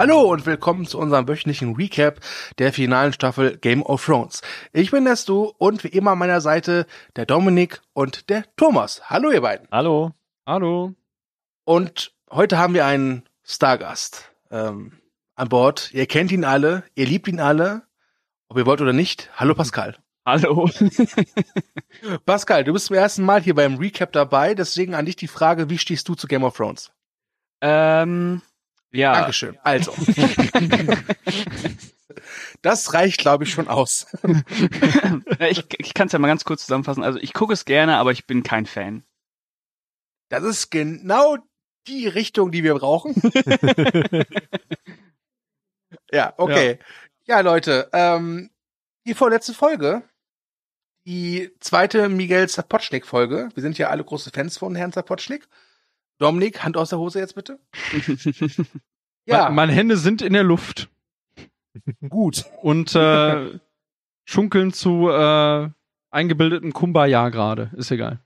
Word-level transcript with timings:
Hallo 0.00 0.22
und 0.22 0.46
willkommen 0.46 0.86
zu 0.86 0.98
unserem 0.98 1.28
wöchentlichen 1.28 1.76
Recap 1.76 2.20
der 2.56 2.72
finalen 2.72 3.12
Staffel 3.12 3.58
Game 3.58 3.82
of 3.82 4.02
Thrones. 4.02 4.40
Ich 4.72 4.92
bin 4.92 5.04
der 5.04 5.14
Stu 5.14 5.52
und 5.58 5.84
wie 5.84 5.88
immer 5.88 6.12
an 6.12 6.18
meiner 6.18 6.40
Seite 6.40 6.86
der 7.16 7.26
Dominik 7.26 7.82
und 7.92 8.30
der 8.30 8.46
Thomas. 8.56 9.10
Hallo 9.10 9.30
ihr 9.30 9.42
beiden. 9.42 9.68
Hallo. 9.70 10.12
Hallo. 10.46 10.94
Und 11.66 12.14
heute 12.30 12.56
haben 12.56 12.72
wir 12.72 12.86
einen 12.86 13.28
Stargast 13.44 14.32
ähm, 14.50 14.92
an 15.34 15.50
Bord. 15.50 15.90
Ihr 15.92 16.06
kennt 16.06 16.32
ihn 16.32 16.46
alle, 16.46 16.82
ihr 16.94 17.04
liebt 17.04 17.28
ihn 17.28 17.38
alle, 17.38 17.82
ob 18.48 18.56
ihr 18.56 18.64
wollt 18.64 18.80
oder 18.80 18.94
nicht. 18.94 19.28
Hallo 19.36 19.54
Pascal. 19.54 19.98
Hallo. 20.24 20.70
Pascal, 22.24 22.64
du 22.64 22.72
bist 22.72 22.86
zum 22.86 22.96
ersten 22.96 23.22
Mal 23.22 23.42
hier 23.42 23.54
beim 23.54 23.76
Recap 23.76 24.12
dabei, 24.12 24.54
deswegen 24.54 24.94
an 24.94 25.04
dich 25.04 25.16
die 25.16 25.28
Frage, 25.28 25.68
wie 25.68 25.76
stehst 25.76 26.08
du 26.08 26.14
zu 26.14 26.26
Game 26.26 26.44
of 26.44 26.56
Thrones? 26.56 26.90
Ähm, 27.60 28.40
ja. 28.92 29.12
Dankeschön. 29.12 29.58
Also. 29.62 29.92
das 32.62 32.94
reicht, 32.94 33.20
glaube 33.20 33.44
ich, 33.44 33.50
schon 33.50 33.68
aus. 33.68 34.06
ich 35.40 35.64
ich 35.78 35.94
kann 35.94 36.06
es 36.06 36.12
ja 36.12 36.18
mal 36.18 36.28
ganz 36.28 36.44
kurz 36.44 36.62
zusammenfassen. 36.62 37.02
Also 37.02 37.18
ich 37.18 37.32
gucke 37.32 37.52
es 37.52 37.64
gerne, 37.64 37.96
aber 37.96 38.12
ich 38.12 38.26
bin 38.26 38.42
kein 38.42 38.66
Fan. 38.66 39.04
Das 40.28 40.44
ist 40.44 40.70
genau 40.70 41.38
die 41.86 42.06
Richtung, 42.06 42.52
die 42.52 42.62
wir 42.62 42.74
brauchen. 42.74 43.14
ja, 46.12 46.34
okay. 46.36 46.78
Ja, 47.26 47.36
ja 47.36 47.40
Leute, 47.40 47.88
ähm, 47.92 48.50
die 49.06 49.14
vorletzte 49.14 49.54
Folge, 49.54 50.02
die 51.06 51.50
zweite 51.60 52.08
Miguel 52.08 52.48
Zapocznik-Folge. 52.48 53.48
Wir 53.54 53.62
sind 53.62 53.78
ja 53.78 53.88
alle 53.88 54.04
große 54.04 54.30
Fans 54.30 54.58
von 54.58 54.74
Herrn 54.74 54.92
Zapocznik. 54.92 55.48
Dominik, 56.20 56.62
Hand 56.62 56.76
aus 56.76 56.90
der 56.90 56.98
Hose 56.98 57.18
jetzt 57.18 57.34
bitte. 57.34 57.58
ja. 59.24 59.48
Me 59.48 59.54
meine 59.54 59.72
Hände 59.72 59.96
sind 59.96 60.20
in 60.20 60.34
der 60.34 60.44
Luft. 60.44 60.90
Gut. 62.08 62.44
Und 62.60 62.94
äh, 62.94 63.58
schunkeln 64.26 64.72
zu 64.74 65.08
äh, 65.08 65.70
eingebildeten 66.10 66.74
Kumbaya 66.74 67.30
gerade. 67.30 67.70
Ist 67.74 67.90
egal. 67.90 68.20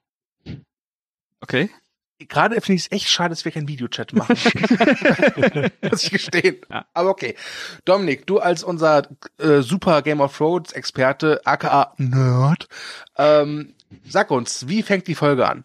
Okay. 1.41 1.71
Gerade 2.19 2.61
finde 2.61 2.75
ich 2.75 2.87
es 2.87 2.93
echt 2.93 3.09
schade, 3.09 3.31
dass 3.31 3.45
wir 3.45 3.53
keinen 3.53 3.69
Videochat 3.69 4.13
machen. 4.13 4.37
Muss 5.83 6.03
ich 6.03 6.11
gestehen. 6.11 6.57
Ja. 6.71 6.87
Aber 6.95 7.11
okay. 7.11 7.37
Dominik, 7.85 8.27
du 8.27 8.41
als 8.41 8.65
unser 8.65 9.07
äh, 9.39 9.61
super 9.61 10.03
Game 10.03 10.21
of 10.21 10.37
Thrones 10.37 10.73
Experte, 10.73 11.43
aka 11.45 11.95
Nerd, 11.99 12.69
ähm, 13.19 13.75
sag 14.05 14.33
uns, 14.33 14.67
wie 14.67 14.83
fängt 14.83 15.07
die 15.07 15.15
Folge 15.15 15.49
an? 15.49 15.65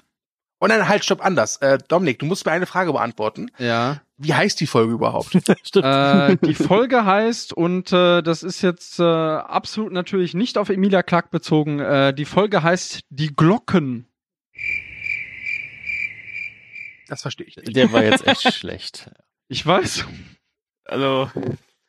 Und 0.60 0.70
dann 0.70 0.88
halt, 0.90 1.06
stopp, 1.06 1.24
anders. 1.26 1.58
Äh, 1.58 1.78
Dominik, 1.88 2.20
du 2.20 2.26
musst 2.26 2.46
mir 2.46 2.52
eine 2.52 2.66
Frage 2.66 2.92
beantworten. 2.92 3.50
Ja. 3.58 4.02
Wie 4.18 4.34
heißt 4.34 4.60
die 4.60 4.68
Folge 4.68 4.94
überhaupt? 4.94 5.30
Stimmt. 5.64 5.86
Äh, 5.86 6.36
die 6.36 6.54
Folge 6.54 7.06
heißt, 7.06 7.54
und 7.54 7.94
äh, 7.94 8.22
das 8.22 8.44
ist 8.44 8.62
jetzt 8.62 9.00
äh, 9.00 9.04
absolut 9.04 9.94
natürlich 9.94 10.34
nicht 10.34 10.58
auf 10.58 10.70
Emilia 10.70 11.02
Clark 11.02 11.32
bezogen, 11.32 11.80
äh, 11.80 12.14
die 12.14 12.26
Folge 12.26 12.62
heißt 12.62 13.06
Die 13.10 13.34
Glocken. 13.34 14.06
Das 17.08 17.22
verstehe 17.22 17.48
ich 17.48 17.56
nicht. 17.56 17.76
Der 17.76 17.92
war 17.94 18.04
jetzt 18.04 18.28
echt 18.28 18.54
schlecht. 18.54 19.10
Ich 19.48 19.66
weiß. 19.66 20.06
Also, 20.86 21.32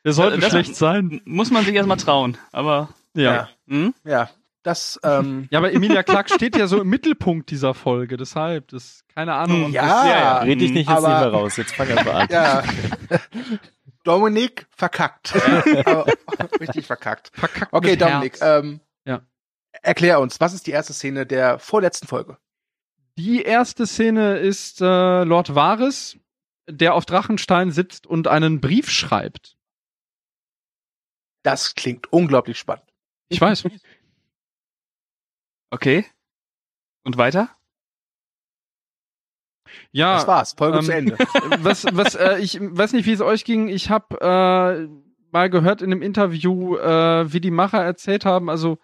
der 0.05 0.13
sollte 0.13 0.39
das 0.39 0.51
schlecht 0.51 0.77
sein. 0.77 1.21
Muss 1.25 1.51
man 1.51 1.65
sich 1.65 1.75
erstmal 1.75 1.99
trauen, 1.99 2.39
aber. 2.53 2.89
Ja. 3.15 3.35
Ja. 3.35 3.49
Hm? 3.67 3.95
ja. 4.05 4.31
Das, 4.63 5.01
ähm 5.05 5.49
ja, 5.51 5.59
aber 5.59 5.73
Emilia 5.73 6.03
Clark 6.03 6.31
steht 6.31 6.57
ja 6.57 6.67
so 6.67 6.81
im 6.81 6.89
Mittelpunkt 6.89 7.51
dieser 7.51 7.75
Folge, 7.75 8.17
deshalb, 8.17 8.69
das, 8.69 9.05
keine 9.15 9.35
Ahnung. 9.35 9.73
Ja, 9.73 9.83
das, 9.83 10.07
ja, 10.07 10.19
ja. 10.19 10.39
red 10.39 10.61
dich 10.61 10.73
nicht 10.73 10.89
jetzt 10.89 10.99
aber, 10.99 11.09
nicht 11.09 11.21
mehr 11.21 11.31
raus, 11.31 11.57
jetzt 11.57 11.75
fang 11.75 11.91
einfach 11.91 12.15
an. 12.15 12.29
Ja. 12.31 12.63
Dominik 14.05 14.67
verkackt. 14.71 15.35
richtig 16.61 16.87
verkackt. 16.87 17.31
Verkackt 17.35 17.73
okay, 17.73 17.97
Dominik, 17.97 18.39
ähm, 18.41 18.81
ja. 19.05 19.21
erklär 19.83 20.21
uns, 20.21 20.41
was 20.41 20.55
ist 20.55 20.67
die 20.67 20.71
erste 20.71 20.93
Szene 20.93 21.27
der 21.27 21.59
vorletzten 21.59 22.07
Folge? 22.07 22.39
Die 23.19 23.43
erste 23.43 23.87
Szene 23.87 24.39
ist 24.39 24.81
äh, 24.81 25.25
Lord 25.25 25.55
Varys, 25.55 26.17
der 26.69 26.95
auf 26.95 27.05
Drachenstein 27.05 27.73
sitzt 27.73 28.07
und 28.07 28.29
einen 28.29 28.61
Brief 28.61 28.91
schreibt. 28.91 29.57
Das 31.43 31.75
klingt 31.75 32.13
unglaublich 32.13 32.59
spannend. 32.59 32.91
Ich 33.29 33.41
weiß. 33.41 33.65
Okay. 35.71 36.05
Und 37.05 37.17
weiter? 37.17 37.51
Ja. 39.93 40.17
Das 40.17 40.27
war's. 40.27 40.53
Folge 40.57 40.79
ähm, 40.79 40.85
zu 40.85 40.95
Ende. 40.95 41.19
Was, 41.61 41.85
was, 41.93 42.15
äh, 42.15 42.39
ich 42.41 42.59
weiß 42.61 42.93
nicht, 42.93 43.07
wie 43.07 43.13
es 43.13 43.21
euch 43.21 43.45
ging. 43.45 43.69
Ich 43.69 43.89
habe 43.89 44.17
äh, 44.21 44.89
mal 45.31 45.51
gehört 45.51 45.83
in 45.83 45.93
einem 45.93 46.03
Interview, 46.03 46.77
äh, 46.77 47.33
wie 47.33 47.41
die 47.41 47.51
Macher 47.51 47.83
erzählt 47.83 48.25
haben. 48.25 48.51
Also 48.51 48.79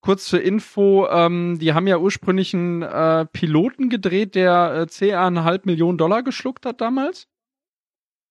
kurz 0.00 0.26
zur 0.26 0.42
Info, 0.42 1.06
ähm, 1.08 1.58
die 1.58 1.72
haben 1.72 1.86
ja 1.86 1.98
ursprünglich 1.98 2.54
einen 2.54 2.82
äh, 2.82 3.26
Piloten 3.26 3.88
gedreht, 3.88 4.34
der 4.34 4.86
äh, 4.90 5.10
ca. 5.10 5.26
eine 5.26 5.44
halb 5.44 5.66
Million 5.66 5.98
Dollar 5.98 6.22
geschluckt 6.22 6.66
hat 6.66 6.80
damals. 6.80 7.28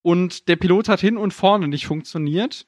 Und 0.01 0.47
der 0.47 0.55
Pilot 0.55 0.89
hat 0.89 1.01
hin 1.01 1.17
und 1.17 1.33
vorne 1.33 1.67
nicht 1.67 1.85
funktioniert. 1.85 2.66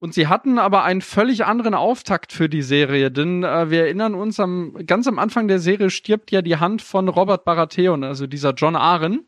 Und 0.00 0.14
sie 0.14 0.28
hatten 0.28 0.58
aber 0.58 0.84
einen 0.84 1.00
völlig 1.00 1.44
anderen 1.44 1.74
Auftakt 1.74 2.32
für 2.32 2.48
die 2.48 2.62
Serie, 2.62 3.10
denn 3.10 3.42
äh, 3.42 3.70
wir 3.70 3.82
erinnern 3.82 4.14
uns, 4.14 4.38
am, 4.38 4.76
ganz 4.86 5.08
am 5.08 5.18
Anfang 5.18 5.48
der 5.48 5.58
Serie 5.58 5.90
stirbt 5.90 6.30
ja 6.30 6.40
die 6.40 6.56
Hand 6.56 6.82
von 6.82 7.08
Robert 7.08 7.44
Baratheon, 7.44 8.04
also 8.04 8.28
dieser 8.28 8.54
John 8.54 8.76
Aren. 8.76 9.26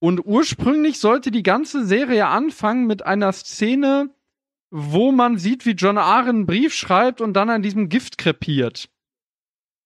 Und 0.00 0.24
ursprünglich 0.24 0.98
sollte 0.98 1.30
die 1.30 1.44
ganze 1.44 1.84
Serie 1.84 2.26
anfangen 2.26 2.86
mit 2.86 3.06
einer 3.06 3.32
Szene, 3.32 4.10
wo 4.70 5.12
man 5.12 5.38
sieht, 5.38 5.66
wie 5.66 5.72
John 5.72 5.98
Aren 5.98 6.28
einen 6.28 6.46
Brief 6.46 6.74
schreibt 6.74 7.20
und 7.20 7.34
dann 7.34 7.50
an 7.50 7.62
diesem 7.62 7.88
Gift 7.88 8.18
krepiert. 8.18 8.88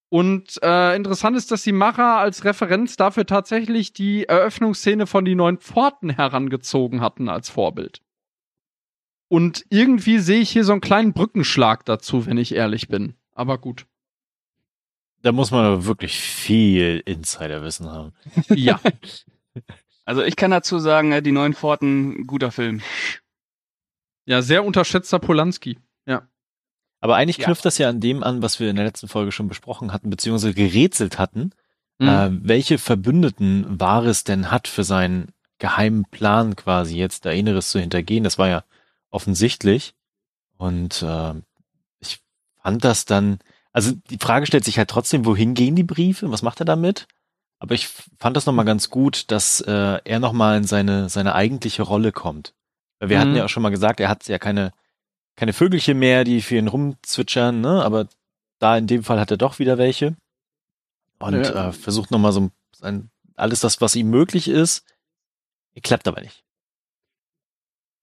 Und 0.09 0.59
äh, 0.63 0.95
interessant 0.95 1.35
ist, 1.35 1.51
dass 1.51 1.63
die 1.63 1.73
Macher 1.73 2.17
als 2.17 2.45
Referenz 2.45 2.95
dafür 2.95 3.25
tatsächlich 3.25 3.93
die 3.93 4.25
Eröffnungsszene 4.25 5.07
von 5.07 5.25
die 5.25 5.35
neuen 5.35 5.57
Pforten 5.57 6.09
herangezogen 6.09 7.01
hatten 7.01 7.27
als 7.27 7.49
Vorbild. 7.49 8.01
Und 9.27 9.65
irgendwie 9.69 10.19
sehe 10.19 10.39
ich 10.39 10.51
hier 10.51 10.63
so 10.63 10.71
einen 10.71 10.81
kleinen 10.81 11.13
Brückenschlag 11.13 11.85
dazu, 11.85 12.25
wenn 12.25 12.37
ich 12.37 12.53
ehrlich 12.53 12.87
bin. 12.87 13.15
Aber 13.33 13.57
gut. 13.57 13.85
Da 15.21 15.31
muss 15.31 15.51
man 15.51 15.65
aber 15.65 15.85
wirklich 15.85 16.19
viel 16.19 17.01
Insiderwissen 17.05 17.89
haben. 17.89 18.13
Ja. 18.49 18.79
Also 20.07 20.21
ich 20.21 20.35
kann 20.35 20.51
dazu 20.51 20.77
sagen, 20.77 21.11
äh, 21.11 21.21
die 21.23 21.31
neuen 21.31 21.55
Pforten, 21.55 22.27
guter 22.27 22.51
Film. 22.51 22.81
Ja, 24.25 24.43
sehr 24.43 24.63
unterschätzter 24.63 25.17
Polanski. 25.17 25.79
Ja. 26.05 26.27
Aber 27.01 27.15
eigentlich 27.15 27.39
knüpft 27.39 27.63
ja. 27.63 27.67
das 27.67 27.77
ja 27.79 27.89
an 27.89 27.99
dem 27.99 28.23
an, 28.23 28.41
was 28.41 28.59
wir 28.59 28.69
in 28.69 28.75
der 28.75 28.85
letzten 28.85 29.07
Folge 29.07 29.31
schon 29.31 29.47
besprochen 29.47 29.91
hatten, 29.91 30.09
beziehungsweise 30.09 30.53
gerätselt 30.53 31.17
hatten, 31.17 31.51
mhm. 31.97 32.07
äh, 32.07 32.29
welche 32.47 32.77
Verbündeten 32.77 33.79
Vares 33.79 34.23
denn 34.23 34.51
hat 34.51 34.67
für 34.67 34.83
seinen 34.83 35.29
geheimen 35.57 36.05
Plan 36.05 36.55
quasi 36.55 36.97
jetzt 36.97 37.25
da 37.25 37.31
Inneres 37.31 37.69
zu 37.69 37.79
hintergehen. 37.79 38.23
Das 38.23 38.37
war 38.37 38.47
ja 38.47 38.63
offensichtlich. 39.15 39.95
Und 40.57 41.01
äh, 41.01 41.33
ich 41.99 42.19
fand 42.61 42.83
das 42.83 43.05
dann, 43.05 43.39
also 43.71 43.93
die 44.09 44.17
Frage 44.17 44.45
stellt 44.45 44.65
sich 44.65 44.77
halt 44.77 44.89
trotzdem, 44.89 45.25
wohin 45.25 45.53
gehen 45.53 45.75
die 45.75 45.83
Briefe? 45.83 46.31
Was 46.31 46.41
macht 46.41 46.59
er 46.59 46.65
damit? 46.65 47.07
Aber 47.59 47.73
ich 47.73 47.87
fand 48.19 48.37
das 48.37 48.45
nochmal 48.45 48.65
ganz 48.65 48.89
gut, 48.89 49.31
dass 49.31 49.61
äh, 49.61 49.99
er 50.03 50.19
nochmal 50.19 50.57
in 50.57 50.65
seine, 50.65 51.09
seine 51.09 51.33
eigentliche 51.33 51.83
Rolle 51.83 52.11
kommt. 52.11 52.53
Weil 52.99 53.09
wir 53.09 53.17
mhm. 53.17 53.21
hatten 53.21 53.35
ja 53.35 53.45
auch 53.45 53.49
schon 53.49 53.63
mal 53.63 53.69
gesagt, 53.69 53.99
er 53.99 54.09
hat 54.09 54.27
ja 54.27 54.37
keine, 54.37 54.71
keine 55.35 55.53
Vögelchen 55.53 55.97
mehr, 55.97 56.23
die 56.23 56.41
für 56.41 56.57
ihn 56.57 56.67
rumzwitschern, 56.67 57.61
ne? 57.61 57.83
Aber 57.83 58.07
da 58.59 58.77
in 58.77 58.87
dem 58.87 59.03
Fall 59.03 59.19
hat 59.19 59.31
er 59.31 59.37
doch 59.37 59.59
wieder 59.59 59.77
welche. 59.77 60.15
Und 61.19 61.43
ja. 61.43 61.69
äh, 61.69 61.71
versucht 61.71 62.11
nochmal 62.11 62.33
so 62.33 62.49
ein, 62.81 63.09
alles 63.35 63.61
das, 63.61 63.81
was 63.81 63.95
ihm 63.95 64.09
möglich 64.09 64.47
ist. 64.47 64.85
Klappt 65.81 66.07
aber 66.07 66.21
nicht. 66.21 66.43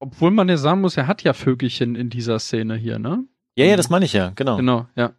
Obwohl 0.03 0.33
man 0.33 0.49
ja 0.49 0.57
sagen 0.57 0.81
muss, 0.81 0.97
er 0.97 1.07
hat 1.07 1.23
ja 1.23 1.33
Vögelchen 1.33 1.95
in 1.95 2.11
dieser 2.11 2.41
Szene 2.41 2.75
hier, 2.75 2.99
ne? 2.99 3.25
Ja, 3.57 3.67
ja, 3.67 3.77
das 3.77 3.89
meine 3.89 4.05
ich 4.05 4.13
ja, 4.13 4.33
genau. 4.35 4.57
Genau, 4.57 4.89
ja. 4.97 5.13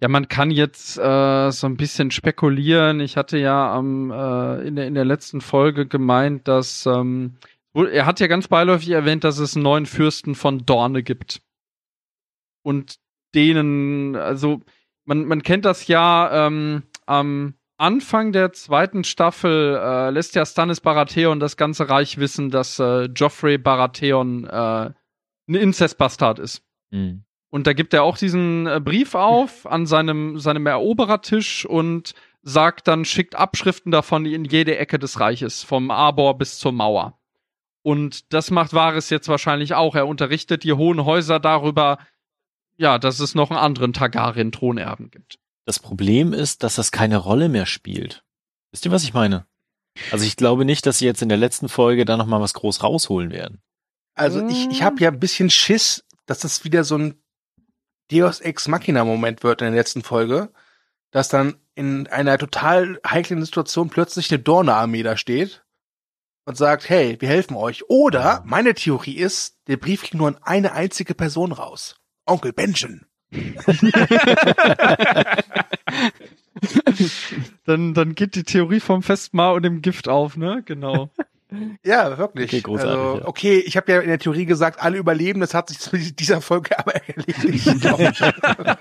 Ja, 0.00 0.08
man 0.08 0.26
kann 0.26 0.50
jetzt 0.50 0.98
äh, 0.98 1.50
so 1.52 1.68
ein 1.68 1.76
bisschen 1.76 2.10
spekulieren. 2.10 2.98
Ich 2.98 3.16
hatte 3.16 3.38
ja 3.38 3.78
ähm, 3.78 4.10
äh, 4.10 4.66
in, 4.66 4.74
der, 4.74 4.88
in 4.88 4.94
der 4.94 5.04
letzten 5.04 5.40
Folge 5.40 5.86
gemeint, 5.86 6.48
dass 6.48 6.84
ähm, 6.86 7.36
er 7.74 8.06
hat 8.06 8.18
ja 8.18 8.26
ganz 8.26 8.48
beiläufig 8.48 8.90
erwähnt, 8.90 9.22
dass 9.22 9.38
es 9.38 9.54
einen 9.54 9.62
neuen 9.62 9.86
Fürsten 9.86 10.34
von 10.34 10.66
Dorne 10.66 11.04
gibt. 11.04 11.40
Und 12.64 12.96
denen, 13.36 14.16
also 14.16 14.62
man, 15.04 15.26
man 15.26 15.44
kennt 15.44 15.64
das 15.64 15.86
ja 15.86 16.48
ähm, 16.48 16.82
am 17.06 17.54
Anfang 17.76 18.32
der 18.32 18.52
zweiten 18.52 19.04
Staffel 19.04 19.76
äh, 19.76 20.10
lässt 20.10 20.34
ja 20.36 20.46
Stannis 20.46 20.80
Baratheon 20.80 21.40
das 21.40 21.56
ganze 21.56 21.88
Reich 21.88 22.18
wissen, 22.18 22.50
dass 22.50 22.78
äh, 22.78 23.04
Joffrey 23.06 23.58
Baratheon 23.58 24.44
äh, 24.44 24.90
ein 25.48 25.54
Inzestbastard 25.54 26.38
ist. 26.38 26.62
Mhm. 26.90 27.24
Und 27.50 27.66
da 27.66 27.72
gibt 27.72 27.94
er 27.94 28.02
auch 28.02 28.16
diesen 28.16 28.66
äh, 28.66 28.80
Brief 28.80 29.14
auf 29.14 29.66
an 29.66 29.86
seinem, 29.86 30.38
seinem 30.38 30.66
Eroberertisch 30.66 31.64
und 31.66 32.14
sagt 32.42 32.88
dann, 32.88 33.04
schickt 33.04 33.34
Abschriften 33.34 33.90
davon 33.90 34.26
in 34.26 34.44
jede 34.44 34.76
Ecke 34.76 34.98
des 34.98 35.18
Reiches, 35.18 35.62
vom 35.62 35.90
Arbor 35.90 36.36
bis 36.38 36.58
zur 36.58 36.72
Mauer. 36.72 37.18
Und 37.82 38.32
das 38.32 38.50
macht 38.50 38.72
Varys 38.72 39.10
jetzt 39.10 39.28
wahrscheinlich 39.28 39.74
auch. 39.74 39.94
Er 39.94 40.06
unterrichtet 40.06 40.64
die 40.64 40.72
hohen 40.72 41.04
Häuser 41.04 41.38
darüber, 41.38 41.98
ja, 42.76 42.98
dass 42.98 43.20
es 43.20 43.34
noch 43.34 43.50
einen 43.50 43.60
anderen 43.60 43.92
Targaryen-Thronerben 43.92 45.10
gibt. 45.10 45.38
Das 45.64 45.78
Problem 45.78 46.32
ist, 46.32 46.62
dass 46.62 46.74
das 46.74 46.92
keine 46.92 47.16
Rolle 47.16 47.48
mehr 47.48 47.66
spielt. 47.66 48.24
Wisst 48.70 48.84
ihr, 48.84 48.92
was 48.92 49.04
ich 49.04 49.14
meine? 49.14 49.46
Also 50.10 50.24
ich 50.24 50.36
glaube 50.36 50.64
nicht, 50.64 50.86
dass 50.86 50.98
sie 50.98 51.06
jetzt 51.06 51.22
in 51.22 51.28
der 51.28 51.38
letzten 51.38 51.68
Folge 51.68 52.04
da 52.04 52.16
noch 52.16 52.26
mal 52.26 52.40
was 52.40 52.54
groß 52.54 52.82
rausholen 52.82 53.30
werden. 53.30 53.62
Also 54.14 54.46
ich, 54.46 54.68
ich 54.70 54.82
habe 54.82 55.00
ja 55.00 55.10
ein 55.10 55.20
bisschen 55.20 55.50
Schiss, 55.50 56.04
dass 56.26 56.40
das 56.40 56.64
wieder 56.64 56.84
so 56.84 56.98
ein 56.98 57.22
Deus 58.10 58.40
Ex 58.40 58.68
Machina 58.68 59.04
Moment 59.04 59.42
wird 59.42 59.62
in 59.62 59.68
der 59.68 59.76
letzten 59.76 60.02
Folge, 60.02 60.52
dass 61.10 61.28
dann 61.28 61.56
in 61.74 62.06
einer 62.08 62.38
total 62.38 63.00
heiklen 63.06 63.44
Situation 63.44 63.90
plötzlich 63.90 64.30
eine 64.30 64.42
Dorne-Armee 64.42 65.02
da 65.02 65.16
steht 65.16 65.64
und 66.44 66.56
sagt, 66.56 66.88
hey, 66.88 67.20
wir 67.20 67.28
helfen 67.28 67.56
euch. 67.56 67.88
Oder 67.88 68.42
meine 68.44 68.74
Theorie 68.74 69.16
ist, 69.16 69.58
der 69.66 69.76
Brief 69.76 70.02
ging 70.02 70.18
nur 70.18 70.28
an 70.28 70.38
eine 70.42 70.72
einzige 70.72 71.14
Person 71.14 71.52
raus. 71.52 71.96
Onkel 72.26 72.52
Benjen. 72.52 73.06
dann, 77.66 77.94
dann 77.94 78.14
geht 78.14 78.34
die 78.34 78.44
Theorie 78.44 78.80
vom 78.80 79.02
Festmahl 79.02 79.54
und 79.54 79.62
dem 79.62 79.82
Gift 79.82 80.08
auf, 80.08 80.36
ne? 80.36 80.62
Genau. 80.64 81.10
Ja, 81.84 82.18
wirklich. 82.18 82.50
Okay, 82.50 82.62
großartig, 82.62 82.96
also, 82.96 83.18
ja. 83.18 83.28
okay 83.28 83.58
ich 83.58 83.76
habe 83.76 83.92
ja 83.92 84.00
in 84.00 84.08
der 84.08 84.18
Theorie 84.18 84.46
gesagt, 84.46 84.80
alle 84.80 84.98
überleben, 84.98 85.40
das 85.40 85.54
hat 85.54 85.68
sich 85.68 85.78
zu 85.78 85.96
dieser 85.96 86.40
Folge 86.40 86.76
aber 86.78 86.94
erledigt. 86.94 87.68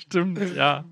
Stimmt, 0.00 0.54
ja. 0.54 0.84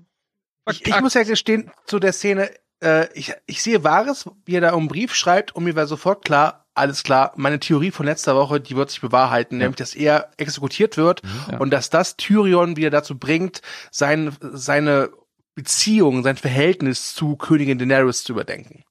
Ich, 0.69 0.85
ich, 0.85 1.01
muss 1.01 1.15
ja 1.15 1.23
gestehen, 1.23 1.71
zu 1.85 1.99
der 1.99 2.13
Szene, 2.13 2.49
äh, 2.81 3.11
ich, 3.13 3.33
ich 3.45 3.61
sehe 3.61 3.83
Wahres, 3.83 4.29
wie 4.45 4.55
er 4.55 4.61
da 4.61 4.73
um 4.73 4.87
Brief 4.87 5.13
schreibt 5.13 5.55
und 5.55 5.63
mir 5.63 5.75
war 5.75 5.87
sofort 5.87 6.25
klar, 6.25 6.65
alles 6.73 7.03
klar, 7.03 7.33
meine 7.35 7.59
Theorie 7.59 7.91
von 7.91 8.05
letzter 8.05 8.35
Woche, 8.35 8.59
die 8.59 8.75
wird 8.75 8.89
sich 8.89 9.01
bewahrheiten, 9.01 9.57
ja. 9.57 9.65
nämlich, 9.65 9.77
dass 9.77 9.93
er 9.93 10.31
exekutiert 10.37 10.97
wird 10.97 11.21
ja. 11.51 11.57
und 11.57 11.71
dass 11.71 11.89
das 11.89 12.17
Tyrion 12.17 12.77
wieder 12.77 12.89
dazu 12.89 13.17
bringt, 13.17 13.61
sein, 13.91 14.35
seine 14.41 15.11
Beziehung, 15.55 16.23
sein 16.23 16.37
Verhältnis 16.37 17.13
zu 17.13 17.35
Königin 17.35 17.77
Daenerys 17.77 18.23
zu 18.23 18.33
überdenken. 18.33 18.83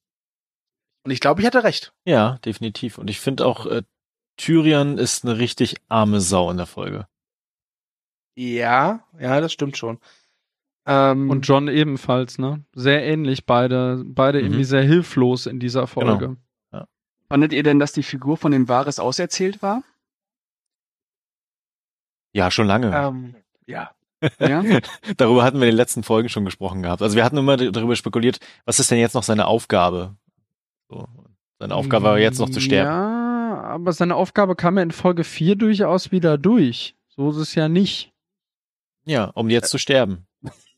Und 1.04 1.10
ich 1.10 1.20
glaube, 1.20 1.40
ich 1.40 1.46
hatte 1.46 1.64
recht. 1.64 1.92
Ja, 2.04 2.38
definitiv. 2.44 2.98
Und 2.98 3.08
ich 3.08 3.20
finde 3.20 3.46
auch, 3.46 3.64
äh, 3.66 3.82
Tyrion 4.36 4.98
ist 4.98 5.24
eine 5.24 5.38
richtig 5.38 5.76
arme 5.88 6.20
Sau 6.20 6.50
in 6.50 6.58
der 6.58 6.66
Folge. 6.66 7.06
Ja, 8.36 9.04
ja, 9.18 9.40
das 9.40 9.52
stimmt 9.52 9.76
schon. 9.76 9.98
Ähm, 10.92 11.30
und 11.30 11.46
John 11.46 11.68
ebenfalls, 11.68 12.38
ne? 12.38 12.64
Sehr 12.74 13.04
ähnlich, 13.04 13.46
beide, 13.46 14.02
beide 14.04 14.38
mhm. 14.38 14.46
irgendwie 14.46 14.64
sehr 14.64 14.82
hilflos 14.82 15.46
in 15.46 15.60
dieser 15.60 15.86
Folge. 15.86 16.18
Genau. 16.18 16.36
Ja. 16.72 16.88
Fandet 17.28 17.52
ihr 17.52 17.62
denn, 17.62 17.78
dass 17.78 17.92
die 17.92 18.02
Figur 18.02 18.36
von 18.36 18.50
den 18.50 18.68
Vares 18.68 18.98
auserzählt 18.98 19.62
war? 19.62 19.84
Ja, 22.32 22.50
schon 22.50 22.66
lange. 22.66 22.92
Ähm, 22.92 23.34
ja. 23.66 23.92
Ja? 24.38 24.62
darüber 25.16 25.44
hatten 25.44 25.60
wir 25.60 25.66
in 25.66 25.72
den 25.72 25.76
letzten 25.76 26.02
Folgen 26.02 26.28
schon 26.28 26.44
gesprochen 26.44 26.82
gehabt. 26.82 27.00
Also 27.00 27.16
wir 27.16 27.24
hatten 27.24 27.38
immer 27.38 27.56
darüber 27.56 27.96
spekuliert, 27.96 28.38
was 28.66 28.78
ist 28.78 28.90
denn 28.90 28.98
jetzt 28.98 29.14
noch 29.14 29.22
seine 29.22 29.46
Aufgabe? 29.46 30.14
So. 30.90 31.08
Seine 31.58 31.74
Aufgabe 31.74 32.04
war 32.04 32.18
jetzt 32.18 32.38
noch 32.38 32.50
zu 32.50 32.60
sterben. 32.60 32.90
Ja, 32.90 33.62
aber 33.62 33.94
seine 33.94 34.16
Aufgabe 34.16 34.56
kam 34.56 34.76
ja 34.76 34.82
in 34.82 34.90
Folge 34.90 35.24
4 35.24 35.56
durchaus 35.56 36.12
wieder 36.12 36.36
durch. 36.36 36.96
So 37.08 37.30
ist 37.30 37.36
es 37.36 37.54
ja 37.54 37.70
nicht. 37.70 38.12
Ja, 39.06 39.24
um 39.24 39.48
jetzt 39.48 39.70
zu 39.70 39.78
sterben. 39.78 40.26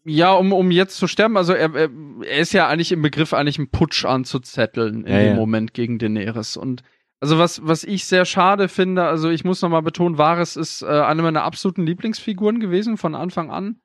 Ja, 0.05 0.33
um, 0.33 0.53
um 0.53 0.71
jetzt 0.71 0.97
zu 0.97 1.07
sterben. 1.07 1.37
Also 1.37 1.53
er, 1.53 1.75
er, 1.75 1.91
er 2.27 2.39
ist 2.39 2.53
ja 2.53 2.69
eigentlich 2.69 2.93
im 2.93 3.03
Begriff, 3.03 3.33
eigentlich 3.33 3.59
einen 3.59 3.71
Putsch 3.71 4.05
anzuzetteln 4.05 5.05
in 5.05 5.13
ja, 5.13 5.19
dem 5.21 5.29
ja. 5.29 5.35
Moment 5.35 5.75
gegen 5.75 5.99
Daenerys. 5.99 6.57
Und 6.57 6.83
also 7.21 7.39
was, 7.39 7.65
was 7.65 7.85
ich 7.85 8.05
sehr 8.05 8.25
schade 8.25 8.69
finde, 8.69 9.05
also 9.05 9.31
ich 9.31 9.45
muss 9.45 9.63
nochmal 9.63 9.83
betonen, 9.83 10.19
Varys 10.19 10.57
ist 10.57 10.83
äh, 10.83 10.87
eine 10.87 11.23
meiner 11.23 11.45
absoluten 11.45 11.87
Lieblingsfiguren 11.87 12.59
gewesen 12.59 12.97
von 12.97 13.15
Anfang 13.15 13.51
an. 13.51 13.81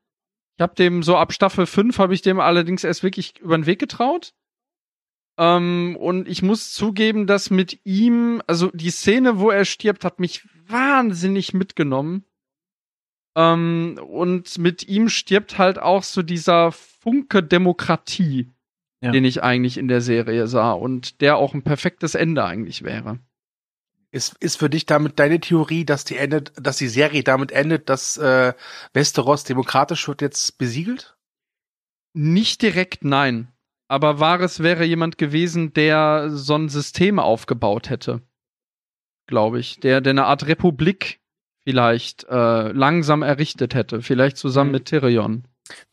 Ich 0.58 0.64
habe 0.64 0.74
dem 0.74 1.04
so 1.04 1.16
ab 1.16 1.31
Staffel 1.31 1.68
5 1.68 2.00
habe 2.00 2.16
ich 2.16 2.24
dem 2.24 2.40
allerdings 2.40 2.84
erst 2.84 3.04
wirklich 3.04 3.40
über 3.40 3.56
den 3.56 3.68
Weg 3.68 3.78
getraut. 3.78 4.34
Ähm, 5.38 5.96
und 6.00 6.28
ich 6.28 6.42
muss 6.42 6.74
zugeben, 6.74 7.28
dass 7.28 7.52
mit 7.52 7.80
ihm, 7.84 8.42
also 8.48 8.72
die 8.74 8.90
Szene, 8.90 9.40
wo 9.40 9.52
er 9.52 9.66
stirbt, 9.66 10.04
hat 10.04 10.19
mich 10.19 10.48
wahnsinnig 10.68 11.54
mitgenommen. 11.54 12.25
Ähm, 13.38 14.00
und 14.04 14.57
mit 14.57 14.88
ihm 14.88 15.10
stirbt 15.10 15.60
halt 15.60 15.78
auch 15.78 16.01
so 16.01 16.24
dieser 16.24 16.72
Funke 16.72 17.44
Demokratie, 17.44 18.51
ja. 19.00 19.12
den 19.12 19.24
ich 19.25 19.44
eigentlich 19.44 19.78
in 19.78 19.88
der 19.88 20.01
Serie 20.01 20.48
sah 20.48 20.72
und 20.72 21.22
der 21.22 21.38
auch 21.38 21.54
ein 21.54 21.62
perfektes 21.62 22.16
Ende 22.16 22.44
eigentlich 22.44 22.81
wäre. 22.81 23.19
Ist, 24.10 24.36
ist 24.39 24.57
für 24.57 24.72
dich 24.72 24.88
damit 24.88 25.19
deine 25.19 25.39
Theorie, 25.39 25.86
dass 25.86 26.04
die 26.04 26.18
endet, 26.18 26.51
dass 26.60 26.78
die 26.78 26.88
Serie 26.88 27.24
damit 27.24 27.51
endet, 27.51 27.89
dass 27.89 28.18
äh, 28.18 28.54
Westeros 28.94 29.44
demokratisch 29.44 30.07
wird 30.07 30.24
jetzt 30.24 30.57
besiegelt? 30.57 31.16
Nicht 32.13 32.63
direkt, 32.63 33.04
nein. 33.04 33.51
Aber 33.88 34.19
Vares 34.19 34.63
wäre 34.63 34.83
jemand 34.83 35.19
gewesen, 35.19 35.74
der 35.74 36.31
so 36.31 36.56
ein 36.56 36.69
System 36.69 37.19
aufgebaut 37.19 37.92
hätte. 37.92 38.24
Glaube 39.28 39.60
ich. 39.60 39.80
Der, 39.81 40.01
der 40.01 40.12
eine 40.12 40.25
Art 40.25 40.48
Republik 40.48 41.19
vielleicht 41.68 42.24
äh, 42.30 42.72
langsam 42.72 43.24
errichtet 43.24 43.74
hätte. 43.75 44.02
Vielleicht 44.02 44.38
zusammen 44.38 44.69
mhm. 44.69 44.75
mit 44.75 44.86
Tyrion. 44.86 45.44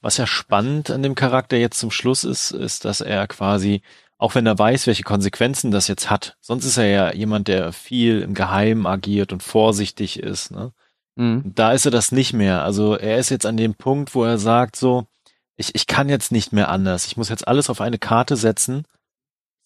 Was 0.01 0.19
ja 0.19 0.27
spannend 0.29 0.89
an 0.89 1.03
dem 1.03 1.17
Charakter 1.17 1.57
jetzt 1.57 1.81
zum 1.81 1.91
Schluss 1.91 2.23
ist, 2.23 2.53
ist, 2.53 2.85
dass 2.85 3.01
er 3.01 3.27
quasi, 3.27 3.83
auch 4.17 4.37
wenn 4.37 4.47
er 4.47 4.57
weiß, 4.57 4.87
welche 4.87 5.03
Konsequenzen 5.03 5.73
das 5.73 5.89
jetzt 5.89 6.11
hat, 6.11 6.37
sonst 6.41 6.65
ist 6.65 6.77
er 6.77 6.87
ja 6.87 7.13
jemand, 7.13 7.49
der 7.49 7.73
viel 7.73 8.21
im 8.21 8.35
Geheimen 8.35 8.87
agiert 8.87 9.33
und 9.33 9.43
vorsichtig 9.43 10.21
ist. 10.21 10.53
Ne? 10.53 10.71
Mhm. 11.17 11.43
Da 11.57 11.73
ist 11.73 11.87
er 11.87 11.91
das 11.91 12.13
nicht 12.13 12.35
mehr. 12.35 12.63
Also 12.63 12.95
er 12.95 13.19
ist 13.19 13.31
jetzt 13.31 13.45
an 13.45 13.57
dem 13.57 13.75
Punkt, 13.75 14.15
wo 14.15 14.23
er 14.23 14.39
sagt 14.39 14.77
so, 14.77 15.09
ich, 15.57 15.75
ich 15.75 15.89
kann 15.89 16.09
jetzt 16.09 16.31
nicht 16.31 16.53
mehr 16.53 16.69
anders. 16.69 17.05
Ich 17.07 17.17
muss 17.17 17.31
jetzt 17.31 17.49
alles 17.49 17.69
auf 17.69 17.81
eine 17.81 17.99
Karte 17.99 18.37
setzen, 18.37 18.85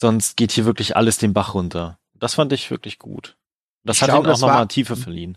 sonst 0.01 0.39
geht 0.39 0.53
hier 0.53 0.65
wirklich 0.65 0.97
alles 0.97 1.19
den 1.19 1.35
Bach 1.35 1.53
runter. 1.53 1.99
Das 2.15 2.33
fand 2.33 2.55
ich 2.55 2.71
wirklich 2.71 2.99
gut. 2.99 3.37
Das 3.85 3.99
ich 3.99 4.03
hat 4.05 4.09
glaub, 4.09 4.25
ihm 4.25 4.31
auch 4.31 4.39
nochmal 4.39 4.69
Tiefe 4.69 4.97
verliehen 4.97 5.37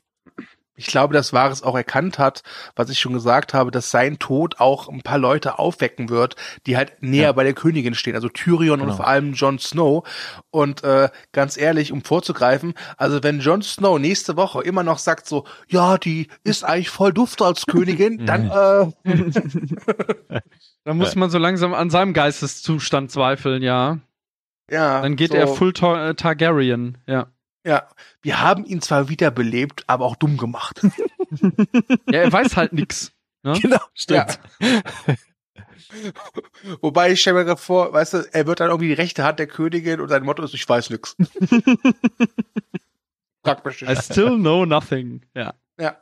ich 0.76 0.88
glaube, 0.88 1.14
dass 1.14 1.34
Varys 1.34 1.64
auch 1.64 1.76
erkannt 1.76 2.18
hat, 2.18 2.44
was 2.76 2.90
ich 2.90 3.00
schon 3.00 3.14
gesagt 3.14 3.54
habe, 3.54 3.72
dass 3.72 3.92
sein 3.92 4.20
Tod 4.20 4.60
auch 4.60 4.88
ein 4.88 5.02
paar 5.02 5.18
Leute 5.18 5.60
aufwecken 5.60 6.10
wird, 6.10 6.36
die 6.66 6.78
halt 6.78 7.02
näher 7.02 7.24
ja. 7.24 7.32
bei 7.34 7.44
der 7.44 7.54
Königin 7.54 7.94
stehen, 7.94 8.16
also 8.16 8.30
Tyrion 8.30 8.80
genau. 8.80 8.92
und 8.92 8.98
vor 8.98 9.08
allem 9.08 9.34
Jon 9.34 9.60
Snow. 9.60 10.08
Und 10.50 10.84
äh, 10.84 11.10
ganz 11.34 11.58
ehrlich, 11.58 11.92
um 11.92 12.04
vorzugreifen, 12.04 12.74
also 12.98 13.22
wenn 13.22 13.42
Jon 13.42 13.62
Snow 13.62 14.00
nächste 14.00 14.38
Woche 14.38 14.62
immer 14.64 14.84
noch 14.84 14.98
sagt 14.98 15.28
so, 15.28 15.46
ja, 15.68 15.98
die 15.98 16.28
ist 16.44 16.64
eigentlich 16.64 16.90
voll 16.90 17.14
Duft 17.14 17.42
als 17.42 17.66
Königin, 17.66 18.26
dann 18.26 18.50
äh, 18.50 18.92
dann 20.84 20.98
muss 20.98 21.16
man 21.16 21.30
so 21.30 21.38
langsam 21.38 21.74
an 21.74 21.90
seinem 21.90 22.14
Geisteszustand 22.14 23.12
zweifeln, 23.12 23.62
ja. 23.62 24.00
Ja. 24.70 25.02
Dann 25.02 25.18
geht 25.18 25.32
so. 25.32 25.38
er 25.38 25.48
full 25.48 25.74
Tar 25.74 26.16
Targaryen, 26.16 26.98
ja. 27.06 27.28
Ja, 27.64 27.88
wir 28.22 28.42
haben 28.42 28.66
ihn 28.66 28.82
zwar 28.82 29.10
wiederbelebt, 29.10 29.84
aber 29.88 30.06
auch 30.06 30.16
dumm 30.16 30.38
gemacht. 30.38 30.82
ja, 32.10 32.22
er 32.22 32.32
weiß 32.32 32.58
halt 32.58 32.74
nix. 32.74 33.14
Ne? 33.44 33.54
Genau, 33.62 33.80
stimmt. 33.94 34.40
Ja. 34.60 34.84
Wobei 36.82 37.12
ich 37.12 37.22
stelle 37.22 37.44
mir 37.44 37.58
vor, 37.58 37.94
weißt 37.94 38.14
du, 38.14 38.30
er 38.32 38.48
wird 38.48 38.60
dann 38.60 38.70
irgendwie 38.70 38.88
die 38.88 38.94
rechte 38.94 39.24
Hand 39.24 39.40
der 39.40 39.48
Königin 39.48 40.00
und 40.00 40.10
sein 40.10 40.24
Motto 40.24 40.44
ist, 40.44 40.54
ich 40.54 40.68
weiß 40.68 40.90
nix. 40.90 41.16
Praktisch. 43.44 43.82
I 43.82 43.96
still 43.96 44.38
know 44.38 44.66
nothing. 44.66 45.26
Ja. 45.34 45.56
Ja. 45.80 46.02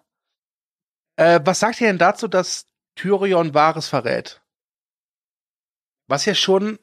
Äh, 1.15 1.39
was 1.43 1.59
sagt 1.59 1.81
ihr 1.81 1.87
denn 1.87 1.97
dazu, 1.97 2.27
dass 2.27 2.67
Tyrion 2.95 3.53
Wahres 3.53 3.87
verrät? 3.87 4.41
Was 6.07 6.25
ja 6.25 6.35
schon 6.35 6.79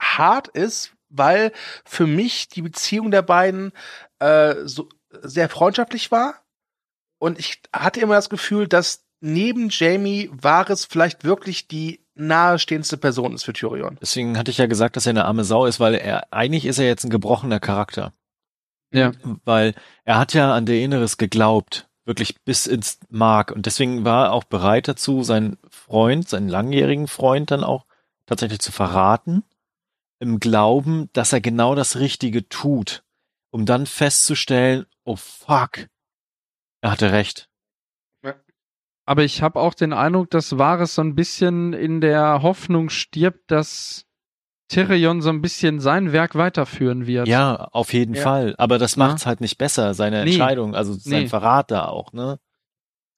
hart 0.00 0.48
ist, 0.48 0.94
weil 1.12 1.52
für 1.84 2.06
mich 2.06 2.48
die 2.48 2.62
Beziehung 2.62 3.10
der 3.10 3.22
beiden 3.22 3.72
äh, 4.18 4.54
so 4.64 4.88
sehr 5.20 5.48
freundschaftlich 5.48 6.10
war. 6.10 6.42
Und 7.18 7.38
ich 7.38 7.62
hatte 7.72 8.00
immer 8.00 8.14
das 8.14 8.30
Gefühl, 8.30 8.66
dass 8.66 9.04
neben 9.20 9.68
Jamie 9.70 10.30
Varys 10.32 10.84
vielleicht 10.84 11.24
wirklich 11.24 11.68
die 11.68 12.04
nahestehendste 12.14 12.96
Person 12.96 13.34
ist 13.34 13.44
für 13.44 13.52
Tyrion. 13.52 13.98
Deswegen 14.00 14.36
hatte 14.36 14.50
ich 14.50 14.58
ja 14.58 14.66
gesagt, 14.66 14.96
dass 14.96 15.06
er 15.06 15.10
eine 15.10 15.24
arme 15.24 15.44
Sau 15.44 15.66
ist, 15.66 15.80
weil 15.80 15.94
er 15.94 16.32
eigentlich 16.32 16.66
ist 16.66 16.78
er 16.78 16.86
jetzt 16.86 17.04
ein 17.04 17.10
gebrochener 17.10 17.60
Charakter. 17.60 18.12
Ja. 18.92 19.12
Weil 19.44 19.74
er 20.04 20.18
hat 20.18 20.34
ja 20.34 20.52
an 20.52 20.66
der 20.66 20.80
Inneres 20.80 21.16
geglaubt, 21.16 21.88
wirklich 22.04 22.42
bis 22.44 22.66
ins 22.66 22.98
Mark. 23.08 23.52
Und 23.52 23.66
deswegen 23.66 24.04
war 24.04 24.26
er 24.26 24.32
auch 24.32 24.44
bereit 24.44 24.88
dazu, 24.88 25.22
seinen 25.22 25.56
Freund, 25.70 26.28
seinen 26.28 26.48
langjährigen 26.48 27.06
Freund 27.06 27.50
dann 27.50 27.64
auch 27.64 27.86
tatsächlich 28.26 28.60
zu 28.60 28.72
verraten 28.72 29.44
im 30.22 30.38
Glauben, 30.38 31.10
dass 31.12 31.32
er 31.32 31.40
genau 31.40 31.74
das 31.74 31.98
Richtige 31.98 32.48
tut, 32.48 33.02
um 33.50 33.66
dann 33.66 33.86
festzustellen, 33.86 34.86
oh 35.04 35.16
fuck, 35.16 35.88
er 36.80 36.92
hatte 36.92 37.10
recht. 37.12 37.48
Aber 39.04 39.24
ich 39.24 39.42
habe 39.42 39.58
auch 39.58 39.74
den 39.74 39.92
Eindruck, 39.92 40.30
dass 40.30 40.58
Wahres 40.58 40.94
so 40.94 41.02
ein 41.02 41.16
bisschen 41.16 41.72
in 41.72 42.00
der 42.00 42.40
Hoffnung 42.42 42.88
stirbt, 42.88 43.50
dass 43.50 44.06
Tyrion 44.68 45.20
so 45.22 45.28
ein 45.30 45.42
bisschen 45.42 45.80
sein 45.80 46.12
Werk 46.12 46.36
weiterführen 46.36 47.08
wird. 47.08 47.26
Ja, 47.26 47.68
auf 47.72 47.92
jeden 47.92 48.14
Ja. 48.14 48.22
Fall. 48.22 48.54
Aber 48.58 48.78
das 48.78 48.96
macht's 48.96 49.26
halt 49.26 49.40
nicht 49.40 49.58
besser, 49.58 49.94
seine 49.94 50.22
Nee. 50.22 50.30
Entscheidung, 50.30 50.76
also 50.76 50.92
sein 50.92 51.22
Nee. 51.24 51.28
Verrat 51.28 51.72
da 51.72 51.86
auch, 51.86 52.12
ne? 52.12 52.38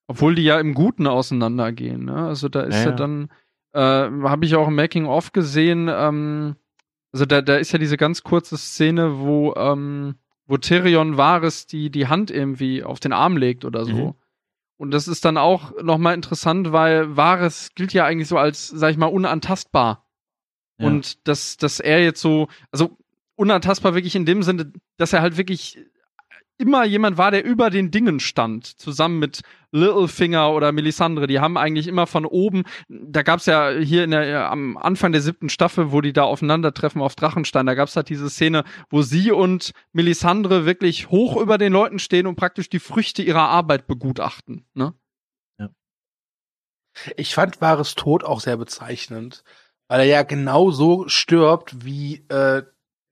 Obwohl 0.07 0.33
die 0.33 0.43
ja 0.43 0.59
im 0.59 0.73
Guten 0.73 1.05
auseinandergehen. 1.05 2.05
Ne? 2.05 2.15
Also 2.15 2.49
da 2.49 2.61
ist 2.61 2.73
Ja, 2.73 2.81
ja, 2.81 2.89
ja. 2.89 2.95
dann, 2.95 3.29
äh, 3.73 3.79
habe 4.27 4.45
ich 4.45 4.55
auch 4.55 4.67
im 4.67 4.75
Making 4.75 5.05
of 5.05 5.33
gesehen, 5.33 5.87
ähm, 5.87 6.55
also 7.15 7.25
da, 7.25 7.41
da 7.41 7.55
ist 7.55 7.71
ja 7.71 7.79
diese 7.79 7.95
ganz 7.95 8.23
kurze 8.23 8.57
Szene, 8.57 9.19
wo, 9.19 9.53
ähm, 9.55 10.15
wo 10.47 10.57
Tyrion 10.57 11.15
Varys 11.15 11.65
die, 11.65 11.89
die 11.89 12.07
Hand 12.07 12.29
irgendwie 12.29 12.83
auf 12.83 12.99
den 12.99 13.13
Arm 13.13 13.37
legt 13.37 13.63
oder 13.63 13.85
so. 13.85 13.93
Mhm. 13.93 14.13
Und 14.75 14.91
das 14.91 15.07
ist 15.07 15.23
dann 15.23 15.37
auch 15.37 15.81
nochmal 15.81 16.13
interessant, 16.13 16.73
weil 16.73 17.15
Varys 17.15 17.69
gilt 17.73 17.93
ja 17.93 18.03
eigentlich 18.03 18.27
so 18.27 18.37
als, 18.37 18.67
sag 18.67 18.91
ich 18.91 18.97
mal, 18.97 19.05
unantastbar. 19.05 20.05
Ja. 20.77 20.87
Und 20.87 21.25
dass, 21.25 21.55
dass 21.55 21.79
er 21.79 22.03
jetzt 22.03 22.19
so, 22.19 22.49
also 22.69 22.97
unantastbar 23.37 23.95
wirklich 23.95 24.17
in 24.17 24.25
dem 24.25 24.43
Sinne, 24.43 24.73
dass 24.97 25.13
er 25.13 25.21
halt 25.21 25.37
wirklich 25.37 25.79
immer 26.57 26.85
jemand 26.85 27.17
war, 27.17 27.31
der 27.31 27.43
über 27.43 27.69
den 27.69 27.91
Dingen 27.91 28.19
stand, 28.19 28.65
zusammen 28.65 29.19
mit 29.19 29.41
Littlefinger 29.71 30.51
oder 30.51 30.71
Melisandre. 30.71 31.27
Die 31.27 31.39
haben 31.39 31.57
eigentlich 31.57 31.87
immer 31.87 32.07
von 32.07 32.25
oben, 32.25 32.63
da 32.87 33.23
gab's 33.23 33.45
ja 33.45 33.71
hier 33.71 34.03
in 34.03 34.11
der, 34.11 34.49
am 34.49 34.77
Anfang 34.77 35.11
der 35.11 35.21
siebten 35.21 35.49
Staffel, 35.49 35.91
wo 35.91 36.01
die 36.01 36.13
da 36.13 36.23
aufeinandertreffen 36.23 37.01
auf 37.01 37.15
Drachenstein, 37.15 37.65
da 37.65 37.73
gab's 37.73 37.95
halt 37.95 38.09
diese 38.09 38.29
Szene, 38.29 38.63
wo 38.89 39.01
sie 39.01 39.31
und 39.31 39.71
Melisandre 39.91 40.65
wirklich 40.65 41.09
hoch 41.09 41.35
über 41.37 41.57
den 41.57 41.73
Leuten 41.73 41.99
stehen 41.99 42.27
und 42.27 42.35
praktisch 42.35 42.69
die 42.69 42.79
Früchte 42.79 43.21
ihrer 43.21 43.49
Arbeit 43.49 43.87
begutachten. 43.87 44.65
Ne? 44.73 44.93
Ich 47.17 47.35
fand 47.35 47.59
Wahres 47.59 47.95
Tod 47.95 48.23
auch 48.23 48.39
sehr 48.39 48.55
bezeichnend, 48.55 49.43
weil 49.89 49.99
er 49.99 50.05
ja 50.05 50.23
genau 50.23 50.71
so 50.71 51.09
stirbt, 51.09 51.85
wie 51.85 52.25
äh, 52.29 52.63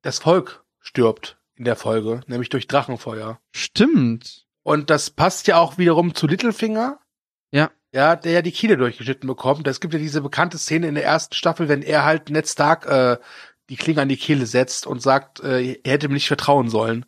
das 0.02 0.20
Volk 0.20 0.64
stirbt 0.80 1.38
in 1.64 1.66
der 1.66 1.78
Folge, 1.78 2.20
nämlich 2.28 2.50
durch 2.50 2.68
Drachenfeuer. 2.68 3.40
Stimmt. 3.56 4.46
Und 4.64 4.90
das 4.90 5.10
passt 5.10 5.48
ja 5.48 5.58
auch 5.58 5.78
wiederum 5.78 6.14
zu 6.14 6.28
Littlefinger. 6.28 7.00
Ja. 7.52 7.72
Ja, 7.94 8.18
der 8.18 8.34
ja 8.34 8.42
die 8.42 8.52
Kehle 8.52 8.76
durchgeschnitten 8.76 9.28
bekommt. 9.28 9.66
Es 9.68 9.80
gibt 9.80 9.94
ja 9.94 10.00
diese 10.00 10.22
bekannte 10.22 10.58
Szene 10.58 10.88
in 10.88 10.96
der 10.96 11.06
ersten 11.06 11.36
Staffel, 11.36 11.70
wenn 11.70 11.82
er 11.82 12.04
halt 12.04 12.30
Ned 12.30 12.50
Stark 12.50 12.86
äh, 12.86 13.18
die 13.70 13.78
Klinge 13.78 14.02
an 14.02 14.10
die 14.10 14.18
Kehle 14.18 14.46
setzt 14.46 14.86
und 14.88 15.02
sagt, 15.02 15.40
äh, 15.40 15.80
er 15.84 15.94
hätte 15.94 16.10
mir 16.10 16.16
nicht 16.16 16.28
vertrauen 16.28 16.70
sollen. 16.70 17.06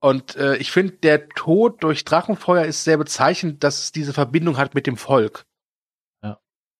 Und 0.00 0.36
äh, 0.36 0.56
ich 0.56 0.70
finde, 0.70 0.94
der 0.94 1.28
Tod 1.30 1.82
durch 1.82 2.04
Drachenfeuer 2.04 2.64
ist 2.64 2.84
sehr 2.84 2.98
bezeichnend, 2.98 3.64
dass 3.64 3.78
es 3.78 3.92
diese 3.92 4.12
Verbindung 4.12 4.58
hat 4.58 4.74
mit 4.74 4.86
dem 4.86 4.96
Volk. 4.96 5.44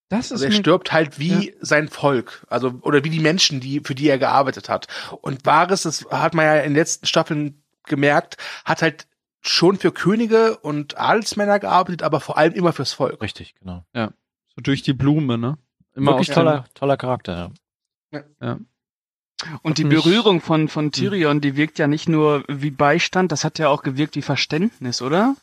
Das 0.09 0.27
ist 0.27 0.33
Also 0.33 0.47
er 0.47 0.53
stirbt 0.53 0.93
halt 0.93 1.19
wie 1.19 1.55
sein 1.61 1.89
Volk, 1.89 2.47
also 2.49 2.79
oder 2.83 3.05
wie 3.05 3.11
die 3.11 3.21
Menschen, 3.21 3.61
die 3.61 3.81
für 3.81 3.95
die 3.95 4.09
er 4.09 4.19
gearbeitet 4.19 4.69
hat. 4.69 4.87
Und 5.21 5.45
Varys, 5.45 5.83
das 5.83 6.07
hat 6.11 6.35
man 6.35 6.47
ja 6.47 6.57
in 6.57 6.71
den 6.71 6.77
letzten 6.77 7.07
Staffeln 7.07 7.63
gemerkt, 7.85 8.37
hat 8.65 8.81
halt 8.81 9.07
schon 9.41 9.77
für 9.77 9.93
Könige 9.93 10.57
und 10.59 10.99
Adelsmänner 10.99 11.59
gearbeitet, 11.59 12.03
aber 12.03 12.21
vor 12.21 12.39
allem 12.39 12.55
immer 12.55 12.73
fürs 12.73 12.93
Volk. 12.93 13.21
Richtig, 13.23 13.55
genau. 13.57 13.85
so 14.55 14.63
durch 14.63 14.83
die 14.83 14.95
Blume, 14.95 15.37
ne? 15.39 15.59
Immer 15.95 16.13
Wirklich 16.13 16.31
toller, 16.31 16.65
toller 16.75 16.97
Charakter, 16.97 17.53
ja. 18.41 18.59
Und 19.63 19.79
die 19.79 19.85
Berührung 19.85 20.41
von, 20.41 20.69
von 20.69 20.91
Tyrion, 20.91 21.41
die 21.41 21.55
wirkt 21.57 21.79
ja 21.79 21.87
nicht 21.87 22.09
nur 22.09 22.45
wie 22.49 22.71
Beistand, 22.71 23.31
das 23.31 23.45
hat 23.45 23.59
ja 23.59 23.69
auch 23.69 23.83
gewirkt 23.83 24.17
wie 24.17 24.23
Verständnis, 24.23 25.01
oder? 25.01 25.37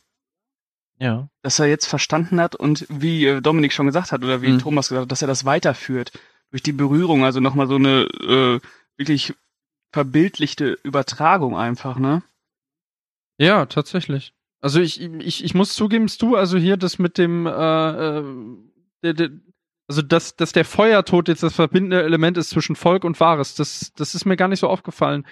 Ja. 0.99 1.29
Dass 1.41 1.59
er 1.59 1.67
jetzt 1.67 1.87
verstanden 1.87 2.39
hat 2.39 2.55
und 2.55 2.85
wie 2.89 3.25
äh, 3.25 3.41
Dominik 3.41 3.73
schon 3.73 3.85
gesagt 3.85 4.11
hat 4.11 4.23
oder 4.23 4.41
wie 4.41 4.49
Mhm. 4.49 4.59
Thomas 4.59 4.89
gesagt 4.89 5.03
hat, 5.03 5.11
dass 5.11 5.21
er 5.21 5.27
das 5.27 5.45
weiterführt. 5.45 6.11
Durch 6.51 6.63
die 6.63 6.71
Berührung, 6.71 7.25
also 7.25 7.39
nochmal 7.39 7.67
so 7.67 7.75
eine 7.75 8.03
äh, 8.03 8.59
wirklich 8.97 9.33
verbildlichte 9.91 10.77
Übertragung 10.83 11.57
einfach, 11.57 11.97
ne? 11.99 12.23
Ja, 13.37 13.65
tatsächlich. 13.65 14.33
Also 14.61 14.79
ich, 14.79 15.01
ich, 15.01 15.43
ich 15.43 15.53
muss 15.53 15.73
zugeben, 15.73 16.07
du, 16.19 16.35
also 16.35 16.57
hier 16.57 16.77
das 16.77 16.97
mit 16.97 17.17
dem, 17.17 17.45
äh, 17.45 18.19
äh, 18.19 18.23
der, 19.03 19.13
der, 19.13 19.29
also 19.87 20.01
dass, 20.01 20.35
dass 20.35 20.53
der 20.53 20.65
Feuertod 20.65 21.27
jetzt 21.27 21.43
das 21.43 21.53
verbindende 21.53 22.01
Element 22.03 22.37
ist 22.37 22.49
zwischen 22.49 22.75
Volk 22.75 23.03
und 23.03 23.19
Wahres, 23.19 23.55
das, 23.55 23.91
das 23.95 24.15
ist 24.15 24.25
mir 24.25 24.37
gar 24.37 24.47
nicht 24.47 24.61
so 24.61 24.67
aufgefallen. 24.69 25.25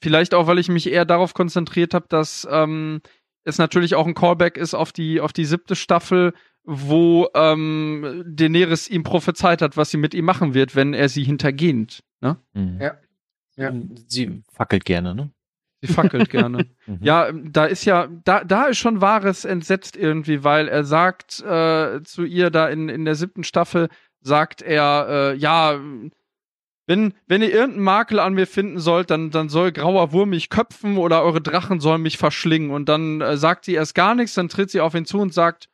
Vielleicht 0.00 0.34
auch, 0.34 0.46
weil 0.46 0.58
ich 0.58 0.68
mich 0.68 0.88
eher 0.88 1.04
darauf 1.06 1.32
konzentriert 1.34 1.94
habe, 1.94 2.06
dass 2.08 2.46
ähm, 2.50 3.00
es 3.46 3.58
natürlich 3.58 3.94
auch 3.94 4.06
ein 4.06 4.14
Callback 4.14 4.56
ist 4.56 4.74
auf 4.74 4.92
die, 4.92 5.20
auf 5.20 5.32
die 5.32 5.44
siebte 5.44 5.76
Staffel, 5.76 6.34
wo 6.64 7.28
ähm, 7.34 8.24
Daenerys 8.26 8.88
ihm 8.88 9.04
prophezeit 9.04 9.62
hat, 9.62 9.76
was 9.76 9.90
sie 9.90 9.98
mit 9.98 10.14
ihm 10.14 10.24
machen 10.24 10.52
wird, 10.52 10.74
wenn 10.74 10.94
er 10.94 11.08
sie 11.08 11.22
hintergeht. 11.22 12.02
Ne? 12.20 12.36
Mhm. 12.54 12.80
Ja. 12.80 12.96
Ja. 13.56 13.72
Sie 14.08 14.42
fackelt 14.52 14.84
gerne, 14.84 15.14
ne? 15.14 15.30
Sie 15.80 15.92
fackelt 15.92 16.28
gerne. 16.30 16.66
Mhm. 16.88 16.98
Ja, 17.00 17.32
da 17.32 17.64
ist 17.64 17.84
ja, 17.84 18.06
da, 18.22 18.44
da 18.44 18.66
ist 18.66 18.78
schon 18.78 19.00
Wahres 19.00 19.44
entsetzt 19.44 19.96
irgendwie, 19.96 20.44
weil 20.44 20.68
er 20.68 20.84
sagt 20.84 21.40
äh, 21.40 22.00
zu 22.04 22.22
ihr 22.24 22.50
da 22.50 22.68
in, 22.68 22.88
in 22.88 23.04
der 23.04 23.16
siebten 23.16 23.42
Staffel, 23.42 23.88
sagt 24.20 24.62
er, 24.62 25.06
äh, 25.08 25.36
ja, 25.36 25.80
wenn, 26.86 27.14
wenn 27.26 27.42
ihr 27.42 27.52
irgendeinen 27.52 27.84
Makel 27.84 28.20
an 28.20 28.34
mir 28.34 28.46
finden 28.46 28.78
sollt, 28.78 29.10
dann, 29.10 29.30
dann 29.30 29.48
soll 29.48 29.72
grauer 29.72 30.12
Wurm 30.12 30.30
mich 30.30 30.50
köpfen 30.50 30.96
oder 30.98 31.22
eure 31.22 31.40
Drachen 31.40 31.80
sollen 31.80 32.02
mich 32.02 32.16
verschlingen. 32.16 32.70
Und 32.70 32.88
dann 32.88 33.20
äh, 33.20 33.36
sagt 33.36 33.64
sie 33.64 33.74
erst 33.74 33.94
gar 33.94 34.14
nichts, 34.14 34.34
dann 34.34 34.48
tritt 34.48 34.70
sie 34.70 34.80
auf 34.80 34.94
ihn 34.94 35.04
zu 35.04 35.18
und 35.18 35.34
sagt, 35.34 35.68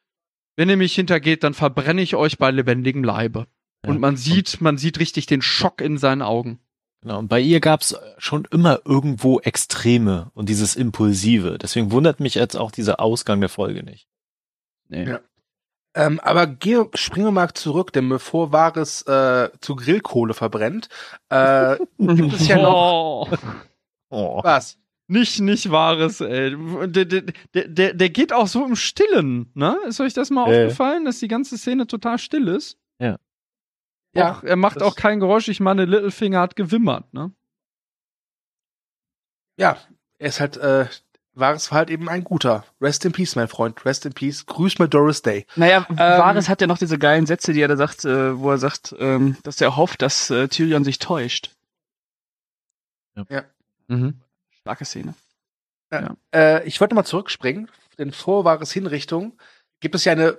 wenn 0.56 0.70
ihr 0.70 0.76
mich 0.76 0.94
hintergeht, 0.94 1.44
dann 1.44 1.54
verbrenne 1.54 2.02
ich 2.02 2.16
euch 2.16 2.38
bei 2.38 2.50
lebendigem 2.50 3.04
Leibe. 3.04 3.46
Ja. 3.84 3.90
Und 3.90 4.00
man 4.00 4.16
sieht, 4.16 4.60
man 4.60 4.78
sieht 4.78 4.98
richtig 5.00 5.26
den 5.26 5.42
Schock 5.42 5.80
in 5.80 5.98
seinen 5.98 6.22
Augen. 6.22 6.60
Genau, 7.02 7.18
und 7.18 7.28
bei 7.28 7.40
ihr 7.40 7.60
gab's 7.60 7.96
schon 8.18 8.46
immer 8.50 8.80
irgendwo 8.84 9.40
Extreme 9.40 10.30
und 10.34 10.48
dieses 10.48 10.76
Impulsive. 10.76 11.58
Deswegen 11.60 11.90
wundert 11.90 12.20
mich 12.20 12.36
jetzt 12.36 12.56
auch 12.56 12.70
dieser 12.70 13.00
Ausgang 13.00 13.40
der 13.40 13.48
Folge 13.48 13.82
nicht. 13.82 14.06
Nee. 14.88 15.08
Ja. 15.08 15.20
Ähm, 15.94 16.20
aber 16.20 16.46
geh, 16.46 16.84
springen 16.94 17.26
wir 17.26 17.32
mal 17.32 17.52
zurück, 17.52 17.92
denn 17.92 18.08
bevor 18.08 18.50
Varys 18.52 19.02
äh, 19.02 19.50
zu 19.60 19.76
Grillkohle 19.76 20.32
verbrennt, 20.34 20.88
äh, 21.28 21.76
gibt 21.98 22.32
es 22.34 22.48
ja 22.48 22.56
noch 22.56 23.28
Oh. 23.30 23.36
Oh. 24.10 24.40
was? 24.44 24.78
Nicht, 25.08 25.40
nicht 25.40 25.70
wahres, 25.70 26.20
ey. 26.22 26.56
Der, 26.88 27.04
der, 27.04 27.22
der, 27.54 27.68
der, 27.68 27.92
der 27.94 28.10
geht 28.10 28.32
auch 28.32 28.46
so 28.46 28.64
im 28.64 28.76
Stillen, 28.76 29.50
ne? 29.54 29.76
Ist 29.86 30.00
euch 30.00 30.14
das 30.14 30.30
mal 30.30 30.50
Äh. 30.50 30.64
aufgefallen, 30.64 31.04
dass 31.04 31.18
die 31.18 31.28
ganze 31.28 31.58
Szene 31.58 31.86
total 31.86 32.18
still 32.18 32.48
ist? 32.48 32.78
Ja. 32.98 33.18
Ja, 34.14 34.32
Auch, 34.38 34.42
er 34.42 34.56
macht 34.56 34.82
auch 34.82 34.94
kein 34.96 35.20
Geräusch. 35.20 35.48
Ich 35.48 35.60
meine, 35.60 35.84
Littlefinger 35.86 36.40
hat 36.40 36.56
gewimmert, 36.56 37.12
ne? 37.12 37.32
Ja, 39.58 39.76
er 40.18 40.28
ist 40.28 40.40
halt, 40.40 40.56
äh, 40.56 40.86
War 41.34 41.56
halt 41.56 41.88
eben 41.88 42.08
ein 42.10 42.24
guter. 42.24 42.64
Rest 42.80 43.04
in 43.06 43.12
peace, 43.12 43.36
mein 43.36 43.48
Freund. 43.48 43.84
Rest 43.86 44.04
in 44.04 44.12
peace. 44.12 44.44
Grüß 44.44 44.78
mal 44.78 44.88
Doris 44.88 45.22
Day. 45.22 45.46
Naja, 45.56 45.86
Varys 45.88 46.48
hat 46.48 46.60
ja 46.60 46.66
noch 46.66 46.76
diese 46.76 46.98
geilen 46.98 47.24
Sätze, 47.24 47.54
die 47.54 47.62
er 47.62 47.68
da 47.68 47.76
sagt, 47.76 48.04
äh, 48.04 48.38
wo 48.38 48.50
er 48.50 48.58
sagt, 48.58 48.94
ähm, 48.98 49.36
dass 49.42 49.60
er 49.60 49.76
hofft, 49.76 50.02
dass 50.02 50.28
äh, 50.28 50.48
Tyrion 50.48 50.84
sich 50.84 50.98
täuscht. 50.98 51.50
Mhm. 53.88 54.20
Starke 54.60 54.84
Szene. 54.84 55.14
Äh, 56.34 56.66
ich 56.66 56.80
wollte 56.80 56.94
mal 56.94 57.04
zurückspringen, 57.04 57.70
denn 57.98 58.12
vor 58.12 58.44
Varys 58.44 58.72
Hinrichtung 58.72 59.38
gibt 59.80 59.94
es 59.94 60.04
ja 60.04 60.12
eine, 60.12 60.38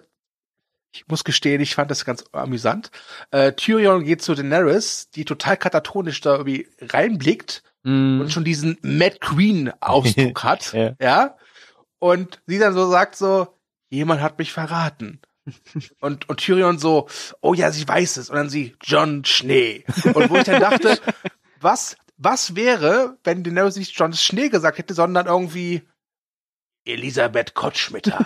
ich 0.91 1.07
muss 1.07 1.23
gestehen, 1.23 1.61
ich 1.61 1.75
fand 1.75 1.91
das 1.91 2.05
ganz 2.05 2.23
amüsant. 2.31 2.91
Äh, 3.31 3.53
Tyrion 3.53 4.03
geht 4.03 4.21
zu 4.21 4.35
Daenerys, 4.35 5.09
die 5.09 5.25
total 5.25 5.57
katatonisch 5.57 6.21
da 6.21 6.33
irgendwie 6.33 6.67
reinblickt 6.79 7.63
Mhm. 7.83 8.21
und 8.21 8.31
schon 8.31 8.43
diesen 8.43 8.77
Mad 8.81 9.17
Queen 9.19 9.71
Ausdruck 9.81 10.43
hat, 10.43 10.73
Ja. 10.73 10.95
ja. 10.99 11.37
Und 11.99 12.41
sie 12.47 12.59
dann 12.59 12.73
so 12.73 12.89
sagt 12.89 13.15
so, 13.15 13.47
jemand 13.89 14.21
hat 14.21 14.37
mich 14.39 14.51
verraten. 14.51 15.21
Und, 15.99 16.29
und 16.29 16.37
Tyrion 16.39 16.79
so, 16.79 17.09
oh 17.41 17.53
ja, 17.53 17.69
sie 17.71 17.85
weiß 17.85 18.15
es. 18.15 18.29
Und 18.29 18.37
dann 18.37 18.49
sie, 18.49 18.77
John 18.81 19.25
Schnee. 19.25 19.83
Und 20.13 20.29
wo 20.29 20.37
ich 20.37 20.43
dann 20.45 20.61
dachte, 20.61 20.97
was, 21.59 21.97
was 22.15 22.55
wäre, 22.55 23.17
wenn 23.25 23.43
Daenerys 23.43 23.75
nicht 23.75 23.97
John 23.97 24.13
Schnee 24.13 24.47
gesagt 24.47 24.77
hätte, 24.77 24.93
sondern 24.93 25.25
irgendwie 25.27 25.81
Elisabeth 26.85 27.53
Kottschmitter. 27.55 28.25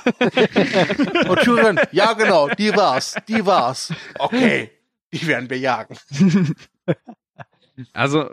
und 1.28 1.40
Tyrion, 1.42 1.80
ja 1.92 2.14
genau, 2.14 2.50
die 2.50 2.76
war's, 2.76 3.16
die 3.28 3.44
war's. 3.46 3.92
Okay, 4.20 4.70
die 5.12 5.26
werden 5.26 5.50
wir 5.50 5.58
jagen. 5.58 5.98
Also, 7.94 8.30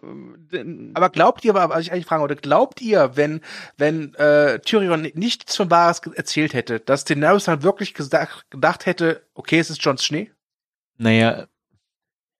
Aber 0.94 1.10
glaubt 1.10 1.44
ihr, 1.44 1.54
was 1.54 1.80
ich 1.82 1.92
eigentlich 1.92 2.06
fragen 2.06 2.22
wollte, 2.22 2.36
glaubt 2.36 2.80
ihr, 2.80 3.12
wenn, 3.14 3.40
wenn 3.76 4.14
äh, 4.14 4.58
Tyrion 4.60 5.02
nichts 5.14 5.56
von 5.56 5.70
Wahres 5.70 6.00
erzählt 6.14 6.54
hätte, 6.54 6.80
dass 6.80 7.04
Daenerys 7.04 7.44
dann 7.44 7.62
wirklich 7.62 7.94
gesagt, 7.94 8.50
gedacht 8.50 8.86
hätte, 8.86 9.22
okay, 9.34 9.58
es 9.58 9.70
ist 9.70 9.84
Johns 9.84 10.04
Schnee? 10.04 10.30
Naja, 10.96 11.46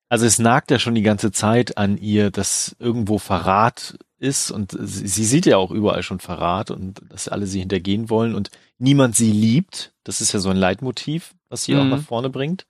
also 0.09 0.27
es 0.27 0.39
nagt 0.39 0.71
ja 0.71 0.79
schon 0.79 0.95
die 0.95 1.03
ganze 1.03 1.33
Zeit 1.33 1.77
an 1.77 1.99
ihr, 1.99 2.31
dass 2.31 2.77
irgendwo 2.79 3.19
Verrat 3.19 3.99
ist 4.19 4.51
und 4.51 4.73
sie, 4.81 5.07
sie 5.09 5.25
sieht 5.25 5.45
ja 5.47 5.57
auch 5.57 5.71
überall 5.71 6.03
schon 6.03 6.21
Verrat 6.21 6.71
und 6.71 7.03
dass 7.11 7.29
alle 7.29 7.47
sie 7.47 7.61
hintergehen 7.61 8.09
wollen 8.11 8.35
und 8.35 8.51
niemand 8.79 9.17
sie 9.17 9.33
liebt. 9.33 9.93
Das 10.05 10.21
ist 10.21 10.33
ja 10.33 10.41
so 10.41 10.51
ein 10.51 10.57
Leitmotiv, 10.57 11.35
was 11.49 11.65
sie 11.65 11.77
auch 11.77 11.85
Mhm. 11.85 11.91
nach 11.91 12.03
vorne 12.03 12.31
bringt. 12.31 12.67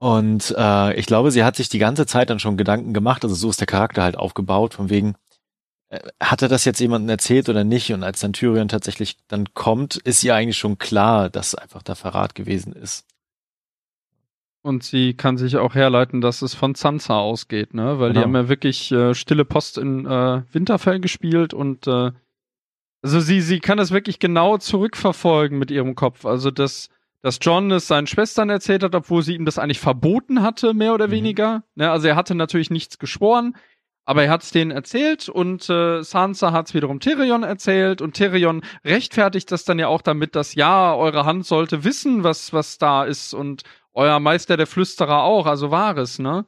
Und 0.00 0.54
äh, 0.56 0.94
ich 0.94 1.04
glaube, 1.04 1.30
sie 1.30 1.44
hat 1.44 1.56
sich 1.56 1.68
die 1.68 1.78
ganze 1.78 2.06
Zeit 2.06 2.30
dann 2.30 2.40
schon 2.40 2.56
Gedanken 2.56 2.94
gemacht, 2.94 3.22
also 3.22 3.34
so 3.34 3.50
ist 3.50 3.60
der 3.60 3.66
Charakter 3.66 4.02
halt 4.02 4.16
aufgebaut, 4.16 4.72
von 4.72 4.88
wegen, 4.88 5.14
äh, 5.90 6.00
hat 6.22 6.40
er 6.40 6.48
das 6.48 6.64
jetzt 6.64 6.80
jemandem 6.80 7.10
erzählt 7.10 7.50
oder 7.50 7.64
nicht? 7.64 7.92
Und 7.92 8.02
als 8.02 8.20
dann 8.20 8.32
Tyrion 8.32 8.68
tatsächlich 8.68 9.18
dann 9.28 9.52
kommt, 9.52 9.96
ist 9.96 10.24
ihr 10.24 10.34
eigentlich 10.34 10.56
schon 10.56 10.78
klar, 10.78 11.28
dass 11.28 11.54
einfach 11.54 11.82
der 11.82 11.96
Verrat 11.96 12.34
gewesen 12.34 12.72
ist. 12.72 13.06
Und 14.62 14.84
sie 14.84 15.12
kann 15.12 15.36
sich 15.36 15.58
auch 15.58 15.74
herleiten, 15.74 16.22
dass 16.22 16.40
es 16.40 16.54
von 16.54 16.74
Sansa 16.74 17.18
ausgeht, 17.18 17.74
ne? 17.74 17.98
Weil 17.98 18.08
genau. 18.08 18.20
die 18.20 18.24
haben 18.24 18.34
ja 18.36 18.48
wirklich 18.48 18.90
äh, 18.92 19.14
stille 19.14 19.44
Post 19.44 19.76
in 19.76 20.06
äh, 20.06 20.42
Winterfell 20.50 21.00
gespielt 21.00 21.52
und 21.52 21.86
äh, 21.86 22.12
also 23.02 23.20
sie, 23.20 23.40
sie 23.42 23.60
kann 23.60 23.78
das 23.78 23.90
wirklich 23.90 24.18
genau 24.18 24.56
zurückverfolgen 24.56 25.58
mit 25.58 25.70
ihrem 25.70 25.94
Kopf. 25.94 26.24
Also 26.24 26.50
dass, 26.50 26.88
dass 27.22 27.38
John 27.40 27.70
es 27.70 27.86
seinen 27.86 28.06
Schwestern 28.06 28.50
erzählt 28.50 28.82
hat, 28.82 28.94
obwohl 28.94 29.22
sie 29.22 29.34
ihm 29.34 29.44
das 29.44 29.58
eigentlich 29.58 29.80
verboten 29.80 30.42
hatte, 30.42 30.74
mehr 30.74 30.94
oder 30.94 31.08
mhm. 31.08 31.12
weniger. 31.12 31.64
Ne? 31.74 31.90
Also 31.90 32.08
er 32.08 32.16
hatte 32.16 32.34
natürlich 32.34 32.70
nichts 32.70 32.98
geschworen, 32.98 33.56
aber 34.04 34.24
er 34.24 34.30
hat 34.30 34.42
es 34.42 34.50
denen 34.50 34.70
erzählt 34.70 35.28
und 35.28 35.68
äh, 35.68 36.02
Sansa 36.02 36.52
hat 36.52 36.68
es 36.68 36.74
wiederum 36.74 37.00
Tyrion 37.00 37.42
erzählt 37.42 38.00
und 38.00 38.16
Tyrion 38.16 38.62
rechtfertigt 38.84 39.52
das 39.52 39.64
dann 39.64 39.78
ja 39.78 39.88
auch 39.88 40.02
damit, 40.02 40.34
dass 40.34 40.54
ja, 40.54 40.94
eure 40.94 41.26
Hand 41.26 41.46
sollte 41.46 41.84
wissen, 41.84 42.24
was, 42.24 42.52
was 42.52 42.78
da 42.78 43.04
ist 43.04 43.34
und 43.34 43.62
euer 43.92 44.18
Meister 44.18 44.56
der 44.56 44.66
Flüsterer 44.66 45.22
auch, 45.22 45.46
also 45.46 45.70
war 45.70 45.96
es, 45.98 46.18
ne? 46.18 46.46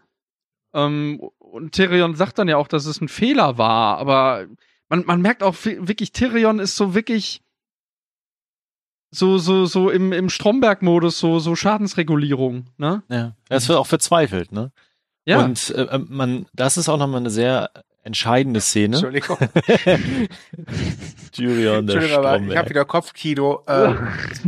Ähm, 0.75 1.21
und 1.39 1.73
Tyrion 1.73 2.15
sagt 2.15 2.39
dann 2.39 2.49
ja 2.49 2.57
auch, 2.57 2.69
dass 2.69 2.87
es 2.87 3.01
ein 3.01 3.09
Fehler 3.09 3.59
war, 3.59 3.99
aber 3.99 4.47
man, 4.89 5.05
man 5.05 5.21
merkt 5.21 5.43
auch 5.43 5.55
wirklich, 5.65 6.13
Tyrion 6.13 6.59
ist 6.59 6.77
so 6.77 6.95
wirklich 6.95 7.43
so, 9.15 9.37
so, 9.37 9.67
so 9.67 9.91
im, 9.91 10.13
im 10.13 10.31
Stromberg-Modus, 10.31 11.19
so, 11.19 11.39
so 11.39 11.55
Schadensregulierung, 11.55 12.65
ne? 12.79 13.03
Ja. 13.09 13.37
Es 13.51 13.69
wird 13.69 13.79
auch 13.79 13.87
verzweifelt, 13.87 14.53
ne? 14.53 14.73
Ja. 15.27 15.45
Und 15.45 15.71
äh, 15.71 16.01
man, 16.09 16.47
das 16.55 16.79
ist 16.79 16.89
auch 16.89 16.97
nochmal 16.97 17.21
eine 17.21 17.31
sehr 17.31 17.71
entscheidende 18.03 18.61
Szene. 18.61 18.97
Entschuldigung. 18.97 19.37
Tyrion, 21.33 21.87
der 21.87 21.97
Entschuldigung, 21.97 22.27
aber 22.27 22.41
ich 22.41 22.57
habe 22.57 22.71
wieder 22.71 22.85
Kopfkino. 22.87 23.63
Äh, 23.67 23.95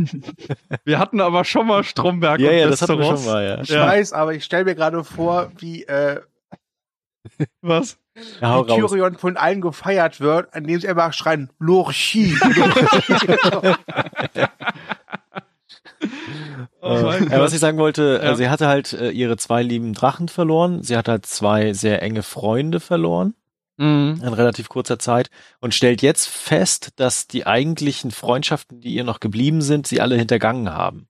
wir 0.83 0.99
hatten 0.99 1.21
aber 1.21 1.45
schon 1.45 1.67
mal 1.67 1.83
Stromberg 1.83 2.39
ja, 2.39 2.49
und 2.49 2.57
ja, 2.57 2.67
das 2.67 2.81
hatten 2.81 2.97
wir 2.97 3.05
schon 3.05 3.25
mal, 3.25 3.45
ja. 3.45 3.61
Ich 3.61 3.69
ja. 3.69 3.85
weiß, 3.85 4.13
aber 4.13 4.33
ich 4.33 4.43
stelle 4.43 4.65
mir 4.65 4.75
gerade 4.75 5.03
vor, 5.03 5.51
wie 5.59 5.83
äh, 5.83 6.19
was? 7.61 7.97
Ja, 8.41 8.65
wie 8.65 8.75
Tyrion 8.75 9.17
von 9.17 9.37
allen 9.37 9.61
gefeiert 9.61 10.21
wird, 10.21 10.55
indem 10.55 10.79
sie 10.79 10.87
einfach 10.87 11.13
schreien, 11.13 11.49
Lorchi. 11.59 12.37
Oh 16.81 17.09
äh, 17.09 17.39
was 17.39 17.53
ich 17.53 17.59
sagen 17.59 17.79
wollte, 17.79 18.19
äh, 18.21 18.25
ja. 18.25 18.35
sie 18.35 18.49
hatte 18.49 18.67
halt 18.67 18.93
äh, 18.93 19.09
ihre 19.09 19.37
zwei 19.37 19.63
lieben 19.63 19.93
Drachen 19.93 20.27
verloren. 20.29 20.83
Sie 20.83 20.95
hat 20.95 21.07
halt 21.07 21.25
zwei 21.25 21.73
sehr 21.73 22.03
enge 22.03 22.21
Freunde 22.21 22.79
verloren 22.79 23.33
mhm. 23.77 24.21
in 24.23 24.33
relativ 24.33 24.69
kurzer 24.69 24.99
Zeit 24.99 25.29
und 25.59 25.73
stellt 25.73 26.03
jetzt 26.03 26.27
fest, 26.27 26.91
dass 26.97 27.27
die 27.27 27.47
eigentlichen 27.47 28.11
Freundschaften, 28.11 28.81
die 28.81 28.93
ihr 28.93 29.03
noch 29.03 29.19
geblieben 29.19 29.61
sind, 29.61 29.87
sie 29.87 29.99
alle 29.99 30.15
hintergangen 30.15 30.71
haben. 30.71 31.07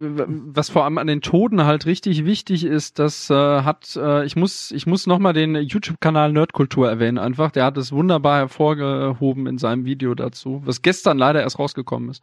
Was 0.00 0.70
vor 0.70 0.84
allem 0.84 0.98
an 0.98 1.08
den 1.08 1.22
Toten 1.22 1.64
halt 1.64 1.84
richtig 1.84 2.24
wichtig 2.24 2.64
ist, 2.64 3.00
das 3.00 3.30
äh, 3.30 3.34
hat, 3.34 3.96
äh, 3.96 4.24
ich 4.24 4.36
muss, 4.36 4.70
ich 4.70 4.86
muss 4.86 5.08
nochmal 5.08 5.32
den 5.32 5.56
YouTube-Kanal 5.56 6.32
Nerdkultur 6.32 6.88
erwähnen 6.88 7.18
einfach. 7.18 7.50
Der 7.50 7.64
hat 7.64 7.76
es 7.76 7.90
wunderbar 7.90 8.38
hervorgehoben 8.38 9.46
in 9.48 9.58
seinem 9.58 9.84
Video 9.84 10.14
dazu, 10.14 10.62
was 10.64 10.82
gestern 10.82 11.18
leider 11.18 11.42
erst 11.42 11.58
rausgekommen 11.58 12.10
ist. 12.10 12.22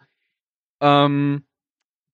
Ähm, 0.81 1.43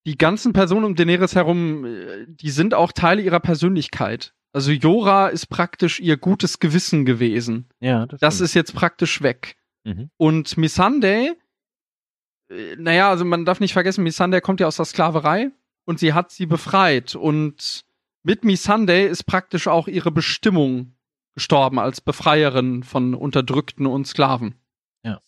die 0.07 0.17
ganzen 0.17 0.53
Personen 0.53 0.85
um 0.85 0.95
Daenerys 0.95 1.35
herum, 1.35 1.85
äh, 1.85 2.25
die 2.27 2.49
sind 2.49 2.73
auch 2.73 2.91
Teile 2.91 3.21
ihrer 3.21 3.39
Persönlichkeit. 3.39 4.33
Also 4.53 4.71
Jora 4.71 5.27
ist 5.27 5.47
praktisch 5.47 5.99
ihr 5.99 6.17
gutes 6.17 6.59
Gewissen 6.59 7.05
gewesen. 7.05 7.69
Ja, 7.79 8.05
das, 8.05 8.19
das 8.19 8.41
ist 8.41 8.53
jetzt 8.53 8.73
praktisch 8.73 9.21
weg. 9.21 9.55
Mhm. 9.83 10.09
Und 10.17 10.57
Missandei, 10.57 11.33
naja, 12.77 13.09
also 13.09 13.25
man 13.25 13.45
darf 13.45 13.59
nicht 13.59 13.73
vergessen, 13.73 14.03
Missandei 14.03 14.41
kommt 14.41 14.59
ja 14.59 14.67
aus 14.67 14.75
der 14.75 14.85
Sklaverei 14.85 15.51
und 15.85 15.99
sie 15.99 16.13
hat 16.13 16.31
sie 16.31 16.45
befreit. 16.45 17.15
Und 17.15 17.85
mit 18.23 18.43
Missandei 18.43 19.05
ist 19.05 19.25
praktisch 19.25 19.67
auch 19.67 19.87
ihre 19.87 20.11
Bestimmung 20.11 20.95
gestorben 21.33 21.79
als 21.79 22.01
Befreierin 22.01 22.83
von 22.83 23.15
Unterdrückten 23.15 23.85
und 23.85 24.05
Sklaven. 24.05 24.55
Ja. 25.03 25.21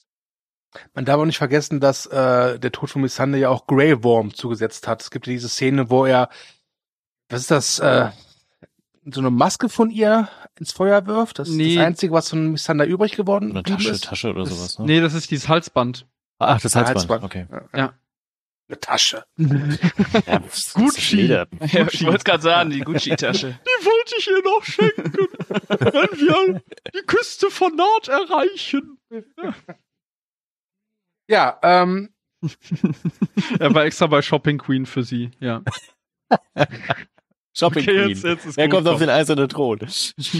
Man 0.93 1.05
darf 1.05 1.19
auch 1.19 1.25
nicht 1.25 1.37
vergessen, 1.37 1.79
dass 1.79 2.05
äh, 2.07 2.59
der 2.59 2.71
Tod 2.71 2.89
von 2.89 3.01
Missandei 3.01 3.39
ja 3.39 3.49
auch 3.49 3.67
Grey 3.67 4.03
Worm 4.03 4.33
zugesetzt 4.33 4.87
hat. 4.87 5.01
Es 5.01 5.11
gibt 5.11 5.27
ja 5.27 5.33
diese 5.33 5.49
Szene, 5.49 5.89
wo 5.89 6.05
er, 6.05 6.29
was 7.29 7.41
ist 7.41 7.51
das, 7.51 7.79
äh, 7.79 8.09
so 9.05 9.21
eine 9.21 9.31
Maske 9.31 9.69
von 9.69 9.89
ihr 9.89 10.27
ins 10.59 10.71
Feuer 10.71 11.05
wirft. 11.07 11.39
Das 11.39 11.49
nee. 11.49 11.69
ist 11.69 11.77
das 11.77 11.85
Einzige, 11.85 12.13
was 12.13 12.29
von 12.29 12.51
Missandei 12.51 12.85
übrig 12.85 13.15
geworden 13.15 13.49
ist. 13.49 13.55
Eine 13.55 13.63
Tasche, 13.63 13.89
ist. 13.89 14.03
Tasche 14.03 14.29
oder 14.29 14.45
sowas. 14.45 14.79
Ne? 14.79 14.85
Nee, 14.85 15.01
das 15.01 15.13
ist 15.13 15.31
dieses 15.31 15.47
Halsband. 15.47 16.05
Ach, 16.39 16.59
das 16.61 16.75
Halsband. 16.75 16.97
Halsband. 16.97 17.23
Okay. 17.23 17.47
Ja. 17.75 17.93
Eine 18.69 18.79
Tasche. 18.79 19.25
ja, 19.37 20.41
Gucci. 20.73 21.25
Ja, 21.25 21.45
ich 21.59 22.05
wollte 22.05 22.23
gerade 22.23 22.41
sagen, 22.43 22.69
die 22.69 22.79
Gucci-Tasche. 22.79 23.59
Die 23.65 23.85
wollte 23.85 24.15
ich 24.17 24.27
ihr 24.27 24.41
noch 24.41 24.63
schenken, 24.63 25.27
wenn 25.67 26.19
wir 26.19 26.61
die 26.93 27.05
Küste 27.05 27.51
von 27.51 27.75
Nord 27.75 28.07
erreichen. 28.07 28.97
Ja, 31.27 31.59
ähm. 31.61 32.13
er 33.59 33.73
war 33.73 33.85
extra 33.85 34.07
bei 34.07 34.21
Shopping 34.21 34.57
Queen 34.57 34.85
für 34.85 35.03
sie, 35.03 35.31
ja. 35.39 35.61
Shopping 37.53 37.83
okay, 37.83 38.05
Queen. 38.05 38.09
Jetzt, 38.09 38.23
jetzt 38.23 38.57
Wer 38.57 38.69
kommt 38.69 38.87
auf 38.87 38.99
den 38.99 39.09
eisernen 39.09 39.49
Thron? 39.49 39.79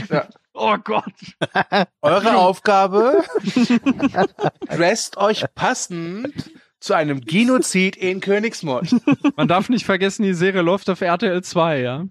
Ja. 0.10 0.28
Oh 0.54 0.78
Gott. 0.78 1.14
Eure 2.02 2.38
Aufgabe, 2.38 3.24
dresst 4.70 5.18
euch 5.18 5.46
passend 5.56 6.52
zu 6.80 6.94
einem 6.94 7.22
Genozid 7.22 7.96
in 7.96 8.20
Königsmund. 8.20 8.96
Man 9.36 9.48
darf 9.48 9.70
nicht 9.70 9.86
vergessen, 9.86 10.24
die 10.24 10.34
Serie 10.34 10.62
läuft 10.62 10.90
auf 10.90 11.02
RTL 11.02 11.44
2, 11.44 11.80
ja? 11.80 12.06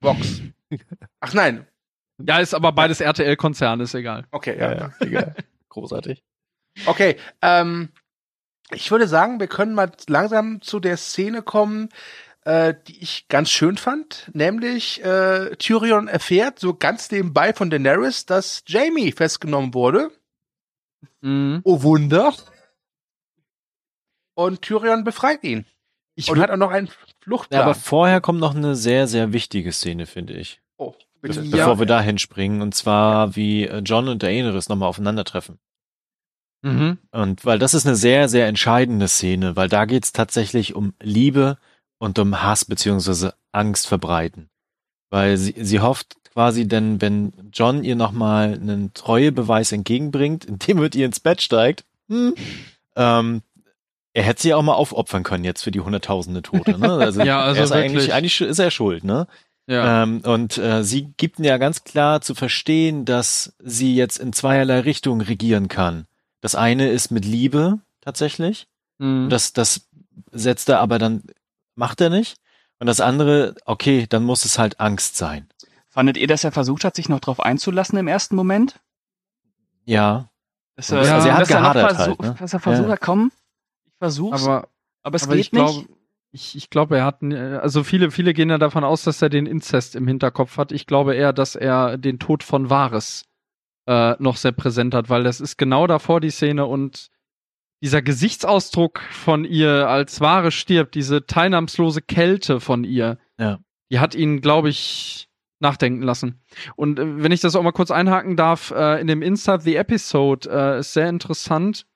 Box. 0.00 0.40
Ach 1.20 1.34
nein. 1.34 1.66
Ja, 2.18 2.38
ist 2.38 2.54
aber 2.54 2.72
beides 2.72 3.00
RTL-Konzern, 3.00 3.80
ist 3.80 3.94
egal. 3.94 4.24
Okay, 4.30 4.58
ja, 4.58 4.74
ja. 4.74 4.92
egal. 5.00 5.34
Großartig. 5.68 6.22
Okay, 6.86 7.16
ähm, 7.42 7.90
ich 8.70 8.90
würde 8.90 9.08
sagen, 9.08 9.40
wir 9.40 9.46
können 9.46 9.74
mal 9.74 9.90
langsam 10.08 10.60
zu 10.60 10.80
der 10.80 10.96
Szene 10.96 11.42
kommen, 11.42 11.88
äh, 12.48 12.74
die 12.86 12.98
ich 13.02 13.28
ganz 13.28 13.50
schön 13.50 13.76
fand, 13.76 14.30
nämlich 14.32 15.04
äh, 15.04 15.54
Tyrion 15.56 16.08
erfährt 16.08 16.58
so 16.58 16.72
ganz 16.72 17.10
nebenbei 17.10 17.52
von 17.52 17.68
Daenerys, 17.68 18.24
dass 18.24 18.62
Jamie 18.66 19.12
festgenommen 19.12 19.74
wurde. 19.74 20.10
Mhm. 21.20 21.60
Oh 21.64 21.82
Wunder. 21.82 22.32
Und 24.34 24.62
Tyrion 24.62 25.04
befreit 25.04 25.44
ihn. 25.44 25.66
Ich 26.14 26.30
und 26.30 26.40
hat 26.40 26.50
auch 26.50 26.56
noch 26.56 26.70
einen 26.70 26.88
Fluchtplan. 27.20 27.58
Ja, 27.60 27.64
aber 27.64 27.74
vorher 27.74 28.22
kommt 28.22 28.40
noch 28.40 28.54
eine 28.54 28.74
sehr, 28.76 29.08
sehr 29.08 29.34
wichtige 29.34 29.70
Szene, 29.70 30.06
finde 30.06 30.32
ich. 30.32 30.62
Oh, 30.78 30.94
bitte. 31.20 31.42
Be 31.42 31.50
bevor 31.50 31.74
ja. 31.74 31.78
wir 31.78 31.86
da 31.86 32.00
hinspringen. 32.00 32.62
Und 32.62 32.74
zwar, 32.74 33.36
wie 33.36 33.66
äh, 33.66 33.80
John 33.80 34.08
und 34.08 34.22
Daenerys 34.22 34.70
nochmal 34.70 34.88
aufeinandertreffen. 34.88 35.58
Mhm. 36.62 36.96
Und 37.10 37.44
weil 37.44 37.58
das 37.58 37.74
ist 37.74 37.86
eine 37.86 37.94
sehr, 37.94 38.30
sehr 38.30 38.46
entscheidende 38.46 39.06
Szene, 39.06 39.54
weil 39.54 39.68
da 39.68 39.84
geht's 39.84 40.12
tatsächlich 40.12 40.74
um 40.74 40.94
Liebe 41.02 41.58
und 41.98 42.18
um 42.18 42.42
Hass 42.42 42.64
beziehungsweise 42.64 43.34
Angst 43.52 43.86
verbreiten. 43.86 44.48
Weil 45.10 45.36
sie, 45.36 45.54
sie 45.56 45.80
hofft 45.80 46.16
quasi, 46.32 46.68
denn 46.68 47.00
wenn 47.00 47.32
John 47.52 47.82
ihr 47.84 47.96
nochmal 47.96 48.54
einen 48.54 48.92
Treuebeweis 48.94 49.72
entgegenbringt, 49.72 50.44
indem 50.46 50.78
er 50.78 50.94
ihr 50.94 51.06
ins 51.06 51.20
Bett 51.20 51.42
steigt, 51.42 51.84
hm, 52.08 52.34
ähm, 52.96 53.42
er 54.14 54.24
hätte 54.24 54.42
sie 54.42 54.54
auch 54.54 54.62
mal 54.62 54.74
aufopfern 54.74 55.22
können 55.22 55.44
jetzt 55.44 55.62
für 55.62 55.70
die 55.70 55.80
hunderttausende 55.80 56.42
Tote. 56.42 56.78
Ne? 56.78 56.88
Also, 56.98 57.22
ja, 57.22 57.40
also 57.40 57.58
er 57.58 57.64
ist 57.64 57.72
eigentlich, 57.72 58.12
eigentlich 58.12 58.40
ist 58.40 58.58
er 58.58 58.70
schuld, 58.70 59.04
ne? 59.04 59.26
Ja. 59.68 60.02
Ähm, 60.02 60.22
und 60.24 60.56
äh, 60.56 60.82
sie 60.82 61.12
gibt 61.18 61.38
ja 61.40 61.58
ganz 61.58 61.84
klar 61.84 62.22
zu 62.22 62.34
verstehen, 62.34 63.04
dass 63.04 63.54
sie 63.62 63.94
jetzt 63.94 64.16
in 64.18 64.32
zweierlei 64.32 64.80
Richtungen 64.80 65.20
regieren 65.20 65.68
kann. 65.68 66.06
Das 66.40 66.54
eine 66.54 66.88
ist 66.88 67.10
mit 67.10 67.26
Liebe 67.26 67.78
tatsächlich. 68.00 68.66
Mhm. 68.96 69.28
Das, 69.28 69.52
das 69.52 69.88
setzt 70.32 70.70
er 70.70 70.80
aber 70.80 70.98
dann, 70.98 71.22
macht 71.78 72.00
er 72.00 72.10
nicht. 72.10 72.36
Und 72.80 72.86
das 72.86 73.00
andere, 73.00 73.54
okay, 73.64 74.06
dann 74.08 74.24
muss 74.24 74.44
es 74.44 74.58
halt 74.58 74.78
Angst 74.78 75.16
sein. 75.16 75.48
Fandet 75.88 76.16
ihr, 76.16 76.26
dass 76.26 76.44
er 76.44 76.52
versucht 76.52 76.84
hat, 76.84 76.94
sich 76.94 77.08
noch 77.08 77.20
drauf 77.20 77.40
einzulassen 77.40 77.98
im 77.98 78.06
ersten 78.06 78.36
Moment? 78.36 78.80
Ja. 79.84 80.30
Dass 80.76 80.90
er, 80.90 81.02
ja. 81.02 81.14
Also 81.14 81.28
er 81.28 81.34
hat 81.34 81.40
dass 81.42 81.48
gehadert 81.48 81.92
er 81.92 81.98
halt, 81.98 82.20
ne? 82.20 82.36
Dass 82.38 82.52
er 82.52 82.60
versucht 82.60 82.88
ja. 82.88 82.96
komm, 82.96 83.32
ich 83.86 83.94
versuch's. 83.98 84.44
Aber, 84.44 84.68
aber 85.02 85.16
es 85.16 85.24
aber 85.24 85.34
geht 85.34 85.46
ich 85.46 85.52
nicht. 85.52 85.60
Glaub, 85.60 85.84
ich, 86.30 86.56
ich 86.56 86.70
glaube, 86.70 86.98
er 86.98 87.04
hat, 87.04 87.22
also 87.22 87.82
viele, 87.82 88.10
viele 88.10 88.34
gehen 88.34 88.50
ja 88.50 88.58
davon 88.58 88.84
aus, 88.84 89.02
dass 89.02 89.22
er 89.22 89.30
den 89.30 89.46
Inzest 89.46 89.96
im 89.96 90.06
Hinterkopf 90.06 90.58
hat. 90.58 90.72
Ich 90.72 90.86
glaube 90.86 91.14
eher, 91.14 91.32
dass 91.32 91.56
er 91.56 91.96
den 91.96 92.18
Tod 92.18 92.42
von 92.42 92.68
Vares 92.68 93.24
äh, 93.86 94.14
noch 94.18 94.36
sehr 94.36 94.52
präsent 94.52 94.94
hat, 94.94 95.08
weil 95.08 95.24
das 95.24 95.40
ist 95.40 95.56
genau 95.56 95.86
davor 95.86 96.20
die 96.20 96.30
Szene 96.30 96.66
und 96.66 97.08
dieser 97.82 98.02
Gesichtsausdruck 98.02 99.00
von 99.10 99.44
ihr, 99.44 99.88
als 99.88 100.20
Ware 100.20 100.50
stirbt, 100.50 100.94
diese 100.94 101.26
teilnahmslose 101.26 102.02
Kälte 102.02 102.60
von 102.60 102.84
ihr, 102.84 103.18
Ja. 103.38 103.58
die 103.90 104.00
hat 104.00 104.14
ihn, 104.14 104.40
glaube 104.40 104.68
ich, 104.68 105.28
nachdenken 105.60 106.02
lassen. 106.02 106.40
Und 106.76 106.98
äh, 106.98 107.22
wenn 107.22 107.32
ich 107.32 107.40
das 107.40 107.54
auch 107.56 107.62
mal 107.62 107.72
kurz 107.72 107.90
einhaken 107.90 108.36
darf, 108.36 108.70
äh, 108.70 109.00
in 109.00 109.06
dem 109.06 109.22
Inside 109.22 109.60
the 109.62 109.76
Episode 109.76 110.48
äh, 110.50 110.78
ist 110.80 110.92
sehr 110.92 111.08
interessant. 111.08 111.86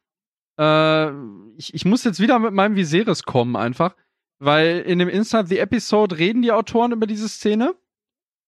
Äh, 0.58 1.10
ich, 1.56 1.72
ich 1.74 1.84
muss 1.84 2.04
jetzt 2.04 2.20
wieder 2.20 2.38
mit 2.38 2.52
meinem 2.52 2.76
Viserys 2.76 3.22
kommen, 3.22 3.56
einfach. 3.56 3.94
Weil 4.38 4.80
in 4.80 4.98
dem 4.98 5.08
Inside 5.08 5.46
the 5.46 5.58
Episode 5.58 6.18
reden 6.18 6.42
die 6.42 6.50
Autoren 6.52 6.92
über 6.92 7.06
diese 7.06 7.28
Szene. 7.28 7.74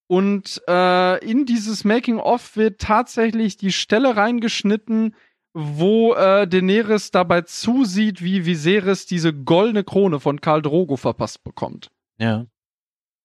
Und 0.08 0.60
äh, 0.68 1.24
in 1.24 1.46
dieses 1.46 1.84
Making-of 1.84 2.56
wird 2.56 2.80
tatsächlich 2.80 3.56
die 3.56 3.72
Stelle 3.72 4.16
reingeschnitten, 4.16 5.14
wo 5.54 6.14
äh, 6.14 6.46
Daenerys 6.48 7.10
dabei 7.12 7.42
zusieht, 7.42 8.22
wie 8.22 8.44
Viserys 8.44 9.06
diese 9.06 9.32
goldene 9.32 9.84
Krone 9.84 10.18
von 10.20 10.40
Karl 10.40 10.60
Drogo 10.62 10.96
verpasst 10.96 11.44
bekommt. 11.44 11.90
Ja. 12.18 12.46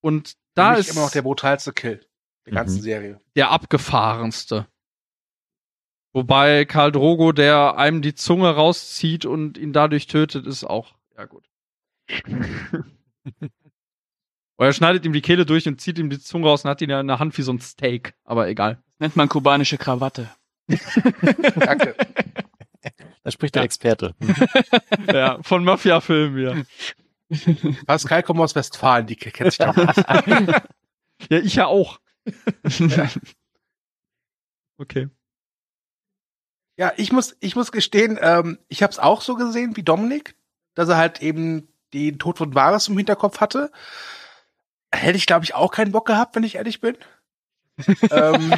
Und 0.02 0.36
da 0.54 0.72
Für 0.74 0.78
mich 0.78 0.88
ist 0.88 0.94
immer 0.96 1.06
noch 1.06 1.12
der 1.12 1.24
brutalste 1.24 1.74
Kill 1.74 2.06
der 2.46 2.54
ganzen 2.54 2.78
Mhm. 2.78 2.82
Serie. 2.84 3.22
der 3.36 3.50
abgefahrenste. 3.52 4.68
Wobei 6.14 6.66
Karl 6.66 6.92
Drogo, 6.92 7.32
der 7.32 7.78
einem 7.78 8.02
die 8.02 8.16
Zunge 8.16 8.50
rauszieht 8.50 9.26
und 9.26 9.58
ihn 9.58 9.74
dadurch 9.74 10.08
tötet, 10.08 10.48
ist 10.48 10.64
auch, 10.64 10.96
ja 11.18 11.26
gut. 11.26 11.44
Oder 14.58 14.68
er 14.70 14.74
schneidet 14.74 15.06
ihm 15.06 15.14
die 15.14 15.22
Kehle 15.22 15.46
durch 15.46 15.68
und 15.68 15.80
zieht 15.80 15.98
ihm 16.00 16.10
die 16.10 16.20
Zunge 16.20 16.48
raus 16.48 16.66
und 16.66 16.70
hat 16.70 16.82
ihn 16.82 16.90
ja 16.90 17.00
in 17.00 17.08
der 17.08 17.20
Hand 17.20 17.38
wie 17.38 17.44
so 17.44 17.54
ein 17.54 17.60
Steak. 17.60 18.14
Aber 18.24 18.48
egal. 18.50 18.82
Nennt 18.98 19.16
man 19.16 19.30
kubanische 19.30 19.78
Krawatte. 19.78 20.30
Danke. 21.56 21.96
Da 23.24 23.32
spricht 23.32 23.56
der 23.56 23.62
Ja. 23.62 23.66
Experte. 23.66 24.16
ja, 25.14 25.40
von 25.42 25.64
Mafia-Filmen 25.64 26.36
wieder. 26.36 26.64
Pascal 27.86 28.24
kommt 28.24 28.40
aus 28.40 28.56
Westfalen, 28.56 29.06
die 29.06 29.16
kennt 29.16 29.52
sich 29.52 29.58
da. 29.58 29.74
Ja, 31.30 31.38
ich 31.40 31.56
ja 31.56 31.66
auch. 31.68 32.00
Okay. 34.78 35.10
Ja, 36.78 36.94
ich 36.96 37.12
muss, 37.12 37.36
ich 37.42 37.58
muss 37.58 37.74
gestehen, 37.74 38.18
ähm, 38.22 38.58
ich 38.70 38.82
habe 38.82 38.92
es 38.92 39.00
auch 39.00 39.22
so 39.22 39.36
gesehen 39.36 39.76
wie 39.76 39.84
Dominik, 39.84 40.36
dass 40.76 40.88
er 40.88 40.96
halt 40.96 41.22
eben 41.22 41.68
den 41.94 42.20
Tod 42.20 42.38
von 42.38 42.56
Varys 42.56 42.88
im 42.88 42.98
Hinterkopf 42.98 43.42
hatte. 43.42 43.70
Hätte 44.94 45.18
ich, 45.18 45.26
glaube 45.26 45.44
ich, 45.44 45.54
auch 45.56 45.72
keinen 45.72 45.92
Bock 45.92 46.08
gehabt, 46.08 46.38
wenn 46.38 46.44
ich 46.44 46.56
ehrlich 46.56 46.80
bin. 46.80 46.96
ähm, 48.12 48.54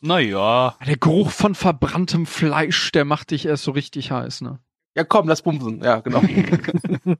naja. 0.00 0.76
Der 0.86 0.96
Geruch 0.96 1.30
von 1.30 1.54
verbranntem 1.54 2.26
Fleisch, 2.26 2.92
der 2.92 3.04
macht 3.04 3.30
dich 3.30 3.46
erst 3.46 3.64
so 3.64 3.70
richtig 3.72 4.10
heiß, 4.10 4.40
ne? 4.40 4.60
ja, 4.94 5.04
komm, 5.04 5.28
lass 5.28 5.42
bumsen. 5.42 5.82
Ja, 5.82 6.00
genau. 6.00 6.22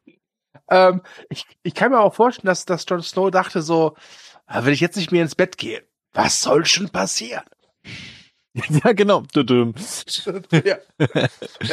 ähm, 0.71 1.03
ich, 1.29 1.47
ich 1.63 1.75
kann 1.75 1.91
mir 1.91 2.01
auch 2.01 2.15
vorstellen, 2.15 2.47
dass, 2.47 2.65
dass 2.65 2.87
Jon 2.89 3.03
Snow 3.03 3.31
dachte 3.31 3.63
so, 3.63 3.97
ah, 4.47 4.65
wenn 4.65 4.73
ich 4.73 4.81
jetzt 4.81 4.97
nicht 4.97 5.13
mehr 5.13 5.23
ins 5.23 5.35
Bett 5.35 5.59
gehe, 5.59 5.83
was 6.13 6.41
soll 6.41 6.65
schon 6.65 6.89
passieren? 6.91 7.45
ja, 8.85 8.93
genau. 8.93 9.25
Ja. 9.35 10.61
Ja. 10.63 10.79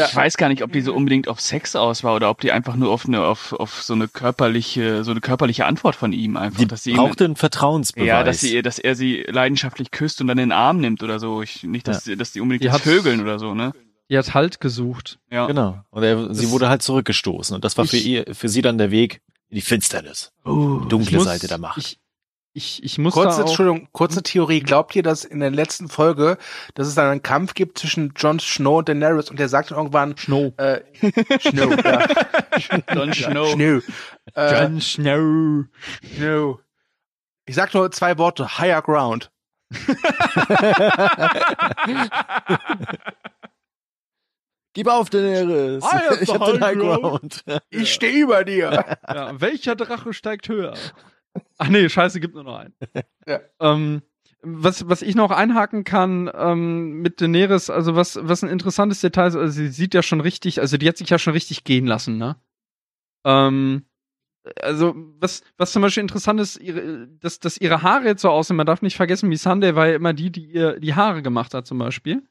Ich 0.07 0.15
weiß 0.15 0.37
gar 0.37 0.49
nicht, 0.49 0.63
ob 0.63 0.71
die 0.73 0.81
so 0.81 0.93
unbedingt 0.93 1.27
auf 1.27 1.39
Sex 1.39 1.75
aus 1.75 2.03
war 2.03 2.15
oder 2.15 2.29
ob 2.29 2.41
die 2.41 2.51
einfach 2.51 2.75
nur 2.75 2.91
auf 2.91 3.05
eine, 3.05 3.23
auf, 3.23 3.53
auf 3.53 3.83
so 3.83 3.93
eine 3.93 4.07
körperliche, 4.07 5.03
so 5.03 5.11
eine 5.11 5.21
körperliche 5.21 5.65
Antwort 5.65 5.95
von 5.95 6.11
ihm 6.11 6.37
einfach, 6.37 6.59
Die 6.59 6.65
dass 6.67 6.83
sie 6.83 6.93
brauchte 6.93 7.25
einen 7.25 7.35
Vertrauensbeweis. 7.35 8.07
ja, 8.07 8.23
dass 8.23 8.39
sie, 8.41 8.61
dass 8.63 8.79
er 8.79 8.95
sie 8.95 9.23
leidenschaftlich 9.27 9.91
küsst 9.91 10.21
und 10.21 10.27
dann 10.27 10.37
in 10.39 10.49
den 10.49 10.51
Arm 10.51 10.79
nimmt 10.79 11.03
oder 11.03 11.19
so. 11.19 11.41
Ich, 11.41 11.63
nicht, 11.63 11.87
dass, 11.87 12.03
sie- 12.05 12.15
dass 12.17 12.31
die 12.31 12.41
unbedingt 12.41 12.63
Die 12.73 12.79
Vögeln 12.79 13.21
oder 13.21 13.37
so, 13.37 13.53
ne? 13.53 13.73
Die 14.09 14.17
hat 14.17 14.33
Halt 14.33 14.59
gesucht. 14.59 15.19
Ja. 15.29 15.45
Genau. 15.45 15.79
Und 15.89 16.03
er, 16.03 16.33
sie 16.33 16.49
wurde 16.49 16.67
halt 16.67 16.81
zurückgestoßen. 16.81 17.55
Und 17.55 17.63
das 17.63 17.77
war 17.77 17.85
für 17.85 17.95
ihr, 17.97 18.25
für 18.33 18.49
sie 18.49 18.61
dann 18.61 18.77
der 18.77 18.91
Weg 18.91 19.21
in 19.49 19.55
die 19.55 19.61
Finsternis. 19.61 20.33
Oh, 20.43 20.79
Die 20.83 20.89
dunkle 20.89 21.17
muss- 21.17 21.25
Seite 21.25 21.47
der 21.47 21.57
Macht. 21.59 21.77
Ich, 21.77 21.97
ich, 22.53 22.83
ich 22.83 22.97
muss 22.97 23.13
Kurze, 23.13 23.37
da 23.37 23.43
auch, 23.43 23.47
Entschuldigung, 23.47 23.87
kurze 23.93 24.23
Theorie. 24.23 24.59
Glaubt 24.59 24.95
ihr, 24.95 25.03
dass 25.03 25.23
in 25.23 25.39
der 25.39 25.51
letzten 25.51 25.87
Folge, 25.87 26.37
dass 26.73 26.87
es 26.87 26.95
dann 26.95 27.07
einen 27.07 27.23
Kampf 27.23 27.53
gibt 27.53 27.77
zwischen 27.77 28.13
Jon 28.17 28.39
Snow 28.39 28.79
und 28.79 28.89
Daenerys 28.89 29.29
und 29.29 29.39
der 29.39 29.47
sagt 29.49 29.71
dann 29.71 29.77
irgendwann, 29.77 30.17
Snow. 30.17 30.51
äh, 30.57 30.81
Snow, 31.39 31.71
ja, 31.83 32.07
Jon 32.93 33.13
Snow. 33.13 33.53
Snow, 33.53 33.83
äh, 34.35 34.61
Jon 34.63 34.81
Snow. 34.81 35.65
Snow. 36.15 36.59
Ich 37.45 37.55
sag 37.55 37.73
nur 37.73 37.89
zwei 37.91 38.17
Worte, 38.17 38.57
higher 38.57 38.81
ground. 38.81 39.31
Gib 44.73 44.87
auf, 44.87 45.09
Daenerys. 45.09 45.83
I 45.83 45.87
have 45.87 46.23
Ich 46.23 46.29
hab 46.33 46.45
den 46.45 46.61
high. 46.61 46.75
Ground. 46.77 47.43
Ich 47.69 47.93
stehe 47.93 48.23
über 48.23 48.43
dir. 48.45 48.97
Ja, 49.07 49.39
welcher 49.41 49.75
Drache 49.75 50.13
steigt 50.13 50.47
höher? 50.47 50.75
Ach 51.57 51.69
nee, 51.69 51.87
scheiße, 51.87 52.19
gibt 52.19 52.35
nur 52.35 52.43
noch 52.43 52.57
einen. 52.57 52.73
Ja. 53.27 53.39
Ähm, 53.59 54.01
was, 54.41 54.89
was 54.89 55.03
ich 55.03 55.13
noch 55.13 55.29
einhaken 55.29 55.83
kann 55.83 56.29
ähm, 56.33 57.01
mit 57.01 57.21
Daenerys, 57.21 57.69
also 57.69 57.95
was, 57.95 58.17
was 58.21 58.43
ein 58.43 58.49
interessantes 58.49 58.99
Detail 58.99 59.27
ist, 59.27 59.35
also 59.35 59.51
sie 59.51 59.67
sieht 59.67 59.93
ja 59.93 60.01
schon 60.01 60.21
richtig, 60.21 60.59
also 60.59 60.77
die 60.77 60.87
hat 60.87 60.97
sich 60.97 61.09
ja 61.09 61.19
schon 61.19 61.33
richtig 61.33 61.63
gehen 61.63 61.85
lassen, 61.85 62.17
ne? 62.17 62.37
Ähm, 63.23 63.85
also 64.59 64.95
was, 65.19 65.43
was 65.57 65.71
zum 65.71 65.83
Beispiel 65.83 66.01
interessant 66.01 66.39
ist, 66.39 66.57
ihre, 66.57 67.07
dass, 67.07 67.39
dass 67.39 67.57
ihre 67.57 67.83
Haare 67.83 68.05
jetzt 68.05 68.23
so 68.23 68.29
aussehen, 68.29 68.57
man 68.57 68.65
darf 68.65 68.81
nicht 68.81 68.95
vergessen, 68.95 69.29
Missandei 69.29 69.75
war 69.75 69.87
ja 69.87 69.95
immer 69.95 70.13
die, 70.13 70.31
die 70.31 70.45
ihr 70.45 70.79
die 70.79 70.95
Haare 70.95 71.21
gemacht 71.21 71.53
hat 71.53 71.67
zum 71.67 71.77
Beispiel. 71.77 72.23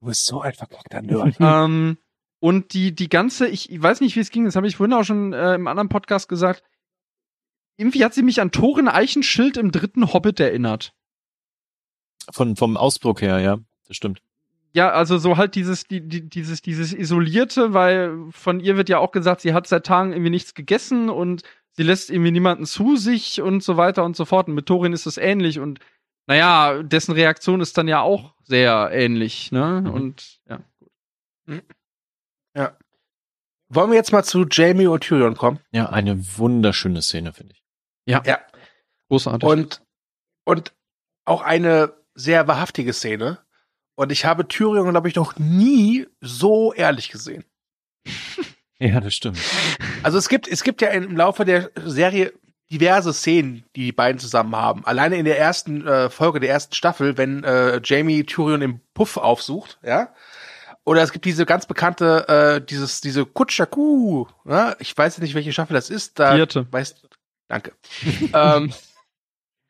Du 0.00 0.06
bist 0.06 0.26
so 0.26 0.40
ein 0.40 0.52
verkackter 0.52 1.02
Nerd. 1.02 1.36
ähm, 1.40 1.98
und 2.40 2.72
die, 2.72 2.94
die 2.94 3.08
ganze, 3.08 3.46
ich, 3.46 3.70
ich 3.70 3.80
weiß 3.80 4.00
nicht, 4.00 4.16
wie 4.16 4.20
es 4.20 4.30
ging, 4.30 4.44
das 4.46 4.56
habe 4.56 4.66
ich 4.66 4.76
vorhin 4.76 4.94
auch 4.94 5.04
schon 5.04 5.32
äh, 5.32 5.54
im 5.54 5.68
anderen 5.68 5.88
Podcast 5.88 6.28
gesagt. 6.28 6.64
Irgendwie 7.80 8.04
hat 8.04 8.12
sie 8.12 8.22
mich 8.22 8.42
an 8.42 8.52
Thorin 8.52 8.88
Eichenschild 8.88 9.56
im 9.56 9.72
dritten 9.72 10.12
Hobbit 10.12 10.38
erinnert. 10.38 10.92
Von, 12.30 12.54
vom 12.54 12.76
Ausdruck 12.76 13.22
her, 13.22 13.38
ja. 13.40 13.58
Das 13.88 13.96
stimmt. 13.96 14.20
Ja, 14.72 14.90
also 14.90 15.16
so 15.16 15.38
halt 15.38 15.54
dieses, 15.54 15.84
die, 15.84 16.06
die, 16.06 16.28
dieses, 16.28 16.60
dieses 16.60 16.92
Isolierte, 16.92 17.72
weil 17.72 18.14
von 18.32 18.60
ihr 18.60 18.76
wird 18.76 18.90
ja 18.90 18.98
auch 18.98 19.12
gesagt, 19.12 19.40
sie 19.40 19.54
hat 19.54 19.66
seit 19.66 19.86
Tagen 19.86 20.12
irgendwie 20.12 20.30
nichts 20.30 20.54
gegessen 20.54 21.08
und 21.08 21.42
sie 21.72 21.82
lässt 21.82 22.10
irgendwie 22.10 22.30
niemanden 22.30 22.66
zu 22.66 22.96
sich 22.96 23.40
und 23.40 23.64
so 23.64 23.78
weiter 23.78 24.04
und 24.04 24.14
so 24.14 24.26
fort. 24.26 24.48
Und 24.48 24.54
mit 24.54 24.66
Thorin 24.66 24.92
ist 24.92 25.06
es 25.06 25.16
ähnlich 25.16 25.58
und 25.58 25.80
naja, 26.26 26.82
dessen 26.82 27.12
Reaktion 27.12 27.62
ist 27.62 27.78
dann 27.78 27.88
ja 27.88 28.02
auch 28.02 28.34
sehr 28.44 28.90
ähnlich, 28.92 29.50
ne? 29.52 29.80
Mhm. 29.84 29.90
Und 29.90 30.40
ja. 30.46 30.60
Wollen 33.72 33.90
wir 33.90 33.96
jetzt 33.96 34.12
mal 34.12 34.24
zu 34.24 34.46
Jamie 34.50 34.88
und 34.88 35.04
Tyrion 35.04 35.36
kommen? 35.36 35.60
Ja, 35.70 35.90
eine 35.90 36.18
wunderschöne 36.38 37.02
Szene, 37.02 37.32
finde 37.32 37.54
ich. 37.54 37.59
Ja. 38.10 38.22
Ja. 38.24 38.40
Großartig. 39.08 39.48
Und, 39.48 39.82
und 40.44 40.72
auch 41.24 41.42
eine 41.42 41.92
sehr 42.14 42.48
wahrhaftige 42.48 42.92
Szene. 42.92 43.38
Und 43.94 44.12
ich 44.12 44.24
habe 44.24 44.48
Tyrion, 44.48 44.90
glaube 44.90 45.08
ich, 45.08 45.14
noch 45.14 45.38
nie 45.38 46.06
so 46.20 46.72
ehrlich 46.72 47.10
gesehen. 47.10 47.44
Ja, 48.82 48.98
das 48.98 49.12
stimmt. 49.12 49.38
Also 50.02 50.16
es 50.16 50.30
gibt, 50.30 50.48
es 50.48 50.64
gibt 50.64 50.80
ja 50.80 50.88
im 50.88 51.14
Laufe 51.14 51.44
der 51.44 51.70
Serie 51.84 52.32
diverse 52.70 53.12
Szenen, 53.12 53.64
die 53.76 53.84
die 53.84 53.92
beiden 53.92 54.18
zusammen 54.18 54.56
haben. 54.56 54.86
Alleine 54.86 55.16
in 55.16 55.26
der 55.26 55.38
ersten 55.38 55.86
äh, 55.86 56.08
Folge 56.08 56.40
der 56.40 56.48
ersten 56.48 56.74
Staffel, 56.74 57.18
wenn 57.18 57.44
äh, 57.44 57.80
Jamie 57.84 58.24
Tyrion 58.24 58.62
im 58.62 58.80
Puff 58.94 59.16
aufsucht, 59.18 59.78
ja. 59.82 60.14
Oder 60.84 61.02
es 61.02 61.12
gibt 61.12 61.26
diese 61.26 61.44
ganz 61.44 61.66
bekannte, 61.66 62.26
äh, 62.26 62.64
dieses, 62.64 63.02
diese 63.02 63.26
Kutschaku, 63.26 64.26
ne? 64.44 64.76
ich 64.78 64.96
weiß 64.96 65.18
nicht, 65.18 65.34
welche 65.34 65.52
Staffel 65.52 65.74
das 65.74 65.90
ist. 65.90 66.18
Da 66.18 66.34
Vierte. 66.34 66.66
Weißt, 66.70 67.06
danke. 67.50 67.72
ähm, 68.32 68.72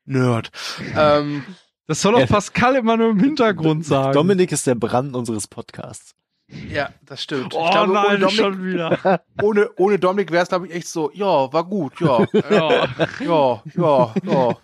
Nerd. 0.04 0.50
Ähm, 0.96 1.44
Das 1.86 2.00
soll 2.02 2.12
doch 2.12 2.20
Ja. 2.20 2.26
Pascal 2.26 2.76
immer 2.76 2.96
nur 2.96 3.10
im 3.10 3.18
Hintergrund 3.20 3.84
sagen. 3.84 4.12
Dominik 4.12 4.52
ist 4.52 4.66
der 4.66 4.76
Brand 4.76 5.16
unseres 5.16 5.48
Podcasts. 5.48 6.14
ja, 6.48 6.90
das 7.02 7.22
stimmt. 7.22 7.54
Oh 7.54 7.64
ich 7.64 7.70
glaube, 7.72 7.90
ohne 7.90 8.02
nein, 8.02 8.20
Dominik, 8.20 8.30
schon 8.40 8.64
wieder. 8.64 9.22
ohne, 9.42 9.70
ohne 9.76 9.98
Dominik 9.98 10.30
wäre 10.30 10.42
es, 10.42 10.48
glaube 10.48 10.66
ich, 10.68 10.74
echt 10.74 10.88
so, 10.88 11.10
ja, 11.12 11.52
war 11.52 11.64
gut, 11.64 12.00
ja, 12.00 12.26
ja. 12.50 12.88
ja, 13.20 13.62
ja, 13.74 14.14
ja. 14.24 14.56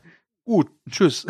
Gut, 0.44 0.68
tschüss. 0.90 1.26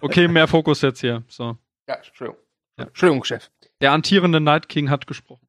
Okay, 0.00 0.28
mehr 0.28 0.46
Fokus 0.46 0.82
jetzt 0.82 1.00
hier. 1.00 1.24
So. 1.28 1.56
Ja, 1.88 1.94
Entschuldigung. 1.96 2.40
Ja. 2.78 2.84
Entschuldigung, 2.86 3.24
Chef. 3.24 3.50
Der 3.80 3.90
antierende 3.92 4.40
Night 4.40 4.68
King 4.68 4.90
hat 4.90 5.06
gesprochen. 5.06 5.48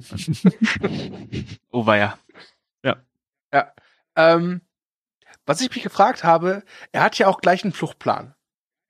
Oh 1.72 1.86
weia. 1.86 2.18
Ähm, 4.16 4.60
was 5.50 5.60
ich 5.60 5.74
mich 5.74 5.82
gefragt 5.82 6.22
habe, 6.22 6.62
er 6.92 7.02
hat 7.02 7.18
ja 7.18 7.26
auch 7.26 7.40
gleich 7.40 7.64
einen 7.64 7.72
Fluchtplan. 7.72 8.34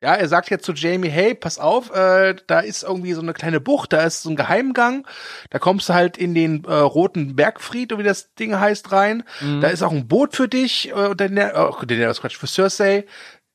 Ja, 0.03 0.15
er 0.15 0.29
sagt 0.29 0.51
jetzt 0.51 0.65
zu 0.67 0.73
Jamie, 0.73 1.09
hey, 1.09 1.35
pass 1.35 1.59
auf, 1.59 1.91
äh, 1.95 2.35
da 2.47 2.61
ist 2.61 2.83
irgendwie 2.83 3.15
so 3.15 3.23
eine 3.23 3.33
kleine 3.33 3.61
Bucht, 3.61 3.93
da 3.95 4.03
ist 4.03 4.23
so 4.23 4.31
ein 4.31 4.37
Geheimgang, 4.37 5.07
da 5.51 5.59
kommst 5.59 5.89
du 5.89 5.95
halt 5.95 6.19
in 6.19 6.35
den 6.35 6.65
äh, 6.65 6.73
roten 6.75 7.35
Bergfried, 7.35 7.93
oder 7.93 8.03
wie 8.03 8.07
das 8.07 8.35
Ding 8.35 8.59
heißt, 8.59 8.93
rein. 8.93 9.25
Mhm. 9.41 9.61
Da 9.63 9.69
ist 9.69 9.83
auch 9.83 9.93
ein 9.93 10.07
Boot 10.07 10.37
für 10.37 10.49
dich, 10.49 10.89
äh, 10.91 10.93
und 10.93 11.21
der, 11.21 11.71
oh, 11.71 11.85
der, 11.85 12.07
das 12.09 12.21
Quatsch, 12.21 12.37
für 12.37 12.47
Cersei, 12.47 13.07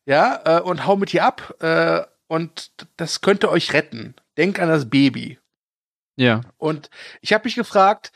ja, 0.06 0.42
äh, 0.46 0.62
und 0.62 0.86
hau 0.88 0.96
mit 0.96 1.14
dir 1.14 1.26
ab, 1.26 1.56
äh, 1.62 2.02
und 2.28 2.72
das 2.98 3.22
könnte 3.22 3.52
euch 3.52 3.74
retten. 3.74 4.16
Denk 4.38 4.60
an 4.60 4.70
das 4.70 4.90
Baby. 4.90 5.40
Ja. 6.16 6.42
Und 6.58 6.90
ich 7.22 7.34
habe 7.34 7.46
mich 7.46 7.56
gefragt, 7.56 8.12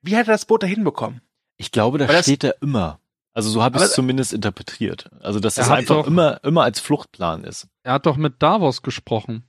wie 0.00 0.16
hat 0.16 0.28
er 0.28 0.34
das 0.34 0.46
Boot 0.46 0.62
da 0.62 0.66
hinbekommen? 0.68 1.22
Ich 1.56 1.72
glaube, 1.72 1.98
da 1.98 2.06
das- 2.06 2.24
steht 2.24 2.44
er 2.44 2.60
immer. 2.62 3.00
Also 3.38 3.50
so 3.50 3.62
habe 3.62 3.78
ich 3.78 3.84
es 3.84 3.92
zumindest 3.92 4.32
interpretiert. 4.32 5.08
Also 5.20 5.38
dass 5.38 5.56
Er 5.56 5.62
das 5.64 5.70
einfach 5.70 5.94
doch- 5.98 6.06
immer, 6.08 6.42
immer 6.42 6.64
als 6.64 6.80
Fluchtplan 6.80 7.44
ist. 7.44 7.68
Er 7.84 7.92
hat 7.92 8.06
doch 8.06 8.16
mit 8.16 8.42
Davos 8.42 8.82
gesprochen. 8.82 9.44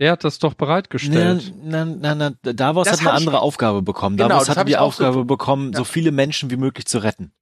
Der 0.00 0.12
hat 0.12 0.24
das 0.24 0.38
doch 0.38 0.54
bereitgestellt. 0.54 1.52
Na, 1.62 1.84
na, 1.84 2.14
na, 2.14 2.30
na, 2.42 2.52
Davos 2.54 2.88
Das 2.88 3.00
hat 3.02 3.08
eine 3.08 3.16
andere 3.18 3.40
Aufgabe 3.40 3.82
bekommen. 3.82 4.16
Genau, 4.16 4.30
Davos 4.30 4.48
hat 4.48 4.66
die 4.66 4.76
auch 4.78 4.94
so- 4.94 5.04
Aufgabe 5.04 5.24
bekommen, 5.26 5.72
Ja. 5.72 5.78
so 5.78 5.84
viele 5.84 6.10
Menschen 6.10 6.50
wie 6.50 6.56
möglich 6.56 6.86
zu 6.86 6.98
retten. 7.02 7.32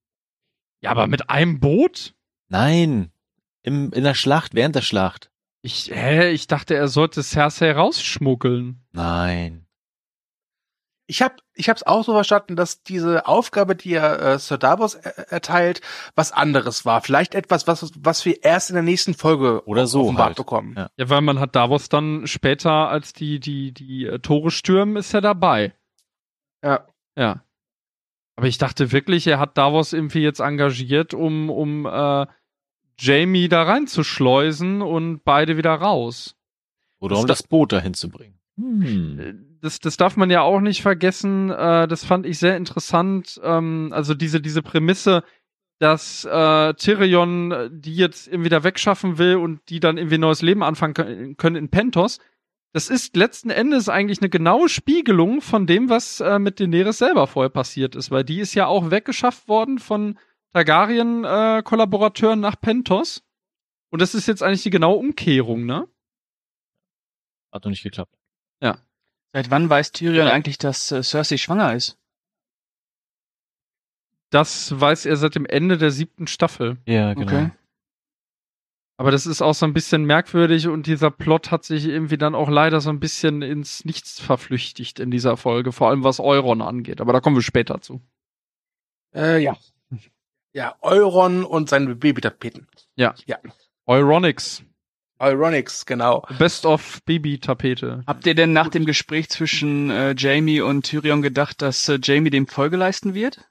Ja, 0.82 0.90
aber 0.90 1.06
mit 1.06 1.30
einem 1.30 1.60
Boot? 1.60 2.14
Nein, 2.48 3.12
im, 3.62 3.92
in 3.92 4.02
der 4.02 4.14
Schlacht, 4.14 4.54
während 4.54 4.74
der 4.74 4.82
Schlacht. 4.82 5.30
Ich, 5.62 5.90
hä, 5.94 6.30
ich 6.30 6.48
dachte, 6.48 6.74
er 6.74 6.88
sollte 6.88 7.22
Cersei 7.22 7.70
rausschmuggeln. 7.72 8.82
Nein. 8.92 9.66
Ich 11.10 11.22
habe 11.22 11.34
ich 11.54 11.68
hab's 11.68 11.82
auch 11.82 12.04
so 12.04 12.12
verstanden, 12.12 12.54
dass 12.54 12.84
diese 12.84 13.26
Aufgabe, 13.26 13.74
die 13.74 13.94
er 13.94 14.20
äh, 14.22 14.38
Sir 14.38 14.58
Davos 14.58 14.94
er 14.94 15.30
erteilt, 15.32 15.80
was 16.14 16.30
anderes 16.30 16.84
war. 16.86 17.00
Vielleicht 17.00 17.34
etwas, 17.34 17.66
was, 17.66 17.90
was 17.98 18.24
wir 18.24 18.44
erst 18.44 18.70
in 18.70 18.74
der 18.74 18.84
nächsten 18.84 19.14
Folge 19.14 19.66
Oder 19.66 19.88
so 19.88 20.02
offenbart 20.04 20.26
halt. 20.28 20.36
bekommen. 20.36 20.74
Ja. 20.76 20.88
Ja, 20.96 21.10
weil 21.10 21.20
man 21.20 21.40
hat 21.40 21.56
Davos 21.56 21.88
dann 21.88 22.28
später, 22.28 22.70
als 22.88 23.12
die, 23.12 23.40
die, 23.40 23.72
die 23.72 24.06
äh, 24.06 24.20
Tore 24.20 24.52
stürmen, 24.52 24.94
ist 24.96 25.12
er 25.12 25.20
dabei. 25.20 25.74
Ja. 26.62 26.86
Ja. 27.16 27.42
Aber 28.36 28.46
ich 28.46 28.58
dachte 28.58 28.92
wirklich, 28.92 29.26
er 29.26 29.40
hat 29.40 29.58
Davos 29.58 29.92
irgendwie 29.92 30.20
jetzt 30.22 30.38
engagiert, 30.40 31.12
um, 31.12 31.50
um 31.50 31.86
äh, 31.86 32.26
Jamie 33.00 33.48
da 33.48 33.64
reinzuschleusen 33.64 34.80
und 34.80 35.24
beide 35.24 35.56
wieder 35.56 35.74
raus. 35.74 36.36
Oder 37.00 37.14
Das 37.16 37.20
um 37.22 37.26
da- 37.26 37.32
das 37.32 37.42
Boot 37.42 37.72
dahin 37.72 37.94
zu 37.94 38.08
bringen. 38.10 38.38
Hm. 38.56 39.49
Das, 39.60 39.78
das 39.78 39.96
darf 39.96 40.16
man 40.16 40.30
ja 40.30 40.40
auch 40.42 40.60
nicht 40.60 40.82
vergessen. 40.82 41.50
Äh, 41.50 41.86
das 41.86 42.04
fand 42.04 42.26
ich 42.26 42.38
sehr 42.38 42.56
interessant. 42.56 43.40
Ähm, 43.42 43.90
also 43.92 44.14
diese, 44.14 44.40
diese 44.40 44.62
Prämisse, 44.62 45.22
dass 45.78 46.24
äh, 46.24 46.74
Tyrion 46.74 47.52
äh, 47.52 47.70
die 47.72 47.96
jetzt 47.96 48.28
irgendwie 48.28 48.50
da 48.50 48.62
wegschaffen 48.64 49.18
will 49.18 49.36
und 49.36 49.60
die 49.68 49.80
dann 49.80 49.98
irgendwie 49.98 50.16
ein 50.16 50.22
neues 50.22 50.42
Leben 50.42 50.62
anfangen 50.62 51.36
können, 51.36 51.56
in 51.56 51.70
Pentos. 51.70 52.18
Das 52.72 52.88
ist 52.88 53.16
letzten 53.16 53.50
Endes 53.50 53.88
eigentlich 53.88 54.20
eine 54.20 54.28
genaue 54.28 54.68
Spiegelung 54.68 55.40
von 55.40 55.66
dem, 55.66 55.88
was 55.88 56.20
äh, 56.20 56.38
mit 56.38 56.60
Daenerys 56.60 56.98
selber 56.98 57.26
vorher 57.26 57.50
passiert 57.50 57.96
ist, 57.96 58.10
weil 58.10 58.24
die 58.24 58.40
ist 58.40 58.54
ja 58.54 58.66
auch 58.66 58.90
weggeschafft 58.90 59.48
worden 59.48 59.78
von 59.78 60.18
Targaryen-Kollaborateuren 60.52 62.38
nach 62.38 62.60
Pentos. 62.60 63.24
Und 63.90 64.00
das 64.00 64.14
ist 64.14 64.28
jetzt 64.28 64.42
eigentlich 64.42 64.62
die 64.62 64.70
genaue 64.70 64.96
Umkehrung, 64.96 65.66
ne? 65.66 65.88
Hat 67.52 67.64
noch 67.64 67.70
nicht 67.70 67.82
geklappt. 67.82 68.16
Seit 69.32 69.50
wann 69.50 69.70
weiß 69.70 69.92
Tyrion 69.92 70.28
eigentlich, 70.28 70.58
dass 70.58 70.90
äh, 70.90 71.02
Cersei 71.02 71.36
schwanger 71.36 71.74
ist? 71.74 71.98
Das 74.30 74.78
weiß 74.78 75.06
er 75.06 75.16
seit 75.16 75.34
dem 75.34 75.46
Ende 75.46 75.76
der 75.76 75.90
siebten 75.90 76.26
Staffel. 76.26 76.78
Ja, 76.86 77.14
genau. 77.14 77.26
Okay. 77.26 77.50
Aber 78.96 79.10
das 79.10 79.26
ist 79.26 79.40
auch 79.40 79.54
so 79.54 79.64
ein 79.64 79.72
bisschen 79.72 80.04
merkwürdig 80.04 80.68
und 80.68 80.86
dieser 80.86 81.10
Plot 81.10 81.50
hat 81.50 81.64
sich 81.64 81.86
irgendwie 81.86 82.18
dann 82.18 82.34
auch 82.34 82.50
leider 82.50 82.82
so 82.82 82.90
ein 82.90 83.00
bisschen 83.00 83.40
ins 83.40 83.84
Nichts 83.84 84.20
verflüchtigt 84.20 85.00
in 85.00 85.10
dieser 85.10 85.38
Folge, 85.38 85.72
vor 85.72 85.88
allem 85.88 86.04
was 86.04 86.20
Euron 86.20 86.60
angeht. 86.60 87.00
Aber 87.00 87.12
da 87.14 87.20
kommen 87.20 87.36
wir 87.36 87.42
später 87.42 87.80
zu. 87.80 88.02
Äh, 89.14 89.42
ja. 89.42 89.56
Ja, 90.52 90.76
Euron 90.82 91.44
und 91.44 91.70
seine 91.70 91.94
Babytapeten. 91.94 92.68
Euronics. 93.86 94.64
Euronics, 95.20 95.84
genau. 95.84 96.26
Best 96.38 96.64
of 96.64 97.02
Baby-Tapete. 97.04 98.02
Habt 98.06 98.26
ihr 98.26 98.34
denn 98.34 98.52
nach 98.52 98.68
dem 98.68 98.86
Gespräch 98.86 99.28
zwischen 99.28 99.90
äh, 99.90 100.14
Jamie 100.16 100.62
und 100.62 100.82
Tyrion 100.82 101.20
gedacht, 101.20 101.60
dass 101.60 101.88
äh, 101.88 101.98
Jamie 102.02 102.30
dem 102.30 102.46
Folge 102.46 102.76
leisten 102.76 103.12
wird? 103.12 103.44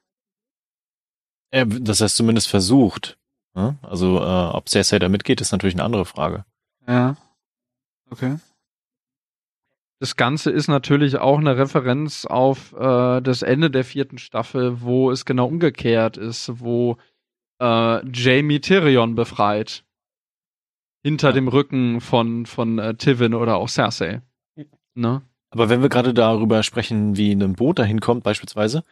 Er, 1.52 1.66
dass 1.66 2.02
er 2.02 2.08
es 2.08 2.16
zumindest 2.16 2.50
versucht. 2.50 3.18
Ne? 3.54 3.78
Also, 3.84 4.18
äh, 4.18 4.56
ob 4.56 4.68
Cersei 4.68 5.00
da 5.00 5.10
mitgeht, 5.10 5.42
ist 5.42 5.52
natürlich 5.52 5.76
eine 5.76 5.84
andere 5.84 6.06
Frage. 6.06 6.44
Ja. 6.88 7.16
Okay. 8.10 8.38
Das 10.00 10.16
Ganze 10.16 10.50
ist 10.50 10.70
natürlich 10.70 11.18
auch 11.18 11.38
eine 11.38 11.58
Referenz 11.58 12.26
auf 12.26 12.74
äh, 12.74 13.22
das 13.22 13.42
Ende 13.42 13.70
der 13.70 13.84
vierten 13.84 14.18
Staffel, 14.18 14.82
wo 14.82 15.12
es 15.12 15.26
genau 15.26 15.48
umgekehrt 15.48 16.18
ist, 16.18 16.60
wo 16.60 16.98
äh, 17.62 18.08
Jamie 18.12 18.62
Tyrion 18.62 19.16
befreit. 19.16 19.84
Hinter 21.04 21.30
Ja. 21.30 21.34
dem 21.34 21.48
Rücken 21.48 22.02
von, 22.02 22.46
von 22.46 22.80
äh, 22.80 22.96
Tivin 22.96 23.34
oder 23.34 23.58
auch 23.58 23.70
Cersei. 23.70 24.22
Ne? 24.96 25.22
Aber 25.52 25.70
wenn 25.70 25.82
wir 25.82 25.90
gerade 25.90 26.14
darüber 26.14 26.62
sprechen, 26.64 27.16
wie 27.16 27.32
ein 27.32 27.54
Boot 27.54 27.80
dahin 27.80 28.02
kommt, 28.02 28.24
beispielsweise, 28.24 28.84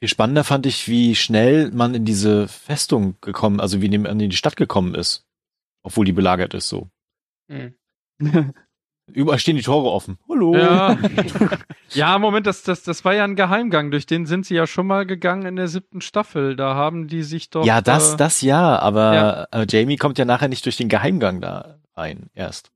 viel 0.00 0.08
spannender 0.08 0.44
fand 0.44 0.66
ich, 0.66 0.88
wie 0.88 1.14
schnell 1.14 1.70
man 1.72 1.94
in 1.94 2.04
diese 2.04 2.48
Festung 2.48 3.16
gekommen, 3.20 3.60
also 3.60 3.82
wie 3.82 3.98
man 3.98 4.18
in 4.18 4.30
die 4.30 4.36
Stadt 4.36 4.56
gekommen 4.56 4.94
ist. 4.94 5.26
Obwohl 5.82 6.04
die 6.04 6.12
belagert 6.12 6.54
ist, 6.54 6.68
so. 6.68 6.88
Mhm. 7.48 7.74
Überall 9.12 9.38
stehen 9.38 9.56
die 9.56 9.62
Tore 9.62 9.90
offen. 9.90 10.18
Hallo. 10.28 10.54
Ja. 10.56 10.96
ja, 11.90 12.18
Moment, 12.18 12.46
das, 12.46 12.62
das, 12.62 12.82
das 12.82 13.04
war 13.04 13.14
ja 13.14 13.24
ein 13.24 13.36
Geheimgang. 13.36 13.90
Durch 13.90 14.06
den 14.06 14.26
sind 14.26 14.46
sie 14.46 14.54
ja 14.54 14.66
schon 14.66 14.86
mal 14.86 15.06
gegangen 15.06 15.46
in 15.46 15.56
der 15.56 15.68
siebten 15.68 16.00
Staffel. 16.00 16.56
Da 16.56 16.74
haben 16.74 17.08
die 17.08 17.22
sich 17.22 17.50
doch. 17.50 17.64
Ja, 17.64 17.80
das, 17.80 18.14
äh, 18.14 18.16
das 18.16 18.40
ja, 18.42 18.78
aber 18.78 19.48
Ja. 19.52 19.64
Jamie 19.68 19.96
kommt 19.96 20.18
ja 20.18 20.24
nachher 20.24 20.48
nicht 20.48 20.64
durch 20.64 20.76
den 20.76 20.88
Geheimgang 20.88 21.40
da 21.40 21.76
rein 21.96 22.30
erst. 22.34 22.70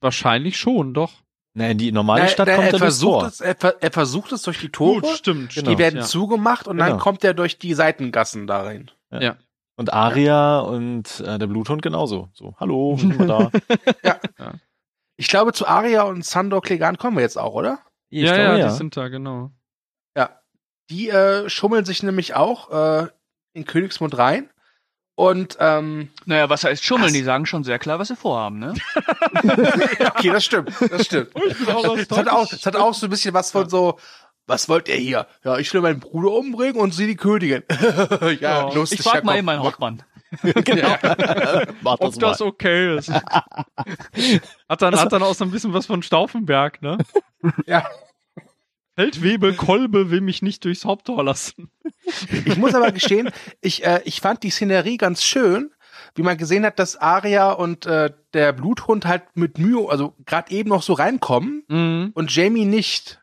Wahrscheinlich 0.00 0.56
schon, 0.58 0.94
doch. 0.94 1.12
Na, 1.54 1.68
in 1.68 1.78
die 1.78 1.92
normale 1.92 2.22
Na, 2.22 2.28
Stadt 2.28 2.48
na, 2.48 2.54
kommt 2.54 2.68
er 2.68 2.72
er 2.74 2.78
versucht 2.78 3.20
Tor. 3.20 3.26
es, 3.28 3.40
er, 3.40 3.82
er 3.82 3.90
versucht 3.92 4.32
es 4.32 4.42
durch 4.42 4.58
die 4.58 4.70
Tore. 4.70 5.06
stimmt. 5.14 5.54
Genau. 5.54 5.70
Die 5.70 5.78
werden 5.78 5.96
ja. 6.00 6.02
zugemacht 6.02 6.66
und 6.66 6.78
dann 6.78 6.92
Genau. 6.92 7.02
kommt 7.02 7.22
er 7.24 7.34
durch 7.34 7.58
die 7.58 7.74
Seitengassen 7.74 8.46
da 8.46 8.62
rein. 8.62 8.90
Und 9.76 9.92
Aria 9.92 10.60
und 10.60 11.20
äh, 11.20 11.38
der 11.38 11.46
Bluthund 11.46 11.82
genauso. 11.82 12.28
So, 12.32 12.54
hallo, 12.58 12.96
sind 12.98 13.18
wir 13.18 13.26
da? 13.26 13.50
Ich 15.22 15.28
glaube, 15.28 15.52
zu 15.52 15.68
Arya 15.68 16.02
und 16.02 16.24
Sandor 16.26 16.62
Clegane 16.62 16.96
kommen 16.98 17.16
wir 17.16 17.22
jetzt 17.22 17.38
auch, 17.38 17.54
oder? 17.54 17.78
Ich 18.10 18.24
ja, 18.24 18.34
glaube, 18.34 18.58
ja, 18.58 18.68
die 18.68 18.74
sind 18.74 18.96
da, 18.96 19.06
genau. 19.06 19.52
Ja. 20.16 20.40
Die 20.90 21.10
äh, 21.10 21.48
schummeln 21.48 21.84
sich 21.84 22.02
nämlich 22.02 22.34
auch 22.34 22.72
äh, 22.72 23.06
in 23.52 23.64
Königsmund 23.64 24.18
rein. 24.18 24.50
Und 25.14 25.58
ähm, 25.60 26.10
Naja, 26.24 26.50
was 26.50 26.64
heißt 26.64 26.84
schummeln? 26.84 27.06
Was? 27.06 27.12
Die 27.12 27.22
sagen 27.22 27.46
schon 27.46 27.62
sehr 27.62 27.78
klar, 27.78 28.00
was 28.00 28.08
sie 28.08 28.16
vorhaben, 28.16 28.58
ne? 28.58 28.74
okay, 30.16 30.30
das 30.30 30.44
stimmt, 30.44 30.72
das 30.90 31.04
stimmt. 31.06 31.30
Das 31.36 32.18
hat, 32.18 32.28
auch, 32.28 32.48
das 32.48 32.66
hat 32.66 32.74
auch 32.74 32.92
so 32.92 33.06
ein 33.06 33.10
bisschen 33.10 33.32
was 33.32 33.52
von 33.52 33.68
so, 33.68 34.00
was 34.48 34.68
wollt 34.68 34.88
ihr 34.88 34.96
hier? 34.96 35.28
Ja, 35.44 35.56
ich 35.58 35.72
will 35.72 35.82
meinen 35.82 36.00
Bruder 36.00 36.32
umbringen 36.32 36.80
und 36.80 36.94
sie 36.94 37.06
die 37.06 37.14
Königin. 37.14 37.62
ja, 37.70 38.30
Ja. 38.32 38.72
lustig. 38.72 38.98
Ich 38.98 39.06
frag 39.06 39.22
mal 39.22 39.36
eben 39.36 39.46
meinen 39.46 39.62
Hauptmann. 39.62 40.02
genau. 40.64 40.96
Mach 41.82 41.96
Ob 42.00 42.18
das 42.18 42.40
mal. 42.40 42.46
okay 42.46 42.96
ist. 42.96 43.10
hat, 44.68 44.82
dann, 44.82 44.96
hat 44.98 45.12
dann 45.12 45.22
auch 45.22 45.34
so 45.34 45.44
ein 45.44 45.50
bisschen 45.50 45.72
was 45.72 45.86
von 45.86 46.02
Stauffenberg, 46.02 46.80
ne? 46.82 46.98
Ja. 47.66 47.86
Feldwebel 48.94 49.54
Kolbe 49.54 50.10
will 50.10 50.20
mich 50.20 50.42
nicht 50.42 50.64
durchs 50.64 50.84
Haupttor 50.84 51.24
lassen. 51.24 51.70
Ich 52.44 52.56
muss 52.56 52.74
aber 52.74 52.92
gestehen, 52.92 53.30
ich, 53.62 53.84
äh, 53.84 54.02
ich 54.04 54.20
fand 54.20 54.42
die 54.42 54.50
Szenerie 54.50 54.98
ganz 54.98 55.24
schön, 55.24 55.70
wie 56.14 56.22
man 56.22 56.36
gesehen 56.36 56.64
hat, 56.66 56.78
dass 56.78 56.96
Arya 56.96 57.52
und 57.52 57.86
äh, 57.86 58.10
der 58.34 58.52
Bluthund 58.52 59.06
halt 59.06 59.22
mit 59.34 59.56
Mühe, 59.58 59.88
also 59.88 60.14
gerade 60.26 60.50
eben 60.52 60.68
noch 60.68 60.82
so 60.82 60.92
reinkommen 60.92 61.64
Mhm. 61.68 62.10
und 62.14 62.34
Jamie 62.34 62.66
nicht. 62.66 63.21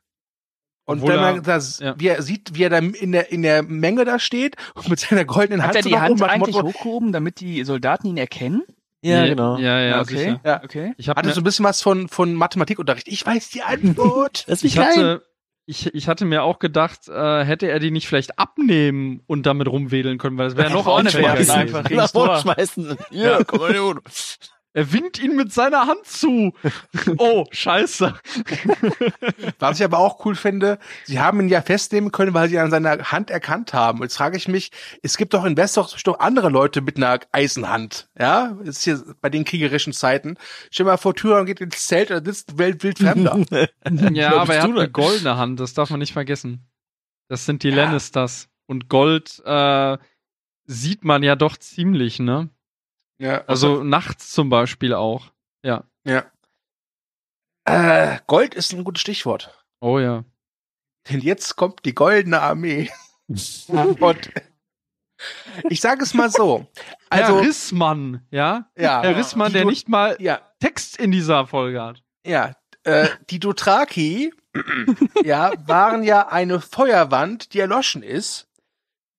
Und 0.90 1.04
Obwohl 1.04 1.14
wenn 1.14 1.22
man 1.22 1.44
das, 1.44 1.78
ja. 1.78 1.94
wie 2.00 2.08
er 2.08 2.24
sieht, 2.24 2.56
wie 2.56 2.64
er 2.64 2.72
da 2.72 2.80
in 2.80 3.12
der, 3.12 3.32
in 3.32 3.44
der 3.44 3.62
Menge 3.62 4.06
da 4.06 4.18
steht 4.18 4.56
und 4.74 4.90
mit 4.90 5.00
seiner 5.00 5.24
goldenen 5.24 5.62
Hand 5.62 5.70
Hat 5.70 5.76
er 5.76 5.84
so 5.84 5.90
die 5.90 5.94
oben 5.94 6.02
Hand 6.02 6.20
dem 6.20 6.30
eigentlich 6.30 6.56
Motto, 6.56 6.70
hochgehoben, 6.70 7.12
damit 7.12 7.42
die 7.42 7.64
Soldaten 7.64 8.08
ihn 8.08 8.18
erkennen? 8.18 8.64
Ja, 9.04 9.28
genau. 9.28 9.60
Ja, 9.60 9.80
ja, 9.80 10.02
okay. 10.02 10.18
sicher. 10.18 10.42
Ja. 10.44 10.64
Okay. 10.64 10.94
Ich 10.98 11.08
habe 11.08 11.20
hatte 11.20 11.32
so 11.32 11.42
ein 11.42 11.44
bisschen 11.44 11.64
was 11.64 11.84
von, 11.84 12.08
von 12.08 12.34
Mathematikunterricht. 12.34 13.08
Ich 13.08 13.24
weiß 13.24 13.52
die 13.52 13.62
Antwort. 13.62 14.46
Lass 14.48 14.64
ich 14.64 14.80
hatte, 14.80 15.22
ich, 15.68 15.94
ich 15.94 16.08
hatte 16.08 16.26
mir 16.26 16.42
auch 16.42 16.58
gedacht, 16.58 17.08
äh, 17.08 17.46
hätte 17.46 17.68
er 17.70 17.78
die 17.78 17.92
nicht 17.92 18.08
vielleicht 18.08 18.40
abnehmen 18.40 19.22
und 19.28 19.46
damit 19.46 19.68
rumwedeln 19.68 20.18
können, 20.18 20.40
weil 20.40 20.48
das 20.48 20.58
wäre 20.58 20.72
noch 20.72 20.88
werfen 20.88 21.06
gewesen. 21.06 21.52
einfach. 21.52 21.84
das 21.84 22.16
Nach 22.16 22.42
schmeißen. 22.42 22.98
Ja, 23.12 23.44
komm 23.44 23.60
mal. 23.60 23.94
Er 24.80 24.94
winkt 24.94 25.22
ihn 25.22 25.36
mit 25.36 25.52
seiner 25.52 25.88
Hand 25.88 26.06
zu. 26.06 26.54
Oh, 27.18 27.46
scheiße. 27.52 28.14
Was 29.60 29.80
ich 29.80 29.84
aber 29.84 29.98
auch 30.00 30.24
cool 30.26 30.36
finde, 30.36 30.80
sie 31.04 31.20
haben 31.20 31.42
ihn 31.42 31.50
ja 31.50 31.62
festnehmen 31.62 32.12
können, 32.14 32.34
weil 32.34 32.48
sie 32.48 32.60
an 32.60 32.72
seiner 32.72 33.12
Hand 33.12 33.30
erkannt 33.30 33.74
haben. 33.74 34.02
Jetzt 34.04 34.16
frage 34.16 34.38
ich 34.38 34.48
mich, 34.48 34.72
es 35.04 35.18
gibt 35.18 35.34
doch 35.34 35.44
in 35.44 35.58
Westeros 35.58 35.92
bestimmt 35.94 36.16
auch 36.16 36.22
andere 36.22 36.50
Leute 36.50 36.80
mit 36.82 36.96
einer 36.96 37.20
Eisenhand. 37.34 38.08
Ja, 38.18 38.56
das 38.64 38.78
ist 38.78 38.84
hier 38.84 39.04
bei 39.20 39.30
den 39.30 39.44
kriegerischen 39.44 39.92
Zeiten. 39.92 40.38
Stell 40.72 40.86
mal 40.86 40.98
vor, 40.98 41.14
Tyrion 41.14 41.46
geht 41.46 41.60
ins 41.60 41.88
Zelt 41.88 42.10
und 42.12 42.26
da 42.26 42.32
sitzt 42.34 42.58
wildfremder. 42.58 43.38
Ja, 44.14 44.38
aber 44.38 44.56
er 44.56 44.64
hat 44.64 44.70
eine 44.70 44.90
goldene 44.90 45.36
Hand, 45.36 45.60
das 45.60 45.74
darf 45.74 45.90
man 45.90 46.00
nicht 46.00 46.14
vergessen. 46.14 46.70
Das 47.28 47.46
sind 47.46 47.64
die 47.64 47.70
Ja. 47.70 47.76
Lannisters. 47.84 48.48
Und 48.66 48.88
Gold 48.88 49.42
äh, 49.46 49.98
sieht 50.66 51.04
man 51.04 51.24
ja 51.24 51.36
doch 51.36 51.58
ziemlich, 51.58 52.20
ne? 52.20 52.50
Ja, 53.20 53.44
Also 53.46 53.84
nachts 53.84 54.32
zum 54.32 54.50
Beispiel 54.50 54.94
auch. 54.94 55.32
Ja. 55.64 55.84
ja. 56.06 56.26
Äh, 57.66 58.20
Gold 58.28 58.56
ist 58.56 58.74
ein 58.74 58.84
gutes 58.84 59.02
Stichwort. 59.02 59.64
Oh 59.82 60.00
ja. 60.00 60.24
Denn 61.10 61.20
jetzt 61.20 61.56
kommt 61.56 61.86
die 61.86 61.94
goldene 61.94 62.42
Armee. 62.42 62.90
Und 63.68 64.32
ich 65.70 65.82
sage 65.82 66.04
es 66.04 66.14
mal 66.14 66.30
so. 66.30 66.68
Also, 67.10 67.36
Herr 67.36 67.42
Rissmann, 67.42 68.26
ja? 68.32 68.72
Ja. 68.78 69.04
Herr 69.04 69.16
Rissmann, 69.16 69.54
der 69.54 69.66
nicht 69.66 69.90
mal 69.90 70.16
ja. 70.20 70.42
Text 70.60 70.98
in 70.98 71.12
dieser 71.12 71.46
Folge 71.46 71.82
hat. 71.82 72.04
Ja, 72.26 72.54
äh, 72.84 73.10
die 73.30 73.40
Dothraki, 73.40 74.34
ja, 75.24 75.54
waren 75.68 76.04
ja 76.04 76.28
eine 76.30 76.62
Feuerwand, 76.62 77.54
die 77.54 77.60
erloschen 77.60 78.04
ist. 78.04 78.48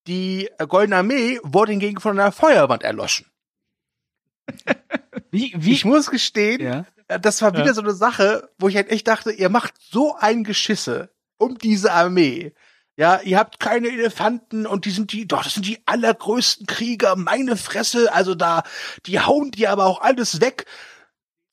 Die 0.06 0.48
Goldene 0.68 0.96
Armee 0.96 1.38
wurde 1.42 1.72
hingegen 1.72 2.00
von 2.00 2.18
einer 2.18 2.32
Feuerwand 2.32 2.82
erloschen. 2.82 3.29
Wie, 5.30 5.52
wie? 5.56 5.72
Ich 5.72 5.84
muss 5.84 6.10
gestehen, 6.10 6.60
Ja. 6.60 6.84
äh, 7.08 7.20
das 7.20 7.40
war 7.42 7.52
wieder 7.52 7.66
Ja. 7.66 7.74
so 7.74 7.82
eine 7.82 7.92
Sache, 7.94 8.50
wo 8.58 8.68
ich 8.68 8.76
halt 8.76 8.90
echt 8.90 9.06
dachte, 9.06 9.30
ihr 9.30 9.48
macht 9.48 9.74
so 9.78 10.16
ein 10.16 10.42
Geschisse 10.44 11.10
um 11.38 11.56
diese 11.58 11.92
Armee. 11.92 12.52
Ja, 12.96 13.20
ihr 13.22 13.38
habt 13.38 13.60
keine 13.60 13.88
Elefanten 13.88 14.66
und 14.66 14.84
die 14.84 14.90
sind 14.90 15.12
die, 15.12 15.26
doch, 15.28 15.42
das 15.44 15.54
sind 15.54 15.66
die 15.66 15.78
allergrößten 15.86 16.66
Krieger, 16.66 17.14
meine 17.16 17.56
Fresse, 17.56 18.12
also 18.12 18.34
da, 18.34 18.64
die 19.06 19.20
hauen 19.20 19.50
die 19.52 19.68
aber 19.68 19.86
auch 19.86 20.00
alles 20.02 20.40
weg. 20.40 20.66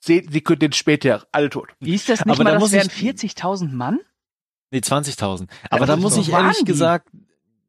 Seht, 0.03 0.31
sie 0.31 0.41
können 0.41 0.59
den 0.59 0.73
später 0.73 1.27
alle 1.31 1.49
tot. 1.49 1.69
Wie 1.79 1.93
ist 1.95 2.09
das 2.09 2.25
nicht 2.25 2.33
Aber 2.35 2.43
mal, 2.43 2.49
da 2.51 2.53
das 2.55 2.63
muss 2.63 2.71
wären 2.71 2.87
ich- 2.87 2.93
40.000 2.93 3.71
Mann? 3.73 3.99
Nee, 4.71 4.79
20.000. 4.79 5.47
Aber 5.69 5.81
Ja, 5.81 5.85
da 5.85 5.95
muss 5.95 6.17
ich 6.17 6.29
ehrlich 6.31 6.65
gesagt, 6.65 7.07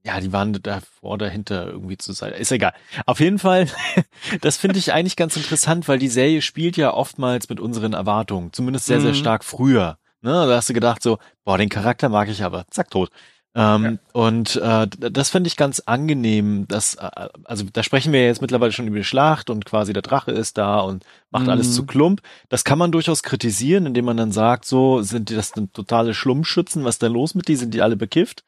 ja, 0.09 0.21
die 0.21 0.33
waren 0.33 0.53
davor, 0.63 1.19
dahinter 1.19 1.67
irgendwie 1.67 1.99
zu 1.99 2.13
sein. 2.13 2.33
Ist 2.33 2.51
egal. 2.51 2.73
Auf 3.07 3.21
jeden 3.21 3.39
Fall, 3.39 3.67
das 4.41 4.57
finde 4.57 4.79
ich 4.79 4.93
eigentlich 4.93 5.17
ganz 5.17 5.37
interessant, 5.37 5.87
weil 5.87 5.99
die 5.99 6.09
Serie 6.09 6.41
spielt 6.43 6.77
ja 6.79 6.95
oftmals 6.95 7.49
mit 7.49 7.61
unseren 7.61 7.93
Erwartungen. 7.93 8.53
Zumindest 8.53 8.87
sehr, 8.87 9.01
sehr 9.01 9.11
Mhm. 9.11 9.17
stark 9.17 9.45
früher. 9.45 9.99
Ne? 10.23 10.31
Da 10.33 10.57
hast 10.57 10.69
du 10.69 10.73
gedacht 10.75 11.03
so, 11.03 11.19
boah, 11.45 11.59
den 11.59 11.69
Charakter 11.69 12.09
mag 12.09 12.29
ich 12.29 12.43
aber. 12.43 12.65
Zack, 12.71 12.91
tot. 12.91 13.11
Ähm, 13.55 13.99
Und 14.13 14.57
äh, 14.57 14.87
das 14.99 15.31
finde 15.31 15.49
ich 15.49 15.57
ganz 15.57 15.81
angenehm. 15.81 16.67
Dass, 16.69 16.95
äh, 16.95 17.09
also 17.45 17.65
da 17.73 17.83
sprechen 17.83 18.13
wir 18.13 18.25
jetzt 18.25 18.41
mittlerweile 18.41 18.73
schon 18.73 18.87
über 18.87 18.99
die 18.99 19.05
Schlacht 19.05 19.51
und 19.51 19.65
quasi 19.65 19.93
der 19.93 20.03
Drache 20.03 20.31
ist 20.31 20.59
da 20.59 20.81
und 20.81 21.05
macht 21.31 21.45
Mhm. 21.45 21.51
alles 21.51 21.75
zu 21.75 21.85
Klump. 21.87 22.21
Das 22.49 22.65
kann 22.65 22.79
man 22.79 22.93
durchaus 22.93 23.23
kritisieren, 23.23 23.87
indem 23.87 24.05
man 24.07 24.17
dann 24.17 24.33
sagt, 24.33 24.65
so 24.65 25.03
sind 25.03 25.29
die 25.29 25.35
das 25.35 25.53
denn 25.53 25.73
totale 25.73 26.15
Schlummschützen, 26.15 26.85
was 26.85 26.97
ist 26.97 27.03
denn 27.03 27.13
los 27.13 27.35
mit 27.35 27.49
die? 27.49 27.57
Sind 27.57 27.75
die 27.75 27.83
alle 27.83 27.97
bekifft? 27.97 28.45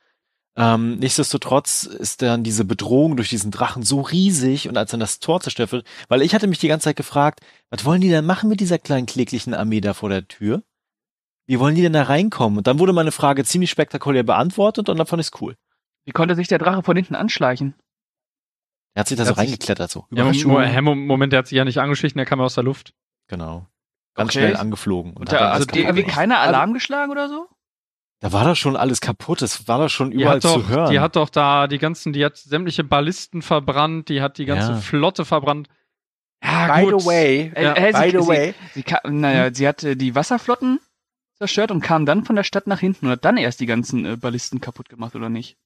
Ähm, 0.61 0.99
nichtsdestotrotz 0.99 1.85
ist 1.85 2.21
dann 2.21 2.43
diese 2.45 2.67
Bedrohung 2.67 3.17
durch 3.17 3.31
diesen 3.31 3.51
Drachen 3.51 3.83
so 3.83 4.03
riesig 4.03 4.69
und 4.69 4.77
als 4.77 4.91
dann 4.91 5.01
das 5.01 5.19
Tor 5.19 5.41
zerstört 5.41 5.73
wird, 5.73 5.87
weil 6.09 6.21
ich 6.21 6.35
hatte 6.35 6.47
mich 6.49 6.59
die 6.59 6.69
ganze 6.69 6.85
Zeit 6.85 6.97
gefragt, 6.97 7.41
was 7.71 7.85
wollen 7.87 8.03
die 8.03 8.11
denn 8.11 8.27
machen 8.27 8.51
mit 8.51 8.61
dieser 8.61 8.79
kleinen 8.79 9.07
kläglichen 9.07 9.55
Armee 9.55 9.81
da 9.81 9.95
vor 9.95 10.11
der 10.11 10.29
Tür? 10.29 10.63
Wie 11.47 11.59
wollen 11.59 11.75
die 11.77 11.83
denn 11.83 11.95
da 11.95 12.03
reinkommen? 12.03 12.59
Und 12.59 12.67
dann 12.67 12.79
wurde 12.79 12.93
meine 12.93 13.11
Frage 13.11 13.43
ziemlich 13.45 13.71
spektakulär 13.71 14.23
beantwortet 14.23 14.89
und 14.91 14.99
dann 14.99 15.07
fand 15.07 15.21
ich's 15.21 15.33
cool. 15.41 15.57
Wie 16.05 16.13
konnte 16.13 16.35
sich 16.35 16.49
der 16.49 16.59
Drache 16.59 16.83
von 16.83 16.95
hinten 16.97 17.15
anschleichen? 17.15 17.75
Er 18.95 19.01
hat 19.01 19.09
sich 19.09 19.17
da 19.17 19.23
Er 19.23 19.29
so 19.29 19.33
reingeklettert 19.35 19.91
so. 19.91 20.01
Ja, 20.11 20.23
Überraschung. 20.25 20.53
Mo 20.53 20.83
Mo 20.83 20.95
Moment, 20.95 21.33
der 21.33 21.39
hat 21.39 21.47
sich 21.47 21.57
ja 21.57 21.65
nicht 21.65 21.79
angeschlichen, 21.79 22.19
der 22.19 22.27
kam 22.27 22.41
aus 22.41 22.55
der 22.55 22.65
Luft. 22.65 22.93
Genau. 23.29 23.67
Ganz 24.15 24.31
Okay. 24.31 24.41
schnell 24.41 24.57
angeflogen. 24.57 25.13
Und 25.13 25.21
Und 25.23 25.31
hat 25.33 25.41
da, 25.41 25.51
also 25.53 25.65
die, 25.65 25.81
kaputt 25.83 25.97
wie 25.97 26.01
gemacht. 26.03 26.17
keiner 26.17 26.39
Alarm 26.41 26.75
geschlagen 26.75 27.11
oder 27.13 27.29
so? 27.29 27.49
Da 28.21 28.33
war 28.33 28.45
doch 28.45 28.57
schon 28.57 28.77
alles 28.77 29.01
kaputt. 29.01 29.43
Es 29.43 29.67
war 29.67 29.79
doch 29.79 29.89
schon 29.89 30.11
Die 30.11 30.19
überall 30.23 30.41
doch, 30.41 30.55
zu 30.63 30.69
hören. 30.69 30.91
die 30.91 31.01
hat 31.01 31.17
doch 31.17 31.29
da 31.31 31.67
die 31.67 31.79
ganzen, 31.79 32.13
die 32.13 32.25
hat 32.25 32.37
sämtliche 32.37 32.85
Ballisten 32.85 33.43
verbrannt, 33.43 34.09
die 34.09 34.21
hat 34.23 34.39
die 34.39 34.45
ganze 34.45 34.73
Ja. 34.73 34.77
Flotte 34.79 35.25
verbrannt. 35.25 35.69
Ja, 36.43 36.75
By 36.75 36.85
gut. 36.91 37.01
the 37.03 37.07
way, 37.07 37.53
Äh, 37.55 37.65
Ja, 37.65 37.75
äh, 37.75 37.93
by 37.93 38.11
sie, 38.11 38.19
the 38.23 38.27
way, 38.27 38.55
Sie, 38.75 38.85
sie, 38.87 39.11
naja, 39.11 39.53
sie 39.53 39.67
hat 39.69 39.83
äh, 39.85 39.95
die 39.97 40.15
Wasserflotten 40.15 40.81
zerstört 41.37 41.71
und 41.71 41.81
kam 41.81 42.07
dann 42.07 42.25
von 42.25 42.37
der 42.37 42.45
Stadt 42.45 42.67
nach 42.67 42.81
hinten 42.81 43.07
und 43.07 43.13
hat 43.13 43.25
dann 43.25 43.37
erst 43.37 43.61
die 43.61 43.67
ganzen 43.67 44.05
äh, 44.07 44.17
Ballisten 44.17 44.61
kaputt 44.61 44.89
gemacht, 44.89 45.15
oder 45.15 45.29
nicht? 45.29 45.59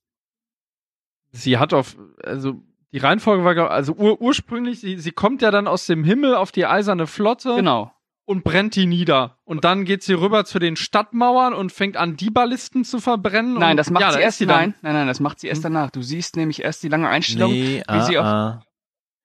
Sie 1.33 1.59
hat 1.59 1.73
auf, 1.75 1.97
also 2.23 2.63
die 2.93 2.99
Reihenfolge 2.99 3.45
war, 3.45 3.71
also 3.71 3.93
ur 3.95 4.21
ursprünglich, 4.21 4.81
sie, 4.81 4.99
sie 4.99 5.11
kommt 5.13 5.43
ja 5.43 5.51
dann 5.51 5.67
aus 5.67 5.87
dem 5.87 6.05
Himmel 6.05 6.35
auf 6.37 6.53
die 6.53 6.67
eiserne 6.67 7.07
Flotte 7.09 7.57
Genau. 7.57 7.93
Und 8.27 8.43
brennt 8.45 8.75
die 8.77 8.87
nieder. 8.87 9.39
Und 9.45 9.65
dann 9.65 9.85
geht 9.85 10.03
sie 10.03 10.15
rüber 10.15 10.45
zu 10.45 10.59
den 10.59 10.77
Stadtmauern 10.77 11.53
und 11.55 11.73
fängt 11.73 11.97
an, 11.97 12.17
die 12.17 12.31
Ballisten 12.31 12.85
zu 12.85 13.01
verbrennen. 13.01 13.55
Nein, 13.59 13.77
das 13.77 13.91
macht 13.91 14.03
ja, 14.03 14.13
sie 14.13 14.21
erst. 14.21 14.41
dann. 14.41 14.49
nein, 14.49 14.75
nein, 14.83 14.93
nein, 14.95 15.07
das 15.07 15.21
macht 15.21 15.41
sie 15.41 15.49
erst 15.49 15.65
Hm. 15.65 15.73
danach. 15.75 15.91
Du 15.91 16.03
siehst 16.03 16.37
nämlich 16.37 16.63
erst 16.63 16.83
die 16.83 16.89
lange 16.89 17.09
Einstellung. 17.09 17.53
Nee, 17.53 17.83
wie 17.89 18.01
sie 18.03 18.19
auf- 18.19 18.25
ah, 18.25 18.47
ah. 18.61 18.63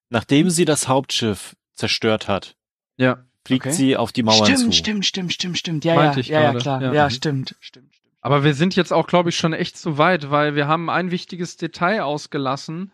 Nachdem 0.09 0.49
sie 0.49 0.65
das 0.65 0.87
Hauptschiff 0.87 1.55
zerstört 1.73 2.27
hat, 2.27 2.55
Ja. 2.97 3.23
fliegt 3.45 3.65
Okay. 3.67 3.73
sie 3.75 3.95
auf 3.97 4.11
die 4.11 4.23
Mauern 4.23 4.43
stimmt, 4.45 4.59
zu. 4.59 4.71
stimmt, 4.73 5.05
stimmt, 5.05 5.33
stimmt, 5.33 5.57
stimmt. 5.57 5.85
Ja, 5.85 5.95
Meinte 5.95 6.15
ja, 6.17 6.21
ich 6.21 6.27
ja, 6.29 6.41
ja, 6.41 6.53
klar. 6.55 6.81
Ja. 6.81 6.93
Ja, 6.93 7.09
stimmt, 7.09 7.55
stimmt, 7.59 7.93
stimmt. 7.95 8.15
Aber 8.21 8.43
wir 8.43 8.53
sind 8.53 8.75
jetzt 8.75 8.91
auch, 8.91 9.07
glaube 9.07 9.29
ich, 9.29 9.37
schon 9.37 9.53
echt 9.53 9.77
zu 9.77 9.97
weit, 9.97 10.29
weil 10.29 10.55
wir 10.55 10.67
haben 10.67 10.89
ein 10.89 11.09
wichtiges 11.11 11.55
Detail 11.55 12.01
ausgelassen. 12.03 12.91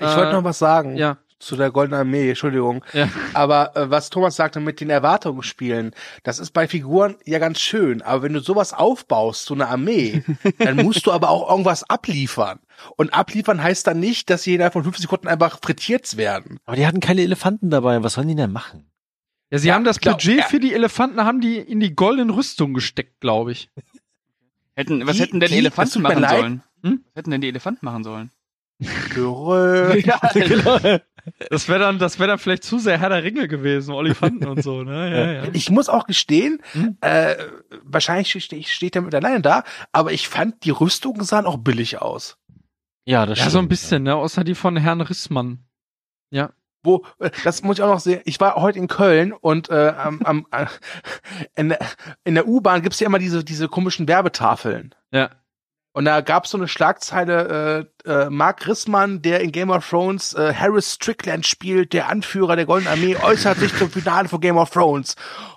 ich 0.00 0.06
Äh, 0.08 0.16
wollte 0.16 0.32
noch 0.32 0.44
was 0.44 0.58
sagen 0.58 0.96
Ja. 0.96 1.18
Zu 1.44 1.56
der 1.56 1.70
Goldenen 1.70 2.00
Armee, 2.00 2.28
Entschuldigung. 2.30 2.84
Ja. 2.92 3.08
Aber 3.32 3.76
äh, 3.76 3.90
was 3.90 4.10
Thomas 4.10 4.36
sagte 4.36 4.60
mit 4.60 4.80
den 4.80 4.90
Erwartungen 4.90 5.42
spielen, 5.42 5.92
das 6.22 6.38
ist 6.38 6.52
bei 6.52 6.66
Figuren 6.68 7.16
ja 7.24 7.38
ganz 7.38 7.60
schön. 7.60 8.02
Aber 8.02 8.22
wenn 8.22 8.32
du 8.32 8.40
sowas 8.40 8.72
aufbaust, 8.72 9.44
so 9.46 9.54
eine 9.54 9.68
Armee, 9.68 10.22
dann 10.58 10.76
musst 10.76 11.06
du 11.06 11.12
aber 11.12 11.30
auch 11.30 11.50
irgendwas 11.50 11.82
abliefern. 11.88 12.58
Und 12.96 13.14
abliefern 13.14 13.62
heißt 13.62 13.86
dann 13.86 14.00
nicht, 14.00 14.30
dass 14.30 14.42
sie 14.42 14.54
innerhalb 14.54 14.72
von 14.72 14.84
fünf 14.84 14.98
Sekunden 14.98 15.28
einfach 15.28 15.58
frittiert 15.62 16.16
werden. 16.16 16.58
Aber 16.64 16.76
die 16.76 16.86
hatten 16.86 17.00
keine 17.00 17.22
Elefanten 17.22 17.70
dabei. 17.70 18.02
Was 18.02 18.14
sollen 18.14 18.28
die 18.28 18.34
denn 18.34 18.52
machen? 18.52 18.86
Ja, 19.50 19.58
sie 19.58 19.68
Ja, 19.68 19.74
haben 19.74 19.84
das 19.84 20.00
glaub- 20.00 20.14
Budget 20.16 20.38
ja. 20.38 20.44
für 20.46 20.58
die 20.58 20.72
Elefanten, 20.74 21.20
haben 21.22 21.40
die 21.40 21.58
in 21.58 21.78
die 21.80 21.94
goldenen 21.94 22.30
Rüstung 22.30 22.74
gesteckt, 22.74 23.20
glaube 23.20 23.52
ich. 23.52 23.70
Hätten, 24.74 25.06
was 25.06 25.16
Die- 25.16 25.22
hätten 25.22 25.40
denn 25.40 25.50
die- 25.50 25.58
Elefanten 25.58 26.02
machen 26.02 26.18
leid. 26.20 26.30
sollen? 26.40 26.62
Hm? 26.82 27.04
Was 27.14 27.20
hätten 27.20 27.30
denn 27.30 27.40
die 27.40 27.48
Elefanten 27.48 27.84
machen 27.86 28.02
sollen? 28.04 28.30
Ja, 30.04 30.20
Das 31.48 31.68
wäre 31.68 31.78
dann, 31.78 31.98
das 31.98 32.18
wäre 32.18 32.28
dann 32.28 32.38
vielleicht 32.38 32.64
zu 32.64 32.78
sehr 32.78 32.98
Herr 32.98 33.08
der 33.08 33.22
Ringe 33.24 33.48
gewesen, 33.48 33.94
Olifanten 33.94 34.46
und 34.46 34.62
so, 34.62 34.82
ne? 34.82 35.10
Ja, 35.10 35.32
ja. 35.44 35.50
Ich 35.54 35.70
muss 35.70 35.88
auch 35.88 36.06
gestehen, 36.06 36.60
Hm? 36.72 36.98
äh, 37.00 37.34
wahrscheinlich 37.82 38.30
steht 38.44 38.68
steht 38.68 38.94
er 38.94 39.00
mit 39.02 39.14
alleine 39.14 39.40
da, 39.40 39.64
aber 39.90 40.12
ich 40.12 40.28
fand, 40.28 40.64
die 40.64 40.70
Rüstungen 40.70 41.24
sahen 41.24 41.46
auch 41.46 41.56
billig 41.56 42.02
aus. 42.02 42.36
Ja, 43.06 43.24
das 43.24 43.38
Ja, 43.38 43.44
stimmt. 43.44 43.52
so 43.52 43.58
ein 43.60 43.68
bisschen, 43.68 44.02
ne? 44.02 44.14
Außer 44.16 44.44
die 44.44 44.54
von 44.54 44.76
Herrn 44.76 45.00
Rissmann. 45.00 45.64
Wo, 46.86 47.06
äh, 47.18 47.30
das 47.44 47.62
muss 47.62 47.78
ich 47.78 47.82
auch 47.82 47.88
noch 47.88 48.00
sehen. 48.00 48.20
Ich 48.26 48.38
war 48.40 48.56
heute 48.56 48.78
in 48.78 48.88
Köln 48.88 49.32
und 49.32 49.70
äh, 49.70 49.94
am, 49.96 50.20
am, 50.24 50.46
äh, 50.50 50.66
in, 51.56 51.70
der- 51.70 51.78
in 52.24 52.34
der 52.34 52.46
U-Bahn 52.46 52.82
gibt's 52.82 53.00
ja 53.00 53.06
immer 53.06 53.18
diese, 53.18 53.42
diese 53.42 53.68
komischen 53.68 54.06
Werbetafeln. 54.08 54.94
Ja. 55.10 55.30
Und 55.94 56.06
da 56.06 56.22
gab's 56.22 56.50
so 56.50 56.58
eine 56.58 56.66
Schlagzeile, 56.66 57.86
äh, 58.04 58.10
äh, 58.10 58.28
Mark 58.28 58.66
Rissmann, 58.66 59.22
der 59.22 59.40
in 59.40 59.52
Game 59.52 59.70
of 59.70 59.88
Thrones 59.88 60.34
äh, 60.34 60.52
Harris 60.52 60.94
Strickland 60.94 61.46
spielt, 61.46 61.92
der 61.92 62.08
Anführer 62.08 62.56
der 62.56 62.66
Goldenen 62.66 62.92
Armee, 62.92 63.16
äußert 63.16 63.58
sich 63.58 63.72
zum 63.76 63.88
Finale 63.88 64.28
von 64.28 64.40
Game 64.40 64.56
of 64.56 64.70
Thrones. 64.70 65.14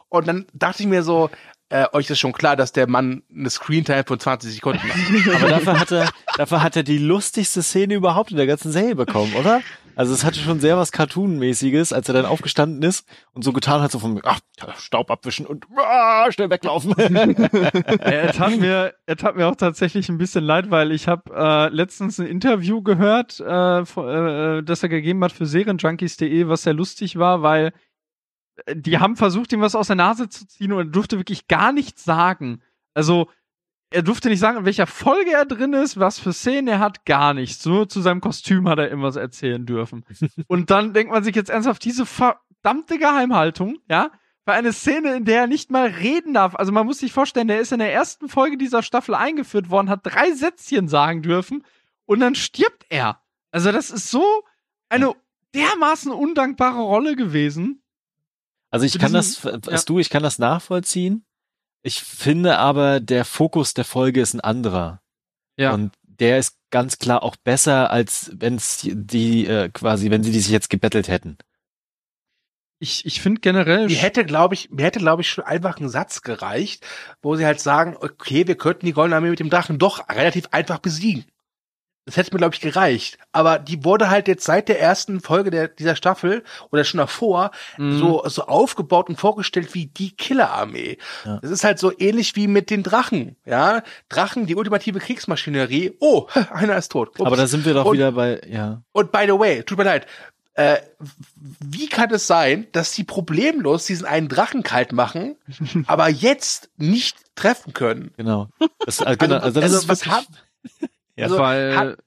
Und 0.09 0.27
dann 0.27 0.45
dachte 0.53 0.83
ich 0.83 0.89
mir 0.89 1.01
so, 1.01 1.31
äh, 1.69 1.87
euch 1.91 2.07
ist 2.11 2.19
schon 2.19 2.33
klar, 2.33 2.55
dass 2.55 2.71
der 2.71 2.87
Mann 2.87 3.23
eine 3.35 3.49
Screentime 3.49 4.03
von 4.05 4.19
20 4.19 4.53
Sekunden 4.53 4.83
hat. 4.83 5.35
Aber 5.35 5.49
dafür 5.49 5.79
hat 5.79 5.91
er, 5.91 6.09
dafür 6.37 6.61
hat 6.61 6.75
er 6.75 6.83
die 6.83 6.99
lustigste 6.99 7.63
Szene 7.63 7.95
überhaupt 7.95 8.29
in 8.29 8.37
der 8.37 8.45
ganzen 8.45 8.71
Serie 8.71 8.95
bekommen, 8.95 9.33
oder? 9.33 9.61
Also 9.97 10.13
es 10.13 10.23
hatte 10.23 10.39
schon 10.39 10.59
sehr 10.59 10.77
was 10.77 10.91
Cartoon-mäßiges, 10.91 11.91
als 11.91 12.07
er 12.07 12.13
dann 12.13 12.27
aufgestanden 12.27 12.83
ist 12.83 13.07
und 13.33 13.43
so 13.43 13.51
getan 13.51 13.81
hat, 13.81 13.91
so 13.91 13.97
von, 13.97 14.21
ach, 14.23 14.39
Staub 14.77 15.09
abwischen 15.09 15.47
und 15.47 15.65
ah, 15.75 16.31
schnell 16.31 16.51
weglaufen. 16.51 16.93
er 16.97 18.31
tat 18.31 18.59
mir, 18.59 18.93
er 19.07 19.15
tat 19.15 19.35
mir 19.35 19.47
auch 19.47 19.55
tatsächlich 19.55 20.07
ein 20.09 20.19
bisschen 20.19 20.43
leid, 20.43 20.69
weil 20.69 20.91
ich 20.91 21.07
habe 21.07 21.23
äh, 21.35 21.69
letztens 21.69 22.19
ein 22.19 22.27
Interview 22.27 22.83
gehört, 22.83 23.39
äh, 23.39 23.85
von- 23.85 24.07
äh, 24.07 24.63
das 24.63 24.83
er 24.83 24.89
gegeben 24.89 25.23
hat 25.23 25.31
für 25.31 25.47
Serienjunkies.de, 25.47 26.47
was 26.47 26.61
sehr 26.61 26.73
lustig 26.73 27.17
war, 27.17 27.41
weil 27.41 27.73
äh, 28.67 28.75
die 28.75 28.99
haben 28.99 29.15
versucht, 29.15 29.51
ihm 29.51 29.61
was 29.61 29.73
aus 29.73 29.87
der 29.87 29.95
Nase 29.95 30.29
zu 30.29 30.47
ziehen 30.47 30.73
und 30.73 30.79
er 30.79 30.91
durfte 30.91 31.17
wirklich 31.17 31.47
gar 31.47 31.71
nichts 31.73 32.03
sagen. 32.03 32.61
Also 32.93 33.29
er 33.89 34.03
durfte 34.03 34.29
nicht 34.29 34.39
sagen, 34.39 34.59
in 34.59 34.65
welcher 34.65 34.87
Folge 34.87 35.31
er 35.31 35.45
drin 35.45 35.73
ist, 35.73 35.99
was 35.99 36.19
für 36.19 36.33
Szenen 36.33 36.67
er 36.67 36.79
hat, 36.79 37.05
gar 37.05 37.33
nichts. 37.33 37.65
Nur 37.65 37.87
zu 37.87 38.01
seinem 38.01 38.21
Kostüm 38.21 38.67
hat 38.67 38.79
er 38.79 38.89
immer 38.89 39.03
was 39.03 39.15
erzählen 39.15 39.65
dürfen. 39.65 40.05
und 40.47 40.69
dann 40.69 40.93
denkt 40.93 41.11
man 41.11 41.23
sich 41.23 41.35
jetzt 41.35 41.49
ernsthaft, 41.49 41.83
diese 41.85 42.05
verdammte 42.05 42.97
Geheimhaltung, 42.97 43.77
ja, 43.89 44.11
für 44.43 44.53
eine 44.53 44.71
Szene, 44.71 45.15
in 45.15 45.25
der 45.25 45.41
er 45.41 45.47
nicht 45.47 45.71
mal 45.71 45.87
reden 45.87 46.33
darf. 46.33 46.55
Also 46.55 46.71
man 46.71 46.85
muss 46.85 46.99
sich 46.99 47.11
vorstellen, 47.11 47.49
der 47.49 47.59
ist 47.59 47.73
in 47.73 47.79
der 47.79 47.93
ersten 47.93 48.29
Folge 48.29 48.57
dieser 48.57 48.81
Staffel 48.81 49.13
eingeführt 49.13 49.69
worden, 49.69 49.89
hat 49.89 50.01
drei 50.03 50.31
Sätzchen 50.31 50.87
sagen 50.87 51.21
dürfen 51.21 51.65
und 52.05 52.21
dann 52.21 52.33
stirbt 52.33 52.85
er. 52.89 53.21
Also 53.51 53.73
das 53.73 53.91
ist 53.91 54.09
so 54.09 54.23
eine 54.87 55.13
dermaßen 55.53 56.11
undankbare 56.11 56.79
Rolle 56.79 57.15
gewesen. 57.15 57.81
Also 58.69 58.85
ich 58.85 58.97
kann 58.99 59.13
das, 59.13 59.43
weißt 59.43 59.87
du, 59.89 59.99
ich 59.99 60.09
kann 60.09 60.23
das 60.23 60.39
nachvollziehen. 60.39 61.25
Ich 61.83 62.01
finde 62.01 62.57
aber, 62.57 62.99
der 62.99 63.25
Fokus 63.25 63.73
der 63.73 63.85
Folge 63.85 64.21
ist 64.21 64.33
ein 64.33 64.41
anderer. 64.41 65.01
Ja. 65.57 65.73
Und 65.73 65.93
der 66.03 66.39
ist 66.39 66.57
ganz 66.69 66.97
klar 66.99 67.23
auch 67.23 67.35
besser, 67.35 67.91
als 67.91 68.31
wenn 68.33 68.55
es 68.55 68.87
die 68.91 69.45
äh, 69.47 69.69
quasi, 69.69 70.09
wenn 70.09 70.23
sie 70.23 70.31
die 70.31 70.39
sich 70.39 70.51
jetzt 70.51 70.69
gebettelt 70.69 71.07
hätten. 71.07 71.37
ich, 72.79 73.05
ich 73.05 73.21
finde 73.21 73.41
generell. 73.41 73.87
Mir 73.87 73.97
hätte, 73.97 74.25
glaube 74.25 74.53
ich, 74.53 74.69
mir 74.69 74.83
hätte, 74.83 74.99
glaube 74.99 75.21
ich, 75.21 75.29
schon 75.29 75.43
einfach 75.45 75.79
ein 75.79 75.89
Satz 75.89 76.21
gereicht, 76.21 76.85
wo 77.21 77.35
sie 77.35 77.45
halt 77.45 77.59
sagen, 77.59 77.95
okay, 77.99 78.47
wir 78.47 78.55
könnten 78.55 78.85
die 78.85 78.93
Goldene 78.93 79.15
Armee 79.15 79.29
mit 79.29 79.39
dem 79.39 79.49
Drachen 79.49 79.79
doch 79.79 80.09
relativ 80.09 80.47
einfach 80.51 80.79
besiegen. 80.79 81.25
Das 82.07 82.15
hätte 82.15 82.33
mir, 82.33 82.37
glaube 82.37 82.55
ich, 82.55 82.61
gereicht. 82.61 83.17
Aber 83.33 83.59
die 83.59 83.83
wurde 83.83 84.09
halt 84.09 84.29
jetzt 84.29 84.45
seit 84.45 84.69
der 84.69 84.79
ersten 84.79 85.19
Folge 85.19 85.51
der, 85.51 85.67
dieser 85.67 85.97
Staffel 85.97 86.41
oder 86.71 86.85
schon 86.85 86.99
davor 86.99 87.51
mhm. 87.77 87.99
so, 87.99 88.23
so 88.27 88.43
aufgebaut 88.43 89.09
und 89.09 89.17
vorgestellt 89.17 89.73
wie 89.73 89.87
die 89.87 90.15
Killerarmee. 90.15 90.99
Ja. 91.25 91.39
Das 91.41 91.51
ist 91.51 91.65
halt 91.65 91.79
so 91.79 91.91
ähnlich 91.99 92.37
wie 92.37 92.47
mit 92.47 92.69
den 92.69 92.81
Drachen. 92.81 93.35
Ja, 93.45 93.83
Drachen, 94.07 94.45
die 94.45 94.55
ultimative 94.55 94.99
Kriegsmaschinerie. 94.99 95.97
Oh, 95.99 96.27
einer 96.51 96.77
ist 96.77 96.93
tot. 96.93 97.09
Ups. 97.09 97.27
Aber 97.27 97.35
da 97.35 97.45
sind 97.45 97.65
wir 97.65 97.73
doch 97.73 97.83
und, 97.83 97.93
wieder 97.93 98.13
bei, 98.13 98.39
ja. 98.47 98.81
Und 98.93 99.11
by 99.11 99.25
the 99.25 99.37
way, 99.37 99.63
tut 99.63 99.77
mir 99.77 99.83
leid, 99.83 100.07
äh, 100.53 100.77
wie 101.59 101.87
kann 101.87 102.09
es 102.11 102.25
sein, 102.25 102.67
dass 102.71 102.93
sie 102.93 103.03
problemlos 103.03 103.85
diesen 103.85 104.05
einen 104.05 104.29
Drachen 104.29 104.63
kalt 104.63 104.93
machen, 104.93 105.35
aber 105.87 106.07
jetzt 106.07 106.69
nicht 106.77 107.17
treffen 107.35 107.73
können? 107.73 108.13
Genau. 108.15 108.47
Das, 108.85 108.99
genau 108.99 109.35
also, 109.39 109.59
also, 109.59 109.59
also 109.59 109.89
was 109.89 110.05
haben, 110.07 110.25
ja, 111.17 111.25
also, 111.25 111.39
weil 111.39 111.75
hat, 111.75 111.97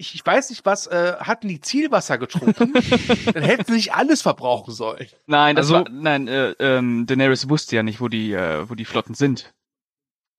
ich, 0.00 0.14
ich 0.14 0.24
weiß 0.24 0.48
nicht, 0.50 0.64
was 0.64 0.86
äh, 0.86 1.16
hatten 1.18 1.48
die 1.48 1.60
Zielwasser 1.60 2.16
getrunken? 2.16 2.72
dann 3.34 3.42
hätten 3.42 3.64
sie 3.66 3.72
nicht 3.72 3.94
alles 3.94 4.22
verbrauchen 4.22 4.72
sollen. 4.72 5.06
Nein, 5.26 5.56
das 5.56 5.66
also, 5.70 5.84
war, 5.84 5.90
nein, 5.90 6.26
äh, 6.26 6.52
ähm, 6.58 7.06
Daenerys 7.06 7.50
wusste 7.50 7.76
ja 7.76 7.82
nicht, 7.82 8.00
wo 8.00 8.08
die, 8.08 8.32
äh, 8.32 8.68
wo 8.68 8.74
die 8.74 8.86
Flotten 8.86 9.14
sind. 9.14 9.52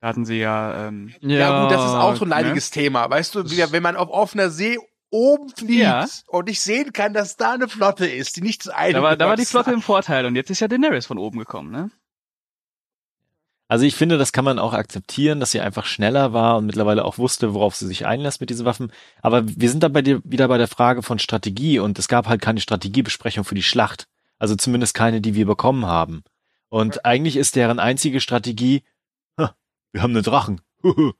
Da 0.01 0.07
hatten 0.07 0.25
sie 0.25 0.39
ja. 0.39 0.87
Ähm, 0.87 1.13
ja, 1.21 1.37
ja 1.37 1.61
gut, 1.61 1.71
das 1.71 1.85
ist 1.85 1.91
auch 1.91 2.15
so 2.15 2.25
ein 2.25 2.29
leidiges 2.29 2.71
ne? 2.71 2.81
Thema, 2.81 3.07
weißt 3.07 3.35
du, 3.35 3.51
wie, 3.51 3.71
wenn 3.71 3.83
man 3.83 3.95
auf 3.95 4.09
offener 4.09 4.49
See 4.49 4.79
oben 5.11 5.49
fliegt 5.49 5.83
ja. 5.83 6.07
und 6.27 6.49
ich 6.49 6.59
sehen 6.61 6.91
kann, 6.91 7.13
dass 7.13 7.37
da 7.37 7.51
eine 7.51 7.67
Flotte 7.67 8.07
ist, 8.07 8.37
die 8.37 8.41
nicht 8.41 8.63
zu 8.63 8.75
einem. 8.75 8.93
Da 8.93 9.03
war, 9.03 9.15
da 9.15 9.27
war 9.27 9.35
die 9.35 9.45
Flotte 9.45 9.71
im 9.71 9.81
Vorteil 9.81 10.25
und 10.25 10.35
jetzt 10.35 10.49
ist 10.49 10.61
ja 10.61 10.67
Daenerys 10.67 11.05
von 11.05 11.19
oben 11.19 11.37
gekommen, 11.37 11.71
ne? 11.71 11.91
Also 13.71 13.85
ich 13.85 13.95
finde, 13.95 14.17
das 14.17 14.33
kann 14.33 14.43
man 14.43 14.59
auch 14.59 14.73
akzeptieren, 14.73 15.39
dass 15.39 15.51
sie 15.51 15.61
einfach 15.61 15.85
schneller 15.85 16.33
war 16.33 16.57
und 16.57 16.65
mittlerweile 16.65 17.05
auch 17.05 17.17
wusste, 17.17 17.53
worauf 17.53 17.73
sie 17.73 17.87
sich 17.87 18.05
einlässt 18.05 18.41
mit 18.41 18.49
diesen 18.49 18.65
Waffen. 18.65 18.91
Aber 19.21 19.43
wir 19.47 19.69
sind 19.69 19.81
dann 19.81 19.93
bei 19.93 20.01
dir 20.01 20.19
wieder 20.25 20.49
bei 20.49 20.57
der 20.57 20.67
Frage 20.67 21.01
von 21.03 21.19
Strategie 21.19 21.79
und 21.79 21.97
es 21.97 22.09
gab 22.09 22.27
halt 22.27 22.41
keine 22.41 22.59
Strategiebesprechung 22.59 23.45
für 23.45 23.55
die 23.55 23.63
Schlacht. 23.63 24.09
Also 24.39 24.57
zumindest 24.57 24.93
keine, 24.93 25.21
die 25.21 25.35
wir 25.35 25.45
bekommen 25.45 25.85
haben. 25.85 26.25
Und 26.67 26.95
ja. 26.95 27.01
eigentlich 27.05 27.37
ist 27.37 27.55
deren 27.55 27.79
einzige 27.79 28.19
Strategie, 28.19 28.83
wir 29.37 30.01
haben 30.01 30.11
einen 30.11 30.23
Drachen. 30.23 30.59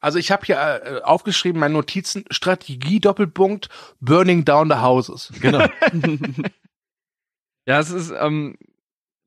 also 0.00 0.18
ich 0.18 0.32
habe 0.32 0.44
hier 0.44 0.56
äh, 0.56 1.00
aufgeschrieben, 1.02 1.60
meine 1.60 1.74
Notizen, 1.74 2.24
Strategie 2.32 2.98
Doppelpunkt, 2.98 3.68
Burning 4.00 4.44
Down 4.44 4.68
the 4.68 4.78
Houses. 4.78 5.30
Genau. 5.40 5.60
ja, 7.66 7.78
es 7.78 7.92
ist, 7.92 8.12
ähm, 8.18 8.56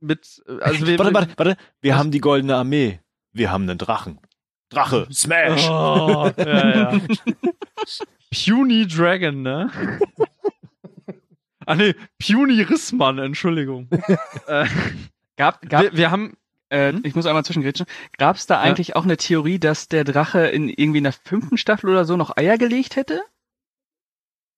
mit, 0.04 0.44
also 0.62 0.86
wir, 0.86 1.00
warte, 1.00 1.14
warte, 1.14 1.34
warte, 1.38 1.58
wir 1.82 1.94
was? 1.94 2.00
haben 2.00 2.12
die 2.12 2.20
goldene 2.20 2.56
Armee. 2.56 3.00
Wir 3.32 3.52
haben 3.52 3.64
einen 3.64 3.78
Drachen. 3.78 4.20
Drache, 4.70 5.08
Smash! 5.12 5.68
Oh, 5.70 6.30
ja, 6.38 6.92
ja. 6.94 7.00
Puny 8.32 8.88
Dragon, 8.88 9.42
ne? 9.42 9.72
ah 11.66 11.76
ne, 11.76 11.96
Puny 12.20 12.62
Rissmann, 12.64 13.20
Entschuldigung. 13.20 13.88
äh, 14.48 14.66
gab, 15.38 15.62
gab, 15.70 15.84
wir, 15.84 15.98
wir 15.98 16.12
haben, 16.12 16.36
äh, 16.70 16.92
hm? 16.92 17.02
ich 17.04 17.16
muss 17.16 17.26
einmal 17.26 17.46
zwischengrätschen. 17.46 17.86
Gab 18.18 18.36
es 18.36 18.48
da 18.48 18.60
eigentlich 18.60 18.90
ja. 18.90 18.96
auch 18.96 19.04
eine 19.04 19.18
Theorie, 19.18 19.60
dass 19.60 19.88
der 19.88 20.04
Drache 20.04 20.48
in 20.48 20.70
irgendwie 20.70 20.98
in 20.98 21.04
der 21.04 21.14
fünften 21.14 21.58
Staffel 21.58 21.90
oder 21.90 22.06
so 22.06 22.18
noch 22.18 22.36
Eier 22.36 22.58
gelegt 22.58 22.96
hätte? 22.96 23.22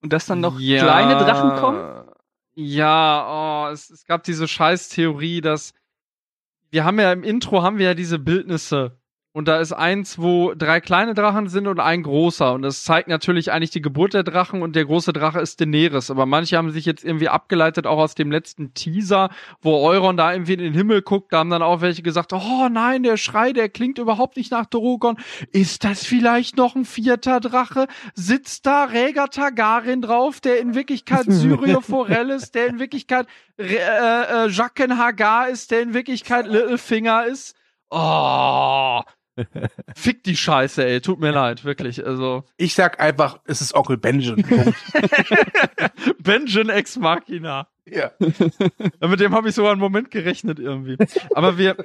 Und 0.02 0.14
dass 0.14 0.26
dann 0.26 0.40
noch 0.40 0.60
ja. 0.60 0.82
kleine 0.84 1.18
Drachen 1.18 1.60
kommen? 1.60 2.05
Ja, 2.58 3.68
oh, 3.68 3.72
es, 3.72 3.90
es 3.90 4.06
gab 4.06 4.24
diese 4.24 4.48
Scheiß-Theorie, 4.48 5.42
dass 5.42 5.74
wir 6.72 6.86
haben 6.86 7.00
ja 7.00 7.12
im 7.12 7.24
Intro 7.24 7.62
haben 7.62 7.78
wir 7.78 7.88
ja 7.88 7.94
diese 7.94 8.18
Bildnisse 8.18 8.98
und 9.36 9.50
da 9.50 9.60
ist 9.60 9.74
eins, 9.74 10.18
wo 10.18 10.54
drei 10.54 10.80
kleine 10.80 11.14
Drachen 11.14 11.50
sind 11.50 11.68
und 11.68 11.82
ein 11.82 12.04
großer. 12.04 12.54
Und 12.54 12.62
das 12.62 12.86
zeigt 12.86 13.10
natürlich 13.10 13.52
eigentlich 13.52 13.70
die 13.70 13.82
Geburt 13.82 14.14
der 14.14 14.24
Drachen 14.24 14.62
und 14.62 14.78
der 14.78 14.86
große 14.86 15.12
Drache 15.12 15.42
ist 15.42 15.60
Daenerys. 15.60 16.10
Aber 16.10 16.26
manche 16.26 16.56
haben 16.56 16.72
sich 16.72 16.86
jetzt 16.86 17.04
irgendwie 17.04 17.28
abgeleitet, 17.28 17.86
auch 17.86 17.98
aus 17.98 18.16
dem 18.16 18.32
letzten 18.32 18.74
Teaser, 18.74 19.30
wo 19.62 19.76
Euron 19.86 20.16
da 20.16 20.32
irgendwie 20.32 20.54
in 20.54 20.60
den 20.60 20.74
Himmel 20.74 21.02
guckt. 21.02 21.34
Da 21.34 21.40
haben 21.40 21.50
dann 21.50 21.64
auch 21.64 21.82
welche 21.82 22.02
gesagt, 22.02 22.32
oh 22.32 22.70
nein, 22.72 23.04
der 23.04 23.18
Schrei, 23.18 23.52
der 23.52 23.68
klingt 23.68 23.98
überhaupt 23.98 24.38
nicht 24.38 24.52
nach 24.52 24.68
Drogon. 24.68 25.18
Ist 25.52 25.84
das 25.84 26.06
vielleicht 26.06 26.56
noch 26.56 26.78
ein 26.78 26.86
vierter 26.86 27.42
Drache? 27.42 27.88
Sitzt 28.14 28.66
da 28.66 28.86
Rhaegar 28.86 29.32
Targaryen 29.32 30.02
drauf, 30.02 30.40
der 30.40 30.62
in 30.62 30.76
Wirklichkeit 30.76 31.26
Syrio 31.28 31.82
Forel 31.82 32.30
ist, 32.30 32.56
der 32.56 32.68
in 32.68 32.80
Wirklichkeit 32.80 33.28
äh, 33.58 33.66
äh, 33.66 34.48
Jaqen 34.48 34.98
Hagar 34.98 35.50
ist, 35.50 35.72
der 35.72 35.82
in 35.82 35.94
Wirklichkeit 35.94 36.48
Littlefinger 36.48 37.26
ist? 37.26 37.58
Oh, 37.90 39.02
Fick 39.96 40.24
die 40.24 40.38
Scheiße, 40.38 40.86
ey. 40.86 41.02
Tut 41.02 41.20
mir 41.20 41.32
leid, 41.32 41.66
wirklich. 41.66 42.06
Also. 42.06 42.44
Ich 42.58 42.74
sag 42.74 43.00
einfach, 43.00 43.40
es 43.46 43.62
ist 43.62 43.76
Onkel 43.76 43.98
Benjamin. 43.98 44.46
Benjamin 46.20 46.70
ex 46.70 46.98
Machina. 46.98 47.68
Ja. 47.86 48.12
Mit 48.20 49.20
dem 49.20 49.34
habe 49.34 49.50
ich 49.50 49.56
sogar 49.56 49.72
einen 49.72 49.82
Moment 49.82 50.12
gerechnet 50.12 50.60
irgendwie. 50.60 50.98
Aber 51.36 51.58
wir, 51.58 51.76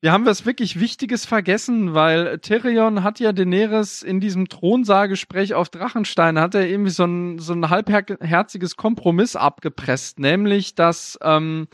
wir 0.00 0.12
haben 0.12 0.26
was 0.26 0.44
wirklich 0.44 0.80
Wichtiges 0.80 1.24
vergessen, 1.24 1.94
weil 1.94 2.38
Tyrion 2.40 3.02
hat 3.02 3.20
ja 3.20 3.32
Daenerys 3.32 4.02
in 4.02 4.20
diesem 4.20 4.48
Thronsaargespräch 4.48 5.54
auf 5.54 5.70
Drachenstein 5.70 6.38
hat 6.38 6.54
er 6.54 6.66
irgendwie 6.66 6.90
so 6.90 7.04
ein, 7.04 7.38
so 7.38 7.54
ein 7.54 7.70
halbherziges 7.70 8.76
Kompromiss 8.76 9.36
abgepresst, 9.36 10.18
nämlich 10.18 10.74
dass 10.74 11.18
ähm, 11.22 11.68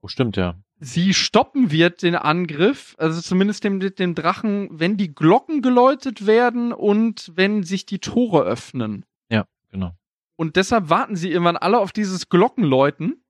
Oh, 0.00 0.08
stimmt, 0.08 0.36
ja 0.36 0.56
sie 0.82 1.14
stoppen 1.14 1.70
wird, 1.70 2.02
den 2.02 2.16
Angriff, 2.16 2.96
also 2.98 3.20
zumindest 3.20 3.62
dem, 3.62 3.78
dem 3.78 4.14
Drachen, 4.14 4.68
wenn 4.72 4.96
die 4.96 5.14
Glocken 5.14 5.62
geläutet 5.62 6.26
werden 6.26 6.72
und 6.72 7.30
wenn 7.36 7.62
sich 7.62 7.86
die 7.86 8.00
Tore 8.00 8.42
öffnen. 8.42 9.04
Ja, 9.30 9.46
genau. 9.70 9.94
Und 10.36 10.56
deshalb 10.56 10.90
warten 10.90 11.14
sie 11.14 11.30
irgendwann 11.30 11.56
alle 11.56 11.78
auf 11.78 11.92
dieses 11.92 12.28
Glockenläuten 12.28 13.22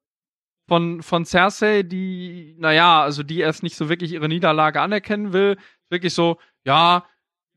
von, 0.67 1.03
von 1.03 1.27
Cersei, 1.27 1.83
die, 1.83 2.57
naja, 2.59 3.03
also 3.03 3.23
die 3.23 3.41
erst 3.41 3.63
nicht 3.63 3.77
so 3.77 3.91
wirklich 3.91 4.13
ihre 4.13 4.29
Niederlage 4.29 4.81
anerkennen 4.81 5.35
will. 5.35 5.59
Wirklich 5.91 6.15
so, 6.15 6.39
ja, 6.65 7.05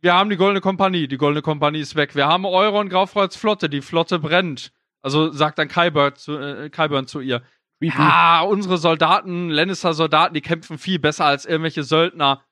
wir 0.02 0.14
haben 0.14 0.30
die 0.30 0.36
Goldene 0.36 0.60
Kompanie, 0.60 1.08
die 1.08 1.18
Goldene 1.18 1.41
Kompanie 1.41 1.80
ist 1.80 1.96
weg. 1.96 2.16
Wir 2.16 2.28
haben 2.28 2.46
Euron 2.46 2.89
Graufreuz 2.89 3.38
Flotte, 3.38 3.70
die 3.70 3.82
Flotte 3.82 4.20
brennt. 4.20 4.74
Also 5.02 5.32
sagt 5.32 5.58
dann 5.58 5.70
Kyburn 5.70 6.16
zu, 6.16 6.38
äh, 6.38 6.70
Kyburn 6.70 7.08
zu 7.08 7.22
ihr 7.22 7.43
ja, 7.88 8.42
unsere 8.42 8.78
Soldaten, 8.78 9.50
Lannister-Soldaten, 9.50 10.34
die 10.34 10.42
kämpfen 10.42 10.78
viel 10.78 11.00
besser 11.00 11.26
als 11.26 11.46
irgendwelche 11.46 11.84
Söldner. 11.84 12.44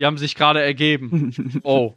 Die 0.00 0.06
haben 0.06 0.18
sich 0.18 0.34
gerade 0.34 0.62
ergeben. 0.62 1.60
oh. 1.62 1.94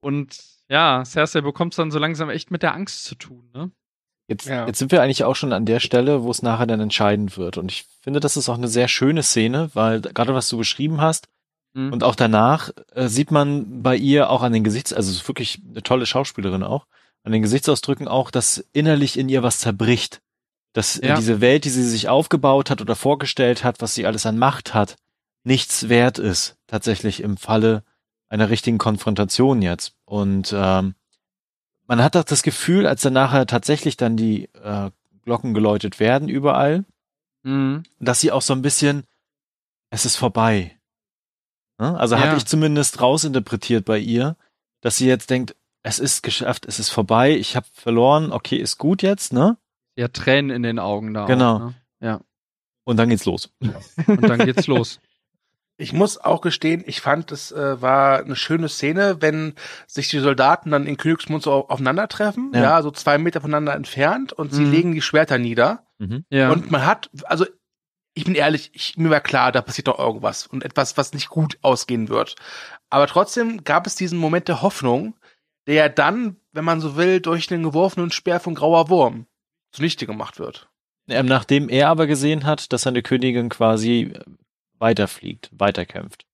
Und 0.00 0.38
ja, 0.68 1.04
Cersei 1.04 1.40
bekommt 1.40 1.72
es 1.72 1.76
dann 1.76 1.90
so 1.90 1.98
langsam 1.98 2.30
echt 2.30 2.50
mit 2.50 2.62
der 2.62 2.74
Angst 2.74 3.04
zu 3.04 3.14
tun, 3.14 3.50
ne? 3.52 3.70
Jetzt, 4.28 4.46
ja. 4.46 4.66
jetzt 4.66 4.80
sind 4.80 4.90
wir 4.90 5.02
eigentlich 5.02 5.22
auch 5.22 5.36
schon 5.36 5.52
an 5.52 5.66
der 5.66 5.78
Stelle, 5.78 6.24
wo 6.24 6.30
es 6.30 6.42
nachher 6.42 6.66
dann 6.66 6.80
entscheidend 6.80 7.38
wird. 7.38 7.58
Und 7.58 7.70
ich 7.70 7.84
finde, 8.00 8.18
das 8.18 8.36
ist 8.36 8.48
auch 8.48 8.58
eine 8.58 8.66
sehr 8.66 8.88
schöne 8.88 9.22
Szene, 9.22 9.70
weil 9.74 10.00
gerade 10.00 10.34
was 10.34 10.48
du 10.48 10.58
beschrieben 10.58 11.00
hast 11.00 11.28
mhm. 11.74 11.92
und 11.92 12.02
auch 12.02 12.16
danach 12.16 12.70
äh, 12.92 13.06
sieht 13.06 13.30
man 13.30 13.82
bei 13.82 13.96
ihr 13.96 14.30
auch 14.30 14.42
an 14.42 14.52
den 14.52 14.64
Gesichts, 14.64 14.92
also 14.92 15.12
ist 15.12 15.28
wirklich 15.28 15.60
eine 15.68 15.82
tolle 15.82 16.06
Schauspielerin 16.06 16.64
auch, 16.64 16.86
an 17.26 17.32
den 17.32 17.42
Gesichtsausdrücken 17.42 18.06
auch, 18.06 18.30
dass 18.30 18.64
innerlich 18.72 19.18
in 19.18 19.28
ihr 19.28 19.42
was 19.42 19.58
zerbricht. 19.58 20.22
Dass 20.72 21.00
ja. 21.02 21.16
diese 21.16 21.40
Welt, 21.40 21.64
die 21.64 21.70
sie 21.70 21.82
sich 21.82 22.08
aufgebaut 22.08 22.70
hat 22.70 22.80
oder 22.80 22.94
vorgestellt 22.94 23.64
hat, 23.64 23.80
was 23.80 23.94
sie 23.94 24.06
alles 24.06 24.26
an 24.26 24.38
Macht 24.38 24.74
hat, 24.74 24.94
nichts 25.42 25.88
wert 25.88 26.20
ist, 26.20 26.56
tatsächlich 26.68 27.20
im 27.20 27.36
Falle 27.36 27.82
einer 28.28 28.48
richtigen 28.48 28.78
Konfrontation 28.78 29.60
jetzt. 29.60 29.94
Und 30.04 30.54
ähm, 30.56 30.94
man 31.88 32.00
hat 32.00 32.16
auch 32.16 32.22
das 32.22 32.44
Gefühl, 32.44 32.86
als 32.86 33.02
dann 33.02 33.14
nachher 33.14 33.44
tatsächlich 33.48 33.96
dann 33.96 34.16
die 34.16 34.44
äh, 34.62 34.90
Glocken 35.24 35.52
geläutet 35.52 35.98
werden 35.98 36.28
überall, 36.28 36.84
mhm. 37.42 37.82
dass 37.98 38.20
sie 38.20 38.30
auch 38.30 38.42
so 38.42 38.52
ein 38.52 38.62
bisschen, 38.62 39.02
es 39.90 40.04
ist 40.04 40.14
vorbei. 40.14 40.78
Ne? 41.80 41.98
Also 41.98 42.14
ja. 42.14 42.22
habe 42.22 42.36
ich 42.36 42.46
zumindest 42.46 43.00
rausinterpretiert 43.00 43.84
bei 43.84 43.98
ihr, 43.98 44.36
dass 44.80 44.96
sie 44.96 45.08
jetzt 45.08 45.30
denkt, 45.30 45.56
es 45.86 46.00
ist 46.00 46.24
geschafft, 46.24 46.66
es 46.66 46.80
ist 46.80 46.88
vorbei, 46.88 47.36
ich 47.36 47.54
habe 47.54 47.66
verloren, 47.72 48.32
okay, 48.32 48.56
ist 48.56 48.76
gut 48.76 49.02
jetzt, 49.02 49.32
ne? 49.32 49.56
Ja, 49.94 50.08
Tränen 50.08 50.50
in 50.50 50.64
den 50.64 50.80
Augen 50.80 51.14
da. 51.14 51.26
Genau. 51.26 51.54
Auch, 51.54 51.60
ne? 51.60 51.74
Ja. 52.00 52.20
Und 52.82 52.96
dann 52.96 53.08
geht's 53.08 53.24
los. 53.24 53.50
Und 54.06 54.28
dann 54.28 54.40
geht's 54.40 54.66
los. 54.66 54.98
Ich 55.76 55.92
muss 55.92 56.18
auch 56.18 56.40
gestehen, 56.40 56.82
ich 56.86 57.00
fand, 57.00 57.30
es 57.30 57.52
äh, 57.52 57.80
war 57.80 58.18
eine 58.18 58.34
schöne 58.34 58.68
Szene, 58.68 59.18
wenn 59.20 59.54
sich 59.86 60.08
die 60.08 60.18
Soldaten 60.18 60.72
dann 60.72 60.86
in 60.86 60.96
Königsmund 60.96 61.44
so 61.44 61.68
aufeinandertreffen, 61.68 62.50
ja, 62.52 62.62
ja 62.62 62.82
so 62.82 62.90
zwei 62.90 63.18
Meter 63.18 63.40
voneinander 63.40 63.74
entfernt 63.74 64.32
und 64.32 64.52
sie 64.52 64.64
mhm. 64.64 64.70
legen 64.72 64.92
die 64.92 65.02
Schwerter 65.02 65.38
nieder. 65.38 65.86
Mhm. 65.98 66.24
Ja. 66.30 66.50
Und 66.50 66.68
man 66.68 66.84
hat, 66.84 67.10
also 67.24 67.46
ich 68.14 68.24
bin 68.24 68.34
ehrlich, 68.34 68.70
ich, 68.72 68.96
mir 68.96 69.10
war 69.10 69.20
klar, 69.20 69.52
da 69.52 69.62
passiert 69.62 69.86
doch 69.86 70.00
irgendwas 70.00 70.48
und 70.48 70.64
etwas, 70.64 70.96
was 70.96 71.12
nicht 71.12 71.28
gut 71.28 71.58
ausgehen 71.62 72.08
wird. 72.08 72.34
Aber 72.90 73.06
trotzdem 73.06 73.62
gab 73.62 73.86
es 73.86 73.94
diesen 73.94 74.18
Moment 74.18 74.48
der 74.48 74.62
Hoffnung, 74.62 75.14
der 75.66 75.88
dann, 75.88 76.36
wenn 76.52 76.64
man 76.64 76.80
so 76.80 76.96
will, 76.96 77.20
durch 77.20 77.46
den 77.46 77.62
geworfenen 77.62 78.10
Speer 78.10 78.40
von 78.40 78.54
Grauer 78.54 78.88
Wurm 78.88 79.26
zunichte 79.72 80.06
gemacht 80.06 80.38
wird. 80.38 80.68
Ähm, 81.08 81.26
nachdem 81.26 81.68
er 81.68 81.88
aber 81.88 82.06
gesehen 82.06 82.44
hat, 82.44 82.72
dass 82.72 82.82
seine 82.82 83.02
Königin 83.02 83.48
quasi 83.48 84.12
weiterfliegt, 84.78 85.50
weiterkämpft. 85.52 86.26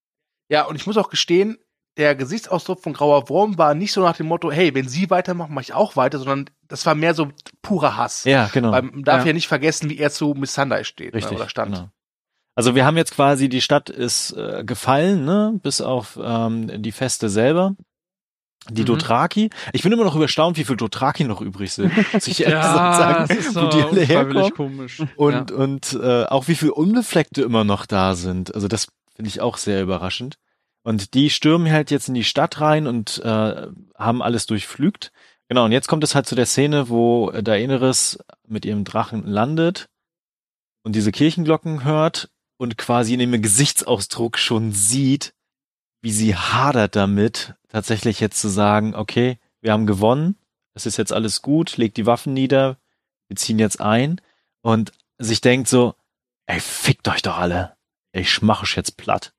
Ja, 0.48 0.64
und 0.64 0.76
ich 0.76 0.86
muss 0.86 0.96
auch 0.96 1.10
gestehen, 1.10 1.58
der 1.96 2.14
Gesichtsausdruck 2.14 2.82
von 2.82 2.94
Grauer 2.94 3.28
Wurm 3.28 3.58
war 3.58 3.74
nicht 3.74 3.92
so 3.92 4.00
nach 4.02 4.16
dem 4.16 4.26
Motto, 4.26 4.50
hey, 4.50 4.74
wenn 4.74 4.88
sie 4.88 5.10
weitermachen, 5.10 5.54
mache 5.54 5.64
ich 5.64 5.74
auch 5.74 5.96
weiter, 5.96 6.18
sondern 6.18 6.48
das 6.68 6.86
war 6.86 6.94
mehr 6.94 7.14
so 7.14 7.28
purer 7.60 7.96
Hass. 7.96 8.24
Ja, 8.24 8.48
genau. 8.52 8.72
Weil 8.72 8.82
man 8.82 9.02
darf 9.02 9.20
ja, 9.20 9.28
ja 9.28 9.32
nicht 9.34 9.48
vergessen, 9.48 9.90
wie 9.90 9.98
er 9.98 10.10
zu 10.10 10.34
Miss 10.34 10.54
Sunday 10.54 10.84
steht 10.84 11.12
ne, 11.12 11.18
Richtig, 11.18 11.32
ne, 11.32 11.38
oder 11.38 11.48
stand. 11.50 11.74
Genau. 11.74 11.88
Also 12.54 12.74
wir 12.74 12.84
haben 12.84 12.96
jetzt 12.96 13.14
quasi, 13.14 13.48
die 13.48 13.60
Stadt 13.60 13.90
ist 13.90 14.32
äh, 14.32 14.62
gefallen, 14.64 15.24
ne, 15.24 15.58
bis 15.62 15.80
auf 15.80 16.18
ähm, 16.22 16.82
die 16.82 16.92
Feste 16.92 17.28
selber. 17.28 17.76
Die 18.70 18.82
mhm. 18.82 18.86
Dothraki. 18.86 19.50
Ich 19.72 19.82
bin 19.82 19.92
immer 19.92 20.04
noch 20.04 20.14
überstaunt, 20.14 20.56
wie 20.56 20.64
viel 20.64 20.76
Dothraki 20.76 21.24
noch 21.24 21.40
übrig 21.40 21.72
sind. 21.72 21.92
Muss 22.12 22.28
ich 22.28 22.42
ehrlich 22.42 22.58
ja, 22.58 22.94
sagen, 22.94 23.26
das 23.28 23.46
ist 23.46 23.54
wo 23.56 23.66
die 23.66 23.82
alle 23.82 24.02
herkommen. 24.02 24.54
Komisch. 24.54 25.02
Und, 25.16 25.50
ja. 25.50 25.56
und 25.56 25.98
äh, 26.00 26.24
auch 26.26 26.48
wie 26.48 26.54
viel 26.54 26.70
Unbefleckte 26.70 27.42
immer 27.42 27.64
noch 27.64 27.86
da 27.86 28.14
sind. 28.14 28.54
Also 28.54 28.68
das 28.68 28.86
finde 29.14 29.28
ich 29.28 29.40
auch 29.40 29.56
sehr 29.56 29.82
überraschend. 29.82 30.36
Und 30.84 31.14
die 31.14 31.30
stürmen 31.30 31.70
halt 31.70 31.90
jetzt 31.90 32.08
in 32.08 32.14
die 32.14 32.24
Stadt 32.24 32.60
rein 32.60 32.86
und 32.86 33.20
äh, 33.24 33.66
haben 33.96 34.22
alles 34.22 34.46
durchflügt. 34.46 35.12
Genau, 35.48 35.64
und 35.64 35.72
jetzt 35.72 35.88
kommt 35.88 36.02
es 36.04 36.14
halt 36.14 36.26
zu 36.26 36.34
der 36.34 36.46
Szene, 36.46 36.88
wo 36.88 37.30
Daenerys 37.30 38.18
mit 38.46 38.64
ihrem 38.64 38.84
Drachen 38.84 39.26
landet 39.26 39.88
und 40.82 40.94
diese 40.96 41.12
Kirchenglocken 41.12 41.84
hört 41.84 42.30
und 42.56 42.78
quasi 42.78 43.14
in 43.14 43.18
dem 43.20 43.42
Gesichtsausdruck 43.42 44.38
schon 44.38 44.72
sieht, 44.72 45.34
wie 46.02 46.12
sie 46.12 46.36
hadert 46.36 46.96
damit, 46.96 47.54
tatsächlich 47.68 48.20
jetzt 48.20 48.40
zu 48.40 48.48
sagen, 48.48 48.94
okay, 48.94 49.38
wir 49.60 49.72
haben 49.72 49.86
gewonnen, 49.86 50.36
es 50.74 50.84
ist 50.84 50.98
jetzt 50.98 51.12
alles 51.12 51.42
gut, 51.42 51.76
legt 51.76 51.96
die 51.96 52.06
Waffen 52.06 52.34
nieder, 52.34 52.78
wir 53.28 53.36
ziehen 53.36 53.58
jetzt 53.58 53.80
ein 53.80 54.20
und 54.60 54.92
sich 55.18 55.40
denkt 55.40 55.68
so, 55.68 55.94
ey, 56.46 56.60
fickt 56.60 57.08
euch 57.08 57.22
doch 57.22 57.38
alle, 57.38 57.76
ich 58.12 58.30
schmach 58.30 58.62
euch 58.62 58.76
jetzt 58.76 58.96
platt. 58.96 59.32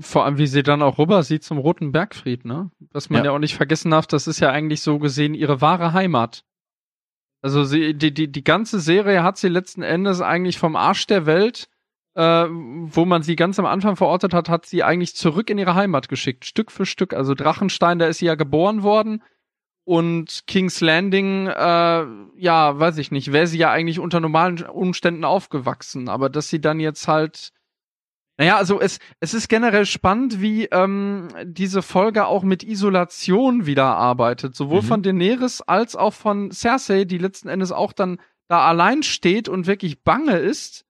Vor 0.00 0.24
allem, 0.24 0.38
wie 0.38 0.46
sie 0.46 0.62
dann 0.62 0.80
auch 0.80 0.96
rüber 0.96 1.22
sieht 1.22 1.44
zum 1.44 1.58
Roten 1.58 1.92
Bergfried, 1.92 2.46
ne? 2.46 2.70
Was 2.90 3.10
man 3.10 3.18
ja. 3.18 3.26
ja 3.26 3.30
auch 3.32 3.38
nicht 3.38 3.54
vergessen 3.54 3.90
darf, 3.90 4.06
das 4.06 4.26
ist 4.26 4.40
ja 4.40 4.50
eigentlich 4.50 4.80
so 4.80 4.98
gesehen 4.98 5.34
ihre 5.34 5.60
wahre 5.60 5.92
Heimat. 5.92 6.44
Also 7.42 7.64
sie, 7.64 7.92
die, 7.92 8.14
die, 8.14 8.32
die 8.32 8.44
ganze 8.44 8.80
Serie 8.80 9.22
hat 9.22 9.36
sie 9.36 9.48
letzten 9.48 9.82
Endes 9.82 10.22
eigentlich 10.22 10.58
vom 10.58 10.74
Arsch 10.74 11.06
der 11.06 11.26
Welt 11.26 11.68
äh, 12.18 12.48
wo 12.50 13.04
man 13.04 13.22
sie 13.22 13.36
ganz 13.36 13.60
am 13.60 13.66
Anfang 13.66 13.94
verortet 13.94 14.34
hat, 14.34 14.48
hat 14.48 14.66
sie 14.66 14.82
eigentlich 14.82 15.14
zurück 15.14 15.50
in 15.50 15.58
ihre 15.58 15.76
Heimat 15.76 16.08
geschickt, 16.08 16.44
Stück 16.44 16.72
für 16.72 16.84
Stück. 16.84 17.14
Also 17.14 17.34
Drachenstein, 17.34 18.00
da 18.00 18.06
ist 18.06 18.18
sie 18.18 18.26
ja 18.26 18.34
geboren 18.34 18.82
worden. 18.82 19.22
Und 19.84 20.42
King's 20.48 20.80
Landing, 20.80 21.46
äh, 21.46 22.04
ja, 22.36 22.78
weiß 22.78 22.98
ich 22.98 23.12
nicht, 23.12 23.32
wäre 23.32 23.46
sie 23.46 23.58
ja 23.58 23.70
eigentlich 23.70 24.00
unter 24.00 24.18
normalen 24.18 24.62
Umständen 24.64 25.24
aufgewachsen. 25.24 26.08
Aber 26.08 26.28
dass 26.28 26.50
sie 26.50 26.60
dann 26.60 26.80
jetzt 26.80 27.06
halt 27.06 27.52
naja, 28.40 28.56
also 28.56 28.80
es, 28.80 29.00
es 29.18 29.34
ist 29.34 29.48
generell 29.48 29.84
spannend, 29.84 30.40
wie 30.40 30.66
ähm, 30.66 31.26
diese 31.42 31.82
Folge 31.82 32.26
auch 32.26 32.44
mit 32.44 32.62
Isolation 32.62 33.66
wieder 33.66 33.96
arbeitet. 33.96 34.54
Sowohl 34.54 34.82
mhm. 34.82 34.86
von 34.86 35.02
Daenerys 35.02 35.60
als 35.60 35.96
auch 35.96 36.14
von 36.14 36.52
Cersei, 36.52 37.04
die 37.04 37.18
letzten 37.18 37.48
Endes 37.48 37.72
auch 37.72 37.92
dann 37.92 38.20
da 38.46 38.60
allein 38.66 39.02
steht 39.02 39.48
und 39.48 39.66
wirklich 39.66 40.04
bange 40.04 40.36
ist. 40.38 40.84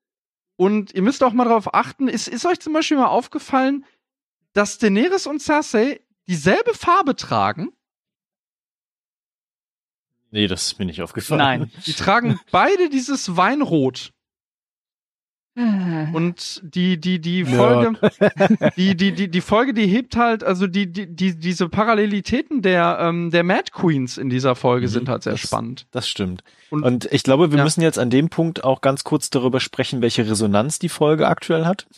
Und 0.59 0.93
ihr 0.93 1.03
müsst 1.03 1.23
auch 1.23 1.33
mal 1.33 1.45
darauf 1.45 1.73
achten, 1.73 2.09
ist, 2.09 2.27
ist 2.27 2.45
euch 2.45 2.59
zum 2.59 2.73
Beispiel 2.73 2.97
mal 2.97 3.07
aufgefallen, 3.07 3.85
dass 4.55 4.79
Daenerys 4.79 5.29
und 5.29 5.41
Cersei 5.41 6.01
dieselbe 6.27 6.75
Farbe 6.75 7.15
tragen? 7.15 7.71
Nee, 10.33 10.49
das 10.49 10.67
ist 10.67 10.79
mir 10.81 10.87
nicht 10.87 11.01
aufgefallen. 11.01 11.39
Nein. 11.39 11.73
Die 11.87 11.93
tragen 11.93 12.41
beide 12.51 12.89
dieses 12.89 13.37
Weinrot. 13.37 14.13
Und 16.13 16.61
die, 16.63 17.01
die, 17.01 17.21
die 17.21 17.45
Folge, 17.45 17.99
die, 18.77 18.97
die, 18.97 19.13
die, 19.13 19.29
die 19.29 19.41
Folge, 19.41 19.75
die 19.75 19.87
hebt 19.87 20.17
halt, 20.17 20.45
also 20.45 20.69
die, 20.69 20.93
die, 20.93 21.13
die 21.13 21.37
diese 21.37 21.69
Parallelitäten 21.69 22.63
der, 22.63 22.99
ähm, 23.01 23.31
der 23.33 23.43
Mad 23.43 23.73
Queens 23.73 24.19
in 24.19 24.31
dieser 24.31 24.55
Folge 24.55 24.87
mhm, 24.87 24.91
sind 24.91 25.09
halt 25.09 25.25
sehr 25.25 25.33
das, 25.33 25.41
spannend. 25.41 25.87
Das 25.91 26.09
stimmt. 26.09 26.45
Und, 26.71 26.85
Und 26.85 27.09
ich 27.11 27.25
glaube, 27.25 27.51
wir 27.51 27.59
ja. 27.59 27.65
müssen 27.65 27.83
jetzt 27.83 27.99
an 27.99 28.09
dem 28.09 28.29
Punkt 28.29 28.63
auch 28.63 28.81
ganz 28.81 29.03
kurz 29.03 29.31
darüber 29.31 29.59
sprechen, 29.59 30.01
welche 30.01 30.29
Resonanz 30.29 30.79
die 30.79 30.89
Folge 30.89 31.27
aktuell 31.27 31.65
hat. 31.65 31.89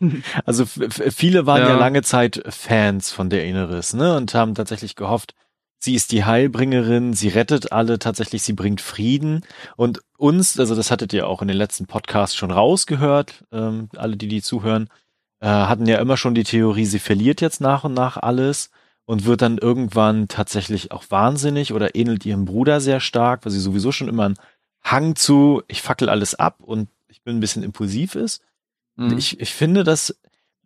also 0.44 0.64
viele 0.66 1.46
waren 1.46 1.62
ja. 1.62 1.68
ja 1.68 1.78
lange 1.78 2.02
Zeit 2.02 2.42
Fans 2.48 3.12
von 3.12 3.30
der 3.30 3.44
Inneres, 3.44 3.94
ne, 3.94 4.16
und 4.16 4.34
haben 4.34 4.56
tatsächlich 4.56 4.96
gehofft, 4.96 5.34
Sie 5.78 5.94
ist 5.94 6.10
die 6.10 6.24
Heilbringerin, 6.24 7.14
sie 7.14 7.28
rettet 7.28 7.72
alle 7.72 7.98
tatsächlich, 7.98 8.42
sie 8.42 8.52
bringt 8.52 8.80
Frieden. 8.80 9.42
Und 9.76 10.00
uns, 10.16 10.58
also 10.58 10.74
das 10.74 10.90
hattet 10.90 11.12
ihr 11.12 11.28
auch 11.28 11.40
in 11.40 11.48
den 11.48 11.56
letzten 11.56 11.86
Podcasts 11.86 12.36
schon 12.36 12.50
rausgehört, 12.50 13.44
ähm, 13.52 13.88
alle, 13.96 14.16
die 14.16 14.28
die 14.28 14.42
zuhören, 14.42 14.88
äh, 15.40 15.46
hatten 15.46 15.86
ja 15.86 15.98
immer 15.98 16.16
schon 16.16 16.34
die 16.34 16.44
Theorie, 16.44 16.84
sie 16.84 16.98
verliert 16.98 17.40
jetzt 17.40 17.60
nach 17.60 17.84
und 17.84 17.94
nach 17.94 18.16
alles 18.16 18.70
und 19.04 19.24
wird 19.24 19.40
dann 19.40 19.58
irgendwann 19.58 20.26
tatsächlich 20.26 20.90
auch 20.90 21.04
wahnsinnig 21.10 21.72
oder 21.72 21.94
ähnelt 21.94 22.26
ihrem 22.26 22.44
Bruder 22.44 22.80
sehr 22.80 23.00
stark, 23.00 23.44
weil 23.44 23.52
sie 23.52 23.60
sowieso 23.60 23.92
schon 23.92 24.08
immer 24.08 24.26
einen 24.26 24.38
Hang 24.82 25.14
zu, 25.14 25.62
ich 25.68 25.80
fackel 25.80 26.08
alles 26.08 26.34
ab 26.34 26.56
und 26.60 26.88
ich 27.08 27.22
bin 27.22 27.36
ein 27.36 27.40
bisschen 27.40 27.62
impulsiv 27.62 28.16
ist. 28.16 28.42
Mhm. 28.96 29.16
Ich, 29.16 29.40
ich 29.40 29.54
finde, 29.54 29.84
dass 29.84 30.16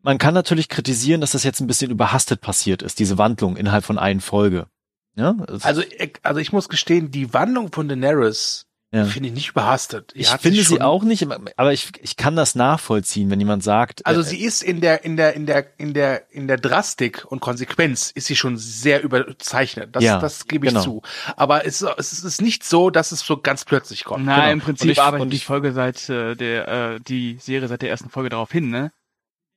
man 0.02 0.18
kann 0.18 0.34
natürlich 0.34 0.68
kritisieren, 0.68 1.20
dass 1.20 1.32
das 1.32 1.44
jetzt 1.44 1.60
ein 1.60 1.66
bisschen 1.66 1.90
überhastet 1.90 2.40
passiert 2.40 2.82
ist, 2.82 2.98
diese 2.98 3.18
Wandlung 3.18 3.56
innerhalb 3.56 3.84
von 3.84 3.98
einer 3.98 4.20
Folge. 4.20 4.66
Ja, 5.14 5.36
also, 5.62 5.82
also 6.22 6.40
ich 6.40 6.52
muss 6.52 6.68
gestehen, 6.68 7.10
die 7.10 7.34
Wandlung 7.34 7.70
von 7.70 7.88
Daenerys 7.88 8.66
ja. 8.92 9.04
finde 9.04 9.30
ich 9.30 9.34
nicht 9.34 9.48
überhastet. 9.50 10.12
Ich 10.14 10.28
finde 10.28 10.62
sie 10.62 10.80
auch 10.82 11.02
nicht, 11.02 11.26
aber 11.56 11.72
ich, 11.72 11.92
ich 12.00 12.16
kann 12.16 12.36
das 12.36 12.54
nachvollziehen, 12.54 13.30
wenn 13.30 13.40
jemand 13.40 13.62
sagt. 13.62 14.04
Also 14.04 14.20
äh, 14.20 14.24
sie 14.24 14.40
ist 14.42 14.62
in 14.62 14.80
der 14.80 15.04
in 15.04 15.16
der 15.16 15.34
in 15.34 15.46
der 15.46 15.66
in 15.78 15.94
der 15.94 16.30
in 16.30 16.46
der 16.46 16.58
Drastik 16.58 17.24
und 17.26 17.40
Konsequenz 17.40 18.10
ist 18.10 18.26
sie 18.26 18.36
schon 18.36 18.58
sehr 18.58 19.02
überzeichnet. 19.02 19.96
Das 19.96 20.04
ja, 20.04 20.18
das 20.18 20.46
gebe 20.46 20.66
ich 20.66 20.72
genau. 20.72 20.84
zu. 20.84 21.02
Aber 21.36 21.66
es, 21.66 21.80
es 21.82 22.22
ist 22.22 22.42
nicht 22.42 22.64
so, 22.64 22.90
dass 22.90 23.12
es 23.12 23.20
so 23.20 23.38
ganz 23.38 23.64
plötzlich 23.64 24.04
kommt. 24.04 24.26
Nein, 24.26 24.40
genau. 24.40 24.52
im 24.52 24.60
Prinzip 24.60 24.90
ich, 24.90 25.00
arbeitet 25.00 25.32
die 25.32 25.38
Folge 25.38 25.72
seit 25.72 26.08
äh, 26.10 26.34
der 26.36 26.68
äh, 26.68 27.00
die 27.00 27.38
Serie 27.40 27.68
seit 27.68 27.80
der 27.80 27.88
ersten 27.88 28.10
Folge 28.10 28.28
darauf 28.28 28.52
hin, 28.52 28.68
ne? 28.68 28.92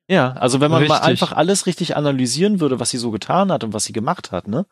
Ja, 0.07 0.33
also 0.33 0.61
wenn 0.61 0.69
man 0.69 0.83
richtig. 0.83 0.99
mal 0.99 1.05
einfach 1.05 1.31
alles 1.31 1.65
richtig 1.65 1.95
analysieren 1.97 2.59
würde, 2.59 2.79
was 2.79 2.91
sie 2.91 2.99
so 2.99 3.09
getan 3.09 3.51
hat 3.51 3.63
und 3.63 3.73
was 3.73 3.85
sie 3.85 3.93
gemacht 3.93 4.31
hat, 4.31 4.47
ne? 4.47 4.65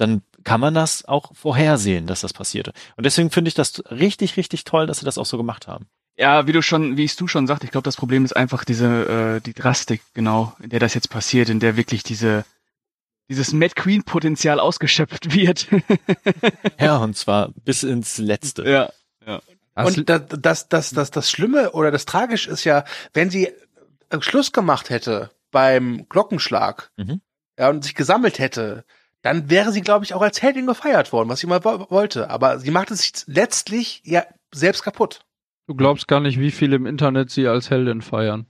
Dann 0.00 0.22
kann 0.44 0.60
man 0.60 0.74
das 0.74 1.04
auch 1.04 1.34
vorhersehen, 1.34 2.06
dass 2.06 2.22
das 2.22 2.32
passierte. 2.32 2.72
Und 2.96 3.04
deswegen 3.04 3.30
finde 3.30 3.48
ich 3.48 3.54
das 3.54 3.82
richtig, 3.90 4.36
richtig 4.36 4.64
toll, 4.64 4.86
dass 4.86 5.00
sie 5.00 5.04
das 5.04 5.18
auch 5.18 5.26
so 5.26 5.36
gemacht 5.36 5.68
haben. 5.68 5.86
Ja, 6.16 6.46
wie 6.46 6.52
du 6.52 6.62
schon, 6.62 6.96
wie 6.96 7.04
ich 7.04 7.16
du 7.16 7.26
schon 7.26 7.46
sagst, 7.46 7.64
ich 7.64 7.70
glaube, 7.70 7.84
das 7.84 7.96
Problem 7.96 8.24
ist 8.24 8.34
einfach 8.34 8.64
diese, 8.64 9.36
äh, 9.36 9.40
die 9.40 9.54
Drastik, 9.54 10.02
genau, 10.14 10.54
in 10.60 10.70
der 10.70 10.80
das 10.80 10.94
jetzt 10.94 11.10
passiert, 11.10 11.48
in 11.48 11.60
der 11.60 11.76
wirklich 11.76 12.02
diese, 12.02 12.44
dieses 13.28 13.52
Mad 13.52 13.74
Queen 13.74 14.02
Potenzial 14.02 14.60
ausgeschöpft 14.60 15.32
wird. 15.34 15.68
ja, 16.80 16.96
und 16.98 17.16
zwar 17.16 17.50
bis 17.64 17.82
ins 17.82 18.18
Letzte. 18.18 18.68
Ja, 18.68 18.90
ja. 19.26 19.40
Und 19.74 20.10
das, 20.10 20.22
das, 20.28 20.68
das, 20.68 20.90
das, 20.90 21.10
das 21.10 21.30
Schlimme 21.30 21.72
oder 21.72 21.90
das 21.90 22.04
Tragische 22.04 22.50
ist 22.50 22.64
ja, 22.64 22.84
wenn 23.14 23.30
sie 23.30 23.50
Schluss 24.20 24.52
gemacht 24.52 24.90
hätte 24.90 25.30
beim 25.50 26.06
Glockenschlag, 26.08 26.90
mhm. 26.96 27.20
ja, 27.58 27.70
und 27.70 27.84
sich 27.84 27.94
gesammelt 27.94 28.38
hätte, 28.38 28.84
dann 29.22 29.50
wäre 29.50 29.72
sie, 29.72 29.82
glaube 29.82 30.04
ich, 30.04 30.14
auch 30.14 30.22
als 30.22 30.42
Heldin 30.42 30.66
gefeiert 30.66 31.12
worden, 31.12 31.28
was 31.28 31.40
sie 31.40 31.46
mal 31.46 31.62
wollte. 31.64 32.30
Aber 32.30 32.58
sie 32.58 32.70
macht 32.70 32.90
es 32.90 33.00
sich 33.00 33.12
letztlich 33.26 34.02
ja 34.04 34.24
selbst 34.52 34.82
kaputt. 34.82 35.20
Du 35.66 35.74
glaubst 35.74 36.08
gar 36.08 36.20
nicht, 36.20 36.40
wie 36.40 36.50
viele 36.50 36.76
im 36.76 36.86
Internet 36.86 37.30
sie 37.30 37.46
als 37.46 37.70
Heldin 37.70 38.02
feiern. 38.02 38.46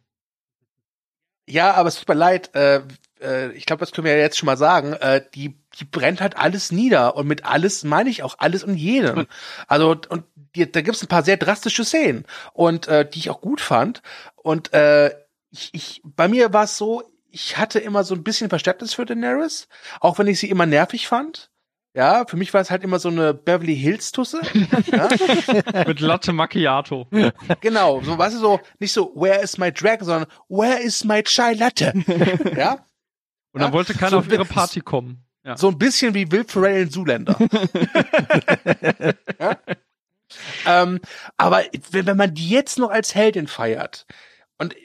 Ja, 1.46 1.74
aber 1.74 1.88
es 1.88 1.96
tut 1.96 2.08
mir 2.08 2.14
leid, 2.14 2.54
äh, 2.54 2.82
äh, 3.20 3.50
ich 3.52 3.66
glaube, 3.66 3.80
das 3.80 3.92
können 3.92 4.04
wir 4.04 4.12
ja 4.12 4.22
jetzt 4.22 4.38
schon 4.38 4.46
mal 4.46 4.56
sagen, 4.56 4.92
äh, 4.92 5.22
die, 5.34 5.58
die 5.78 5.84
brennt 5.84 6.20
halt 6.20 6.36
alles 6.36 6.70
nieder. 6.70 7.16
Und 7.16 7.26
mit 7.26 7.44
alles 7.44 7.82
meine 7.84 8.08
ich 8.08 8.22
auch 8.22 8.36
alles 8.38 8.64
und 8.64 8.76
jeden. 8.76 9.26
Also, 9.66 9.96
und 10.08 10.24
die, 10.54 10.70
da 10.70 10.80
gibt's 10.80 11.02
ein 11.02 11.08
paar 11.08 11.22
sehr 11.22 11.36
drastische 11.36 11.84
Szenen 11.84 12.24
und 12.52 12.88
äh, 12.88 13.08
die 13.08 13.18
ich 13.18 13.30
auch 13.30 13.40
gut 13.40 13.60
fand. 13.60 14.02
Und 14.36 14.72
äh, 14.72 15.14
ich, 15.50 15.70
ich, 15.72 16.00
bei 16.04 16.28
mir 16.28 16.52
war 16.52 16.64
es 16.64 16.76
so, 16.76 17.02
ich 17.33 17.57
hatte 17.59 17.78
immer 17.78 18.05
so 18.05 18.14
ein 18.14 18.22
bisschen 18.22 18.49
Verständnis 18.51 18.95
für 18.95 19.05
Daenerys, 19.05 19.68
auch 20.01 20.18
wenn 20.18 20.26
ich 20.26 20.39
sie 20.41 20.51
immer 20.51 20.66
nervig 20.66 21.09
fand. 21.09 21.51
Ja, 21.93 22.24
für 22.24 22.37
mich 22.37 22.55
war 22.55 22.61
es 22.61 22.70
halt 22.70 22.85
immer 22.85 23.01
so 23.01 23.09
eine 23.09 23.35
Beverly 23.35 23.76
Hills 23.76 24.12
Tusse. 24.12 24.41
ja? 24.93 25.09
Mit 25.87 25.99
Latte 25.99 26.33
Macchiato. 26.33 27.09
Genau, 27.61 28.01
so 28.03 28.16
weißt 28.16 28.37
du 28.37 28.41
so 28.41 28.61
nicht 28.78 28.93
so 28.93 29.12
Where 29.16 29.43
is 29.43 29.59
my 29.59 29.72
drag, 29.72 29.99
sondern 30.01 30.31
Where 30.49 30.81
is 30.81 31.03
my 31.05 31.22
chai 31.24 31.55
latte? 31.55 31.93
ja? 32.57 32.87
Und 33.53 33.61
dann 33.61 33.70
ja? 33.70 33.72
wollte 33.72 33.95
keiner 33.95 34.11
so 34.11 34.18
auf 34.18 34.31
ihre 34.31 34.45
Party 34.45 34.81
kommen. 34.81 35.24
Ja. 35.45 35.57
So 35.57 35.68
ein 35.68 35.78
bisschen 35.78 36.14
wie 36.14 36.31
Will 36.31 36.45
Ferrell 36.45 36.83
in 36.83 36.91
Zuländer. 36.91 37.37
ja? 39.41 39.59
ähm, 40.66 41.01
aber 41.37 41.64
wenn, 41.91 42.07
wenn 42.07 42.16
man 42.16 42.35
die 42.35 42.51
jetzt 42.51 42.78
noch 42.78 42.91
als 42.91 43.16
Heldin 43.16 43.49
feiert 43.49 44.07
und 44.59 44.76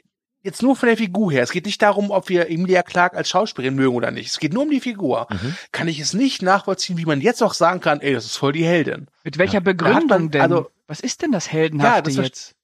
jetzt 0.46 0.62
nur 0.62 0.76
von 0.76 0.88
der 0.88 0.96
Figur 0.96 1.30
her, 1.30 1.42
es 1.42 1.50
geht 1.50 1.66
nicht 1.66 1.82
darum, 1.82 2.10
ob 2.10 2.30
wir 2.30 2.48
Emilia 2.48 2.82
Clark 2.82 3.14
als 3.14 3.28
Schauspielerin 3.28 3.74
mögen 3.74 3.94
oder 3.94 4.10
nicht. 4.10 4.28
Es 4.28 4.38
geht 4.38 4.54
nur 4.54 4.62
um 4.62 4.70
die 4.70 4.80
Figur. 4.80 5.26
Mhm. 5.30 5.56
Kann 5.72 5.88
ich 5.88 6.00
es 6.00 6.14
nicht 6.14 6.40
nachvollziehen, 6.40 6.96
wie 6.96 7.04
man 7.04 7.20
jetzt 7.20 7.42
auch 7.42 7.52
sagen 7.52 7.80
kann, 7.80 8.00
ey, 8.00 8.14
das 8.14 8.24
ist 8.24 8.36
voll 8.36 8.52
die 8.52 8.64
Heldin. 8.64 9.08
Mit 9.24 9.36
welcher 9.36 9.54
ja. 9.54 9.60
Begründung 9.60 10.06
man, 10.06 10.30
denn? 10.30 10.40
Also, 10.40 10.70
was 10.86 11.00
ist 11.00 11.20
denn 11.20 11.32
das 11.32 11.52
Heldenhafte 11.52 12.10
ja, 12.10 12.16
das 12.16 12.24
jetzt? 12.24 12.56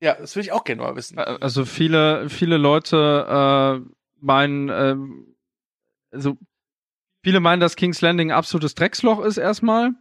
Ja, 0.00 0.14
das 0.14 0.34
will 0.34 0.42
ich 0.42 0.52
auch 0.52 0.64
gerne 0.64 0.82
mal 0.82 0.96
wissen. 0.96 1.18
Also 1.18 1.64
viele, 1.64 2.28
viele 2.28 2.56
Leute 2.56 3.84
äh, 3.86 3.90
meinen, 4.20 4.68
äh, 4.68 4.96
also 6.10 6.36
viele 7.22 7.40
meinen, 7.40 7.60
dass 7.60 7.76
King's 7.76 8.00
Landing 8.00 8.30
ein 8.30 8.36
absolutes 8.36 8.74
Drecksloch 8.74 9.20
ist 9.20 9.36
erstmal. 9.36 9.92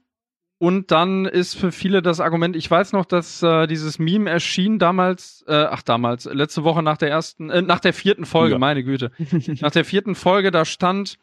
Und 0.66 0.90
dann 0.90 1.26
ist 1.26 1.54
für 1.54 1.72
viele 1.72 2.02
das 2.02 2.20
Argument, 2.20 2.56
ich 2.56 2.72
weiß 2.72 2.92
noch, 2.94 3.06
dass 3.06 3.44
äh, 3.44 3.68
dieses 3.68 4.00
Meme 4.00 4.32
erschien 4.32 4.80
damals, 4.80 5.46
äh, 5.48 5.54
ach 5.54 5.84
damals, 5.84 6.26
letzte 6.26 6.64
Woche 6.64 6.82
nach 6.82 6.98
der 6.98 7.12
ersten, 7.12 7.52
äh, 7.52 7.62
nach 7.62 7.80
der 7.80 7.94
vierten 7.94 8.26
Folge, 8.26 8.54
ja. 8.54 8.58
meine 8.58 8.84
Güte. 8.84 9.12
nach 9.62 9.70
der 9.70 9.86
vierten 9.86 10.16
Folge, 10.16 10.50
da 10.50 10.66
stand 10.66 11.20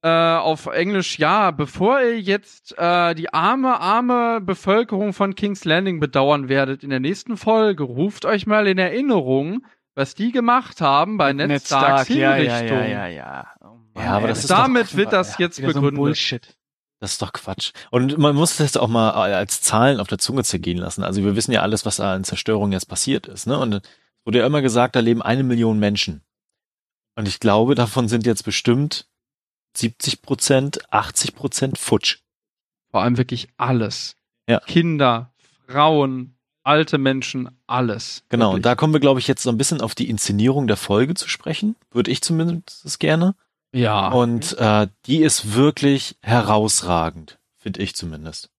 äh, 0.00 0.08
auf 0.08 0.68
Englisch, 0.68 1.18
ja, 1.18 1.50
bevor 1.50 2.00
ihr 2.00 2.18
jetzt 2.18 2.74
äh, 2.78 3.14
die 3.14 3.34
arme, 3.34 3.78
arme 3.78 4.40
Bevölkerung 4.40 5.12
von 5.12 5.34
King's 5.34 5.66
Landing 5.66 6.00
bedauern 6.00 6.48
werdet 6.48 6.82
in 6.82 6.88
der 6.88 7.00
nächsten 7.00 7.36
Folge, 7.36 7.82
ruft 7.82 8.24
euch 8.24 8.46
mal 8.46 8.66
in 8.66 8.78
Erinnerung, 8.78 9.66
was 9.94 10.14
die 10.14 10.32
gemacht 10.32 10.80
haben 10.80 11.18
bei 11.18 11.34
Ned, 11.34 11.60
Starks 11.60 12.06
Stark, 12.06 12.08
ja, 12.08 12.38
ja, 12.38 12.62
ja, 12.62 12.86
ja, 12.86 13.06
ja. 13.06 13.46
Oh 13.60 13.76
Mann, 13.92 14.02
ja, 14.06 14.12
aber 14.12 14.28
das 14.28 14.38
ist 14.38 14.50
damit 14.50 14.92
doch, 14.92 14.96
wird 14.96 15.12
das 15.12 15.36
ja, 15.36 15.44
jetzt 15.44 15.60
begründet. 15.60 15.94
So 15.94 16.00
Bullshit. 16.00 16.56
Das 17.02 17.14
ist 17.14 17.22
doch 17.22 17.32
Quatsch. 17.32 17.72
Und 17.90 18.16
man 18.16 18.36
muss 18.36 18.58
das 18.58 18.76
auch 18.76 18.86
mal 18.86 19.10
als 19.10 19.60
Zahlen 19.60 19.98
auf 19.98 20.06
der 20.06 20.18
Zunge 20.18 20.44
zergehen 20.44 20.78
lassen. 20.78 21.02
Also 21.02 21.24
wir 21.24 21.34
wissen 21.34 21.50
ja 21.50 21.60
alles, 21.62 21.84
was 21.84 21.98
an 21.98 22.22
Zerstörung 22.22 22.70
jetzt 22.70 22.86
passiert 22.86 23.26
ist. 23.26 23.48
Ne? 23.48 23.58
Und 23.58 23.72
es 23.72 23.82
wurde 24.24 24.38
ja 24.38 24.46
immer 24.46 24.62
gesagt, 24.62 24.94
da 24.94 25.00
leben 25.00 25.20
eine 25.20 25.42
Million 25.42 25.80
Menschen. 25.80 26.22
Und 27.16 27.26
ich 27.26 27.40
glaube, 27.40 27.74
davon 27.74 28.06
sind 28.06 28.24
jetzt 28.24 28.44
bestimmt 28.44 29.08
70 29.76 30.22
Prozent, 30.22 30.92
80 30.92 31.34
Prozent 31.34 31.76
futsch. 31.76 32.18
Vor 32.92 33.02
allem 33.02 33.18
wirklich 33.18 33.48
alles. 33.56 34.14
Ja. 34.48 34.60
Kinder, 34.60 35.32
Frauen, 35.66 36.36
alte 36.62 36.98
Menschen, 36.98 37.50
alles. 37.66 38.22
Genau, 38.28 38.50
wirklich. 38.50 38.56
und 38.58 38.66
da 38.66 38.76
kommen 38.76 38.92
wir, 38.92 39.00
glaube 39.00 39.18
ich, 39.18 39.26
jetzt 39.26 39.42
so 39.42 39.50
ein 39.50 39.58
bisschen 39.58 39.80
auf 39.80 39.96
die 39.96 40.08
Inszenierung 40.08 40.68
der 40.68 40.76
Folge 40.76 41.14
zu 41.14 41.28
sprechen. 41.28 41.74
Würde 41.90 42.12
ich 42.12 42.22
zumindest 42.22 43.00
gerne. 43.00 43.34
Ja. 43.72 44.08
Und 44.08 44.56
äh, 44.58 44.88
die 45.06 45.22
ist 45.22 45.54
wirklich 45.54 46.16
herausragend, 46.22 47.38
finde 47.56 47.82
ich 47.82 47.96
zumindest. 47.96 48.50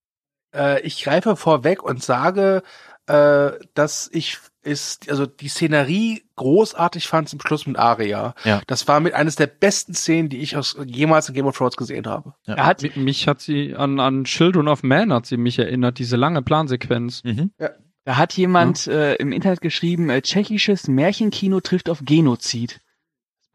Äh, 0.54 0.82
ich 0.82 1.04
greife 1.04 1.36
vorweg 1.36 1.84
und 1.84 2.04
sage, 2.04 2.64
äh, 3.08 3.52
dass 3.74 4.10
ich 4.12 4.40
ist, 4.64 5.10
also 5.10 5.26
die 5.26 5.50
Szenerie 5.50 6.24
großartig 6.38 7.08
fand 7.08 7.28
zum 7.28 7.42
Schluss 7.42 7.68
mit 7.68 7.78
Aria. 7.78 8.34
Ja. 8.46 8.62
Das 8.68 8.88
war 8.88 9.02
mit 9.02 9.14
eines 9.14 9.36
der 9.36 9.48
besten 9.48 9.94
Szenen, 9.94 10.30
die 10.30 10.40
ich 10.40 10.56
aus 10.56 10.78
jemals 10.86 11.28
in 11.28 11.36
Game 11.36 11.46
of 11.46 11.58
Thrones 11.58 11.76
gesehen 11.76 12.08
habe. 12.08 12.34
Ja. 12.46 12.56
Er 12.56 12.66
hat 12.66 12.96
mich 12.96 13.28
hat 13.28 13.42
sie 13.42 13.76
an 13.76 14.00
an 14.00 14.24
Children 14.24 14.70
of 14.70 14.84
Man 14.84 15.12
hat 15.12 15.26
sie 15.26 15.38
mich 15.38 15.60
erinnert, 15.60 16.00
diese 16.00 16.16
lange 16.16 16.42
Plansequenz. 16.42 17.24
Mhm. 17.24 17.52
Ja. 17.60 17.72
Da 18.06 18.18
hat 18.18 18.34
jemand 18.34 18.86
ja. 18.86 18.94
äh, 18.94 19.16
im 19.16 19.32
Internet 19.32 19.62
geschrieben, 19.62 20.10
äh, 20.10 20.22
tschechisches 20.22 20.88
Märchenkino 20.88 21.62
trifft 21.62 21.90
auf 21.90 22.02
Genozid. 22.04 22.82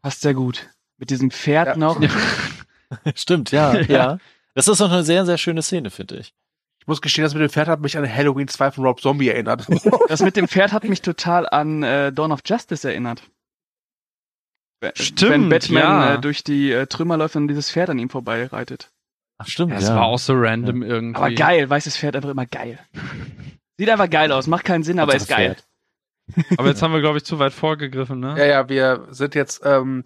Passt 0.01 0.21
sehr 0.21 0.33
gut. 0.33 0.69
Mit 0.99 1.09
diesem 1.09 1.31
Pferd 1.31 1.67
ja. 1.69 1.75
noch. 1.77 1.99
Stimmt, 3.15 3.51
ja, 3.51 3.73
ja, 3.81 3.81
ja. 3.81 4.17
Das 4.53 4.67
ist 4.67 4.81
auch 4.81 4.91
eine 4.91 5.03
sehr, 5.03 5.25
sehr 5.25 5.37
schöne 5.37 5.61
Szene, 5.61 5.89
finde 5.89 6.17
ich. 6.17 6.33
Ich 6.81 6.87
muss 6.87 7.01
gestehen, 7.01 7.23
das 7.23 7.33
mit 7.33 7.41
dem 7.41 7.49
Pferd 7.49 7.67
hat 7.67 7.81
mich 7.81 7.97
an 7.97 8.13
Halloween 8.13 8.47
2 8.47 8.71
von 8.71 8.85
Rob 8.85 9.01
Zombie 9.01 9.29
erinnert. 9.29 9.65
das 10.07 10.21
mit 10.21 10.35
dem 10.35 10.47
Pferd 10.47 10.73
hat 10.73 10.83
mich 10.83 11.01
total 11.01 11.47
an 11.47 11.83
äh, 11.83 12.11
Dawn 12.11 12.31
of 12.31 12.41
Justice 12.45 12.87
erinnert. 12.87 13.21
Stimmt, 14.93 15.31
Wenn 15.31 15.49
Batman 15.49 15.81
ja. 15.81 16.13
äh, 16.15 16.21
durch 16.21 16.43
die 16.43 16.71
äh, 16.71 16.87
Trümmer 16.87 17.17
läuft 17.17 17.35
und 17.35 17.49
dieses 17.49 17.69
Pferd 17.69 17.89
an 17.89 17.99
ihm 17.99 18.09
vorbeireitet. 18.09 18.91
Ach 19.37 19.47
stimmt, 19.47 19.73
Das 19.73 19.89
ja. 19.89 19.95
war 19.95 20.05
auch 20.05 20.19
so 20.19 20.33
random 20.35 20.83
ja. 20.83 20.89
irgendwie. 20.89 21.17
Aber 21.17 21.31
geil, 21.31 21.69
weißes 21.69 21.97
Pferd 21.97 22.15
einfach 22.15 22.29
immer 22.29 22.45
geil. 22.45 22.79
Sieht 23.77 23.89
einfach 23.89 24.09
geil 24.09 24.31
aus, 24.31 24.47
macht 24.47 24.65
keinen 24.65 24.83
Sinn, 24.83 24.99
aber 24.99 25.15
ist 25.15 25.27
geil. 25.27 25.57
Aber 26.57 26.67
jetzt 26.67 26.81
haben 26.81 26.93
wir, 26.93 27.01
glaube 27.01 27.17
ich, 27.17 27.23
zu 27.23 27.39
weit 27.39 27.53
vorgegriffen, 27.53 28.19
ne? 28.19 28.35
Ja, 28.37 28.45
ja, 28.45 28.69
wir 28.69 29.07
sind 29.09 29.35
jetzt 29.35 29.61
ähm, 29.65 30.03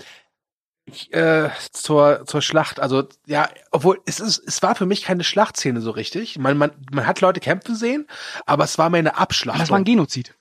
äh, 1.11 1.49
zur, 1.71 2.25
zur 2.25 2.41
Schlacht. 2.41 2.79
Also, 2.79 3.07
ja, 3.25 3.49
obwohl 3.71 4.01
es 4.05 4.19
ist, 4.19 4.39
es 4.39 4.61
war 4.61 4.75
für 4.75 4.85
mich 4.85 5.03
keine 5.03 5.23
Schlachtszene 5.23 5.81
so 5.81 5.91
richtig. 5.91 6.37
Man, 6.37 6.57
man, 6.57 6.71
man 6.91 7.07
hat 7.07 7.21
Leute 7.21 7.39
kämpfen 7.39 7.75
sehen, 7.75 8.07
aber 8.45 8.63
es 8.63 8.77
war 8.77 8.89
mehr 8.89 8.99
eine 8.99 9.17
Abschlacht. 9.17 9.59
Das 9.59 9.69
war 9.69 9.77
ein 9.77 9.85
Genozid. 9.85 10.35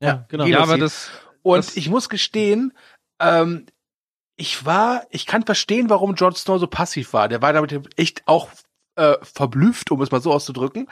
Ja, 0.00 0.26
genau. 0.28 0.44
Genozid. 0.44 0.52
Ja, 0.52 0.62
aber 0.62 0.78
das. 0.78 1.10
Und 1.42 1.58
das 1.58 1.76
ich 1.76 1.88
muss 1.88 2.08
gestehen, 2.08 2.72
ähm, 3.20 3.66
ich 4.36 4.66
war, 4.66 5.06
ich 5.10 5.26
kann 5.26 5.44
verstehen, 5.44 5.88
warum 5.88 6.14
Jon 6.14 6.34
Snow 6.34 6.58
so 6.58 6.66
passiv 6.66 7.12
war. 7.12 7.28
Der 7.28 7.40
war 7.40 7.52
damit 7.52 7.98
echt 7.98 8.22
auch 8.26 8.50
äh, 8.96 9.14
verblüfft, 9.22 9.90
um 9.90 10.02
es 10.02 10.10
mal 10.10 10.20
so 10.20 10.32
auszudrücken. 10.32 10.88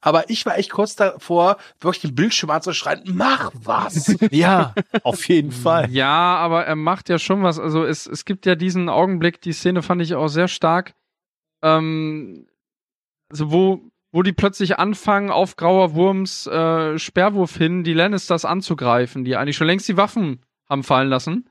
Aber 0.00 0.30
ich 0.30 0.46
war 0.46 0.56
echt 0.58 0.70
kurz 0.70 0.96
davor, 0.96 1.58
wirklich 1.80 2.02
den 2.02 2.14
Bildschirm 2.14 2.50
anzuschreien, 2.50 3.02
mach 3.06 3.50
was! 3.54 4.16
ja, 4.30 4.74
auf 5.02 5.28
jeden 5.28 5.52
Fall. 5.52 5.90
Ja, 5.90 6.36
aber 6.36 6.64
er 6.64 6.76
macht 6.76 7.08
ja 7.08 7.18
schon 7.18 7.42
was. 7.42 7.58
Also 7.58 7.84
es, 7.84 8.06
es 8.06 8.24
gibt 8.24 8.46
ja 8.46 8.54
diesen 8.54 8.88
Augenblick, 8.88 9.40
die 9.40 9.52
Szene 9.52 9.82
fand 9.82 10.02
ich 10.02 10.14
auch 10.14 10.28
sehr 10.28 10.48
stark, 10.48 10.94
ähm, 11.62 12.46
also 13.30 13.50
wo, 13.50 13.90
wo 14.12 14.22
die 14.22 14.32
plötzlich 14.32 14.78
anfangen, 14.78 15.30
auf 15.30 15.56
grauer 15.56 15.94
Wurms 15.94 16.46
äh, 16.46 16.98
Sperrwurf 16.98 17.56
hin 17.56 17.84
die 17.84 17.92
Lannisters 17.92 18.44
anzugreifen, 18.44 19.24
die 19.24 19.36
eigentlich 19.36 19.56
schon 19.56 19.66
längst 19.66 19.88
die 19.88 19.96
Waffen 19.96 20.44
haben 20.68 20.82
fallen 20.82 21.08
lassen. 21.08 21.48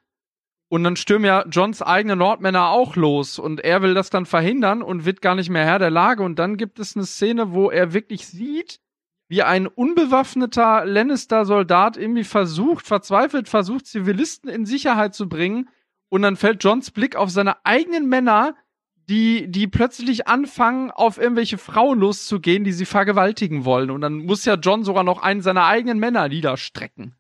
Und 0.70 0.84
dann 0.84 0.98
stürmen 0.98 1.26
ja 1.26 1.46
Johns 1.48 1.82
eigene 1.82 2.18
Nordmänner 2.18 2.70
auch 2.70 2.98
los 2.98 3.40
und 3.40 3.62
er 3.62 3.82
will 3.82 3.94
das 3.94 4.10
dann 4.10 4.26
verhindern 4.26 4.82
und 4.82 5.06
wird 5.06 5.22
gar 5.22 5.34
nicht 5.34 5.50
mehr 5.50 5.64
Herr 5.64 5.80
der 5.80 5.92
Lage. 5.92 6.24
Und 6.24 6.40
dann 6.40 6.58
gibt 6.58 6.80
es 6.80 6.96
eine 6.96 7.06
Szene, 7.06 7.54
wo 7.54 7.70
er 7.70 7.94
wirklich 7.94 8.28
sieht, 8.28 8.82
wie 9.30 9.44
ein 9.44 9.68
unbewaffneter 9.68 10.86
Lannister-Soldat 10.86 11.98
irgendwie 11.98 12.26
versucht, 12.26 12.86
verzweifelt 12.86 13.48
versucht, 13.48 13.86
Zivilisten 13.86 14.50
in 14.50 14.66
Sicherheit 14.66 15.16
zu 15.16 15.30
bringen. 15.30 15.70
Und 16.10 16.22
dann 16.22 16.36
fällt 16.36 16.64
Johns 16.64 16.92
Blick 16.92 17.16
auf 17.16 17.30
seine 17.30 17.66
eigenen 17.66 18.08
Männer, 18.08 18.56
die, 19.10 19.50
die 19.50 19.68
plötzlich 19.68 20.28
anfangen, 20.28 20.92
auf 20.92 21.18
irgendwelche 21.18 21.58
Frauen 21.58 22.00
loszugehen, 22.00 22.64
die 22.64 22.74
sie 22.74 22.86
vergewaltigen 22.86 23.64
wollen. 23.64 23.90
Und 23.90 24.02
dann 24.02 24.18
muss 24.18 24.46
ja 24.46 24.56
John 24.56 24.84
sogar 24.84 25.04
noch 25.04 25.22
einen 25.22 25.42
seiner 25.42 25.66
eigenen 25.66 26.00
Männer 26.00 26.28
niederstrecken. 26.28 27.16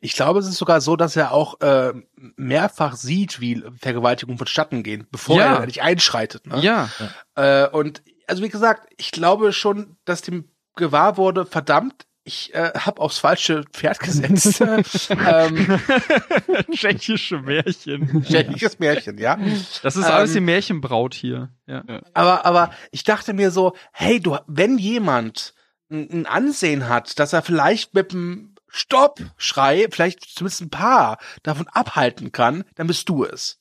Ich 0.00 0.14
glaube, 0.14 0.38
es 0.38 0.46
ist 0.46 0.58
sogar 0.58 0.80
so, 0.80 0.96
dass 0.96 1.16
er 1.16 1.32
auch 1.32 1.60
äh, 1.60 1.92
mehrfach 2.36 2.96
sieht, 2.96 3.40
wie 3.40 3.62
Vergewaltigungen 3.76 4.38
vonstatten 4.38 4.82
gehen, 4.82 5.06
bevor 5.10 5.38
ja. 5.38 5.56
er 5.56 5.66
nicht 5.66 5.82
einschreitet. 5.82 6.46
Ne? 6.46 6.60
Ja. 6.60 6.88
Äh, 7.34 7.68
und 7.68 8.02
also 8.28 8.42
wie 8.42 8.48
gesagt, 8.48 8.88
ich 8.96 9.10
glaube 9.10 9.52
schon, 9.52 9.96
dass 10.04 10.22
dem 10.22 10.48
gewahr 10.76 11.16
wurde, 11.16 11.44
verdammt, 11.44 12.06
ich 12.22 12.54
äh, 12.54 12.70
habe 12.76 13.00
aufs 13.00 13.18
falsche 13.18 13.64
Pferd 13.72 13.98
gesetzt. 13.98 14.60
ähm, 15.10 15.80
Tschechische 16.72 17.38
Märchen. 17.38 18.22
Tschechisches 18.22 18.78
Märchen, 18.78 19.18
ja. 19.18 19.38
Das 19.82 19.96
ist 19.96 20.04
alles 20.04 20.30
ähm, 20.30 20.34
die 20.34 20.40
Märchenbraut 20.40 21.14
hier. 21.14 21.50
Ja. 21.66 21.82
Aber, 22.14 22.44
aber 22.44 22.70
ich 22.92 23.04
dachte 23.04 23.32
mir 23.32 23.50
so, 23.50 23.74
hey, 23.92 24.20
du, 24.20 24.36
wenn 24.46 24.78
jemand 24.78 25.54
ein, 25.90 26.08
ein 26.10 26.26
Ansehen 26.26 26.88
hat, 26.88 27.18
dass 27.18 27.32
er 27.32 27.42
vielleicht 27.42 27.94
mit 27.94 28.12
dem 28.12 28.54
Stopp-Schrei 28.70 29.88
vielleicht 29.90 30.22
zumindest 30.22 30.62
ein 30.62 30.70
paar 30.70 31.18
davon 31.42 31.68
abhalten 31.68 32.32
kann, 32.32 32.64
dann 32.74 32.86
bist 32.86 33.08
du 33.08 33.24
es. 33.24 33.58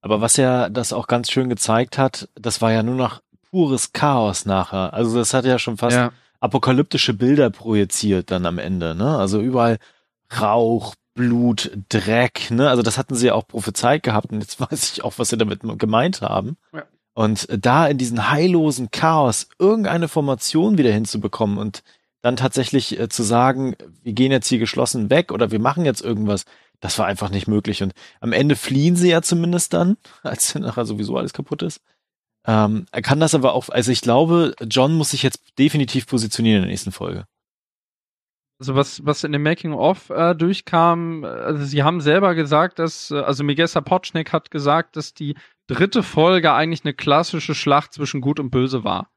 Aber 0.00 0.20
was 0.20 0.36
ja 0.36 0.68
das 0.68 0.92
auch 0.92 1.06
ganz 1.06 1.30
schön 1.30 1.48
gezeigt 1.48 1.98
hat, 1.98 2.28
das 2.34 2.60
war 2.60 2.72
ja 2.72 2.82
nur 2.82 2.94
noch 2.94 3.22
pures 3.50 3.92
Chaos 3.92 4.44
nachher. 4.44 4.92
Also 4.92 5.18
das 5.18 5.34
hat 5.34 5.44
ja 5.44 5.58
schon 5.58 5.76
fast 5.76 5.96
ja. 5.96 6.12
apokalyptische 6.40 7.14
Bilder 7.14 7.50
projiziert 7.50 8.30
dann 8.30 8.46
am 8.46 8.58
Ende, 8.58 8.94
ne? 8.94 9.16
Also 9.16 9.40
überall 9.40 9.78
Rauch, 10.40 10.94
Blut, 11.14 11.72
Dreck, 11.88 12.50
ne? 12.50 12.68
Also 12.68 12.82
das 12.82 12.98
hatten 12.98 13.14
sie 13.14 13.26
ja 13.26 13.34
auch 13.34 13.46
prophezeit 13.46 14.02
gehabt 14.02 14.30
und 14.30 14.40
jetzt 14.40 14.60
weiß 14.70 14.92
ich 14.92 15.04
auch, 15.04 15.14
was 15.16 15.30
sie 15.30 15.38
damit 15.38 15.60
gemeint 15.78 16.22
haben. 16.22 16.56
Ja. 16.72 16.84
Und 17.14 17.48
da 17.50 17.88
in 17.88 17.98
diesen 17.98 18.30
heillosen 18.30 18.92
Chaos 18.92 19.48
irgendeine 19.58 20.06
Formation 20.06 20.78
wieder 20.78 20.92
hinzubekommen 20.92 21.58
und 21.58 21.82
dann 22.22 22.36
tatsächlich 22.36 22.98
äh, 22.98 23.08
zu 23.08 23.22
sagen, 23.22 23.76
wir 24.02 24.12
gehen 24.12 24.32
jetzt 24.32 24.48
hier 24.48 24.58
geschlossen 24.58 25.10
weg 25.10 25.32
oder 25.32 25.50
wir 25.50 25.60
machen 25.60 25.84
jetzt 25.84 26.00
irgendwas, 26.00 26.44
das 26.80 26.98
war 26.98 27.06
einfach 27.06 27.30
nicht 27.30 27.48
möglich. 27.48 27.82
Und 27.82 27.92
am 28.20 28.32
Ende 28.32 28.56
fliehen 28.56 28.96
sie 28.96 29.10
ja 29.10 29.22
zumindest 29.22 29.72
dann, 29.74 29.96
als 30.22 30.54
nachher 30.54 30.84
sowieso 30.84 31.16
alles 31.16 31.32
kaputt 31.32 31.62
ist. 31.62 31.80
Ähm, 32.46 32.86
er 32.92 33.02
kann 33.02 33.20
das 33.20 33.34
aber 33.34 33.52
auch, 33.52 33.68
also 33.68 33.92
ich 33.92 34.00
glaube, 34.00 34.54
John 34.68 34.94
muss 34.94 35.10
sich 35.10 35.22
jetzt 35.22 35.58
definitiv 35.58 36.06
positionieren 36.06 36.58
in 36.58 36.62
der 36.62 36.70
nächsten 36.70 36.92
Folge. 36.92 37.26
Also 38.60 38.74
was, 38.74 39.04
was 39.06 39.22
in 39.22 39.30
dem 39.30 39.42
Making-of 39.44 40.10
äh, 40.10 40.34
durchkam, 40.34 41.24
also 41.24 41.64
sie 41.64 41.84
haben 41.84 42.00
selber 42.00 42.34
gesagt, 42.34 42.80
dass, 42.80 43.10
äh, 43.12 43.20
also 43.20 43.44
Miguel 43.44 43.68
Sapochnik 43.68 44.32
hat 44.32 44.50
gesagt, 44.50 44.96
dass 44.96 45.14
die 45.14 45.36
dritte 45.68 46.02
Folge 46.02 46.52
eigentlich 46.52 46.84
eine 46.84 46.94
klassische 46.94 47.54
Schlacht 47.54 47.92
zwischen 47.92 48.20
Gut 48.20 48.40
und 48.40 48.50
Böse 48.50 48.82
war. 48.82 49.12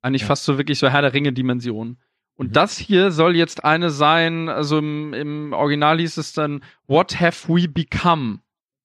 Eigentlich 0.00 0.22
ja. 0.22 0.28
fast 0.28 0.44
so 0.44 0.56
wirklich 0.56 0.78
so 0.78 0.88
Herr 0.88 1.02
der 1.02 1.12
Ringe-Dimension. 1.12 1.98
Und 2.38 2.50
mhm. 2.50 2.52
das 2.52 2.78
hier 2.78 3.10
soll 3.10 3.36
jetzt 3.36 3.64
eine 3.64 3.90
sein, 3.90 4.48
also 4.48 4.78
im, 4.78 5.12
im 5.12 5.52
Original 5.52 5.98
hieß 5.98 6.16
es 6.16 6.32
dann, 6.32 6.62
What 6.86 7.20
have 7.20 7.52
we 7.52 7.68
become? 7.68 8.38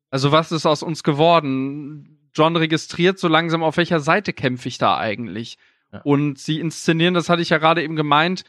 Also 0.10 0.32
was 0.32 0.52
ist 0.52 0.66
aus 0.66 0.84
uns 0.84 1.04
geworden? 1.04 2.20
John 2.34 2.56
registriert 2.56 3.20
so 3.20 3.28
langsam, 3.28 3.64
auf 3.64 3.78
welcher 3.78 4.00
Seite 4.00 4.34
kämpfe 4.34 4.68
ich 4.68 4.80
da 4.80 4.98
eigentlich? 4.98 5.58
Ja. 5.92 6.02
Und 6.04 6.40
sie 6.40 6.60
inszenieren, 6.60 7.14
das 7.14 7.30
hatte 7.30 7.44
ich 7.44 7.50
ja 7.50 7.60
gerade 7.60 7.84
eben 7.84 7.96
gemeint, 7.96 8.44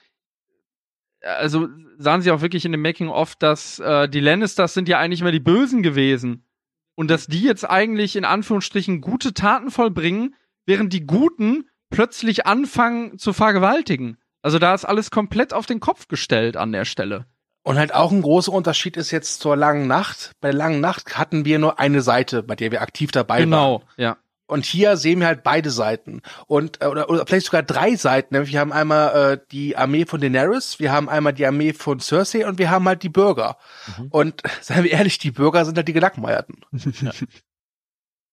also 1.21 1.69
sahen 1.99 2.23
sie 2.23 2.31
auch 2.31 2.41
wirklich 2.41 2.65
in 2.65 2.73
dem 2.73 2.83
Making-of, 2.83 3.37
dass 3.37 3.79
äh, 3.79 4.09
die 4.09 4.21
Lannisters 4.21 4.73
sind 4.73 4.89
ja 4.89 4.99
eigentlich 4.99 5.21
immer 5.21 5.33
die 5.33 5.41
Bösen 5.41 5.83
gewesen. 5.83 6.47
Und 6.95 7.11
dass 7.11 7.27
die 7.27 7.43
jetzt 7.43 7.69
eigentlich 7.69 8.17
in 8.17 8.25
Anführungsstrichen 8.25 9.01
gute 9.01 9.35
Taten 9.35 9.71
vollbringen, 9.71 10.35
während 10.65 10.93
die 10.93 11.07
Guten 11.07 11.69
plötzlich 11.91 12.47
anfangen 12.47 13.19
zu 13.19 13.33
vergewaltigen. 13.33 14.17
Also 14.45 14.59
da 14.59 14.75
ist 14.75 14.85
alles 14.85 15.11
komplett 15.11 15.55
auf 15.55 15.65
den 15.65 15.81
Kopf 15.81 16.07
gestellt 16.07 16.59
an 16.59 16.71
der 16.71 16.85
Stelle. 16.85 17.25
Und 17.63 17.79
halt 17.79 17.95
auch 17.95 18.13
ein 18.13 18.21
großer 18.21 18.53
Unterschied 18.53 18.99
ist 18.99 19.11
jetzt 19.11 19.41
zur 19.41 19.57
langen 19.57 19.87
Nacht. 19.87 20.33
Bei 20.43 20.51
der 20.51 20.59
langen 20.59 20.83
Nacht 20.83 21.17
hatten 21.17 21.47
wir 21.47 21.59
nur 21.59 21.79
eine 21.79 22.03
Seite, 22.03 22.43
bei 22.43 22.55
der 22.55 22.71
wir 22.71 22.83
aktiv 22.83 23.11
dabei 23.11 23.41
genau, 23.41 23.57
waren. 23.57 23.89
Genau, 23.97 24.09
ja. 24.09 24.17
Und 24.47 24.67
hier 24.67 24.99
sehen 24.99 25.21
wir 25.21 25.29
halt 25.29 25.45
beide 25.45 25.71
Seiten 25.71 26.21
und 26.47 26.83
äh, 26.83 26.87
oder, 26.89 27.09
oder 27.09 27.25
vielleicht 27.27 27.47
sogar 27.47 27.63
drei 27.63 27.97
Seiten. 27.97 28.47
Wir 28.47 28.61
haben 28.61 28.75
einmal 28.75 29.33
äh, 29.33 29.39
die 29.51 29.79
Armee 29.79 30.05
von 30.05 30.21
Daenerys, 30.21 30.79
wir 30.79 30.93
haben 30.93 31.09
einmal 31.09 31.33
die 31.33 31.47
Armee 31.47 31.73
von 31.73 31.99
Cersei 31.99 32.47
und 32.47 32.59
wir 32.59 32.71
haben 32.71 32.87
halt 32.87 33.03
die 33.03 33.09
Bürger. 33.09 33.57
Mhm. 33.97 34.09
Und 34.11 34.43
seien 34.61 34.85
wir 34.85 34.91
ehrlich, 34.91 35.17
die 35.17 35.31
Bürger 35.31 35.65
sind 35.65 35.79
halt 35.79 35.89
die 35.89 35.95
Gelackmeierten. 35.95 36.57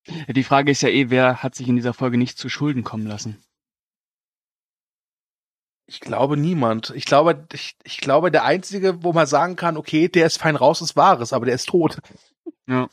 Ja. 0.07 0.33
Die 0.33 0.43
Frage 0.43 0.71
ist 0.71 0.81
ja 0.81 0.89
eh, 0.89 1.11
wer 1.11 1.43
hat 1.43 1.53
sich 1.53 1.67
in 1.67 1.75
dieser 1.75 1.93
Folge 1.93 2.17
nicht 2.17 2.39
zu 2.39 2.49
Schulden 2.49 2.83
kommen 2.83 3.05
lassen? 3.05 3.37
Ich 5.91 5.99
glaube 5.99 6.37
niemand. 6.37 6.93
Ich 6.95 7.03
glaube, 7.03 7.45
ich, 7.51 7.75
ich 7.83 7.97
glaube, 7.97 8.31
der 8.31 8.45
einzige, 8.45 9.03
wo 9.03 9.11
man 9.11 9.27
sagen 9.27 9.57
kann, 9.57 9.75
okay, 9.75 10.07
der 10.07 10.25
ist 10.25 10.37
fein 10.37 10.55
raus, 10.55 10.79
ist 10.79 10.95
Wahres, 10.95 11.33
aber 11.33 11.45
der 11.45 11.55
ist 11.55 11.67
tot. 11.67 11.97
Ja. 12.65 12.87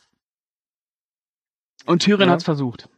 Und 1.85 2.03
Tyrion 2.03 2.27
ja. 2.27 2.33
hat's 2.33 2.43
versucht. 2.43 2.89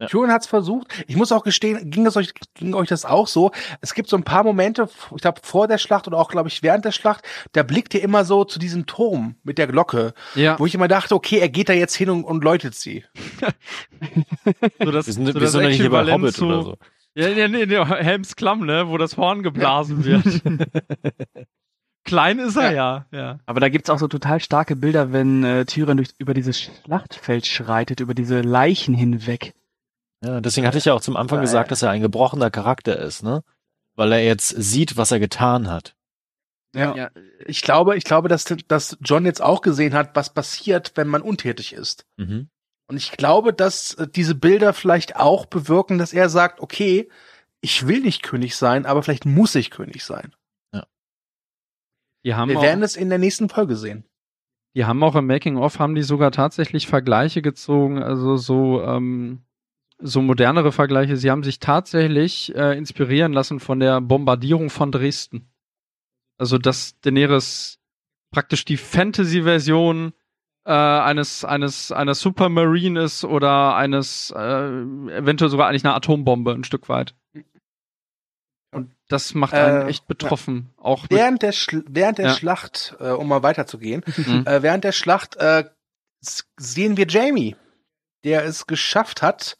Ja. 0.00 0.08
Tyrion 0.08 0.32
hat's 0.32 0.48
versucht. 0.48 1.04
Ich 1.06 1.14
muss 1.14 1.30
auch 1.30 1.44
gestehen, 1.44 1.92
ging 1.92 2.06
es 2.06 2.16
euch, 2.16 2.34
ging 2.54 2.74
euch 2.74 2.88
das 2.88 3.04
auch 3.04 3.28
so? 3.28 3.52
Es 3.82 3.94
gibt 3.94 4.08
so 4.08 4.16
ein 4.16 4.24
paar 4.24 4.42
Momente, 4.42 4.88
ich 5.14 5.22
glaube 5.22 5.42
vor 5.44 5.68
der 5.68 5.78
Schlacht 5.78 6.08
oder 6.08 6.18
auch, 6.18 6.28
glaube 6.28 6.48
ich, 6.48 6.64
während 6.64 6.84
der 6.84 6.90
Schlacht, 6.90 7.22
da 7.52 7.62
blickt 7.62 7.94
ihr 7.94 8.02
immer 8.02 8.24
so 8.24 8.42
zu 8.42 8.58
diesem 8.58 8.86
Turm 8.86 9.36
mit 9.44 9.58
der 9.58 9.68
Glocke, 9.68 10.12
ja. 10.34 10.58
wo 10.58 10.66
ich 10.66 10.74
immer 10.74 10.88
dachte, 10.88 11.14
okay, 11.14 11.38
er 11.38 11.50
geht 11.50 11.68
da 11.68 11.72
jetzt 11.72 11.94
hin 11.94 12.10
und, 12.10 12.24
und 12.24 12.42
läutet 12.42 12.74
sie. 12.74 13.04
so 14.80 14.90
das, 14.90 15.06
wir 15.06 15.12
sind, 15.12 15.26
so 15.26 15.40
wir 15.40 15.46
sind 15.46 15.66
nicht 15.66 15.80
hier 15.80 15.88
bei 15.88 16.10
Hobbit 16.10 16.34
zu, 16.34 16.46
oder 16.46 16.62
so. 16.64 16.76
Ja, 17.16 17.28
ja, 17.28 17.48
nee, 17.48 17.64
nee, 17.64 17.84
Helms 17.84 18.36
Klamm, 18.36 18.66
ne, 18.66 18.88
wo 18.88 18.98
das 18.98 19.16
Horn 19.16 19.42
geblasen 19.42 20.04
wird. 20.04 20.42
Klein 22.04 22.38
ist 22.38 22.56
er 22.56 22.72
ja. 22.72 23.06
ja. 23.10 23.18
ja. 23.18 23.38
Aber 23.46 23.58
da 23.58 23.70
gibt's 23.70 23.88
auch 23.88 23.98
so 23.98 24.06
total 24.06 24.38
starke 24.38 24.76
Bilder, 24.76 25.12
wenn 25.12 25.42
äh, 25.42 25.64
Tyrion 25.64 25.96
durch, 25.96 26.10
über 26.18 26.34
dieses 26.34 26.60
Schlachtfeld 26.60 27.46
schreitet, 27.46 28.00
über 28.00 28.12
diese 28.12 28.42
Leichen 28.42 28.94
hinweg. 28.94 29.54
Ja, 30.22 30.42
deswegen 30.42 30.66
hatte 30.66 30.76
ich 30.76 30.84
ja 30.84 30.92
auch 30.92 31.00
zum 31.00 31.16
Anfang 31.16 31.38
ja, 31.38 31.42
gesagt, 31.42 31.70
dass 31.70 31.82
er 31.82 31.90
ein 31.90 32.02
gebrochener 32.02 32.50
Charakter 32.50 32.98
ist, 32.98 33.22
ne? 33.22 33.42
Weil 33.94 34.12
er 34.12 34.22
jetzt 34.22 34.48
sieht, 34.48 34.98
was 34.98 35.10
er 35.10 35.18
getan 35.18 35.70
hat. 35.70 35.96
Ja. 36.74 36.94
ja. 36.94 37.10
Ich 37.46 37.62
glaube, 37.62 37.96
ich 37.96 38.04
glaube, 38.04 38.28
dass, 38.28 38.44
dass 38.68 38.98
John 39.00 39.24
jetzt 39.24 39.42
auch 39.42 39.62
gesehen 39.62 39.94
hat, 39.94 40.14
was 40.14 40.34
passiert, 40.34 40.92
wenn 40.96 41.08
man 41.08 41.22
untätig 41.22 41.72
ist. 41.72 42.04
Mhm. 42.18 42.50
Und 42.88 42.96
ich 42.96 43.12
glaube, 43.12 43.52
dass 43.52 43.94
äh, 43.94 44.06
diese 44.08 44.34
Bilder 44.34 44.72
vielleicht 44.72 45.16
auch 45.16 45.46
bewirken, 45.46 45.98
dass 45.98 46.12
er 46.12 46.28
sagt, 46.28 46.60
okay, 46.60 47.08
ich 47.60 47.86
will 47.86 48.00
nicht 48.00 48.22
König 48.22 48.56
sein, 48.56 48.86
aber 48.86 49.02
vielleicht 49.02 49.26
muss 49.26 49.54
ich 49.54 49.70
König 49.70 50.04
sein. 50.04 50.34
Ja. 50.72 50.86
Die 52.24 52.34
haben 52.34 52.48
Wir 52.48 52.60
werden 52.60 52.82
es 52.82 52.96
in 52.96 53.08
der 53.08 53.18
nächsten 53.18 53.48
Folge 53.48 53.76
sehen. 53.76 54.04
Die 54.76 54.84
haben 54.84 55.02
auch 55.02 55.16
im 55.16 55.26
Making 55.26 55.56
of 55.56 55.78
haben 55.78 55.94
die 55.94 56.02
sogar 56.02 56.30
tatsächlich 56.30 56.86
Vergleiche 56.86 57.40
gezogen, 57.40 58.02
also 58.02 58.36
so 58.36 58.82
ähm, 58.82 59.46
so 59.98 60.20
modernere 60.20 60.70
Vergleiche. 60.70 61.16
Sie 61.16 61.30
haben 61.30 61.42
sich 61.42 61.60
tatsächlich 61.60 62.54
äh, 62.54 62.76
inspirieren 62.76 63.32
lassen 63.32 63.60
von 63.60 63.80
der 63.80 64.00
Bombardierung 64.00 64.68
von 64.68 64.92
Dresden. 64.92 65.50
Also 66.38 66.58
dass 66.58 67.00
Daenerys 67.00 67.78
praktisch 68.30 68.66
die 68.66 68.76
Fantasy-Version 68.76 70.12
äh, 70.66 70.72
eines 70.72 71.44
eines 71.44 71.92
einer 71.92 72.14
Supermarine 72.14 73.02
ist 73.02 73.24
oder 73.24 73.76
eines 73.76 74.32
äh, 74.36 74.40
eventuell 74.40 75.50
sogar 75.50 75.68
eigentlich 75.68 75.84
eine 75.84 75.94
Atombombe 75.94 76.52
ein 76.52 76.64
Stück 76.64 76.88
weit. 76.88 77.14
Und 78.72 78.92
das 79.08 79.34
macht 79.34 79.54
einen 79.54 79.86
äh, 79.86 79.90
echt 79.90 80.08
betroffen. 80.08 80.72
Ja. 80.76 80.84
Auch 80.84 81.06
während 81.08 81.42
der 81.42 81.52
Schl 81.52 81.84
während 81.88 82.18
der 82.18 82.26
ja. 82.26 82.34
Schlacht, 82.34 82.96
äh, 82.98 83.10
um 83.10 83.28
mal 83.28 83.44
weiterzugehen, 83.44 84.02
mhm. 84.16 84.44
äh, 84.44 84.62
während 84.62 84.82
der 84.82 84.92
Schlacht 84.92 85.36
äh, 85.36 85.64
sehen 86.20 86.96
wir 86.96 87.06
Jamie, 87.06 87.54
der 88.24 88.44
es 88.44 88.66
geschafft 88.66 89.22
hat, 89.22 89.56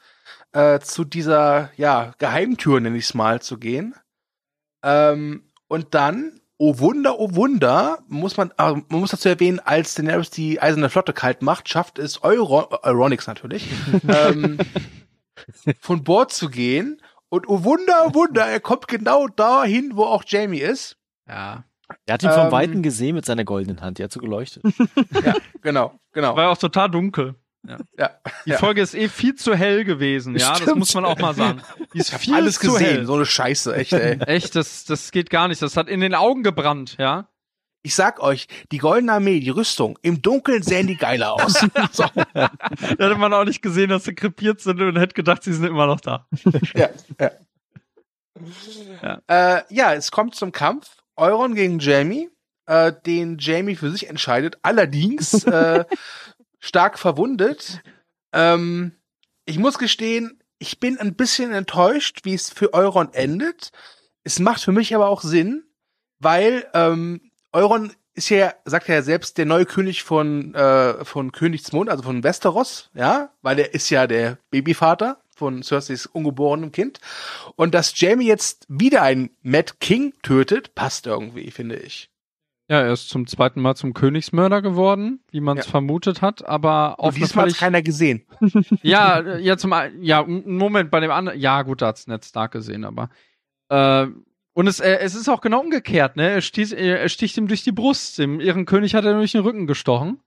äh, 0.53 0.81
zu 0.81 1.05
dieser 1.05 1.71
ja 1.77 2.15
Geheimtür, 2.19 2.81
nenne 2.81 2.99
ich 2.99 3.05
es 3.05 3.15
mal, 3.15 3.41
zu 3.41 3.59
gehen. 3.59 3.95
Ähm, 4.83 5.53
und 5.69 5.95
dann 5.95 6.41
oh 6.59 6.79
Wunder, 6.79 7.19
oh 7.19 7.35
Wunder, 7.35 7.99
muss 8.09 8.37
man, 8.37 8.51
äh, 8.59 8.73
man 8.73 9.01
muss 9.01 9.11
dazu 9.11 9.29
erwähnen, 9.29 9.61
als 9.61 9.95
Daenerys 9.95 10.31
die 10.31 10.61
Eiserne 10.61 10.89
Flotte 10.89 11.13
kalt 11.13 11.43
macht, 11.43 11.69
schafft 11.69 11.99
es 11.99 12.23
Euro, 12.23 12.69
Euronix 12.83 13.27
natürlich, 13.27 13.69
ähm, 14.09 14.59
von 15.81 16.05
Bord 16.05 16.33
zu 16.33 16.49
gehen. 16.49 17.01
Und 17.29 17.49
oh 17.49 17.65
Wunder, 17.65 18.07
oh 18.07 18.15
Wunder, 18.15 18.47
er 18.47 18.61
kommt 18.61 18.89
genau 18.89 19.27
dahin, 19.27 19.93
wo 19.95 20.05
auch 20.05 20.25
Jamie 20.27 20.61
ist. 20.61 20.97
Ja. 21.29 21.65
Er 22.05 22.15
hat 22.15 22.23
ihn 22.23 22.31
ähm, 22.31 22.35
vom 22.35 22.53
Weiten 22.53 22.83
gesehen 22.83 23.15
mit 23.15 23.25
seiner 23.25 23.45
goldenen 23.45 23.81
Hand, 23.81 23.99
die 23.99 24.05
hat 24.05 24.13
so 24.13 24.21
geleuchtet. 24.21 24.63
ja, 25.25 25.35
genau, 25.61 25.99
genau. 26.13 26.37
War 26.37 26.45
ja 26.45 26.51
auch 26.51 26.59
total 26.59 26.91
dunkel. 26.91 27.35
Ja. 27.69 27.79
ja. 27.99 28.11
Die 28.45 28.51
ja. 28.51 28.59
Folge 28.59 28.81
ist 28.81 28.95
eh 28.95 29.09
viel 29.09 29.35
zu 29.35 29.55
hell 29.55 29.85
gewesen, 29.85 30.37
ja, 30.37 30.55
Stimmt. 30.55 30.71
das 30.71 30.77
muss 30.77 30.95
man 30.95 31.05
auch 31.05 31.19
mal 31.19 31.35
sagen. 31.35 31.62
Die 31.93 31.99
ist 31.99 32.14
viel 32.14 32.35
alles 32.35 32.57
zu 32.59 32.73
gesehen, 32.73 32.87
hell. 32.87 33.07
so 33.07 33.14
eine 33.14 33.27
Scheiße, 33.27 33.75
echt, 33.75 33.93
ey. 33.93 34.19
echt, 34.27 34.55
das, 34.55 34.85
das 34.85 35.11
geht 35.11 35.31
gar 35.31 35.49
nicht. 35.49 35.62
Das 35.62 35.77
hat 35.77 35.89
in 35.89 36.01
den 36.01 36.14
Augen 36.14 36.43
gebrannt, 36.43 36.97
ja. 36.99 37.29
Ich 37.83 37.95
sag 37.95 38.21
euch, 38.21 38.49
die 38.73 38.79
Goldene 38.79 39.12
Armee, 39.12 39.39
die 39.39 39.51
Rüstung, 39.51 39.97
im 40.03 40.21
Dunkeln 40.21 40.62
sehen 40.62 40.89
die 40.89 40.97
geiler 40.97 41.35
aus. 41.35 41.53
so. 41.93 42.05
da 42.35 42.51
hätte 42.81 43.14
man 43.14 43.33
auch 43.33 43.45
nicht 43.45 43.62
gesehen, 43.62 43.91
dass 43.91 44.05
sie 44.05 44.14
krepiert 44.14 44.61
sind 44.61 44.81
und 44.81 44.99
hätte 44.99 45.14
gedacht, 45.14 45.45
sie 45.45 45.53
sind 45.53 45.67
immer 45.67 45.87
noch 45.87 46.01
da. 46.01 46.27
ja, 46.75 46.89
ja. 47.21 47.31
Ja. 49.03 49.21
Äh, 49.29 49.62
ja, 49.71 49.95
es 49.95 50.11
kommt 50.11 50.35
zum 50.35 50.53
Kampf. 50.53 51.03
Euron 51.17 51.55
gegen 51.55 51.79
Jamie, 51.79 52.29
äh, 52.67 52.93
den 53.07 53.39
Jamie 53.39 53.77
für 53.77 53.91
sich 53.91 54.09
entscheidet. 54.09 54.59
Allerdings 54.62 55.45
äh, 55.45 55.85
stark 56.67 56.99
verwundet. 56.99 57.81
Ähm, 58.33 58.93
ich 59.45 59.59
muss 59.59 59.79
gestehen, 59.79 60.43
ich 60.59 60.81
bin 60.81 60.99
ein 60.99 61.14
bisschen 61.14 61.53
enttäuscht, 61.53 62.21
wie 62.25 62.35
es 62.35 62.51
für 62.51 62.75
Euron 62.75 63.12
endet. 63.12 63.71
Es 64.25 64.41
macht 64.41 64.62
für 64.62 64.73
mich 64.73 64.95
aber 64.95 65.09
auch 65.09 65.23
Sinn, 65.23 65.64
weil 66.19 66.67
ähm, 66.75 67.31
Euron 67.53 67.93
ist 68.14 68.31
ja, 68.31 68.55
sagt 68.64 68.89
er 68.89 68.97
ja 68.97 69.03
selbst, 69.03 69.39
der 69.39 69.47
neue 69.47 69.67
König 69.67 70.03
von, 70.03 70.55
äh, 70.55 71.05
von 71.05 71.33
Königsmund, 71.33 71.91
also 71.91 72.03
von 72.03 72.25
Westeros, 72.25 72.91
ja, 72.95 73.31
weil 73.43 73.59
er 73.59 73.75
ist 73.75 73.91
ja 73.91 74.07
der 74.07 74.39
Babyvater 74.51 75.21
von 75.37 75.62
Cerseis 75.62 76.07
ungeborenem 76.07 76.73
Kind. 76.73 76.99
Und 77.57 77.75
dass 77.75 77.99
Jamie 78.01 78.27
jetzt 78.27 78.64
wieder 78.69 79.03
einen 79.03 79.31
Mad 79.43 79.75
King 79.81 80.14
tötet, 80.23 80.75
passt 80.75 81.07
irgendwie, 81.07 81.51
finde 81.51 81.77
ich. 81.77 82.11
Ja, 82.69 82.81
er 82.81 82.93
ist 82.93 83.09
zum 83.09 83.29
zweiten 83.29 83.61
Mal 83.61 83.77
zum 83.77 83.95
Königsmörder 83.95 84.61
geworden, 84.61 85.21
wie 85.31 85.41
man 85.41 85.57
es 85.57 85.67
ja. 85.67 85.71
vermutet 85.71 86.21
hat, 86.21 86.45
aber 86.45 86.99
auf 86.99 87.14
diesmal 87.14 87.49
hat 87.49 87.57
keiner 87.57 87.81
gesehen. 87.81 88.27
ja, 88.83 89.37
ja, 89.37 89.57
zum 89.57 89.73
ja, 90.01 90.25
Moment, 90.25 90.91
bei 90.91 90.99
dem 90.99 91.12
anderen, 91.12 91.39
ja, 91.39 91.62
gut, 91.62 91.81
da 91.81 91.89
hat's 91.89 92.09
Ned 92.09 92.25
Stark 92.25 92.51
gesehen, 92.53 92.85
aber 92.85 93.09
äh, 93.69 94.09
und 94.53 94.67
es, 94.67 94.81
äh, 94.81 94.99
es 94.99 95.14
ist 95.14 95.29
auch 95.29 95.43
genau 95.43 95.61
umgekehrt, 95.61 96.17
ne? 96.17 96.31
Er, 96.31 96.41
stieß, 96.41 96.73
er 96.73 97.09
sticht 97.09 97.37
ihm 97.37 97.47
durch 97.47 97.62
die 97.62 97.73
Brust. 97.73 98.19
Dem 98.19 98.41
ihren 98.41 98.64
König 98.64 98.95
hat 98.95 99.05
er 99.05 99.12
durch 99.12 99.33
den 99.33 99.43
Rücken 99.43 99.67
gestochen. 99.67 100.19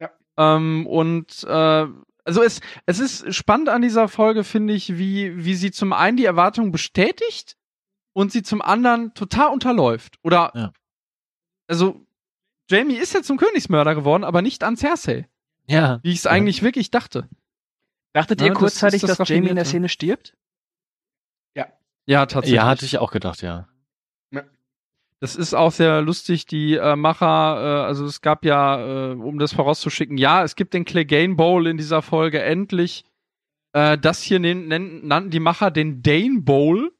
Ja. 0.00 0.10
Ähm, 0.36 0.88
und 0.88 1.44
äh, 1.44 1.86
also 2.24 2.42
es, 2.42 2.60
es 2.86 2.98
ist 2.98 3.32
spannend 3.32 3.68
an 3.68 3.82
dieser 3.82 4.08
Folge, 4.08 4.42
finde 4.42 4.74
ich, 4.74 4.98
wie, 4.98 5.44
wie 5.44 5.54
sie 5.54 5.70
zum 5.70 5.92
einen 5.92 6.16
die 6.16 6.24
Erwartung 6.24 6.72
bestätigt 6.72 7.56
und 8.12 8.32
sie 8.32 8.42
zum 8.42 8.60
anderen 8.60 9.14
total 9.14 9.52
unterläuft. 9.52 10.16
Oder 10.22 10.50
ja 10.54 10.72
also 11.66 12.06
Jamie 12.70 12.96
ist 12.96 13.14
ja 13.14 13.22
zum 13.22 13.36
Königsmörder 13.36 13.94
geworden, 13.94 14.24
aber 14.24 14.42
nicht 14.42 14.64
an 14.64 14.76
Cersei. 14.76 15.28
Ja. 15.66 16.00
Wie 16.02 16.12
ich 16.12 16.18
es 16.18 16.26
eigentlich 16.26 16.62
wirklich 16.62 16.90
dachte. 16.90 17.28
Dachtet 18.12 18.40
ihr 18.40 18.48
ja, 18.48 18.54
kurzzeitig, 18.54 19.02
das 19.02 19.16
dass 19.16 19.28
Jamie 19.28 19.48
in 19.48 19.56
der 19.56 19.64
Szene 19.64 19.88
stirbt? 19.88 20.36
Ja. 21.54 21.66
Ja, 22.06 22.26
tatsächlich. 22.26 22.56
Ja, 22.56 22.66
hatte 22.66 22.84
ich 22.84 22.98
auch 22.98 23.10
gedacht, 23.10 23.42
ja. 23.42 23.68
Das 25.20 25.34
ist 25.34 25.54
auch 25.54 25.72
sehr 25.72 26.02
lustig, 26.02 26.44
die 26.44 26.74
äh, 26.74 26.94
Macher, 26.94 27.24
äh, 27.26 27.86
also 27.86 28.04
es 28.04 28.20
gab 28.20 28.44
ja, 28.44 29.12
äh, 29.12 29.14
um 29.14 29.38
das 29.38 29.54
vorauszuschicken, 29.54 30.18
ja, 30.18 30.44
es 30.44 30.56
gibt 30.56 30.74
den 30.74 30.84
Clegane 30.84 31.36
Bowl 31.36 31.66
in 31.66 31.78
dieser 31.78 32.02
Folge 32.02 32.42
endlich. 32.42 33.04
Äh, 33.72 33.96
das 33.96 34.20
hier 34.22 34.38
nannten 34.40 35.30
die 35.30 35.40
Macher 35.40 35.70
den 35.70 36.02
Dane 36.02 36.42
Bowl. 36.42 36.92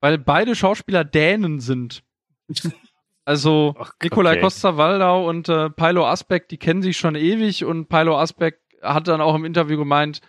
weil 0.00 0.18
beide 0.18 0.54
Schauspieler 0.54 1.04
Dänen 1.04 1.58
sind. 1.58 2.04
Also 3.26 3.74
Ach, 3.78 3.92
Nikolai 4.00 4.32
okay. 4.34 4.40
Costa-Waldau 4.40 5.28
und 5.28 5.48
äh, 5.48 5.68
Pilo 5.68 6.06
Asbeck, 6.06 6.48
die 6.48 6.58
kennen 6.58 6.80
sich 6.80 6.96
schon 6.96 7.16
ewig 7.16 7.64
und 7.64 7.88
Pilo 7.88 8.16
Asbeck 8.16 8.60
hat 8.80 9.08
dann 9.08 9.20
auch 9.20 9.34
im 9.34 9.44
Interview 9.44 9.76
gemeint, 9.76 10.20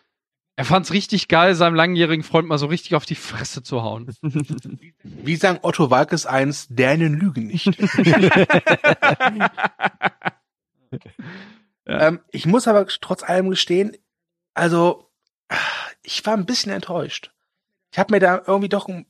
er 0.55 0.65
fand's 0.65 0.91
richtig 0.91 1.27
geil, 1.27 1.53
seinem 1.53 1.75
langjährigen 1.75 2.23
Freund 2.23 2.47
mal 2.47 2.57
so 2.57 2.65
richtig 2.65 2.95
auf 2.95 3.05
die 3.05 3.13
Fresse 3.13 3.61
zu 3.61 3.83
hauen. 3.83 4.11
Wie 5.03 5.35
sagen 5.35 5.59
Otto 5.61 5.91
Walkes 5.91 6.25
eins, 6.25 6.67
Dänen 6.69 7.13
lügen 7.13 7.45
nicht. 7.45 7.67
ja. 7.77 9.51
ähm, 11.85 12.19
ich 12.31 12.47
muss 12.47 12.67
aber 12.67 12.87
trotz 12.87 13.21
allem 13.21 13.51
gestehen, 13.51 13.95
also 14.55 15.11
ich 16.01 16.25
war 16.25 16.33
ein 16.33 16.47
bisschen 16.47 16.71
enttäuscht. 16.71 17.31
Ich 17.91 17.99
habe 17.99 18.11
mir 18.11 18.19
da 18.19 18.41
irgendwie 18.47 18.69
doch 18.69 18.87
einen 18.87 19.05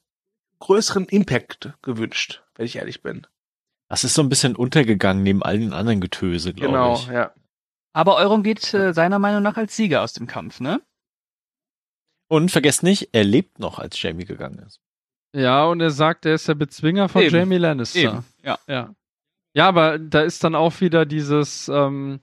größeren 0.60 1.06
Impact 1.06 1.72
gewünscht, 1.82 2.44
wenn 2.56 2.66
ich 2.66 2.76
ehrlich 2.76 3.02
bin. 3.02 3.26
Das 3.90 4.04
ist 4.04 4.14
so 4.14 4.22
ein 4.22 4.30
bisschen 4.30 4.56
untergegangen 4.56 5.24
neben 5.24 5.44
all 5.44 5.60
den 5.60 5.74
anderen 5.74 6.02
Getöse, 6.02 6.54
glaube 6.54 6.74
genau, 6.74 6.94
ich. 6.96 7.08
Genau, 7.08 7.18
ja. 7.18 7.34
Aber 7.94 8.18
Euron 8.18 8.44
geht 8.44 8.74
äh, 8.74 8.94
seiner 8.94 9.18
Meinung 9.18 9.42
nach 9.42 9.58
als 9.58 9.76
Sieger 9.76 10.04
aus 10.04 10.14
dem 10.14 10.28
Kampf, 10.28 10.60
ne? 10.60 10.82
Und 12.28 12.52
vergesst 12.52 12.84
nicht, 12.84 13.10
er 13.14 13.24
lebt 13.24 13.60
noch, 13.60 13.80
als 13.80 14.02
Jamie 14.02 14.26
gegangen 14.26 14.60
ist. 14.60 14.82
Ja, 15.34 15.66
und 15.66 15.80
er 15.80 15.92
sagt, 15.92 16.26
er 16.26 16.36
ist 16.36 16.48
der 16.48 16.56
Bezwinger 16.56 17.10
von 17.10 17.22
Eben. 17.22 17.36
Jamie 17.36 17.58
Lannister. 17.58 18.00
Eben. 18.00 18.26
Ja. 18.44 18.60
ja. 18.68 18.94
Ja, 19.54 19.68
aber 19.68 19.98
da 19.98 20.22
ist 20.22 20.44
dann 20.44 20.54
auch 20.54 20.82
wieder 20.82 21.06
dieses, 21.06 21.68
ähm, 21.68 22.20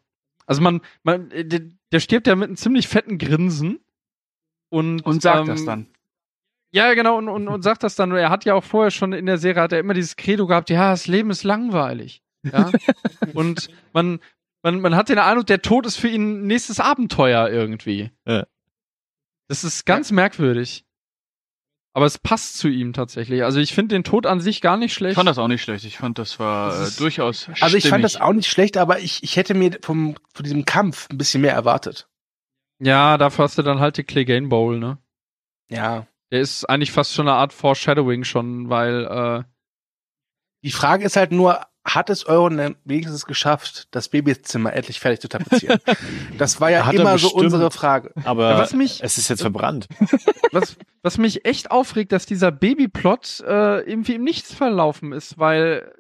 also 0.46 0.62
man, 0.62 0.80
man, 1.02 1.30
der, 1.30 1.62
der 1.90 2.00
stirbt 2.00 2.26
ja 2.26 2.36
mit 2.36 2.48
einem 2.48 2.56
ziemlich 2.56 2.86
fetten 2.86 3.18
Grinsen 3.18 3.80
und, 4.68 5.00
und 5.00 5.22
sagt 5.22 5.40
ähm, 5.40 5.46
das 5.46 5.64
dann. 5.64 5.93
Ja, 6.75 6.93
genau, 6.95 7.18
und, 7.18 7.29
und, 7.29 7.47
und 7.47 7.62
sagt 7.62 7.85
das 7.85 7.95
dann. 7.95 8.11
Er 8.11 8.31
hat 8.31 8.45
ja 8.45 8.55
auch 8.55 8.64
vorher 8.64 8.91
schon 8.91 9.12
in 9.12 9.27
der 9.27 9.39
Serie, 9.39 9.62
hat 9.62 9.72
er 9.72 9.79
immer 9.79 9.95
dieses 9.95 10.16
Credo 10.16 10.49
gehabt, 10.49 10.70
ja, 10.70 10.91
das 10.91 11.07
Leben 11.07 11.31
ist 11.31 11.45
langweilig. 11.45 12.20
Ja. 12.43 12.72
und 13.33 13.68
man, 13.93 14.18
man, 14.64 14.81
man 14.81 14.97
hat 14.97 15.09
den 15.09 15.20
Eindruck, 15.20 15.47
der 15.47 15.62
Tod 15.62 15.87
ist 15.87 15.97
für 15.97 16.09
ihn 16.09 16.49
nächstes 16.49 16.81
Abenteuer 16.81 17.49
irgendwie. 17.49 18.11
Ja. 18.27 18.45
Das 19.47 19.62
ist 19.62 19.87
ganz 19.87 20.11
ja. 20.11 20.16
merkwürdig. 20.16 20.85
Aber 21.93 22.07
es 22.07 22.18
passt 22.18 22.59
zu 22.59 22.66
ihm 22.66 22.93
tatsächlich. 22.93 23.45
Also 23.45 23.61
ich 23.61 23.72
finde 23.72 23.95
den 23.95 24.03
Tod 24.03 24.27
an 24.27 24.41
sich 24.41 24.61
gar 24.61 24.77
nicht 24.77 24.95
schlecht. 24.95 25.12
Ich 25.12 25.16
fand 25.16 25.29
das 25.29 25.39
auch 25.39 25.47
nicht 25.47 25.62
schlecht. 25.62 25.85
Ich 25.85 25.99
fand 25.99 26.18
das 26.18 26.41
war 26.41 26.70
das 26.70 26.97
äh, 26.97 26.99
durchaus 26.99 27.49
Also 27.61 27.77
ich 27.77 27.89
fand 27.89 28.03
das 28.03 28.20
auch 28.20 28.33
nicht 28.33 28.49
schlecht, 28.49 28.79
aber 28.79 28.99
ich, 28.99 29.22
ich 29.22 29.37
hätte 29.37 29.55
mir 29.55 29.79
vom, 29.81 30.16
von 30.35 30.43
diesem 30.43 30.64
Kampf 30.64 31.09
ein 31.09 31.18
bisschen 31.18 31.41
mehr 31.41 31.53
erwartet. 31.53 32.09
Ja, 32.81 33.16
dafür 33.16 33.45
hast 33.45 33.59
du 33.59 33.62
dann 33.62 33.79
halt 33.79 33.97
die 33.97 34.03
Clegane 34.03 34.49
Bowl, 34.49 34.81
ne? 34.81 34.99
Ja. 35.70 36.09
Der 36.31 36.41
ist 36.41 36.64
eigentlich 36.64 36.93
fast 36.93 37.12
schon 37.12 37.29
eine 37.29 37.37
Art 37.37 37.53
Foreshadowing 37.53 38.25
schon, 38.25 38.70
weil 38.70 39.05
äh, 39.05 39.45
die 40.62 40.72
Frage 40.72 41.05
ist 41.05 41.16
halt 41.16 41.31
nur, 41.31 41.61
hat 41.85 42.09
es 42.09 42.27
Euron 42.27 42.77
wenigstens 42.85 43.27
geschafft, 43.27 43.89
das 43.91 44.09
Babyzimmer 44.09 44.72
endlich 44.72 45.01
fertig 45.01 45.20
zu 45.20 45.29
tapezieren? 45.29 45.79
Das 46.39 46.61
war 46.61 46.70
ja 46.70 46.91
immer 46.91 47.18
so 47.18 47.33
unsere 47.33 47.70
Frage. 47.70 48.12
Aber 48.25 48.59
was 48.59 48.72
mich, 48.72 49.03
es 49.03 49.18
ist 49.18 49.29
jetzt 49.29 49.43
verbrannt. 49.43 49.87
Was, 50.51 50.77
was 51.03 51.18
mich 51.18 51.45
echt 51.45 51.70
aufregt, 51.70 52.11
dass 52.12 52.27
dieser 52.27 52.51
Babyplot 52.51 53.41
äh, 53.47 53.81
irgendwie 53.89 54.14
im 54.14 54.25
Nichts 54.25 54.55
verlaufen 54.55 55.12
ist, 55.12 55.39
weil 55.39 55.93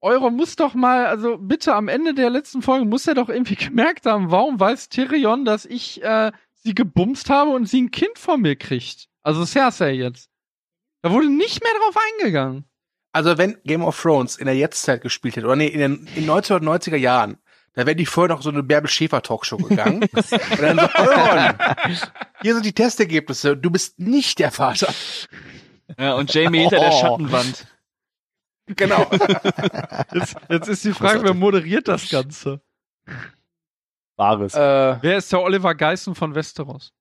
Euron 0.00 0.34
muss 0.34 0.56
doch 0.56 0.74
mal, 0.74 1.06
also 1.06 1.36
bitte 1.38 1.74
am 1.74 1.88
Ende 1.88 2.14
der 2.14 2.30
letzten 2.30 2.62
Folge 2.62 2.86
muss 2.86 3.06
er 3.06 3.14
doch 3.14 3.28
irgendwie 3.28 3.56
gemerkt 3.66 4.06
haben, 4.06 4.30
warum 4.30 4.58
weiß 4.58 4.88
Tyrion, 4.88 5.44
dass 5.44 5.64
ich 5.64 6.02
äh, 6.02 6.32
sie 6.54 6.74
gebumst 6.74 7.30
habe 7.30 7.50
und 7.50 7.66
sie 7.66 7.82
ein 7.82 7.90
Kind 7.90 8.18
von 8.18 8.40
mir 8.40 8.56
kriegt. 8.56 9.07
Also 9.22 9.44
Cersei 9.44 9.92
jetzt. 9.92 10.30
Da 11.02 11.10
wurde 11.10 11.28
nicht 11.30 11.62
mehr 11.62 11.72
drauf 11.72 11.96
eingegangen. 12.12 12.64
Also 13.12 13.38
wenn 13.38 13.58
Game 13.64 13.82
of 13.82 14.00
Thrones 14.00 14.36
in 14.36 14.46
der 14.46 14.56
Jetztzeit 14.56 15.00
gespielt 15.00 15.36
hätte, 15.36 15.46
oder 15.46 15.56
nee, 15.56 15.68
in 15.68 15.80
den 15.80 16.08
in 16.14 16.28
1990er 16.28 16.96
Jahren, 16.96 17.38
da 17.74 17.86
wäre 17.86 17.96
die 17.96 18.06
vorher 18.06 18.34
noch 18.34 18.42
so 18.42 18.50
eine 18.50 18.62
Bärbel 18.62 18.90
Schäfer 18.90 19.22
Talkshow 19.22 19.56
gegangen. 19.56 20.02
und 20.12 20.60
dann 20.60 20.78
so, 20.78 20.88
Euron, 20.94 21.54
hier 22.42 22.54
sind 22.54 22.66
die 22.66 22.72
Testergebnisse, 22.72 23.56
du 23.56 23.70
bist 23.70 23.98
nicht 23.98 24.38
der 24.38 24.50
Vater. 24.50 24.92
Ja, 25.98 26.14
und 26.14 26.32
Jamie 26.34 26.60
hinter 26.60 26.78
oh. 26.78 26.80
der 26.80 26.92
Schattenwand. 26.92 27.66
Genau. 28.76 29.10
Jetzt, 30.12 30.36
jetzt 30.50 30.68
ist 30.68 30.84
die 30.84 30.92
Frage, 30.92 31.22
wer 31.22 31.32
moderiert 31.32 31.88
das 31.88 32.10
Ganze? 32.10 32.60
Wahres. 34.16 34.52
Äh, 34.54 34.98
wer 35.00 35.16
ist 35.16 35.32
der 35.32 35.40
Oliver 35.40 35.74
Geissen 35.74 36.14
von 36.14 36.34
Westeros? 36.34 36.92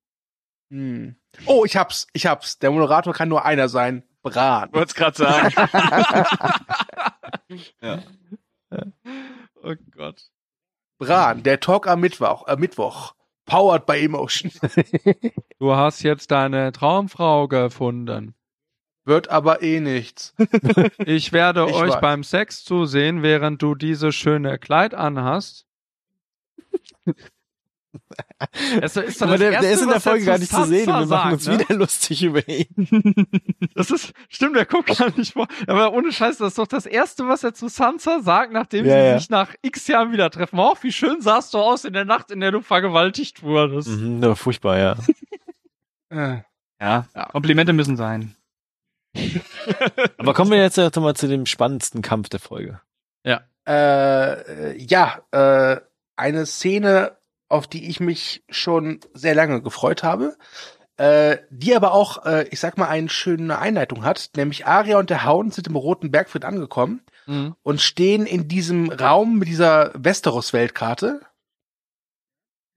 Hm. 0.72 1.18
Oh, 1.46 1.66
ich 1.66 1.78
hab's, 1.78 2.08
ich 2.14 2.26
hab's. 2.26 2.60
Der 2.60 2.72
Moderator 2.72 3.14
kann 3.14 3.30
nur 3.30 3.46
einer 3.46 3.70
sein. 3.70 4.04
Bran. 4.24 4.70
Wollt's 4.74 4.96
gerade 4.96 5.18
sagen. 5.18 5.54
ja. 7.82 8.04
Oh 9.64 9.76
Gott. 9.96 10.24
Bran, 10.98 11.44
der 11.44 11.60
Talk 11.60 11.88
am 11.88 12.00
Mittwoch, 12.02 12.48
äh, 12.48 12.58
Mittwoch. 12.58 13.14
Powered 13.46 13.86
by 13.86 14.04
Emotion. 14.04 14.52
Du 15.60 15.76
hast 15.76 16.04
jetzt 16.04 16.30
deine 16.30 16.72
Traumfrau 16.72 17.48
gefunden. 17.48 18.36
Wird 19.06 19.30
aber 19.30 19.64
eh 19.64 19.80
nichts. 19.80 20.36
Ich 21.00 21.32
werde 21.32 21.66
ich 21.68 21.74
euch 21.74 21.94
weiß. 21.94 22.02
beim 22.02 22.24
Sex 22.24 22.64
zusehen, 22.64 23.24
während 23.24 23.62
du 23.62 23.74
dieses 23.74 24.14
schöne 24.14 24.60
Kleid 24.60 24.94
anhast. 24.94 25.66
Also 28.82 29.02
ist 29.02 29.22
Aber 29.24 29.38
der, 29.38 29.52
Erste, 29.52 29.66
der, 29.66 29.76
ist 29.76 29.82
in 29.82 29.90
der 29.90 30.00
Folge 30.00 30.26
gar 30.26 30.38
nicht 30.38 30.52
zu 30.52 30.64
sehen 30.66 30.90
und 30.90 31.00
wir 31.00 31.06
machen 31.08 31.34
uns 31.34 31.48
ne? 31.48 31.60
wieder 31.60 31.76
lustig 31.76 32.24
über 32.24 32.48
ihn. 32.48 32.68
Das 33.76 33.92
ist, 33.92 34.14
stimmt, 34.30 34.56
der 34.56 34.66
guckt 34.66 34.98
gar 34.98 35.16
nicht 35.16 35.34
vor. 35.34 35.48
Aber 35.68 35.94
ohne 35.94 36.12
Scheiß, 36.12 36.38
das 36.38 36.50
ist 36.50 36.58
doch 36.58 36.68
das 36.68 36.88
Erste, 36.88 37.28
was 37.28 37.44
er 37.44 37.54
zu 37.54 37.68
Sansa 37.68 38.22
sagt, 38.22 38.52
nachdem 38.52 38.86
ja, 38.86 38.94
sie 38.94 39.08
ja. 39.08 39.20
sich 39.20 39.30
nach 39.30 39.54
x 39.62 39.88
Jahren 39.88 40.12
wieder 40.12 40.32
treffen. 40.32 40.60
Auch 40.60 40.82
wie 40.82 40.92
schön 40.92 41.22
sahst 41.22 41.54
du 41.54 41.60
aus 41.60 41.86
in 41.86 41.94
der 41.94 42.06
Nacht, 42.06 42.32
in 42.32 42.40
der 42.40 42.52
du 42.52 42.62
vergewaltigt 42.62 43.44
wurdest. 43.44 43.90
Mhm, 43.90 44.24
ja, 44.24 44.34
furchtbar, 44.34 44.78
ja. 44.80 44.96
ja. 46.82 47.06
ja, 47.16 47.26
Komplimente 47.32 47.74
müssen 47.74 47.98
sein. 47.98 48.36
Aber 50.18 50.34
kommen 50.34 50.52
wir 50.52 50.58
jetzt 50.58 50.78
mal 50.78 51.16
zu 51.16 51.28
dem 51.28 51.46
spannendsten 51.46 52.02
Kampf 52.02 52.30
der 52.30 52.40
Folge. 52.40 52.82
Ja. 53.24 53.42
Äh, 53.68 54.78
ja, 54.78 55.22
äh, 55.32 55.82
eine 56.16 56.46
Szene 56.46 57.17
auf 57.50 57.68
die 57.68 57.90
ich 57.90 58.00
mich 58.00 58.44
schon 58.50 59.00
sehr 59.14 59.36
lange 59.36 59.62
gefreut 59.62 60.04
habe, 60.04 60.38
äh, 60.98 61.38
die 61.50 61.76
aber 61.76 61.94
auch, 61.94 62.26
äh, 62.26 62.48
ich 62.50 62.60
sag 62.60 62.78
mal, 62.78 62.88
eine 62.88 63.10
schöne 63.10 63.60
Einleitung 63.60 64.04
hat, 64.04 64.32
nämlich 64.36 64.66
Aria 64.66 64.98
und 64.98 65.10
der 65.10 65.26
Hound 65.26 65.54
sind 65.54 65.68
im 65.68 65.76
Roten 65.76 66.12
Bergfried 66.12 66.44
angekommen 66.44 67.02
mhm. 67.28 67.56
und 67.64 67.82
stehen 67.82 68.26
in 68.26 68.48
diesem 68.48 68.90
Raum 68.90 69.38
mit 69.38 69.48
dieser 69.48 69.92
Westeros-Weltkarte. 69.94 71.22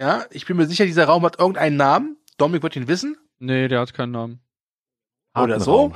Ja, 0.00 0.24
ich 0.30 0.46
bin 0.46 0.56
mir 0.56 0.66
sicher, 0.66 0.86
dieser 0.86 1.06
Raum 1.06 1.24
hat 1.24 1.38
irgendeinen 1.38 1.76
Namen. 1.76 2.16
Dominik 2.36 2.62
wird 2.62 2.76
ihn 2.76 2.88
wissen. 2.88 3.16
Nee, 3.38 3.68
der 3.68 3.80
hat 3.80 3.94
keinen 3.94 4.12
Namen. 4.12 4.40
Oder 5.34 5.60
so. 5.60 5.92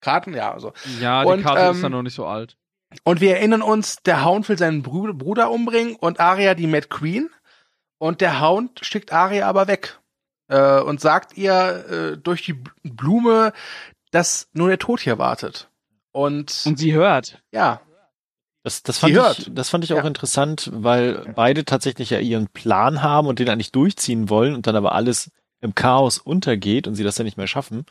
Karten, 0.00 0.34
ja, 0.34 0.52
also. 0.52 0.72
Ja, 1.00 1.22
die 1.22 1.28
und, 1.30 1.42
Karte 1.42 1.62
ähm, 1.62 1.76
ist 1.76 1.82
ja 1.82 1.88
noch 1.88 2.02
nicht 2.02 2.14
so 2.14 2.26
alt. 2.26 2.56
Und 3.04 3.20
wir 3.20 3.36
erinnern 3.36 3.62
uns, 3.62 4.02
der 4.02 4.24
Hound 4.24 4.48
will 4.48 4.58
seinen 4.58 4.82
Bruder 4.82 5.50
umbringen 5.50 5.96
und 5.96 6.18
Aria 6.18 6.54
die 6.54 6.66
Mad 6.66 6.88
Queen. 6.88 7.30
Und 8.00 8.22
der 8.22 8.40
Hound 8.40 8.80
schickt 8.80 9.12
Arya 9.12 9.46
aber 9.46 9.68
weg 9.68 10.00
äh, 10.48 10.80
und 10.80 11.02
sagt 11.02 11.36
ihr 11.36 11.52
äh, 11.52 12.16
durch 12.16 12.42
die 12.42 12.54
Blume, 12.82 13.52
dass 14.10 14.48
nur 14.54 14.68
der 14.68 14.78
Tod 14.78 15.00
hier 15.00 15.18
wartet. 15.18 15.68
Und, 16.10 16.62
und 16.64 16.78
sie 16.78 16.94
hört. 16.94 17.42
Ja. 17.52 17.82
Das, 18.62 18.82
das, 18.82 18.98
fand 18.98 19.14
ich, 19.14 19.50
das 19.52 19.68
fand 19.68 19.84
ich 19.84 19.92
auch 19.92 19.98
ja. 19.98 20.06
interessant, 20.06 20.70
weil 20.72 21.30
beide 21.36 21.66
tatsächlich 21.66 22.08
ja 22.08 22.20
ihren 22.20 22.48
Plan 22.48 23.02
haben 23.02 23.28
und 23.28 23.38
den 23.38 23.50
eigentlich 23.50 23.70
durchziehen 23.70 24.30
wollen 24.30 24.54
und 24.54 24.66
dann 24.66 24.76
aber 24.76 24.92
alles 24.92 25.30
im 25.60 25.74
Chaos 25.74 26.16
untergeht 26.16 26.88
und 26.88 26.94
sie 26.94 27.04
das 27.04 27.18
ja 27.18 27.24
nicht 27.24 27.36
mehr 27.36 27.46
schaffen. 27.46 27.84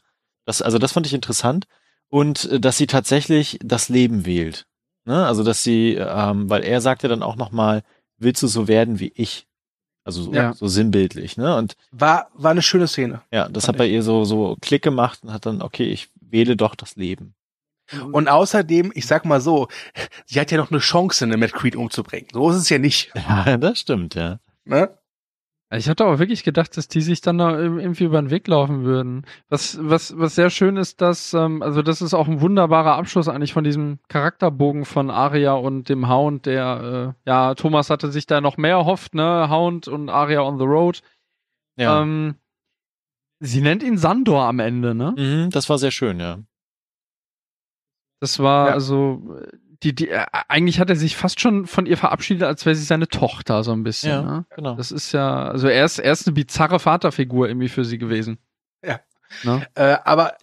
Das, 0.45 0.63
also 0.63 0.79
das 0.79 0.93
fand 0.93 1.05
ich 1.05 1.13
interessant. 1.13 1.67
Und 2.07 2.45
äh, 2.45 2.59
dass 2.59 2.77
sie 2.77 2.87
tatsächlich 2.87 3.59
das 3.63 3.89
Leben 3.89 4.25
wählt. 4.25 4.65
Ne? 5.05 5.23
Also 5.23 5.43
dass 5.43 5.61
sie, 5.61 5.93
ähm, 5.93 6.49
weil 6.49 6.63
er 6.63 6.81
sagte 6.81 7.07
dann 7.07 7.21
auch 7.21 7.35
nochmal, 7.35 7.83
willst 8.17 8.41
du 8.41 8.47
so 8.47 8.67
werden 8.67 8.99
wie 8.99 9.11
ich? 9.13 9.45
Also 10.09 10.23
so, 10.23 10.33
ja. 10.33 10.53
so 10.55 10.67
sinnbildlich, 10.67 11.37
ne? 11.37 11.55
Und 11.55 11.75
war 11.91 12.29
war 12.33 12.49
eine 12.49 12.63
schöne 12.63 12.87
Szene. 12.87 13.21
Ja, 13.31 13.47
das 13.47 13.67
hat 13.67 13.77
bei 13.77 13.85
ihr 13.85 14.01
so 14.01 14.25
so 14.25 14.57
Klick 14.59 14.81
gemacht 14.81 15.19
und 15.21 15.31
hat 15.31 15.45
dann 15.45 15.61
okay, 15.61 15.83
ich 15.83 16.09
wähle 16.19 16.57
doch 16.57 16.73
das 16.73 16.95
Leben. 16.95 17.35
Und 18.11 18.27
außerdem, 18.27 18.91
ich 18.95 19.05
sag 19.05 19.25
mal 19.25 19.39
so, 19.39 19.67
sie 20.25 20.39
hat 20.39 20.49
ja 20.49 20.57
noch 20.57 20.71
eine 20.71 20.79
Chance, 20.79 21.25
eine 21.25 21.37
Matt 21.37 21.53
Creed 21.53 21.75
umzubringen. 21.75 22.27
So 22.31 22.49
ist 22.49 22.57
es 22.57 22.69
ja 22.69 22.79
nicht. 22.79 23.11
Ja, 23.29 23.57
das 23.57 23.79
stimmt, 23.79 24.15
ja. 24.15 24.39
Ne? 24.65 24.89
Ich 25.71 25.87
hatte 25.87 26.05
auch 26.05 26.17
wirklich 26.17 26.43
gedacht, 26.43 26.75
dass 26.77 26.87
die 26.87 27.01
sich 27.01 27.21
dann 27.21 27.35
noch 27.35 27.51
irgendwie 27.51 28.05
über 28.05 28.19
den 28.19 28.31
Weg 28.31 28.47
laufen 28.47 28.83
würden. 28.83 29.23
Was, 29.49 29.77
was, 29.79 30.17
was 30.17 30.33
sehr 30.33 30.49
schön 30.49 30.77
ist, 30.77 30.99
dass, 30.99 31.35
ähm, 31.35 31.61
also 31.61 31.83
das 31.83 32.01
ist 32.01 32.15
auch 32.15 32.27
ein 32.27 32.41
wunderbarer 32.41 32.95
Abschluss 32.95 33.27
eigentlich 33.27 33.53
von 33.53 33.63
diesem 33.63 33.99
Charakterbogen 34.07 34.85
von 34.85 35.11
Aria 35.11 35.53
und 35.53 35.87
dem 35.87 36.09
Hound, 36.09 36.47
der, 36.47 37.15
äh, 37.25 37.29
ja, 37.29 37.53
Thomas 37.53 37.91
hatte 37.91 38.11
sich 38.11 38.25
da 38.25 38.41
noch 38.41 38.57
mehr 38.57 38.77
erhofft, 38.77 39.13
ne, 39.13 39.47
Hound 39.51 39.87
und 39.87 40.09
Aria 40.09 40.41
on 40.41 40.57
the 40.57 40.65
Road. 40.65 41.01
Ja. 41.77 42.01
Ähm, 42.01 42.35
sie 43.39 43.61
nennt 43.61 43.83
ihn 43.83 43.99
Sandor 43.99 44.45
am 44.45 44.57
Ende, 44.57 44.95
ne? 44.95 45.13
Mhm, 45.15 45.49
das 45.51 45.69
war 45.69 45.77
sehr 45.77 45.91
schön, 45.91 46.19
ja. 46.19 46.39
Das 48.21 48.39
war 48.39 48.69
ja. 48.69 48.73
also 48.73 49.39
die, 49.83 49.95
die, 49.95 50.09
äh, 50.09 50.25
eigentlich 50.47 50.79
hat 50.79 50.89
er 50.89 50.95
sich 50.95 51.15
fast 51.15 51.39
schon 51.39 51.65
von 51.65 51.85
ihr 51.85 51.97
verabschiedet, 51.97 52.43
als 52.43 52.65
wäre 52.65 52.75
sie 52.75 52.83
seine 52.83 53.07
Tochter, 53.07 53.63
so 53.63 53.71
ein 53.71 53.83
bisschen. 53.83 54.11
Ja, 54.11 54.21
ne? 54.21 54.45
genau. 54.55 54.75
Das 54.75 54.91
ist 54.91 55.11
ja, 55.11 55.45
also 55.47 55.67
er 55.67 55.85
ist, 55.85 55.99
er 55.99 56.11
ist 56.11 56.27
eine 56.27 56.33
bizarre 56.33 56.79
Vaterfigur 56.79 57.47
irgendwie 57.47 57.69
für 57.69 57.85
sie 57.85 57.97
gewesen. 57.97 58.39
Ja. 58.85 58.99
Ne? 59.43 59.67
Äh, 59.75 59.97
aber 60.03 60.35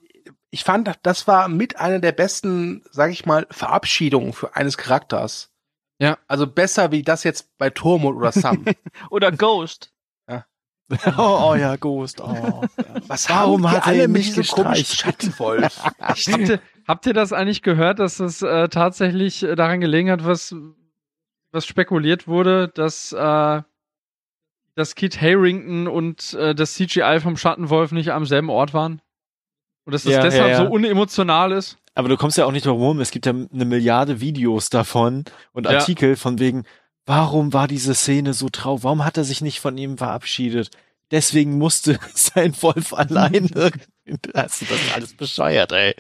ich 0.50 0.64
fand, 0.64 0.90
das 1.02 1.26
war 1.26 1.48
mit 1.48 1.78
einer 1.78 1.98
der 1.98 2.12
besten, 2.12 2.82
sag 2.90 3.10
ich 3.10 3.26
mal, 3.26 3.46
Verabschiedungen 3.50 4.32
für 4.32 4.56
eines 4.56 4.78
Charakters. 4.78 5.50
Ja. 5.98 6.18
Also 6.28 6.46
besser 6.46 6.92
wie 6.92 7.02
das 7.02 7.24
jetzt 7.24 7.56
bei 7.58 7.70
Tormund 7.70 8.16
oder 8.16 8.32
Sam. 8.32 8.64
oder 9.10 9.32
Ghost. 9.32 9.92
Ja. 10.28 10.46
oh, 11.18 11.50
oh, 11.50 11.54
ja, 11.54 11.76
Ghost. 11.76 12.20
Oh. 12.20 12.64
Was 13.06 13.28
Warum 13.28 13.70
hat 13.70 13.86
alle 13.86 14.08
mich 14.08 14.32
so 14.32 14.42
komisch 14.42 14.94
Schattenwolf? 14.94 15.82
habt, 16.00 16.26
ihr, 16.26 16.60
habt 16.86 17.06
ihr 17.06 17.12
das 17.12 17.32
eigentlich 17.32 17.62
gehört, 17.62 17.98
dass 17.98 18.20
es 18.20 18.42
äh, 18.42 18.68
tatsächlich 18.68 19.42
äh, 19.42 19.54
daran 19.54 19.80
gelegen 19.80 20.10
hat, 20.10 20.24
was, 20.24 20.54
was 21.52 21.66
spekuliert 21.66 22.26
wurde, 22.26 22.68
dass, 22.68 23.12
äh, 23.12 23.62
dass 24.74 24.94
Kit 24.94 25.20
Harrington 25.20 25.88
und 25.88 26.34
äh, 26.34 26.54
das 26.54 26.74
CGI 26.74 27.20
vom 27.20 27.36
Schattenwolf 27.36 27.92
nicht 27.92 28.12
am 28.12 28.26
selben 28.26 28.50
Ort 28.50 28.74
waren? 28.74 29.00
Und 29.84 29.92
dass 29.92 30.02
das 30.02 30.14
ja, 30.14 30.22
deshalb 30.22 30.50
ja, 30.50 30.58
ja. 30.62 30.66
so 30.66 30.72
unemotional 30.72 31.52
ist? 31.52 31.78
Aber 31.94 32.08
du 32.08 32.16
kommst 32.16 32.36
ja 32.36 32.44
auch 32.44 32.52
nicht 32.52 32.66
drum 32.66 32.78
rum. 32.78 33.00
Es 33.00 33.10
gibt 33.10 33.24
ja 33.24 33.32
eine 33.32 33.64
Milliarde 33.64 34.20
Videos 34.20 34.68
davon 34.68 35.24
und 35.52 35.66
Artikel 35.66 36.16
von 36.16 36.38
wegen, 36.38 36.64
warum 37.06 37.52
war 37.52 37.68
diese 37.68 37.94
Szene 37.94 38.34
so 38.34 38.48
traurig? 38.50 38.84
Warum 38.84 39.04
hat 39.04 39.16
er 39.16 39.24
sich 39.24 39.40
nicht 39.40 39.60
von 39.60 39.78
ihm 39.78 39.96
verabschiedet? 39.96 40.70
Deswegen 41.10 41.56
musste 41.56 41.98
sein 42.14 42.54
Wolf 42.60 42.92
alleine. 42.92 43.70
das 44.34 44.60
ist 44.60 44.72
alles 44.94 45.14
bescheuert, 45.14 45.72
ey. 45.72 45.94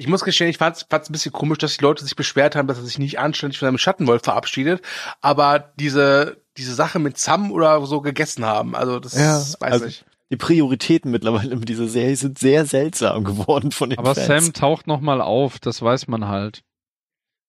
Ich 0.00 0.08
muss 0.08 0.24
gestehen, 0.24 0.48
ich 0.48 0.56
fand 0.56 0.76
es 0.76 0.86
ein 0.90 1.12
bisschen 1.12 1.30
komisch, 1.30 1.58
dass 1.58 1.76
die 1.76 1.84
Leute 1.84 2.02
sich 2.02 2.16
beschwert 2.16 2.56
haben, 2.56 2.66
dass 2.66 2.78
er 2.78 2.84
sich 2.84 2.98
nicht 2.98 3.18
anständig 3.18 3.58
von 3.58 3.66
seinem 3.66 3.76
Schattenwolf 3.76 4.22
verabschiedet, 4.22 4.80
aber 5.20 5.72
diese, 5.78 6.40
diese 6.56 6.74
Sache 6.74 6.98
mit 6.98 7.18
Sam 7.18 7.52
oder 7.52 7.84
so 7.84 8.00
gegessen 8.00 8.46
haben. 8.46 8.74
Also 8.74 8.98
das 8.98 9.12
ja, 9.14 9.36
weiß 9.36 9.60
also, 9.60 9.84
ich 9.84 10.06
die 10.30 10.38
Prioritäten 10.38 11.10
mittlerweile 11.10 11.52
in 11.52 11.60
dieser 11.60 11.86
Serie 11.86 12.16
sind 12.16 12.38
sehr 12.38 12.64
seltsam 12.64 13.24
geworden 13.24 13.72
von 13.72 13.90
den 13.90 13.98
Aber 13.98 14.14
Fans. 14.14 14.26
Sam 14.26 14.52
taucht 14.54 14.86
noch 14.86 15.00
mal 15.00 15.20
auf, 15.20 15.58
das 15.58 15.82
weiß 15.82 16.08
man 16.08 16.28
halt. 16.28 16.62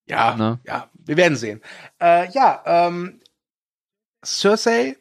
Ja, 0.07 0.35
ne? 0.35 0.59
ja, 0.65 0.89
wir 0.93 1.15
werden 1.15 1.37
sehen. 1.37 1.61
Äh, 2.01 2.29
ja, 2.31 2.63
ähm, 2.65 3.21
Cersei, 4.25 4.97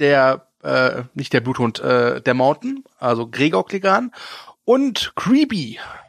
der, 0.00 0.48
äh, 0.64 1.04
nicht 1.14 1.32
der 1.32 1.42
Bluthund, 1.42 1.78
äh, 1.78 2.20
der 2.20 2.34
Mountain, 2.34 2.82
also 2.98 3.28
Gregor 3.28 3.66
Klegan 3.66 4.10
und 4.70 5.12
Creepy. 5.16 5.80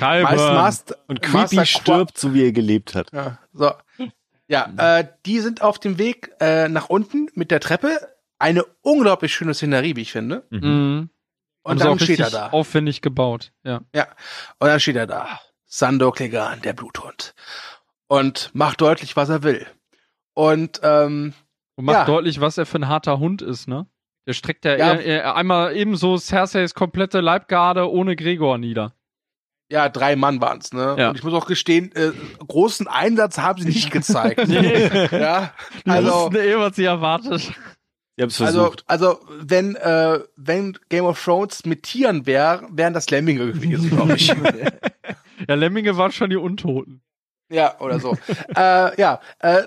Master, 0.00 0.96
und 1.08 1.22
Creepy 1.22 1.56
Master 1.56 1.66
stirbt, 1.66 2.16
so 2.16 2.34
wie 2.34 2.44
er 2.44 2.52
gelebt 2.52 2.94
hat. 2.94 3.12
Ja, 3.12 3.40
so. 3.52 3.72
Ja, 4.46 4.72
äh, 4.76 5.08
die 5.26 5.40
sind 5.40 5.60
auf 5.60 5.80
dem 5.80 5.98
Weg 5.98 6.30
äh, 6.38 6.68
nach 6.68 6.88
unten 6.88 7.26
mit 7.34 7.50
der 7.50 7.58
Treppe 7.58 7.98
eine 8.38 8.64
unglaublich 8.82 9.34
schöne 9.34 9.54
Szenerie, 9.54 9.96
wie 9.96 10.02
ich 10.02 10.12
finde. 10.12 10.46
Mhm. 10.50 10.60
mhm. 10.60 11.10
Und, 11.66 11.80
dann 11.80 11.98
steht 11.98 12.20
er 12.20 12.30
da. 12.30 12.50
Aufwendig 12.50 13.00
gebaut, 13.00 13.52
ja. 13.64 13.80
Ja. 13.94 14.06
Und 14.58 14.68
dann 14.68 14.78
steht 14.78 14.96
er 14.96 15.06
da. 15.06 15.40
Sandor 15.64 16.12
Klegan, 16.12 16.60
der 16.60 16.74
Bluthund. 16.74 17.34
Und 18.06 18.50
macht 18.52 18.82
deutlich, 18.82 19.16
was 19.16 19.30
er 19.30 19.42
will. 19.42 19.66
Und, 20.34 20.80
ähm, 20.84 21.32
und 21.74 21.86
macht 21.86 21.96
ja. 21.96 22.04
deutlich, 22.04 22.40
was 22.40 22.58
er 22.58 22.66
für 22.66 22.78
ein 22.78 22.86
harter 22.86 23.18
Hund 23.18 23.40
ist, 23.42 23.66
ne? 23.66 23.86
Der 24.26 24.32
streckt 24.32 24.64
ja, 24.64 24.76
ja. 24.76 24.94
Er, 24.94 25.04
er 25.04 25.36
einmal 25.36 25.76
ebenso 25.76 26.16
Cerseis 26.16 26.74
komplette 26.74 27.20
Leibgarde 27.20 27.90
ohne 27.90 28.16
Gregor 28.16 28.58
nieder. 28.58 28.94
Ja, 29.70 29.88
drei 29.88 30.14
Mann 30.14 30.40
waren's, 30.40 30.72
ne? 30.72 30.94
Ja. 30.98 31.08
Und 31.10 31.16
ich 31.16 31.24
muss 31.24 31.32
auch 31.32 31.46
gestehen, 31.46 31.90
äh, 31.94 32.12
großen 32.46 32.86
Einsatz 32.86 33.38
haben 33.38 33.60
sie 33.60 33.68
nicht 33.68 33.90
gezeigt. 33.92 34.46
nee. 34.46 34.88
ja, 35.10 35.52
also, 35.86 36.28
die 36.28 36.36
wussten 36.36 36.36
eh, 36.36 36.58
was 36.58 36.76
sie 36.76 36.84
erwartet. 36.84 37.52
Ich 38.16 38.22
hab's 38.22 38.40
also, 38.40 38.60
versucht. 38.60 38.84
Also, 38.86 39.18
also 39.18 39.26
wenn, 39.40 39.74
äh, 39.76 40.20
wenn 40.36 40.78
Game 40.88 41.04
of 41.04 41.22
Thrones 41.22 41.64
mit 41.64 41.82
Tieren 41.82 42.26
wäre, 42.26 42.68
wären 42.70 42.94
das 42.94 43.10
Lemminge 43.10 43.52
gewesen, 43.52 43.90
glaube 43.90 44.14
ich. 44.14 44.28
ja, 45.48 45.54
Lemminge 45.54 45.96
waren 45.96 46.12
schon 46.12 46.30
die 46.30 46.36
Untoten. 46.36 47.02
Ja, 47.50 47.78
oder 47.80 47.98
so. 48.00 48.16
äh, 48.56 49.00
ja, 49.00 49.20
äh, 49.40 49.64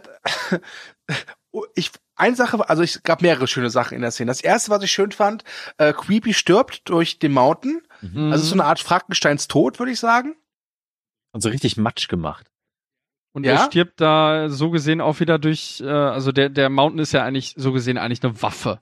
ich, 1.76 1.92
eine 2.18 2.36
Sache, 2.36 2.68
also 2.68 2.84
es 2.84 3.04
gab 3.04 3.22
mehrere 3.22 3.48
schöne 3.48 3.70
Sachen 3.70 3.96
in 3.96 4.02
der 4.02 4.12
Szene. 4.12 4.30
Das 4.30 4.42
erste, 4.42 4.72
was 4.72 4.84
ich 4.84 4.92
schön 4.92 5.12
fand, 5.12 5.44
äh, 5.78 5.94
Creepy 5.94 6.34
stirbt 6.34 6.90
durch 6.90 7.20
den 7.20 7.32
Mountain. 7.32 7.82
Mhm. 8.02 8.32
Also 8.32 8.46
so 8.46 8.54
eine 8.54 8.66
Art 8.66 8.80
Frankensteins 8.80 9.48
Tod, 9.48 9.80
würde 9.80 9.92
ich 9.92 10.00
sagen. 10.00 10.36
Und 11.32 11.42
so 11.42 11.50
richtig 11.50 11.78
Matsch 11.78 12.08
gemacht. 12.08 12.50
Und 13.34 13.46
ja? 13.46 13.54
er 13.54 13.66
stirbt 13.66 14.02
da 14.02 14.50
so 14.50 14.72
gesehen 14.72 15.00
auch 15.00 15.20
wieder 15.20 15.38
durch, 15.38 15.82
äh, 15.82 15.88
also 15.88 16.32
der, 16.32 16.50
der 16.50 16.70
Mountain 16.70 17.00
ist 17.00 17.12
ja 17.12 17.24
eigentlich 17.24 17.54
so 17.56 17.72
gesehen 17.72 17.98
eigentlich 17.98 18.24
eine 18.24 18.42
Waffe. 18.42 18.82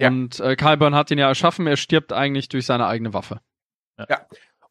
Ja. 0.00 0.08
Und 0.08 0.40
äh, 0.40 0.56
Kyburn 0.56 0.94
hat 0.94 1.10
ihn 1.10 1.18
ja 1.18 1.28
erschaffen, 1.28 1.66
er 1.66 1.76
stirbt 1.76 2.12
eigentlich 2.12 2.48
durch 2.48 2.64
seine 2.64 2.86
eigene 2.86 3.12
Waffe. 3.12 3.40
Ja. 3.98 4.06
ja. 4.08 4.26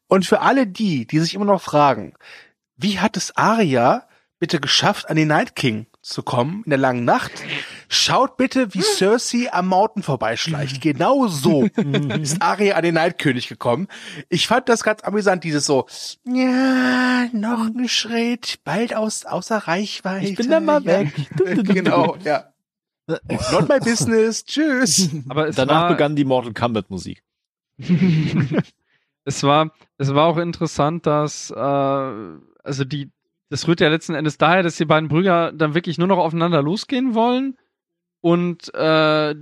Und 0.08 0.26
für 0.26 0.40
alle 0.40 0.66
die, 0.66 1.06
die 1.06 1.20
sich 1.20 1.34
immer 1.34 1.44
noch 1.44 1.62
fragen, 1.62 2.14
wie 2.76 2.98
hat 2.98 3.16
es 3.16 3.36
Arya 3.36 4.08
bitte 4.38 4.60
geschafft, 4.60 5.08
an 5.08 5.16
den 5.16 5.28
Night 5.28 5.54
King 5.54 5.86
zu 6.08 6.22
kommen 6.22 6.62
in 6.64 6.70
der 6.70 6.78
langen 6.78 7.04
Nacht? 7.04 7.32
Schaut 7.88 8.36
bitte, 8.36 8.74
wie 8.74 8.80
Cersei 8.80 9.52
am 9.52 9.68
Mountain 9.68 10.02
vorbeischleicht. 10.02 10.80
Genau 10.80 11.26
so 11.28 11.64
ist 12.20 12.42
Arya 12.42 12.76
an 12.76 12.82
den 12.82 12.94
Neidkönig 12.94 13.48
gekommen. 13.48 13.88
Ich 14.28 14.46
fand 14.46 14.68
das 14.68 14.82
ganz 14.82 15.02
amüsant, 15.02 15.44
dieses 15.44 15.66
so, 15.66 15.86
ja, 16.24 17.26
noch 17.32 17.66
ein 17.66 17.88
Schritt, 17.88 18.60
bald 18.64 18.94
aus, 18.96 19.26
außer 19.26 19.58
Reichweite. 19.58 20.26
Ich 20.26 20.36
bin 20.36 20.50
dann 20.50 20.64
mal 20.64 20.84
weg. 20.84 21.12
genau, 21.64 22.16
ja. 22.24 22.52
Not 23.06 23.68
my 23.68 23.78
business. 23.80 24.44
Tschüss. 24.44 25.10
Aber 25.28 25.50
danach 25.50 25.82
war, 25.82 25.88
begann 25.90 26.14
die 26.14 26.24
Mortal 26.24 26.52
Kombat 26.52 26.90
Musik. 26.90 27.22
es 29.24 29.42
war, 29.42 29.72
es 29.96 30.14
war 30.14 30.26
auch 30.26 30.36
interessant, 30.36 31.06
dass, 31.06 31.50
äh, 31.50 31.54
also 31.56 32.84
die, 32.84 33.10
das 33.50 33.66
rührt 33.66 33.80
ja 33.80 33.88
letzten 33.88 34.14
Endes 34.14 34.38
daher, 34.38 34.62
dass 34.62 34.76
die 34.76 34.84
beiden 34.84 35.08
Brüder 35.08 35.52
dann 35.52 35.74
wirklich 35.74 35.98
nur 35.98 36.08
noch 36.08 36.18
aufeinander 36.18 36.62
losgehen 36.62 37.14
wollen 37.14 37.56
und 38.20 38.72
äh, 38.74 39.34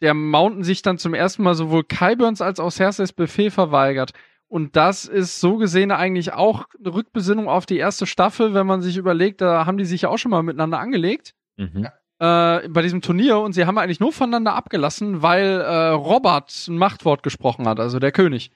der 0.00 0.14
Mountain 0.14 0.64
sich 0.64 0.82
dann 0.82 0.98
zum 0.98 1.14
ersten 1.14 1.42
Mal 1.42 1.54
sowohl 1.54 1.84
Kyburns 1.84 2.40
als 2.40 2.58
auch 2.58 2.70
Cerseis 2.70 3.12
Befehl 3.12 3.50
verweigert. 3.50 4.12
Und 4.48 4.74
das 4.74 5.04
ist 5.04 5.40
so 5.40 5.58
gesehen 5.58 5.92
eigentlich 5.92 6.32
auch 6.32 6.64
eine 6.78 6.92
Rückbesinnung 6.92 7.48
auf 7.48 7.66
die 7.66 7.76
erste 7.76 8.06
Staffel, 8.06 8.54
wenn 8.54 8.66
man 8.66 8.82
sich 8.82 8.96
überlegt, 8.96 9.40
da 9.40 9.66
haben 9.66 9.78
die 9.78 9.84
sich 9.84 10.02
ja 10.02 10.08
auch 10.08 10.18
schon 10.18 10.30
mal 10.30 10.42
miteinander 10.42 10.80
angelegt. 10.80 11.34
Mhm. 11.56 11.86
Äh, 12.18 12.68
bei 12.68 12.82
diesem 12.82 13.00
Turnier 13.00 13.38
und 13.38 13.52
sie 13.52 13.66
haben 13.66 13.78
eigentlich 13.78 14.00
nur 14.00 14.12
voneinander 14.12 14.54
abgelassen, 14.54 15.22
weil 15.22 15.60
äh, 15.60 15.88
Robert 15.90 16.66
ein 16.66 16.76
Machtwort 16.78 17.22
gesprochen 17.22 17.68
hat, 17.68 17.78
also 17.78 17.98
der 17.98 18.12
König. 18.12 18.50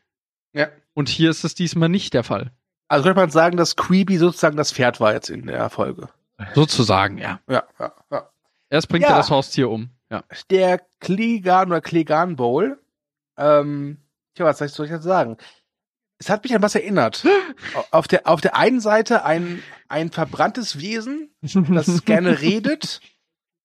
Ja. 0.53 0.69
Und 0.95 1.09
hier 1.09 1.31
ist 1.31 1.45
es 1.45 1.55
diesmal 1.55 1.89
nicht 1.89 2.13
der 2.15 2.25
Fall. 2.25 2.51
Also 2.95 3.05
könnte 3.05 3.21
man 3.21 3.31
sagen, 3.31 3.57
dass 3.57 3.77
Creepy 3.77 4.19
sozusagen 4.19 4.57
das 4.57 4.73
Pferd 4.73 5.01
war 5.01 5.13
jetzt 5.13 5.29
in 5.29 5.47
der 5.47 5.69
Folge. 5.69 6.09
Sozusagen, 6.55 7.19
ja. 7.19 7.41
Ja, 7.49 7.65
ja, 7.79 7.93
ja. 8.11 8.31
Erst 8.71 8.89
bringt 8.89 9.05
ja. 9.05 9.11
er 9.11 9.17
das 9.17 9.31
Haustier 9.31 9.69
um. 9.69 9.91
Ja. 10.11 10.23
Der 10.51 10.81
Klegan 11.01 11.69
oder 11.69 11.81
Klegan 11.81 12.37
Bowl. 12.37 12.81
Ähm, 13.37 13.99
tja, 14.35 14.45
was 14.45 14.59
soll 14.59 14.87
ich 14.87 14.93
jetzt 14.93 15.03
sagen? 15.03 15.37
Es 16.19 16.31
hat 16.31 16.45
mich 16.45 16.55
an 16.55 16.63
was 16.63 16.75
erinnert. 16.75 17.25
auf 17.91 18.07
der, 18.07 18.29
auf 18.29 18.41
der 18.41 18.57
einen 18.57 18.81
Seite 18.81 19.25
ein, 19.25 19.63
ein 19.89 20.13
verbranntes 20.13 20.81
Wesen, 20.81 21.31
das 21.43 22.05
gerne 22.05 22.41
redet 22.41 23.01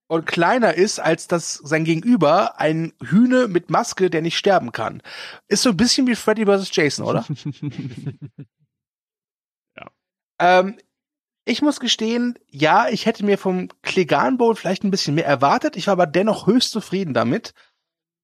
und 0.07 0.25
kleiner 0.25 0.73
ist 0.73 0.99
als 0.99 1.27
das 1.27 1.53
sein 1.53 1.85
Gegenüber, 1.85 2.59
ein 2.59 2.93
Hühne 2.99 3.47
mit 3.47 3.69
Maske, 3.69 4.09
der 4.09 4.23
nicht 4.23 4.39
sterben 4.39 4.71
kann. 4.71 5.03
Ist 5.47 5.61
so 5.61 5.69
ein 5.69 5.77
bisschen 5.77 6.07
wie 6.07 6.15
Freddy 6.15 6.45
vs. 6.47 6.75
Jason, 6.75 7.05
oder? 7.05 7.25
Ähm, 10.39 10.77
ich 11.45 11.61
muss 11.61 11.79
gestehen, 11.79 12.37
ja, 12.47 12.87
ich 12.89 13.05
hätte 13.05 13.25
mir 13.25 13.37
vom 13.37 13.69
Klegan 13.81 14.37
Bowl 14.37 14.55
vielleicht 14.55 14.83
ein 14.83 14.91
bisschen 14.91 15.15
mehr 15.15 15.25
erwartet. 15.25 15.75
Ich 15.75 15.87
war 15.87 15.93
aber 15.93 16.05
dennoch 16.05 16.47
höchst 16.47 16.71
zufrieden 16.71 17.13
damit. 17.13 17.53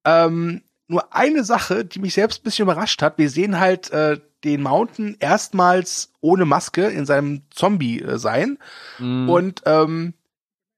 Ähm, 0.05 0.63
nur 0.88 1.13
eine 1.16 1.43
Sache, 1.43 1.84
die 1.86 1.99
mich 1.99 2.13
selbst 2.13 2.41
ein 2.41 2.43
bisschen 2.43 2.63
überrascht 2.63 3.01
hat. 3.01 3.18
Wir 3.18 3.30
sehen 3.30 3.59
halt 3.59 3.89
äh, 3.91 4.20
den 4.43 4.61
Mountain 4.61 5.18
erstmals 5.20 6.13
ohne 6.22 6.45
Maske 6.45 6.86
in 6.86 7.05
seinem 7.05 7.43
Zombie 7.49 8.01
äh, 8.01 8.20
sein. 8.20 8.59
Mm. 8.99 9.28
Und 9.28 9.63
ähm, 9.66 10.13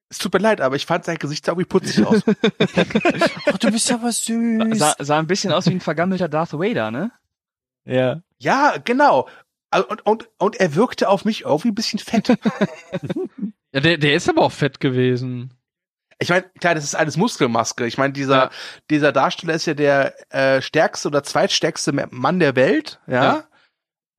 es 0.10 0.20
tut 0.20 0.34
mir 0.34 0.40
leid, 0.40 0.62
aber 0.62 0.78
ich 0.78 0.86
fand 0.86 1.04
sein 1.04 1.18
Gesicht 1.18 1.46
sah 1.46 1.52
irgendwie 1.52 1.68
putzig 1.68 2.06
aus. 2.06 2.22
Ach, 3.46 3.58
du 3.58 3.72
bist 3.72 3.90
ja 3.90 4.02
was 4.02 4.24
süß. 4.24 4.80
Sah, 4.80 4.96
sah 5.00 5.20
ein 5.20 5.28
bisschen 5.28 5.52
aus 5.52 5.66
wie 5.66 5.72
ein 5.72 5.82
vergammelter 5.82 6.30
Darth 6.30 6.54
Vader, 6.54 6.92
ne? 6.92 7.12
Ja. 7.84 8.22
Ja, 8.40 8.76
genau. 8.84 9.28
Also, 9.70 9.88
und, 9.90 10.06
und, 10.06 10.30
und 10.38 10.56
er 10.58 10.76
wirkte 10.76 11.10
auf 11.10 11.26
mich 11.26 11.42
irgendwie 11.42 11.70
ein 11.70 11.76
bisschen 11.76 12.00
fett. 12.00 12.30
ja, 13.74 13.80
der, 13.80 13.98
der 13.98 14.14
ist 14.14 14.30
aber 14.30 14.42
auch 14.42 14.52
fett 14.52 14.80
gewesen. 14.80 15.54
Ich 16.20 16.30
meine, 16.30 16.44
klar, 16.60 16.74
das 16.74 16.84
ist 16.84 16.96
alles 16.96 17.18
Muskelmaske. 17.18 17.86
Ich 17.86 17.98
meine, 17.98 18.14
dieser, 18.14 18.36
ja. 18.46 18.52
dieser 18.90 19.12
Darsteller 19.12 19.54
ist 19.54 19.66
ja 19.66 19.74
der 19.74 20.34
äh, 20.34 20.62
stärkste 20.62 21.10
oder 21.10 21.24
zweitstärkste 21.24 21.92
Mann 21.92 22.40
der 22.40 22.56
Welt, 22.56 23.00
ja. 23.08 23.48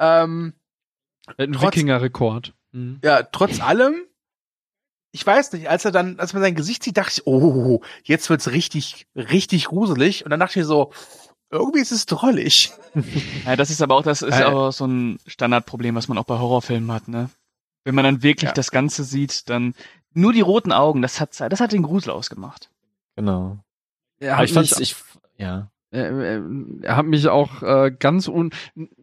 ja. 0.00 0.24
Ähm, 0.24 0.54
ein 1.36 1.60
Wikinger-Rekord. 1.60 2.54
Mhm. 2.72 3.00
Ja, 3.02 3.22
trotz 3.24 3.60
allem, 3.60 4.06
ich 5.12 5.26
weiß 5.26 5.52
nicht, 5.52 5.68
als 5.68 5.84
er 5.84 5.90
dann, 5.90 6.20
als 6.20 6.32
man 6.32 6.42
sein 6.42 6.54
Gesicht 6.54 6.84
sieht, 6.84 6.96
dachte 6.96 7.14
ich, 7.16 7.26
oh, 7.26 7.80
jetzt 8.04 8.30
wird's 8.30 8.50
richtig, 8.50 9.06
richtig 9.16 9.66
gruselig. 9.66 10.24
Und 10.24 10.30
dann 10.30 10.40
dachte 10.40 10.60
ich 10.60 10.66
so, 10.66 10.92
irgendwie 11.50 11.80
ist 11.80 11.92
es 11.92 12.06
drollig. 12.06 12.72
Ja, 13.44 13.54
das 13.54 13.70
ist 13.70 13.80
aber 13.80 13.94
auch, 13.94 14.02
das 14.02 14.22
ist 14.22 14.40
äh, 14.40 14.44
auch 14.44 14.72
so 14.72 14.86
ein 14.86 15.18
Standardproblem, 15.26 15.94
was 15.94 16.08
man 16.08 16.18
auch 16.18 16.24
bei 16.24 16.38
Horrorfilmen 16.38 16.90
hat, 16.90 17.06
ne? 17.06 17.30
Wenn 17.84 17.94
man 17.94 18.04
dann 18.04 18.22
wirklich 18.22 18.48
ja. 18.48 18.54
das 18.54 18.70
Ganze 18.70 19.04
sieht, 19.04 19.48
dann 19.48 19.74
nur 20.12 20.32
die 20.32 20.40
roten 20.40 20.72
Augen, 20.72 21.00
das 21.00 21.20
hat, 21.20 21.38
das 21.40 21.60
hat 21.60 21.72
den 21.72 21.82
Grusel 21.82 22.10
ausgemacht. 22.10 22.70
Genau. 23.14 23.58
Ja, 24.20 24.42
ich 24.42 24.52
fand's, 24.52 24.78
ich, 24.80 24.96
ja. 25.36 25.70
Er, 25.90 26.42
er 26.82 26.96
hat 26.96 27.06
mich 27.06 27.28
auch 27.28 27.62
äh, 27.62 27.90
ganz 27.96 28.28
un 28.28 28.50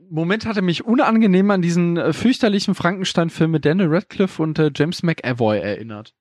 Moment 0.10 0.46
hatte 0.46 0.62
mich 0.62 0.86
unangenehm 0.86 1.50
an 1.50 1.62
diesen 1.62 1.98
äh, 1.98 2.14
fürchterlichen 2.14 2.76
Frankenstein-Film 2.76 3.52
mit 3.52 3.66
Daniel 3.66 3.88
Radcliffe 3.90 4.42
und 4.42 4.60
äh, 4.60 4.72
James 4.76 5.02
McAvoy 5.02 5.60
erinnert. 5.60 6.14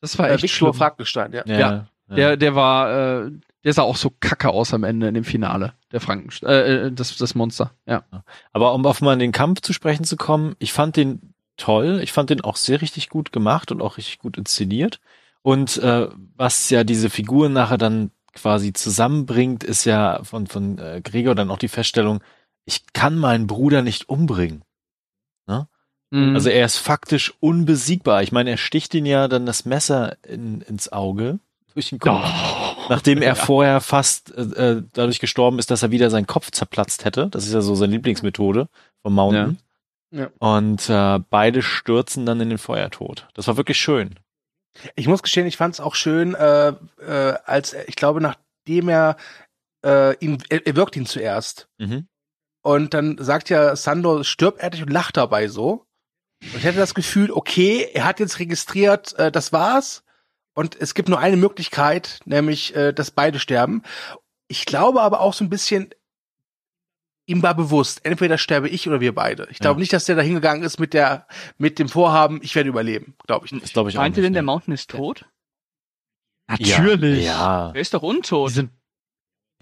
Das 0.00 0.18
war 0.18 0.30
echt 0.30 0.44
äh, 0.44 0.48
schlimm. 0.48 0.74
Frankenstein, 0.74 1.32
ja. 1.32 1.42
Ja, 1.46 1.58
ja. 1.58 1.88
Der, 2.08 2.36
der 2.36 2.54
war, 2.54 3.24
äh, 3.26 3.32
der 3.66 3.72
sah 3.72 3.82
auch 3.82 3.96
so 3.96 4.12
kacke 4.20 4.50
aus 4.50 4.72
am 4.72 4.84
Ende 4.84 5.08
in 5.08 5.14
dem 5.14 5.24
Finale, 5.24 5.72
der 5.90 6.00
Frankenstein, 6.00 6.48
äh, 6.48 6.86
äh, 6.86 6.92
das, 6.92 7.16
das 7.16 7.34
Monster, 7.34 7.72
ja. 7.84 8.04
Aber 8.52 8.72
um 8.72 8.86
auf 8.86 9.00
mal 9.00 9.18
den 9.18 9.32
Kampf 9.32 9.60
zu 9.60 9.72
sprechen 9.72 10.04
zu 10.04 10.16
kommen, 10.16 10.54
ich 10.60 10.72
fand 10.72 10.96
den 10.96 11.34
toll, 11.56 11.98
ich 12.00 12.12
fand 12.12 12.30
den 12.30 12.42
auch 12.42 12.54
sehr 12.54 12.80
richtig 12.80 13.08
gut 13.08 13.32
gemacht 13.32 13.72
und 13.72 13.82
auch 13.82 13.96
richtig 13.96 14.20
gut 14.20 14.38
inszeniert. 14.38 15.00
Und 15.42 15.78
äh, 15.78 16.08
was 16.36 16.70
ja 16.70 16.84
diese 16.84 17.10
Figuren 17.10 17.54
nachher 17.54 17.76
dann 17.76 18.12
quasi 18.34 18.72
zusammenbringt, 18.72 19.64
ist 19.64 19.84
ja 19.84 20.22
von, 20.22 20.46
von 20.46 20.78
äh, 20.78 21.00
Gregor 21.02 21.34
dann 21.34 21.50
auch 21.50 21.58
die 21.58 21.66
Feststellung, 21.66 22.22
ich 22.66 22.92
kann 22.92 23.18
meinen 23.18 23.48
Bruder 23.48 23.82
nicht 23.82 24.08
umbringen. 24.08 24.62
Ne? 25.48 25.66
Mhm. 26.10 26.36
Also 26.36 26.50
er 26.50 26.66
ist 26.66 26.78
faktisch 26.78 27.34
unbesiegbar. 27.40 28.22
Ich 28.22 28.30
meine, 28.30 28.50
er 28.50 28.58
sticht 28.58 28.94
ihn 28.94 29.06
ja 29.06 29.26
dann 29.26 29.44
das 29.44 29.64
Messer 29.64 30.18
in, 30.24 30.60
ins 30.60 30.92
Auge 30.92 31.40
durch 31.76 31.90
den 31.90 31.98
Kopf. 31.98 32.24
Oh. 32.24 32.88
Nachdem 32.88 33.20
er 33.20 33.28
ja. 33.28 33.34
vorher 33.34 33.80
fast 33.80 34.34
äh, 34.34 34.42
äh, 34.42 34.82
dadurch 34.92 35.20
gestorben 35.20 35.58
ist, 35.58 35.70
dass 35.70 35.82
er 35.82 35.90
wieder 35.90 36.10
seinen 36.10 36.26
Kopf 36.26 36.50
zerplatzt 36.50 37.04
hätte. 37.04 37.28
Das 37.28 37.46
ist 37.46 37.52
ja 37.52 37.60
so 37.60 37.74
seine 37.74 37.92
Lieblingsmethode 37.92 38.68
vom 39.02 39.14
Mountain. 39.14 39.58
Ja. 40.10 40.30
Und 40.38 40.88
äh, 40.88 41.18
beide 41.30 41.62
stürzen 41.62 42.26
dann 42.26 42.40
in 42.40 42.48
den 42.48 42.58
Feuertod. 42.58 43.28
Das 43.34 43.46
war 43.48 43.56
wirklich 43.56 43.78
schön. 43.78 44.14
Ich 44.94 45.08
muss 45.08 45.22
gestehen, 45.22 45.46
ich 45.46 45.56
fand 45.56 45.74
es 45.74 45.80
auch 45.80 45.94
schön, 45.94 46.34
äh, 46.34 46.68
äh, 46.68 47.34
als 47.44 47.74
ich 47.86 47.96
glaube, 47.96 48.20
nachdem 48.20 48.88
er 48.88 49.16
äh, 49.84 50.16
ihn, 50.18 50.42
er, 50.48 50.66
er 50.66 50.76
wirkt 50.76 50.96
ihn 50.96 51.06
zuerst. 51.06 51.68
Mhm. 51.78 52.08
Und 52.62 52.94
dann 52.94 53.16
sagt 53.18 53.50
ja 53.50 53.76
Sando, 53.76 54.22
stirbt 54.22 54.60
er 54.60 54.72
und 54.72 54.90
lacht 54.90 55.16
dabei 55.16 55.48
so. 55.48 55.86
Und 56.42 56.56
ich 56.56 56.66
hatte 56.66 56.78
das 56.78 56.94
Gefühl, 56.94 57.30
okay, 57.30 57.88
er 57.92 58.04
hat 58.04 58.20
jetzt 58.20 58.38
registriert, 58.38 59.18
äh, 59.18 59.30
das 59.30 59.52
war's. 59.52 60.04
Und 60.56 60.74
es 60.80 60.94
gibt 60.94 61.10
nur 61.10 61.18
eine 61.18 61.36
Möglichkeit, 61.36 62.20
nämlich, 62.24 62.74
äh, 62.74 62.92
dass 62.92 63.10
beide 63.10 63.38
sterben. 63.38 63.82
Ich 64.48 64.64
glaube 64.64 65.02
aber 65.02 65.20
auch 65.20 65.34
so 65.34 65.44
ein 65.44 65.50
bisschen, 65.50 65.90
ihm 67.26 67.42
war 67.42 67.54
bewusst, 67.54 68.06
entweder 68.06 68.38
sterbe 68.38 68.70
ich 68.70 68.88
oder 68.88 69.00
wir 69.00 69.14
beide. 69.14 69.46
Ich 69.50 69.58
glaube 69.58 69.78
ja. 69.78 69.80
nicht, 69.80 69.92
dass 69.92 70.06
der 70.06 70.16
da 70.16 70.22
hingegangen 70.22 70.64
ist 70.64 70.80
mit 70.80 70.94
der, 70.94 71.26
mit 71.58 71.78
dem 71.78 71.90
Vorhaben, 71.90 72.40
ich 72.42 72.54
werde 72.54 72.70
überleben. 72.70 73.16
Glaube 73.26 73.44
ich 73.44 73.52
nicht. 73.52 73.64
Das 73.64 73.74
glaube 73.74 73.90
ich 73.90 73.98
auch 73.98 74.02
Meint 74.02 74.16
ihr 74.16 74.22
denn, 74.22 74.32
der 74.32 74.42
Mountain 74.42 74.72
ist 74.72 74.88
tot? 74.88 75.26
Natürlich. 76.48 77.26
Ja. 77.26 77.72
Er 77.74 77.80
ist 77.80 77.92
doch 77.92 78.02
untot. 78.02 78.48
Die 78.48 78.54
sind, 78.54 78.70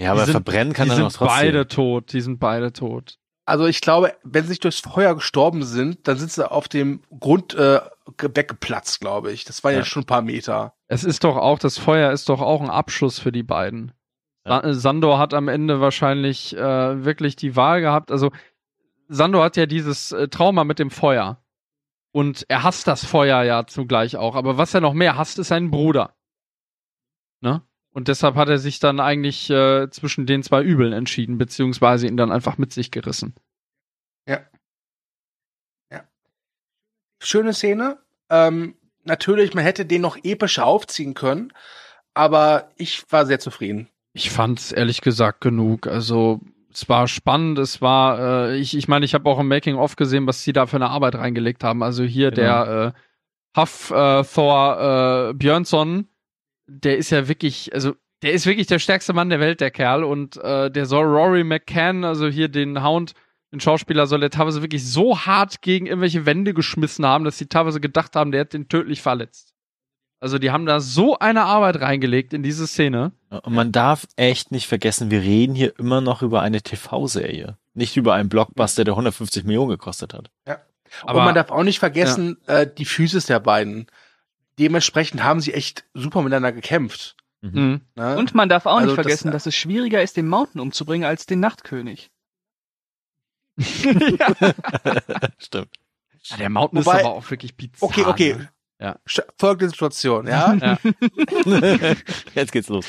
ja, 0.00 0.12
aber 0.12 0.26
sind, 0.26 0.32
verbrennen 0.32 0.74
kann 0.74 0.90
er 0.90 0.98
noch 1.00 1.12
trotzdem. 1.12 1.26
Die 1.26 1.42
sind 1.42 1.52
beide 1.52 1.68
tot. 1.68 2.12
Die 2.12 2.20
sind 2.20 2.38
beide 2.38 2.72
tot. 2.72 3.18
Also 3.46 3.66
ich 3.66 3.80
glaube, 3.80 4.16
wenn 4.22 4.44
sie 4.44 4.50
sich 4.50 4.60
durchs 4.60 4.80
Feuer 4.80 5.14
gestorben 5.14 5.64
sind, 5.64 6.08
dann 6.08 6.16
sind 6.16 6.32
sie 6.32 6.50
auf 6.50 6.68
dem 6.68 7.02
Grund 7.18 7.54
äh, 7.54 7.80
weggeplatzt, 8.18 9.00
glaube 9.00 9.32
ich. 9.32 9.44
Das 9.44 9.62
waren 9.64 9.72
ja. 9.72 9.78
ja 9.80 9.84
schon 9.84 10.02
ein 10.02 10.06
paar 10.06 10.22
Meter. 10.22 10.74
Es 10.94 11.02
ist 11.02 11.24
doch 11.24 11.36
auch, 11.36 11.58
das 11.58 11.76
Feuer 11.76 12.12
ist 12.12 12.28
doch 12.28 12.40
auch 12.40 12.60
ein 12.60 12.70
Abschuss 12.70 13.18
für 13.18 13.32
die 13.32 13.42
beiden. 13.42 13.90
Ja. 14.46 14.72
Sandor 14.72 15.18
hat 15.18 15.34
am 15.34 15.48
Ende 15.48 15.80
wahrscheinlich 15.80 16.56
äh, 16.56 17.04
wirklich 17.04 17.34
die 17.34 17.56
Wahl 17.56 17.80
gehabt. 17.80 18.12
Also 18.12 18.30
Sandor 19.08 19.42
hat 19.42 19.56
ja 19.56 19.66
dieses 19.66 20.12
äh, 20.12 20.28
Trauma 20.28 20.62
mit 20.62 20.78
dem 20.78 20.92
Feuer. 20.92 21.42
Und 22.12 22.46
er 22.48 22.62
hasst 22.62 22.86
das 22.86 23.04
Feuer 23.04 23.42
ja 23.42 23.66
zugleich 23.66 24.16
auch. 24.16 24.36
Aber 24.36 24.56
was 24.56 24.72
er 24.72 24.80
noch 24.80 24.94
mehr 24.94 25.16
hasst, 25.18 25.40
ist 25.40 25.48
sein 25.48 25.72
Bruder. 25.72 26.14
Ne? 27.40 27.62
Und 27.90 28.06
deshalb 28.06 28.36
hat 28.36 28.48
er 28.48 28.58
sich 28.58 28.78
dann 28.78 29.00
eigentlich 29.00 29.50
äh, 29.50 29.90
zwischen 29.90 30.26
den 30.26 30.44
zwei 30.44 30.62
Übeln 30.62 30.92
entschieden, 30.92 31.38
beziehungsweise 31.38 32.06
ihn 32.06 32.16
dann 32.16 32.30
einfach 32.30 32.56
mit 32.56 32.72
sich 32.72 32.92
gerissen. 32.92 33.34
Ja. 34.28 34.42
Ja. 35.90 36.04
Schöne 37.20 37.52
Szene. 37.52 37.98
Ähm, 38.30 38.76
natürlich, 39.04 39.54
man 39.54 39.64
hätte 39.64 39.86
den 39.86 40.02
noch 40.02 40.16
epischer 40.22 40.66
aufziehen 40.66 41.14
können, 41.14 41.52
aber 42.14 42.70
ich 42.76 43.04
war 43.10 43.26
sehr 43.26 43.40
zufrieden. 43.40 43.88
Ich 44.12 44.30
fand 44.30 44.60
es 44.60 44.72
ehrlich 44.72 45.00
gesagt 45.00 45.40
genug. 45.40 45.86
Also 45.86 46.40
es 46.72 46.88
war 46.88 47.08
spannend, 47.08 47.58
es 47.58 47.80
war, 47.80 48.48
äh, 48.48 48.56
ich, 48.56 48.76
ich 48.76 48.88
meine, 48.88 49.04
ich 49.04 49.14
habe 49.14 49.28
auch 49.28 49.38
im 49.38 49.48
Making-of 49.48 49.96
gesehen, 49.96 50.26
was 50.26 50.42
sie 50.42 50.52
da 50.52 50.66
für 50.66 50.76
eine 50.76 50.90
Arbeit 50.90 51.14
reingelegt 51.16 51.64
haben. 51.64 51.82
Also 51.82 52.04
hier 52.04 52.30
genau. 52.30 52.64
der 52.64 52.94
äh, 52.94 53.60
Huff 53.60 53.90
äh, 53.90 54.24
Thor 54.24 55.30
äh, 55.30 55.34
Björnsson, 55.34 56.08
der 56.66 56.96
ist 56.96 57.10
ja 57.10 57.28
wirklich, 57.28 57.72
also 57.72 57.94
der 58.22 58.32
ist 58.32 58.46
wirklich 58.46 58.66
der 58.66 58.78
stärkste 58.78 59.12
Mann 59.12 59.30
der 59.30 59.40
Welt, 59.40 59.60
der 59.60 59.70
Kerl. 59.70 60.02
Und 60.02 60.36
äh, 60.38 60.70
der 60.70 60.86
soll 60.86 61.04
Rory 61.04 61.44
McCann, 61.44 62.04
also 62.04 62.26
hier 62.26 62.48
den 62.48 62.82
Hound, 62.82 63.14
den 63.54 63.60
Schauspieler, 63.60 64.06
soll 64.06 64.22
er 64.22 64.30
teilweise 64.30 64.62
wirklich 64.62 64.86
so 64.86 65.18
hart 65.18 65.62
gegen 65.62 65.86
irgendwelche 65.86 66.26
Wände 66.26 66.54
geschmissen 66.54 67.06
haben, 67.06 67.24
dass 67.24 67.38
sie 67.38 67.46
teilweise 67.46 67.80
gedacht 67.80 68.16
haben, 68.16 68.32
der 68.32 68.42
hat 68.42 68.52
den 68.52 68.68
tödlich 68.68 69.00
verletzt. 69.00 69.54
Also 70.20 70.38
die 70.38 70.50
haben 70.50 70.66
da 70.66 70.80
so 70.80 71.18
eine 71.18 71.42
Arbeit 71.44 71.80
reingelegt 71.80 72.32
in 72.32 72.42
diese 72.42 72.66
Szene. 72.66 73.12
Und 73.28 73.52
man 73.52 73.72
darf 73.72 74.06
echt 74.16 74.52
nicht 74.52 74.66
vergessen, 74.66 75.10
wir 75.10 75.20
reden 75.20 75.54
hier 75.54 75.78
immer 75.78 76.00
noch 76.00 76.22
über 76.22 76.40
eine 76.40 76.62
TV-Serie. 76.62 77.58
Nicht 77.74 77.96
über 77.96 78.14
einen 78.14 78.28
Blockbuster, 78.28 78.84
der 78.84 78.94
150 78.94 79.44
Millionen 79.44 79.70
gekostet 79.70 80.14
hat. 80.14 80.30
Ja. 80.46 80.60
Aber 81.02 81.20
Und 81.20 81.24
man 81.26 81.34
darf 81.34 81.50
auch 81.50 81.64
nicht 81.64 81.78
vergessen, 81.78 82.38
ja. 82.48 82.60
äh, 82.60 82.74
die 82.74 82.84
Physis 82.84 83.26
der 83.26 83.40
beiden. 83.40 83.86
Dementsprechend 84.58 85.24
haben 85.24 85.40
sie 85.40 85.52
echt 85.52 85.84
super 85.92 86.22
miteinander 86.22 86.52
gekämpft. 86.52 87.16
Mhm. 87.42 87.82
Ne? 87.94 88.16
Und 88.16 88.34
man 88.34 88.48
darf 88.48 88.64
auch 88.66 88.76
also 88.76 88.86
nicht 88.86 88.94
vergessen, 88.94 89.26
das, 89.30 89.44
dass 89.44 89.46
es 89.46 89.56
schwieriger 89.56 90.02
ist, 90.02 90.16
den 90.16 90.28
Mountain 90.28 90.60
umzubringen 90.60 91.06
als 91.06 91.26
den 91.26 91.40
Nachtkönig. 91.40 92.10
Stimmt. 95.38 95.70
Ja, 96.24 96.36
der 96.38 96.50
Mountain 96.50 96.84
Wobei, 96.84 96.98
ist 96.98 97.04
aber 97.04 97.14
auch 97.14 97.30
wirklich 97.30 97.56
bizarr. 97.56 97.88
Okay, 97.88 98.04
okay. 98.04 98.34
Ne? 98.34 98.48
Ja. 98.80 98.96
Folgende 99.38 99.70
Situation, 99.70 100.26
ja? 100.26 100.54
ja. 100.60 100.78
Jetzt 102.34 102.52
geht's 102.52 102.68
los. 102.68 102.86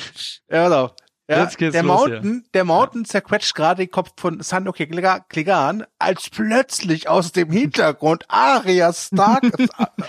Ja, 0.49 0.65
genau. 0.65 0.91
Ja, 1.27 1.43
Jetzt 1.43 1.57
geht's 1.57 1.73
der 1.73 1.83
los, 1.83 2.07
Mountain, 2.07 2.41
ja. 2.43 2.49
der 2.53 2.65
Mountain 2.65 3.05
zerquetscht 3.05 3.55
gerade 3.55 3.83
den 3.83 3.89
Kopf 3.89 4.11
von 4.17 4.41
Sandok 4.41 4.75
Klegan, 4.75 5.85
als 5.97 6.29
plötzlich 6.29 7.09
aus 7.09 7.31
dem 7.31 7.49
Hintergrund 7.49 8.25
Arya 8.27 8.93
Stark 8.93 9.43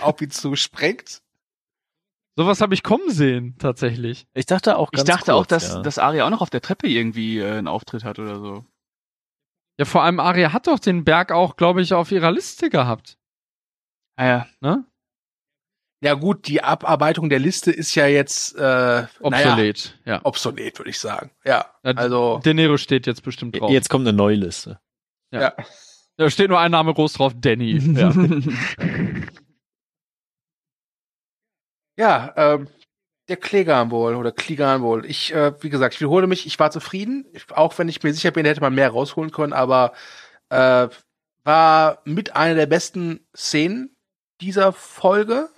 auf 0.01 0.21
ihn 0.21 0.29
zuspringt. 0.29 1.21
Sowas 2.35 2.61
habe 2.61 2.75
ich 2.75 2.83
kommen 2.83 3.09
sehen, 3.09 3.55
tatsächlich. 3.57 4.27
Ich 4.35 4.45
dachte 4.45 4.77
auch 4.77 4.91
ganz 4.91 5.09
Ich 5.09 5.15
dachte 5.15 5.31
kurz, 5.31 5.37
auch, 5.37 5.45
dass, 5.47 5.69
ja. 5.69 5.81
dass 5.81 5.97
Arya 5.97 6.25
auch 6.25 6.29
noch 6.29 6.41
auf 6.41 6.51
der 6.51 6.61
Treppe 6.61 6.87
irgendwie 6.87 7.39
äh, 7.39 7.57
einen 7.57 7.67
Auftritt 7.67 8.03
hat 8.03 8.19
oder 8.19 8.39
so. 8.39 8.63
Ja, 9.77 9.85
vor 9.85 10.03
allem 10.03 10.19
Arya 10.19 10.53
hat 10.53 10.67
doch 10.67 10.79
den 10.79 11.03
Berg 11.03 11.31
auch, 11.31 11.55
glaube 11.55 11.81
ich, 11.81 11.93
auf 11.93 12.11
ihrer 12.11 12.31
Liste 12.31 12.69
gehabt. 12.69 13.17
Ah 14.15 14.25
ja. 14.25 14.47
Ne? 14.59 14.85
Ja 16.01 16.13
gut, 16.13 16.47
die 16.47 16.63
Abarbeitung 16.63 17.29
der 17.29 17.39
Liste 17.39 17.71
ist 17.71 17.95
ja 17.95 18.05
jetzt 18.07 18.55
äh, 18.55 19.07
obsolet. 19.19 19.97
Naja, 20.05 20.17
ja. 20.17 20.25
Obsolet, 20.25 20.77
würde 20.77 20.91
ich 20.91 20.99
sagen. 20.99 21.31
Ja. 21.43 21.65
Also 21.83 22.39
Denero 22.43 22.77
steht 22.77 23.07
jetzt 23.07 23.23
bestimmt 23.23 23.59
drauf. 23.59 23.71
Jetzt 23.71 23.89
kommt 23.89 24.07
eine 24.07 24.15
neue 24.15 24.35
Liste. 24.35 24.79
Ja. 25.31 25.41
ja. 25.41 25.53
Da 26.17 26.29
steht 26.29 26.49
nur 26.49 26.59
ein 26.59 26.71
Name 26.71 26.93
groß 26.93 27.13
drauf, 27.13 27.33
Danny. 27.35 27.77
ja, 27.97 28.13
ja 31.97 32.33
ähm, 32.35 32.67
der 33.27 33.37
Klegan 33.37 33.91
wohl 33.91 34.15
oder 34.15 34.31
Kligan 34.31 34.81
wohl. 34.81 35.05
Ich, 35.05 35.33
äh, 35.33 35.53
wie 35.61 35.69
gesagt, 35.69 35.95
ich 35.95 35.99
wiederhole 35.99 36.27
mich, 36.27 36.45
ich 36.45 36.59
war 36.59 36.71
zufrieden, 36.71 37.25
auch 37.53 37.77
wenn 37.77 37.89
ich 37.89 38.03
mir 38.03 38.13
sicher 38.13 38.31
bin, 38.31 38.45
hätte 38.45 38.61
man 38.61 38.75
mehr 38.75 38.89
rausholen 38.89 39.31
können, 39.31 39.53
aber 39.53 39.93
äh, 40.49 40.87
war 41.43 42.01
mit 42.05 42.35
einer 42.35 42.55
der 42.55 42.65
besten 42.65 43.21
Szenen 43.35 43.95
dieser 44.41 44.73
Folge. 44.73 45.49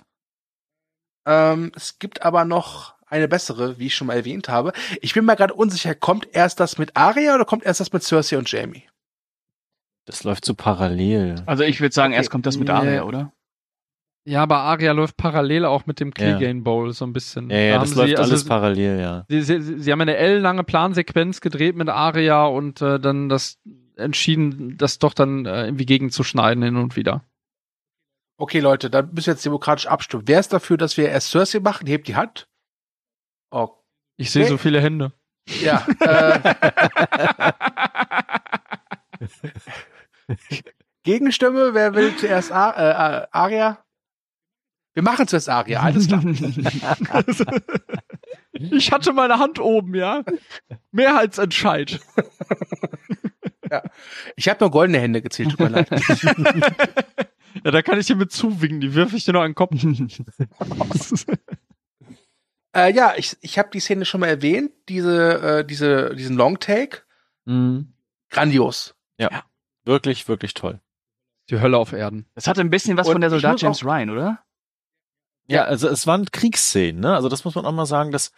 Ähm, 1.26 1.72
es 1.76 1.98
gibt 1.98 2.22
aber 2.22 2.44
noch 2.44 2.94
eine 3.06 3.28
bessere, 3.28 3.78
wie 3.78 3.86
ich 3.86 3.94
schon 3.94 4.06
mal 4.06 4.16
erwähnt 4.16 4.48
habe. 4.48 4.72
Ich 5.00 5.14
bin 5.14 5.24
mal 5.24 5.34
gerade 5.34 5.54
unsicher, 5.54 5.94
kommt 5.94 6.28
erst 6.32 6.60
das 6.60 6.78
mit 6.78 6.96
Arya 6.96 7.34
oder 7.34 7.44
kommt 7.44 7.64
erst 7.64 7.80
das 7.80 7.92
mit 7.92 8.02
Cersei 8.02 8.38
und 8.38 8.50
Jamie? 8.50 8.84
Das 10.06 10.24
läuft 10.24 10.44
so 10.44 10.54
parallel. 10.54 11.42
Also 11.46 11.64
ich 11.64 11.80
würde 11.80 11.94
sagen, 11.94 12.12
okay. 12.12 12.18
erst 12.18 12.30
kommt 12.30 12.46
das 12.46 12.56
mit 12.56 12.70
Arya, 12.70 13.02
oder? 13.02 13.32
Ja, 14.24 14.42
aber 14.42 14.58
Arya 14.58 14.92
läuft 14.92 15.16
parallel 15.16 15.64
auch 15.64 15.86
mit 15.86 15.98
dem 15.98 16.12
Clegane 16.12 16.58
ja. 16.58 16.62
Bowl 16.62 16.92
so 16.92 17.06
ein 17.06 17.12
bisschen. 17.12 17.48
Ja, 17.50 17.56
ja 17.56 17.74
da 17.74 17.80
das 17.80 17.94
läuft 17.94 18.08
sie, 18.08 18.16
also 18.16 18.30
alles 18.30 18.44
parallel, 18.44 19.00
ja. 19.00 19.24
Sie, 19.28 19.42
sie, 19.42 19.78
sie, 19.78 19.92
haben 19.92 20.00
eine 20.00 20.16
ellenlange 20.16 20.62
Plansequenz 20.62 21.40
gedreht 21.40 21.74
mit 21.74 21.88
Arya 21.88 22.44
und 22.44 22.82
äh, 22.82 23.00
dann 23.00 23.28
das 23.28 23.58
entschieden, 23.96 24.76
das 24.76 24.98
doch 24.98 25.14
dann 25.14 25.46
äh, 25.46 25.64
irgendwie 25.64 25.86
gegenzuschneiden 25.86 26.62
hin 26.62 26.76
und 26.76 26.96
wieder. 26.96 27.24
Okay, 28.36 28.60
Leute, 28.60 28.90
dann 28.90 29.12
müssen 29.12 29.26
wir 29.26 29.34
jetzt 29.34 29.44
demokratisch 29.44 29.86
abstimmen. 29.86 30.24
Wer 30.26 30.40
ist 30.40 30.52
dafür, 30.52 30.76
dass 30.76 30.96
wir 30.96 31.08
erst 31.08 31.30
Cersei 31.30 31.60
machen? 31.60 31.86
Hebt 31.86 32.08
die 32.08 32.16
Hand. 32.16 32.48
Okay. 33.50 33.76
Ich 34.16 34.30
sehe 34.30 34.46
so 34.46 34.58
viele 34.58 34.80
Hände. 34.82 35.12
Ja. 35.62 35.86
Äh, 36.00 36.54
Gegenstimme, 41.02 41.72
wer 41.72 41.94
will 41.94 42.14
zuerst 42.16 42.52
A 42.52 43.22
äh, 43.22 43.26
Aria? 43.30 43.82
Wir 45.00 45.04
machen 45.04 45.26
zuerst 45.26 45.48
Aria, 45.48 45.80
alles 45.80 46.08
klar. 46.08 46.22
ich 48.52 48.92
hatte 48.92 49.14
meine 49.14 49.38
Hand 49.38 49.58
oben, 49.58 49.94
ja. 49.94 50.22
Mehrheitsentscheid. 50.90 51.98
ja. 53.70 53.82
Ich 54.36 54.50
habe 54.50 54.62
nur 54.62 54.70
goldene 54.70 54.98
Hände 55.00 55.22
gezählt, 55.22 55.52
tut 55.52 55.60
mir 55.60 55.68
leid. 55.70 55.88
ja, 57.64 57.70
da 57.70 57.80
kann 57.80 57.98
ich 57.98 58.08
dir 58.08 58.16
mit 58.16 58.30
zuwinken, 58.30 58.82
die 58.82 58.94
wirf 58.94 59.14
ich 59.14 59.24
dir 59.24 59.32
noch 59.32 59.40
an 59.40 59.52
den 59.52 59.54
Kopf. 59.54 59.74
äh, 62.76 62.92
ja, 62.92 63.14
ich, 63.16 63.38
ich 63.40 63.58
habe 63.58 63.70
die 63.72 63.80
Szene 63.80 64.04
schon 64.04 64.20
mal 64.20 64.26
erwähnt, 64.26 64.72
diese, 64.90 65.60
äh, 65.60 65.64
diese, 65.64 66.14
diesen 66.14 66.36
Long 66.36 66.58
Take. 66.60 67.04
Mhm. 67.46 67.94
Grandios. 68.28 68.94
Ja, 69.16 69.30
ja, 69.32 69.44
wirklich, 69.84 70.28
wirklich 70.28 70.52
toll. 70.52 70.78
Die 71.48 71.58
Hölle 71.58 71.78
auf 71.78 71.94
Erden. 71.94 72.26
Das 72.34 72.46
hatte 72.46 72.60
ein 72.60 72.68
bisschen 72.68 72.98
was 72.98 73.06
Und 73.06 73.14
von 73.14 73.22
der 73.22 73.30
Soldat 73.30 73.62
James 73.62 73.82
Ryan, 73.82 74.10
oder? 74.10 74.44
Ja, 75.50 75.64
also 75.64 75.88
es 75.88 76.06
waren 76.06 76.30
Kriegsszenen, 76.30 77.00
ne? 77.00 77.14
Also 77.14 77.28
das 77.28 77.44
muss 77.44 77.54
man 77.54 77.64
auch 77.64 77.72
mal 77.72 77.86
sagen, 77.86 78.12
dass 78.12 78.30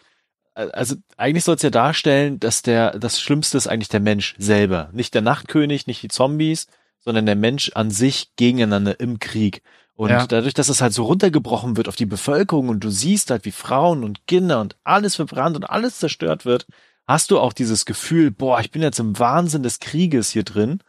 also 0.55 0.95
eigentlich 1.17 1.43
soll 1.43 1.55
es 1.55 1.61
ja 1.61 1.69
darstellen, 1.69 2.39
dass 2.39 2.61
der 2.61 2.97
das 2.99 3.19
Schlimmste 3.19 3.57
ist 3.57 3.67
eigentlich 3.67 3.89
der 3.89 3.99
Mensch 3.99 4.35
selber, 4.37 4.89
nicht 4.93 5.13
der 5.13 5.21
Nachtkönig, 5.21 5.87
nicht 5.87 6.03
die 6.03 6.09
Zombies, 6.09 6.67
sondern 6.99 7.25
der 7.25 7.35
Mensch 7.35 7.71
an 7.73 7.91
sich 7.91 8.35
gegeneinander 8.35 8.99
im 8.99 9.19
Krieg. 9.19 9.61
Und 9.95 10.09
ja. 10.09 10.25
dadurch, 10.25 10.53
dass 10.53 10.69
es 10.69 10.81
halt 10.81 10.93
so 10.93 11.03
runtergebrochen 11.03 11.77
wird 11.77 11.87
auf 11.87 11.95
die 11.95 12.05
Bevölkerung 12.05 12.69
und 12.69 12.83
du 12.83 12.89
siehst 12.89 13.29
halt, 13.29 13.45
wie 13.45 13.51
Frauen 13.51 14.03
und 14.03 14.25
Kinder 14.25 14.59
und 14.59 14.75
alles 14.83 15.15
verbrannt 15.15 15.55
und 15.55 15.65
alles 15.65 15.99
zerstört 15.99 16.45
wird, 16.45 16.65
hast 17.05 17.31
du 17.31 17.39
auch 17.39 17.53
dieses 17.53 17.85
Gefühl, 17.85 18.31
boah, 18.31 18.59
ich 18.59 18.71
bin 18.71 18.81
jetzt 18.81 18.99
im 18.99 19.17
Wahnsinn 19.19 19.63
des 19.63 19.79
Krieges 19.79 20.31
hier 20.31 20.43
drin 20.43 20.79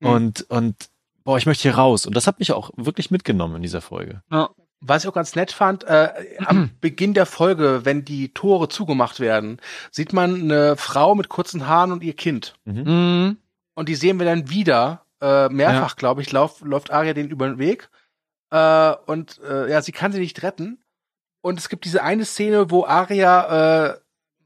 mhm. 0.00 0.08
und 0.08 0.50
und 0.50 0.88
boah, 1.24 1.38
ich 1.38 1.46
möchte 1.46 1.62
hier 1.62 1.74
raus. 1.74 2.06
Und 2.06 2.14
das 2.14 2.26
hat 2.26 2.38
mich 2.38 2.52
auch 2.52 2.70
wirklich 2.76 3.10
mitgenommen 3.10 3.56
in 3.56 3.62
dieser 3.62 3.80
Folge. 3.80 4.22
Ja. 4.30 4.50
Was 4.86 5.04
ich 5.04 5.08
auch 5.08 5.14
ganz 5.14 5.34
nett 5.34 5.52
fand, 5.52 5.84
äh, 5.84 6.10
am 6.44 6.70
Beginn 6.80 7.14
der 7.14 7.26
Folge, 7.26 7.80
wenn 7.84 8.04
die 8.04 8.34
Tore 8.34 8.68
zugemacht 8.68 9.20
werden, 9.20 9.58
sieht 9.90 10.12
man 10.12 10.42
eine 10.42 10.76
Frau 10.76 11.14
mit 11.14 11.28
kurzen 11.28 11.66
Haaren 11.66 11.92
und 11.92 12.02
ihr 12.02 12.14
Kind. 12.14 12.54
Mhm. 12.64 12.82
mhm. 12.84 13.36
Und 13.76 13.88
die 13.88 13.96
sehen 13.96 14.20
wir 14.20 14.26
dann 14.26 14.50
wieder, 14.50 15.04
äh, 15.20 15.48
mehrfach, 15.48 15.90
ja. 15.90 15.96
glaube 15.96 16.22
ich, 16.22 16.30
lauf, 16.30 16.60
läuft 16.60 16.92
Aria 16.92 17.12
den 17.12 17.28
über 17.28 17.48
den 17.48 17.58
Weg. 17.58 17.88
Äh, 18.50 18.94
und 19.06 19.40
äh, 19.42 19.68
ja, 19.68 19.82
sie 19.82 19.90
kann 19.90 20.12
sie 20.12 20.20
nicht 20.20 20.42
retten. 20.44 20.78
Und 21.40 21.58
es 21.58 21.68
gibt 21.68 21.84
diese 21.84 22.02
eine 22.02 22.24
Szene, 22.24 22.70
wo 22.70 22.84
Aria 22.84 23.94
äh, 23.94 23.98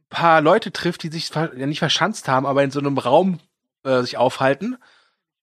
paar 0.09 0.40
Leute 0.40 0.73
trifft, 0.73 1.02
die 1.02 1.10
sich 1.10 1.31
ja 1.35 1.66
nicht 1.66 1.78
verschanzt 1.78 2.28
haben, 2.28 2.47
aber 2.47 2.62
in 2.62 2.70
so 2.70 2.81
einem 2.81 2.97
Raum 2.98 3.39
äh, 3.85 4.01
sich 4.01 4.16
aufhalten 4.16 4.78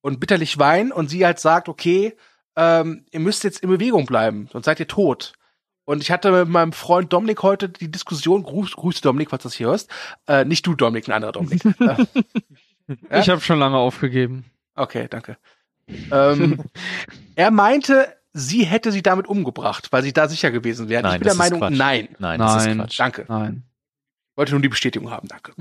und 0.02 0.20
bitterlich 0.20 0.58
weinen 0.58 0.92
und 0.92 1.10
sie 1.10 1.26
halt 1.26 1.40
sagt, 1.40 1.70
okay, 1.70 2.16
ähm, 2.56 3.06
ihr 3.12 3.20
müsst 3.20 3.44
jetzt 3.44 3.60
in 3.60 3.70
Bewegung 3.70 4.06
bleiben, 4.06 4.48
sonst 4.52 4.66
seid 4.66 4.80
ihr 4.80 4.88
tot. 4.88 5.34
Und 5.86 6.02
ich 6.02 6.12
hatte 6.12 6.32
mit 6.32 6.50
meinem 6.50 6.74
Freund 6.74 7.14
Dominik 7.14 7.44
heute 7.44 7.70
die 7.70 7.92
Diskussion, 7.92 8.44
Gruß, 8.44 8.76
Grüß 8.76 9.02
Dominik, 9.02 9.30
falls 9.30 9.44
du 9.44 9.50
das 9.50 9.56
hier 9.56 9.68
hörst. 9.68 9.90
Äh, 10.28 10.44
nicht 10.46 10.66
du, 10.66 10.74
Dominik, 10.74 11.08
ein 11.08 11.14
anderer 11.14 11.32
Dominik. 11.32 11.62
Äh, 13.10 13.22
ich 13.22 13.30
habe 13.30 13.42
schon 13.42 13.58
lange 13.58 13.78
aufgegeben. 13.78 14.46
Okay, 14.76 15.08
danke. 15.10 15.38
ähm, 16.12 16.60
er 17.36 17.50
meinte, 17.50 18.16
sie 18.32 18.64
hätte 18.64 18.92
sie 18.92 19.02
damit 19.02 19.26
umgebracht, 19.26 19.88
weil 19.92 20.04
sie 20.04 20.14
da 20.14 20.28
sicher 20.28 20.52
gewesen 20.52 20.88
wäre. 20.88 21.08
Ich 21.08 21.14
bin 21.16 21.24
der 21.24 21.34
Meinung, 21.34 21.62
Quatsch. 21.62 21.76
nein. 21.76 22.10
Nein, 22.20 22.40
das 22.40 22.64
nein. 22.64 22.70
ist 22.70 22.78
Quatsch. 22.78 23.00
Danke. 23.00 23.26
Nein. 23.28 23.64
Wollte 24.36 24.52
nur 24.52 24.62
die 24.62 24.70
Bestätigung 24.70 25.10
haben, 25.10 25.28
danke. 25.28 25.54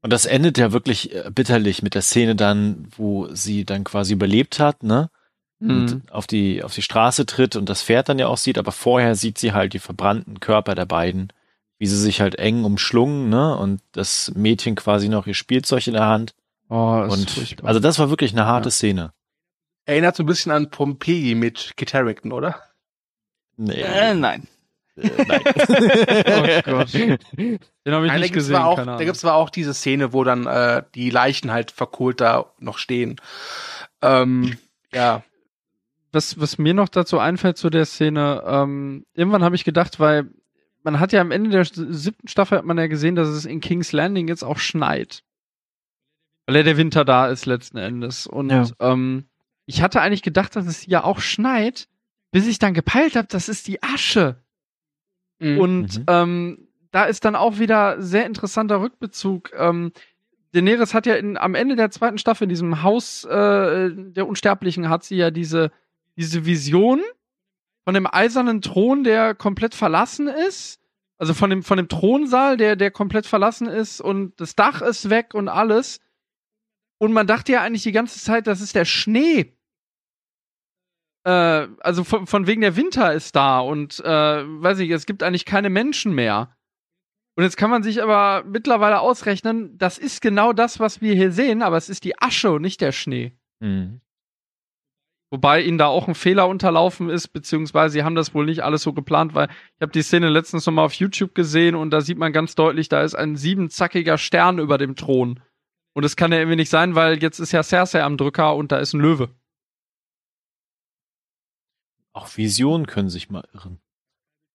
Und 0.00 0.10
das 0.10 0.24
endet 0.24 0.56
ja 0.56 0.72
wirklich 0.72 1.14
äh, 1.14 1.30
bitterlich 1.30 1.82
mit 1.82 1.94
der 1.94 2.00
Szene 2.00 2.34
dann, 2.34 2.88
wo 2.96 3.28
sie 3.34 3.66
dann 3.66 3.84
quasi 3.84 4.14
überlebt 4.14 4.58
hat, 4.58 4.82
ne? 4.82 5.10
Und 5.64 5.86
mhm. 5.86 6.02
auf 6.10 6.26
die, 6.26 6.62
auf 6.62 6.74
die 6.74 6.82
Straße 6.82 7.24
tritt 7.24 7.56
und 7.56 7.68
das 7.68 7.82
Pferd 7.82 8.08
dann 8.08 8.18
ja 8.18 8.26
auch 8.26 8.36
sieht, 8.36 8.58
aber 8.58 8.72
vorher 8.72 9.14
sieht 9.14 9.38
sie 9.38 9.52
halt 9.52 9.72
die 9.72 9.78
verbrannten 9.78 10.40
Körper 10.40 10.74
der 10.74 10.84
beiden, 10.84 11.32
wie 11.78 11.86
sie 11.86 11.98
sich 11.98 12.20
halt 12.20 12.34
eng 12.36 12.64
umschlungen, 12.64 13.30
ne, 13.30 13.56
und 13.56 13.80
das 13.92 14.32
Mädchen 14.34 14.74
quasi 14.74 15.08
noch 15.08 15.26
ihr 15.26 15.34
Spielzeug 15.34 15.86
in 15.86 15.94
der 15.94 16.06
Hand. 16.06 16.34
Oh, 16.68 17.06
und 17.08 17.30
furchtbar. 17.30 17.68
also 17.68 17.80
das 17.80 17.98
war 17.98 18.10
wirklich 18.10 18.32
eine 18.32 18.46
harte 18.46 18.68
ja. 18.68 18.72
Szene. 18.72 19.12
Erinnert 19.86 20.16
so 20.16 20.22
ein 20.22 20.26
bisschen 20.26 20.52
an 20.52 20.70
Pompeii 20.70 21.34
mit 21.34 21.72
Kit 21.76 21.94
Harington, 21.94 22.32
oder? 22.32 22.60
Nee. 23.56 23.80
Äh, 23.80 24.14
nein. 24.14 24.46
Äh, 24.96 25.10
nein. 25.26 25.42
oh 26.66 26.70
Gott. 26.70 26.92
Den 26.94 27.58
habe 27.86 28.06
ich 28.06 28.12
Nein, 28.12 28.20
nicht 28.20 28.30
da 28.30 28.34
gesehen. 28.34 28.56
Auch, 28.56 28.76
da 28.76 28.96
gibt's 28.98 29.20
zwar 29.20 29.34
auch 29.34 29.50
diese 29.50 29.74
Szene, 29.74 30.12
wo 30.12 30.24
dann 30.24 30.46
äh, 30.46 30.82
die 30.94 31.10
Leichen 31.10 31.52
halt 31.52 31.70
verkohlt 31.70 32.20
da 32.20 32.52
noch 32.58 32.78
stehen. 32.78 33.16
Ähm, 34.02 34.56
ja 34.92 35.22
was, 36.14 36.40
was 36.40 36.58
mir 36.58 36.74
noch 36.74 36.88
dazu 36.88 37.18
einfällt 37.18 37.58
zu 37.58 37.70
der 37.70 37.84
Szene, 37.84 38.42
ähm, 38.46 39.04
irgendwann 39.14 39.42
habe 39.42 39.56
ich 39.56 39.64
gedacht, 39.64 40.00
weil 40.00 40.30
man 40.82 41.00
hat 41.00 41.12
ja 41.12 41.20
am 41.20 41.30
Ende 41.30 41.50
der 41.50 41.64
siebten 41.64 42.28
Staffel 42.28 42.58
hat 42.58 42.64
man 42.64 42.78
ja 42.78 42.86
gesehen, 42.86 43.16
dass 43.16 43.28
es 43.28 43.44
in 43.44 43.60
King's 43.60 43.92
Landing 43.92 44.28
jetzt 44.28 44.44
auch 44.44 44.58
schneit. 44.58 45.22
Weil 46.46 46.56
ja 46.56 46.62
der 46.62 46.76
Winter 46.76 47.04
da 47.04 47.28
ist 47.28 47.46
letzten 47.46 47.78
Endes. 47.78 48.26
Und 48.26 48.50
ja. 48.50 48.66
ähm, 48.80 49.24
ich 49.66 49.82
hatte 49.82 50.00
eigentlich 50.00 50.22
gedacht, 50.22 50.54
dass 50.56 50.66
es 50.66 50.86
ja 50.86 51.02
auch 51.02 51.20
schneit, 51.20 51.88
bis 52.30 52.46
ich 52.46 52.58
dann 52.58 52.74
gepeilt 52.74 53.16
habe, 53.16 53.28
das 53.28 53.48
ist 53.48 53.66
die 53.66 53.82
Asche. 53.82 54.36
Mhm. 55.38 55.58
Und 55.58 55.98
mhm. 55.98 56.04
ähm, 56.06 56.68
da 56.90 57.04
ist 57.04 57.24
dann 57.24 57.34
auch 57.34 57.58
wieder 57.58 58.00
sehr 58.00 58.26
interessanter 58.26 58.80
Rückbezug. 58.80 59.52
Ähm, 59.56 59.92
Daenerys 60.52 60.94
hat 60.94 61.06
ja 61.06 61.14
in, 61.14 61.36
am 61.36 61.54
Ende 61.54 61.76
der 61.76 61.90
zweiten 61.90 62.18
Staffel 62.18 62.44
in 62.44 62.50
diesem 62.50 62.82
Haus 62.82 63.24
äh, 63.24 63.90
der 63.90 64.28
Unsterblichen 64.28 64.88
hat 64.88 65.02
sie 65.02 65.16
ja 65.16 65.30
diese 65.30 65.72
diese 66.16 66.46
Vision 66.46 67.02
von 67.84 67.94
dem 67.94 68.06
eisernen 68.06 68.62
Thron, 68.62 69.04
der 69.04 69.34
komplett 69.34 69.74
verlassen 69.74 70.28
ist. 70.28 70.80
Also 71.18 71.32
von 71.32 71.50
dem, 71.50 71.62
von 71.62 71.76
dem 71.76 71.88
Thronsaal, 71.88 72.56
der, 72.56 72.76
der 72.76 72.90
komplett 72.90 73.26
verlassen 73.26 73.68
ist 73.68 74.00
und 74.00 74.38
das 74.40 74.56
Dach 74.56 74.82
ist 74.82 75.10
weg 75.10 75.34
und 75.34 75.48
alles. 75.48 76.00
Und 76.98 77.12
man 77.12 77.26
dachte 77.26 77.52
ja 77.52 77.62
eigentlich 77.62 77.84
die 77.84 77.92
ganze 77.92 78.18
Zeit, 78.20 78.46
das 78.46 78.60
ist 78.60 78.74
der 78.74 78.84
Schnee. 78.84 79.56
Äh, 81.24 81.68
also 81.80 82.04
von, 82.04 82.26
von 82.26 82.46
wegen 82.46 82.62
der 82.62 82.76
Winter 82.76 83.12
ist 83.12 83.36
da 83.36 83.60
und 83.60 84.00
äh, 84.00 84.04
weiß 84.04 84.80
ich, 84.80 84.90
es 84.90 85.06
gibt 85.06 85.22
eigentlich 85.22 85.44
keine 85.44 85.70
Menschen 85.70 86.14
mehr. 86.14 86.56
Und 87.36 87.44
jetzt 87.44 87.56
kann 87.56 87.70
man 87.70 87.82
sich 87.82 88.02
aber 88.02 88.44
mittlerweile 88.44 89.00
ausrechnen, 89.00 89.76
das 89.76 89.98
ist 89.98 90.20
genau 90.20 90.52
das, 90.52 90.78
was 90.78 91.00
wir 91.00 91.14
hier 91.14 91.32
sehen, 91.32 91.62
aber 91.62 91.76
es 91.76 91.88
ist 91.88 92.04
die 92.04 92.18
Asche 92.20 92.52
und 92.52 92.62
nicht 92.62 92.80
der 92.80 92.92
Schnee. 92.92 93.36
Mhm. 93.60 94.00
Wobei 95.34 95.62
ihnen 95.62 95.78
da 95.78 95.86
auch 95.86 96.06
ein 96.06 96.14
Fehler 96.14 96.46
unterlaufen 96.46 97.10
ist, 97.10 97.26
beziehungsweise 97.26 97.94
sie 97.94 98.04
haben 98.04 98.14
das 98.14 98.34
wohl 98.34 98.46
nicht 98.46 98.62
alles 98.62 98.82
so 98.82 98.92
geplant, 98.92 99.34
weil 99.34 99.48
ich 99.48 99.82
habe 99.82 99.90
die 99.90 100.02
Szene 100.02 100.28
letztens 100.28 100.64
nochmal 100.64 100.84
auf 100.84 100.92
YouTube 100.92 101.34
gesehen 101.34 101.74
und 101.74 101.90
da 101.90 102.02
sieht 102.02 102.18
man 102.18 102.32
ganz 102.32 102.54
deutlich, 102.54 102.88
da 102.88 103.02
ist 103.02 103.16
ein 103.16 103.34
siebenzackiger 103.34 104.16
Stern 104.16 104.60
über 104.60 104.78
dem 104.78 104.94
Thron. 104.94 105.40
Und 105.92 106.04
das 106.04 106.14
kann 106.14 106.30
ja 106.30 106.38
irgendwie 106.38 106.54
nicht 106.54 106.70
sein, 106.70 106.94
weil 106.94 107.20
jetzt 107.20 107.40
ist 107.40 107.50
ja 107.50 107.64
Cersei 107.64 108.04
am 108.04 108.16
Drücker 108.16 108.54
und 108.54 108.70
da 108.70 108.78
ist 108.78 108.92
ein 108.92 109.00
Löwe. 109.00 109.28
Auch 112.12 112.28
Visionen 112.36 112.86
können 112.86 113.10
sich 113.10 113.28
mal 113.28 113.42
irren. 113.52 113.80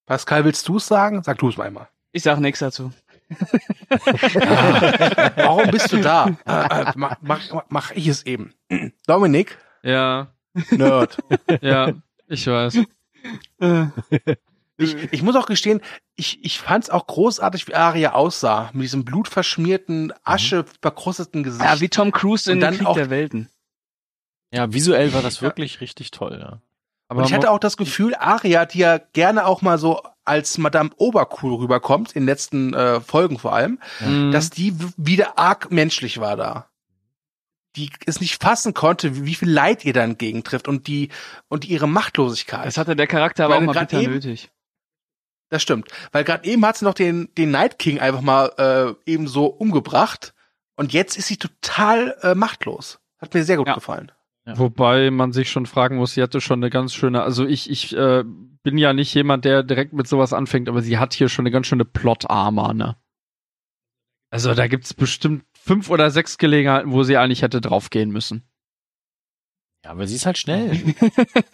Pascal, 0.06 0.46
willst 0.46 0.66
du 0.66 0.78
es 0.78 0.86
sagen? 0.86 1.22
Sag 1.22 1.36
du 1.40 1.50
es 1.50 1.58
mal 1.58 1.66
einmal. 1.66 1.90
Ich 2.12 2.22
sag 2.22 2.40
nichts 2.40 2.60
dazu. 2.60 2.90
warum 5.36 5.70
bist 5.70 5.92
du 5.92 6.00
da? 6.00 6.38
Äh, 6.46 6.88
äh, 6.88 6.92
mach, 6.96 7.18
mach, 7.20 7.64
mach 7.68 7.90
ich 7.90 8.06
es 8.06 8.24
eben. 8.24 8.54
Dominik? 9.06 9.58
Ja. 9.82 10.32
Nerd. 10.70 11.18
ja, 11.60 11.92
ich 12.26 12.46
weiß. 12.46 12.78
Ich, 14.80 15.12
ich 15.12 15.22
muss 15.22 15.36
auch 15.36 15.46
gestehen, 15.46 15.80
ich, 16.16 16.42
ich 16.42 16.58
fand 16.58 16.84
es 16.84 16.90
auch 16.90 17.06
großartig, 17.06 17.68
wie 17.68 17.74
Aria 17.74 18.12
aussah. 18.12 18.70
Mit 18.72 18.84
diesem 18.84 19.04
blutverschmierten, 19.04 20.06
mhm. 20.06 20.12
Asche 20.24 20.64
verkrusteten 20.80 21.42
Gesicht. 21.42 21.64
Ja, 21.64 21.80
wie 21.80 21.88
Tom 21.88 22.12
Cruise 22.12 22.50
in 22.50 22.60
dann 22.60 22.76
Krieg 22.76 22.86
auch, 22.86 22.94
der 22.94 23.10
Welten. 23.10 23.50
Ja, 24.52 24.72
visuell 24.72 25.12
war 25.12 25.22
das 25.22 25.42
wirklich 25.42 25.74
ja. 25.74 25.80
richtig 25.80 26.10
toll, 26.10 26.38
ja. 26.40 26.60
Aber 27.08 27.24
ich 27.24 27.34
hatte 27.34 27.50
auch 27.50 27.58
das 27.58 27.76
Gefühl, 27.76 28.14
Aria, 28.14 28.66
die 28.66 28.78
ja 28.78 28.98
gerne 28.98 29.44
auch 29.44 29.62
mal 29.62 29.78
so 29.78 30.00
als 30.24 30.58
Madame 30.58 30.90
Obercool 30.96 31.54
rüberkommt, 31.54 32.12
in 32.12 32.22
den 32.22 32.26
letzten 32.26 32.72
äh, 32.72 33.00
Folgen 33.00 33.36
vor 33.36 33.52
allem, 33.52 33.80
mhm. 33.98 34.30
dass 34.30 34.50
die 34.50 34.74
wieder 34.96 35.36
arg 35.36 35.72
menschlich 35.72 36.20
war 36.20 36.36
da 36.36 36.69
die 37.76 37.90
es 38.06 38.20
nicht 38.20 38.42
fassen 38.42 38.74
konnte, 38.74 39.24
wie, 39.24 39.34
viel 39.34 39.50
Leid 39.50 39.84
ihr 39.84 39.92
dann 39.92 40.10
entgegentrifft 40.10 40.68
und 40.68 40.86
die 40.86 41.10
und 41.48 41.68
ihre 41.68 41.88
Machtlosigkeit. 41.88 42.66
Das 42.66 42.76
hatte 42.76 42.96
der 42.96 43.06
Charakter 43.06 43.44
aber 43.44 43.56
auch 43.56 43.60
mal 43.60 43.72
bitter 43.72 44.00
eben, 44.00 44.14
nötig. 44.14 44.50
Das 45.50 45.62
stimmt, 45.62 45.88
weil 46.12 46.24
gerade 46.24 46.48
eben 46.48 46.64
hat 46.64 46.76
sie 46.76 46.84
noch 46.84 46.94
den 46.94 47.28
den 47.36 47.50
Night 47.50 47.78
King 47.78 47.98
einfach 47.98 48.20
mal 48.20 48.96
äh, 49.06 49.10
eben 49.10 49.28
so 49.28 49.46
umgebracht 49.46 50.34
und 50.76 50.92
jetzt 50.92 51.16
ist 51.16 51.26
sie 51.26 51.36
total 51.36 52.16
äh, 52.22 52.34
machtlos. 52.34 53.00
Hat 53.18 53.34
mir 53.34 53.44
sehr 53.44 53.56
gut 53.56 53.66
ja. 53.66 53.74
gefallen. 53.74 54.10
Ja. 54.46 54.58
Wobei 54.58 55.10
man 55.10 55.32
sich 55.32 55.50
schon 55.50 55.66
fragen 55.66 55.96
muss, 55.96 56.14
sie 56.14 56.22
hatte 56.22 56.40
schon 56.40 56.60
eine 56.60 56.70
ganz 56.70 56.94
schöne, 56.94 57.22
also 57.22 57.46
ich, 57.46 57.68
ich 57.68 57.94
äh, 57.94 58.24
bin 58.24 58.78
ja 58.78 58.92
nicht 58.92 59.12
jemand, 59.14 59.44
der 59.44 59.62
direkt 59.62 59.92
mit 59.92 60.08
sowas 60.08 60.32
anfängt, 60.32 60.68
aber 60.68 60.82
sie 60.82 60.98
hat 60.98 61.12
hier 61.12 61.28
schon 61.28 61.44
eine 61.44 61.50
ganz 61.50 61.66
schöne 61.66 61.84
Plot-Armor, 61.84 62.74
ne? 62.74 62.96
Also 64.30 64.54
da 64.54 64.68
gibt's 64.68 64.94
bestimmt 64.94 65.44
fünf 65.62 65.90
oder 65.90 66.10
sechs 66.10 66.38
Gelegenheiten, 66.38 66.90
wo 66.90 67.02
sie 67.02 67.16
eigentlich 67.16 67.42
hätte 67.42 67.60
draufgehen 67.60 68.10
müssen. 68.10 68.44
Ja, 69.84 69.92
aber 69.92 70.06
sie 70.06 70.16
ist 70.16 70.26
halt 70.26 70.38
schnell. 70.38 70.94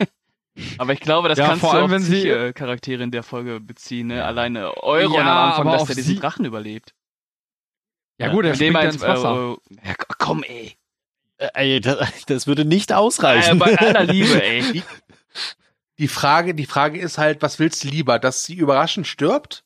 aber 0.79 0.93
ich 0.93 1.01
glaube, 1.01 1.29
das 1.29 1.39
ja, 1.39 1.49
kannst 1.49 1.61
vor 1.61 1.73
du 1.73 1.79
allem, 1.79 1.91
wenn 1.91 2.03
sie 2.03 2.29
äh, 2.29 2.53
Charaktere 2.53 3.03
in 3.03 3.11
der 3.11 3.23
Folge 3.23 3.61
beziehen, 3.61 4.09
ne? 4.09 4.25
Alleine 4.25 4.77
Euro 4.83 5.15
ja, 5.15 5.21
am 5.21 5.51
Anfang, 5.51 5.73
dass 5.73 5.87
der 5.87 5.97
diesen 5.97 6.21
Drachen 6.21 6.45
überlebt. 6.45 6.95
Ja, 8.19 8.27
ja 8.27 8.33
gut, 8.33 8.45
er 8.47 8.55
springt 8.55 8.83
ins 8.83 9.01
Wasser. 9.01 9.57
Äh, 9.83 9.89
ja, 9.89 9.95
komm, 10.19 10.43
ey. 10.43 10.77
Äh, 11.39 11.49
ey, 11.55 11.81
das, 11.81 12.25
das, 12.27 12.47
würde 12.47 12.65
nicht 12.65 12.93
ausreichen. 12.93 13.57
Äh, 13.57 13.59
bei 13.59 13.79
aller 13.79 14.05
Liebe, 14.05 14.43
ey. 14.43 14.73
Die, 14.73 14.83
die, 15.99 16.09
Frage, 16.09 16.55
die 16.55 16.67
Frage 16.67 16.99
ist 16.99 17.19
halt, 17.19 17.43
was 17.43 17.59
willst 17.59 17.85
du 17.85 17.89
lieber, 17.89 18.19
dass 18.19 18.45
sie 18.45 18.55
überraschend 18.55 19.07
stirbt? 19.07 19.66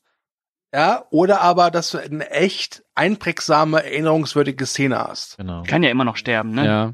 Ja, 0.73 1.05
oder 1.09 1.41
aber, 1.41 1.69
dass 1.69 1.91
du 1.91 1.97
eine 1.97 2.29
echt 2.29 2.83
einprägsame, 2.95 3.83
erinnerungswürdige 3.83 4.65
Szene 4.65 4.99
hast. 4.99 5.37
Genau. 5.37 5.63
Kann 5.63 5.83
ja 5.83 5.89
immer 5.89 6.05
noch 6.05 6.15
sterben, 6.15 6.51
ne? 6.51 6.65
Ja. 6.65 6.93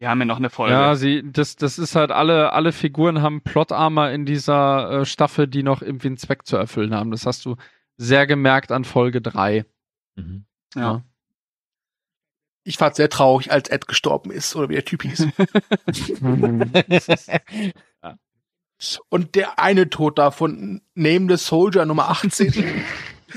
Wir 0.00 0.08
haben 0.08 0.18
ja 0.18 0.24
noch 0.24 0.38
eine 0.38 0.50
Folge. 0.50 0.74
Ja, 0.74 0.94
sie, 0.94 1.22
das, 1.24 1.56
das 1.56 1.78
ist 1.78 1.94
halt 1.94 2.10
alle, 2.10 2.52
alle 2.52 2.72
Figuren 2.72 3.22
haben 3.22 3.42
Plot-Armor 3.42 4.08
in 4.10 4.24
dieser 4.24 4.90
äh, 4.90 5.04
Staffel, 5.04 5.46
die 5.46 5.62
noch 5.62 5.82
irgendwie 5.82 6.08
einen 6.08 6.16
Zweck 6.16 6.46
zu 6.46 6.56
erfüllen 6.56 6.94
haben. 6.94 7.10
Das 7.10 7.26
hast 7.26 7.44
du 7.44 7.56
sehr 7.96 8.26
gemerkt 8.26 8.72
an 8.72 8.84
Folge 8.84 9.20
3. 9.20 9.66
Mhm. 10.16 10.46
Ja. 10.74 10.80
ja. 10.80 11.02
Ich 12.64 12.78
fand 12.78 12.96
sehr 12.96 13.10
traurig, 13.10 13.52
als 13.52 13.68
Ed 13.68 13.88
gestorben 13.88 14.30
ist 14.30 14.56
oder 14.56 14.68
wie 14.68 14.74
der 14.74 14.84
Typ 14.84 15.02
hieß. 15.02 15.28
Und 19.08 19.34
der 19.34 19.58
eine 19.58 19.90
Tod 19.90 20.18
da 20.18 20.30
von 20.30 20.80
Nameless 20.94 21.46
Soldier 21.46 21.84
Nummer 21.86 22.08
18. 22.10 22.84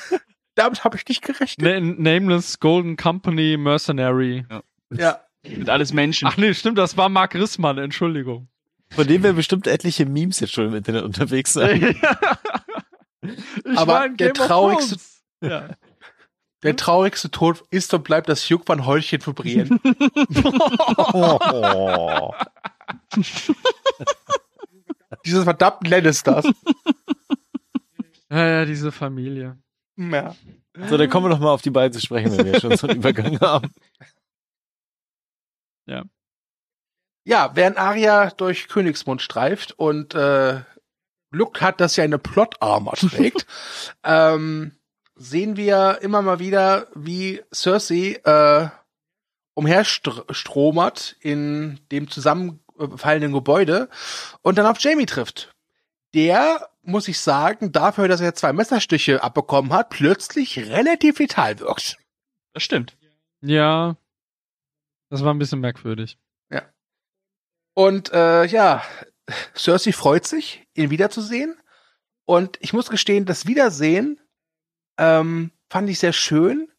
Damit 0.56 0.84
habe 0.84 0.98
ich 0.98 1.08
nicht 1.08 1.22
gerechnet. 1.24 1.68
N 1.68 2.02
Nameless 2.02 2.60
Golden 2.60 2.96
Company 2.96 3.58
Mercenary. 3.58 4.46
Ja. 4.50 4.64
ja. 4.92 5.20
Mit 5.46 5.70
alles 5.70 5.92
Menschen. 5.92 6.28
Ach 6.28 6.38
nee, 6.38 6.54
stimmt, 6.54 6.78
das 6.78 6.96
war 6.96 7.10
Mark 7.10 7.36
Rissmann, 7.36 7.78
Entschuldigung. 7.78 8.48
Von 8.92 9.08
dem 9.08 9.24
wir 9.24 9.34
bestimmt 9.34 9.68
etliche 9.68 10.06
Memes 10.06 10.40
jetzt 10.40 10.54
schon 10.54 10.68
im 10.68 10.76
Internet 10.76 11.04
unterwegs 11.04 11.54
sind. 11.54 11.98
Aber 13.76 14.08
der 14.10 14.34
traurigste, 14.34 14.98
ja. 15.42 15.70
Der 16.64 16.78
traurigste 16.78 17.30
Tod 17.30 17.64
ist 17.72 17.94
und 17.94 18.04
bleibt 18.06 18.30
das 18.30 18.48
Juck 18.48 18.68
van 18.68 18.86
Häulchen 18.86 19.20
für 19.20 19.34
Brien. 19.34 19.80
oh. 21.14 22.34
Dieses 25.26 25.44
verdammten 25.44 25.90
Lannisters. 25.90 26.46
Ja, 28.30 28.48
ja, 28.48 28.66
diese 28.66 28.92
Familie. 28.92 29.60
Ja. 29.96 30.36
So, 30.90 30.98
dann 30.98 31.08
kommen 31.08 31.28
wir 31.28 31.30
doch 31.30 31.40
mal 31.40 31.52
auf 31.52 31.62
die 31.62 31.70
beiden 31.70 31.94
zu 31.94 32.02
sprechen, 32.02 32.36
wenn 32.36 32.48
wir 32.48 32.60
schon 32.60 32.76
so 32.76 32.88
einen 32.88 32.98
Übergang 32.98 33.40
haben. 33.40 33.72
Ja. 35.86 36.04
Ja, 37.26 37.52
während 37.54 37.78
Arya 37.78 38.32
durch 38.32 38.68
Königsmund 38.70 39.22
streift 39.22 39.74
und 39.74 40.16
äh, 40.16 40.62
Glück 41.32 41.62
hat, 41.62 41.80
dass 41.80 41.94
sie 41.94 42.02
eine 42.02 42.18
Plot-Armor 42.18 42.96
trägt, 42.96 43.46
ähm, 44.04 44.72
sehen 45.16 45.56
wir 45.56 46.00
immer 46.02 46.24
mal 46.24 46.40
wieder, 46.40 46.88
wie 46.96 47.44
Cersei 47.54 48.20
äh, 48.24 48.70
umherstromert 49.54 51.18
in 51.20 51.80
dem 51.92 52.08
zusammenfallenden 52.74 53.34
Gebäude 53.34 53.90
und 54.42 54.58
dann 54.58 54.66
auf 54.66 54.80
Jamie 54.80 55.06
trifft. 55.06 55.54
Der, 56.14 56.70
muss 56.84 57.08
ich 57.08 57.20
sagen, 57.20 57.72
dafür, 57.72 58.08
dass 58.08 58.22
er 58.22 58.36
zwei 58.36 58.54
Messerstiche 58.54 59.24
abbekommen 59.24 59.74
hat, 59.74 59.90
plötzlich 59.90 60.60
relativ 60.60 61.20
vital 61.20 61.60
wirkt. 61.60 61.98
Das 62.54 62.64
stimmt. 62.64 62.96
Ja. 63.42 63.98
Das 65.10 65.24
war 65.24 65.34
ein 65.34 65.40
bisschen 65.40 65.60
merkwürdig. 65.60 66.18
Ja. 66.52 66.64
Und 67.74 68.12
äh, 68.14 68.46
ja, 68.46 68.84
Cersei 69.56 69.92
freut 69.92 70.26
sich, 70.26 70.68
ihn 70.76 70.90
wiederzusehen. 70.92 71.58
Und 72.26 72.58
ich 72.62 72.74
muss 72.74 72.90
gestehen, 72.90 73.26
das 73.26 73.48
Wiedersehen 73.48 74.20
ähm, 74.98 75.52
fand 75.70 75.90
ich 75.90 76.00
sehr 76.00 76.14
schön, 76.14 76.72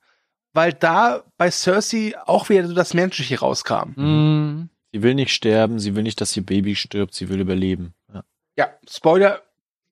weil 0.53 0.73
da 0.73 1.25
bei 1.37 1.51
Cersei 1.51 2.15
auch 2.25 2.49
wieder 2.49 2.67
so 2.67 2.75
das 2.75 2.95
Menschliche 2.95 3.41
rauskam. 3.41 3.91
Mm. 3.97 4.71
Sie 4.95 5.03
will 5.03 5.17
nicht 5.17 5.33
sterben, 5.33 5.81
sie 5.81 5.97
will 5.97 6.05
nicht, 6.05 6.21
dass 6.21 6.37
ihr 6.37 6.47
Baby 6.47 6.77
stirbt, 6.77 7.15
sie 7.15 7.29
will 7.29 7.41
überleben. 7.41 7.95
Ja, 8.13 8.25
ja 8.57 8.71
Spoiler. 8.89 9.43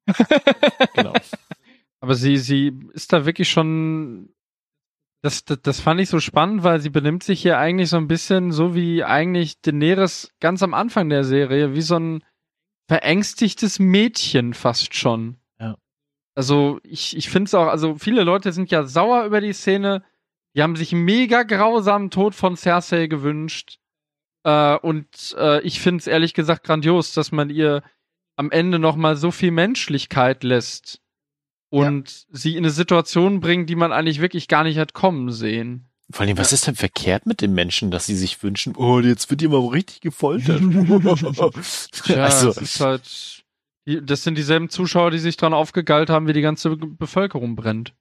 genau. 0.94 1.12
Aber 1.98 2.14
sie, 2.14 2.36
sie 2.36 2.78
ist 2.92 3.12
da 3.12 3.26
wirklich 3.26 3.50
schon. 3.50 4.32
Das, 5.20 5.44
das, 5.44 5.60
das 5.60 5.80
fand 5.80 6.00
ich 6.00 6.08
so 6.08 6.20
spannend, 6.20 6.62
weil 6.62 6.78
sie 6.78 6.90
benimmt 6.90 7.24
sich 7.24 7.42
hier 7.42 7.58
eigentlich 7.58 7.88
so 7.88 7.96
ein 7.96 8.06
bisschen 8.06 8.52
so 8.52 8.76
wie 8.76 9.02
eigentlich 9.02 9.60
Daenerys 9.60 10.30
ganz 10.38 10.62
am 10.62 10.72
Anfang 10.72 11.08
der 11.08 11.24
Serie, 11.24 11.74
wie 11.74 11.82
so 11.82 11.98
ein 11.98 12.24
verängstigtes 12.86 13.80
Mädchen 13.80 14.54
fast 14.54 14.94
schon. 14.94 15.36
Also 16.36 16.78
ich, 16.84 17.16
ich 17.16 17.28
finde 17.28 17.48
es 17.48 17.54
auch, 17.54 17.66
also 17.66 17.96
viele 17.96 18.22
Leute 18.22 18.52
sind 18.52 18.70
ja 18.70 18.84
sauer 18.84 19.24
über 19.24 19.40
die 19.40 19.52
Szene. 19.52 20.04
Die 20.54 20.62
haben 20.62 20.76
sich 20.76 20.92
mega 20.92 21.42
grausamen 21.42 22.10
Tod 22.10 22.36
von 22.36 22.56
Cersei 22.56 23.08
gewünscht. 23.08 23.80
Äh, 24.44 24.76
und 24.76 25.34
äh, 25.38 25.60
ich 25.62 25.80
finde 25.80 26.00
es 26.00 26.06
ehrlich 26.06 26.34
gesagt 26.34 26.64
grandios, 26.64 27.12
dass 27.12 27.32
man 27.32 27.50
ihr 27.50 27.82
am 28.36 28.50
Ende 28.50 28.78
nochmal 28.78 29.16
so 29.16 29.30
viel 29.30 29.50
Menschlichkeit 29.50 30.42
lässt 30.42 31.00
und 31.70 32.10
ja. 32.10 32.26
sie 32.32 32.52
in 32.52 32.58
eine 32.58 32.70
Situation 32.70 33.40
bringt, 33.40 33.68
die 33.70 33.76
man 33.76 33.92
eigentlich 33.92 34.20
wirklich 34.20 34.48
gar 34.48 34.64
nicht 34.64 34.78
hat 34.78 34.94
kommen 34.94 35.30
sehen. 35.30 35.88
Vor 36.10 36.26
allem, 36.26 36.36
was 36.36 36.50
ja. 36.50 36.56
ist 36.56 36.66
denn 36.66 36.74
verkehrt 36.74 37.26
mit 37.26 37.40
den 37.40 37.54
Menschen, 37.54 37.90
dass 37.90 38.06
sie 38.06 38.16
sich 38.16 38.42
wünschen, 38.42 38.76
oh, 38.76 39.00
jetzt 39.00 39.30
wird 39.30 39.40
ihr 39.40 39.48
mal 39.48 39.66
richtig 39.68 40.00
gefoltert? 40.00 40.60
ja, 42.06 42.24
also, 42.24 42.50
es 42.50 42.56
ist 42.58 42.80
halt, 42.80 43.44
das 43.86 44.22
sind 44.22 44.36
dieselben 44.36 44.68
Zuschauer, 44.68 45.10
die 45.10 45.18
sich 45.18 45.36
dran 45.36 45.54
aufgegeilt 45.54 46.10
haben, 46.10 46.26
wie 46.26 46.34
die 46.34 46.42
ganze 46.42 46.76
Bevölkerung 46.76 47.56
brennt. 47.56 47.94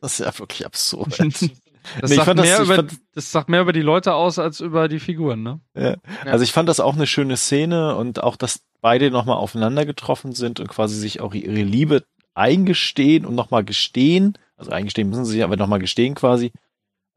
Das 0.00 0.20
ist 0.20 0.26
ja 0.26 0.38
wirklich 0.38 0.64
absurd. 0.64 1.18
Das, 2.00 2.10
nee, 2.10 2.16
sagt 2.16 2.36
mehr 2.36 2.58
das, 2.58 2.66
über, 2.66 2.86
das 3.14 3.32
sagt 3.32 3.48
mehr 3.48 3.60
über 3.60 3.72
die 3.72 3.82
Leute 3.82 4.14
aus 4.14 4.38
als 4.38 4.60
über 4.60 4.88
die 4.88 5.00
Figuren, 5.00 5.42
ne? 5.42 5.60
Ja. 5.76 5.96
Also 6.24 6.44
ich 6.44 6.52
fand 6.52 6.68
das 6.68 6.80
auch 6.80 6.94
eine 6.94 7.06
schöne 7.06 7.36
Szene 7.36 7.96
und 7.96 8.22
auch, 8.22 8.36
dass 8.36 8.60
beide 8.80 9.10
nochmal 9.10 9.36
aufeinander 9.36 9.84
getroffen 9.86 10.32
sind 10.32 10.60
und 10.60 10.68
quasi 10.68 10.96
sich 10.96 11.20
auch 11.20 11.34
ihre 11.34 11.62
Liebe 11.62 12.04
eingestehen 12.34 13.26
und 13.26 13.34
nochmal 13.34 13.64
gestehen. 13.64 14.38
Also 14.56 14.70
eingestehen 14.70 15.08
müssen 15.08 15.24
sie 15.24 15.32
sich 15.32 15.44
aber 15.44 15.56
nochmal 15.56 15.78
gestehen 15.78 16.14
quasi. 16.14 16.52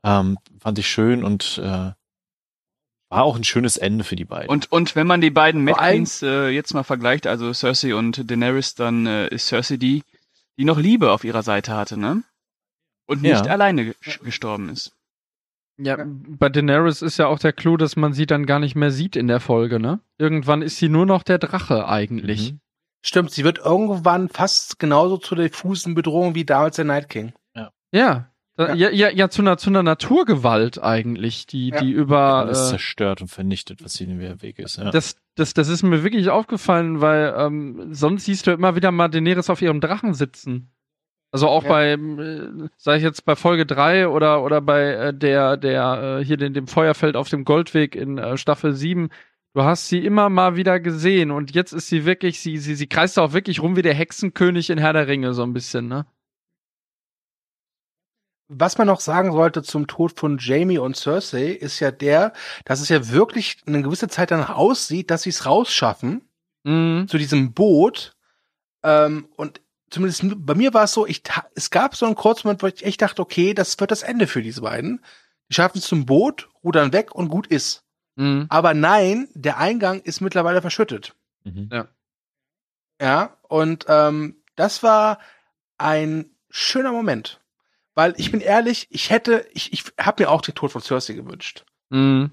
Ähm, 0.04 0.38
fand 0.60 0.80
ich 0.80 0.88
schön 0.88 1.24
und 1.24 1.60
äh, 1.64 1.92
war 3.12 3.24
auch 3.24 3.36
ein 3.36 3.44
schönes 3.44 3.78
Ende 3.78 4.04
für 4.04 4.16
die 4.16 4.26
beiden. 4.26 4.50
Und, 4.50 4.72
und 4.72 4.96
wenn 4.96 5.06
man 5.06 5.22
die 5.22 5.30
beiden 5.30 5.64
Mad 5.64 5.78
Queens 5.78 6.24
äh, 6.24 6.48
jetzt 6.50 6.74
mal 6.74 6.84
vergleicht, 6.84 7.28
also 7.28 7.54
Cersei 7.54 7.94
und 7.94 8.30
Daenerys, 8.30 8.74
dann 8.74 9.06
äh, 9.06 9.28
ist 9.28 9.48
Cersei 9.48 9.78
die, 9.78 10.04
die 10.58 10.64
noch 10.66 10.80
Liebe 10.80 11.12
auf 11.12 11.24
ihrer 11.24 11.44
Seite 11.44 11.76
hatte, 11.76 11.98
ne? 11.98 12.24
Und 13.12 13.22
nicht 13.24 13.46
ja. 13.46 13.52
alleine 13.52 13.94
gestorben 14.24 14.70
ist. 14.70 14.96
Ja, 15.78 15.98
bei 16.06 16.48
Daenerys 16.48 17.02
ist 17.02 17.18
ja 17.18 17.28
auch 17.28 17.40
der 17.40 17.52
Clou, 17.52 17.76
dass 17.76 17.98
man 17.98 18.14
sie 18.14 18.26
dann 18.26 18.46
gar 18.46 18.60
nicht 18.60 18.76
mehr 18.76 18.90
sieht 18.90 19.18
in 19.18 19.28
der 19.28 19.42
Folge, 19.42 19.82
ne? 19.82 20.00
Irgendwann 20.18 20.62
ist 20.62 20.78
sie 20.78 20.88
nur 20.88 21.06
noch 21.06 21.22
der 21.22 21.38
Drache 21.38 21.90
eigentlich. 21.90 22.54
Mhm. 22.54 22.60
Stimmt, 23.02 23.32
sie 23.32 23.44
wird 23.44 23.58
irgendwann 23.58 24.30
fast 24.30 24.80
genauso 24.80 25.18
zu 25.18 25.36
der 25.36 25.50
diffusen 25.50 25.94
Bedrohung 25.94 26.36
wie 26.36 26.46
damals 26.46 26.78
der 26.78 26.86
Night 26.86 27.10
King. 27.10 27.34
Ja. 27.54 27.72
Ja, 27.92 28.32
ja. 28.58 28.74
ja, 28.76 28.90
ja, 28.92 29.10
ja, 29.10 29.30
zu 29.30 29.42
einer, 29.42 29.58
zu 29.58 29.70
einer 29.72 29.84
Naturgewalt 29.84 30.82
eigentlich, 30.82 31.48
die, 31.48 31.70
ja. 31.70 31.82
die 31.82 31.92
über. 31.92 32.46
Alles 32.46 32.68
äh, 32.68 32.70
zerstört 32.70 33.20
und 33.22 33.28
vernichtet, 33.28 33.84
was 33.84 34.00
ihnen 34.00 34.22
im 34.22 34.42
Weg 34.42 34.58
ist. 34.58 34.78
Ja. 34.78 34.90
Das, 34.90 35.18
das, 35.36 35.54
das 35.54 35.68
ist 35.68 35.84
mir 35.84 36.02
wirklich 36.02 36.30
aufgefallen, 36.30 37.02
weil 37.02 37.34
ähm, 37.38 37.94
sonst 37.94 38.24
siehst 38.24 38.48
du 38.48 38.52
immer 38.52 38.78
wieder 38.78 38.92
mal 38.92 39.10
Daenerys 39.10 39.50
auf 39.50 39.62
ihrem 39.62 39.82
Drachen 39.82 40.14
sitzen. 40.14 40.72
Also 41.32 41.48
auch 41.48 41.64
ja. 41.64 41.70
bei, 41.70 41.92
äh, 41.92 42.70
sag 42.78 42.98
ich 42.98 43.04
jetzt 43.04 43.24
bei 43.26 43.36
Folge 43.36 43.66
3 43.66 44.10
oder, 44.10 44.44
oder 44.44 44.62
bei 44.62 44.82
äh, 44.94 45.14
der, 45.14 45.58
der, 45.58 46.20
äh, 46.20 46.26
hier 46.26 46.38
den, 46.38 46.54
dem 46.54 46.68
Feuerfeld 46.68 47.16
auf 47.16 47.30
dem 47.30 47.46
Goldweg 47.46 47.96
in 47.96 48.18
äh, 48.18 48.38
Staffel 48.38 48.74
7. 48.74 49.10
Du 49.54 49.64
hast 49.64 49.88
sie 49.88 50.00
immer 50.06 50.30
mal 50.30 50.56
wieder 50.56 50.80
gesehen 50.80 51.32
und 51.32 51.54
jetzt 51.54 51.74
ist 51.74 51.88
sie 51.88 52.06
wirklich, 52.06 52.40
sie, 52.40 52.58
sie, 52.58 52.76
sie 52.76 52.88
kreist 52.88 53.18
auch 53.20 53.34
wirklich 53.34 53.62
rum 53.62 53.76
wie 53.76 53.82
der 53.82 53.94
Hexenkönig 53.94 54.70
in 54.70 54.78
Herr 54.78 54.94
der 54.94 55.08
Ringe, 55.08 55.34
so 55.34 55.44
ein 55.44 55.54
bisschen, 55.54 55.88
ne? 55.88 56.06
was 58.54 58.78
man 58.78 58.88
noch 58.88 59.00
sagen 59.00 59.32
sollte 59.32 59.64
zum 59.64 59.88
Tod 59.88 60.20
von 60.20 60.38
Jamie 60.38 60.78
und 60.78 60.98
Cersei, 60.98 61.52
ist 61.52 61.80
ja 61.80 61.90
der, 61.90 62.34
dass 62.66 62.82
es 62.82 62.90
ja 62.90 63.10
wirklich 63.10 63.58
eine 63.66 63.82
gewisse 63.82 64.10
Zeit 64.10 64.32
danach 64.32 64.50
aussieht, 64.50 65.10
dass 65.10 65.24
sie 65.24 65.30
es 65.30 65.46
rausschaffen 65.46 66.28
mhm. 66.64 67.08
zu 67.08 67.18
diesem 67.18 67.54
Boot. 67.54 68.14
Ähm, 68.84 69.30
und 69.38 69.62
zumindest 69.92 70.24
bei 70.46 70.56
mir 70.56 70.74
war 70.74 70.86
es 70.86 70.94
so, 70.94 71.06
ich, 71.06 71.22
es 71.54 71.70
gab 71.70 71.96
so 71.96 72.06
einen 72.06 72.16
kurzen 72.16 72.48
Moment, 72.48 72.64
wo 72.64 72.68
ich 72.68 72.84
echt 72.84 73.02
dachte, 73.02 73.22
okay, 73.22 73.54
das 73.54 73.80
wird 73.80 73.92
das 73.92 74.04
Ende 74.04 74.26
für 74.26 74.42
diese 74.42 74.62
beiden. 74.62 75.04
Die 75.50 75.54
schaffen 75.56 75.78
es 75.78 75.86
zum 75.86 76.06
Boot, 76.06 76.50
rudern 76.64 76.94
weg 76.94 77.14
und 77.14 77.28
gut 77.28 77.46
ist. 77.48 77.84
Mhm. 78.16 78.48
Aber 78.50 78.74
nein, 78.74 79.28
der 79.34 79.58
Eingang 79.58 80.02
ist 80.02 80.22
mittlerweile 80.22 80.62
verschüttet. 80.62 81.16
Mhm. 81.44 81.70
Ja. 81.72 81.88
Ja, 83.02 83.38
und 83.48 83.86
ähm, 83.88 84.42
das 84.56 84.84
war 84.84 85.20
ein 85.78 86.36
schöner 86.50 86.92
Moment. 86.92 87.42
Weil 87.94 88.14
ich 88.18 88.32
bin 88.32 88.40
ehrlich, 88.40 88.88
ich 88.90 89.10
hätte, 89.10 89.46
ich, 89.52 89.74
ich 89.74 89.84
habe 90.00 90.24
mir 90.24 90.30
auch 90.30 90.42
den 90.42 90.56
Tod 90.56 90.72
von 90.72 90.82
Cersei 90.82 91.14
gewünscht. 91.14 91.66
Mhm. 91.90 92.32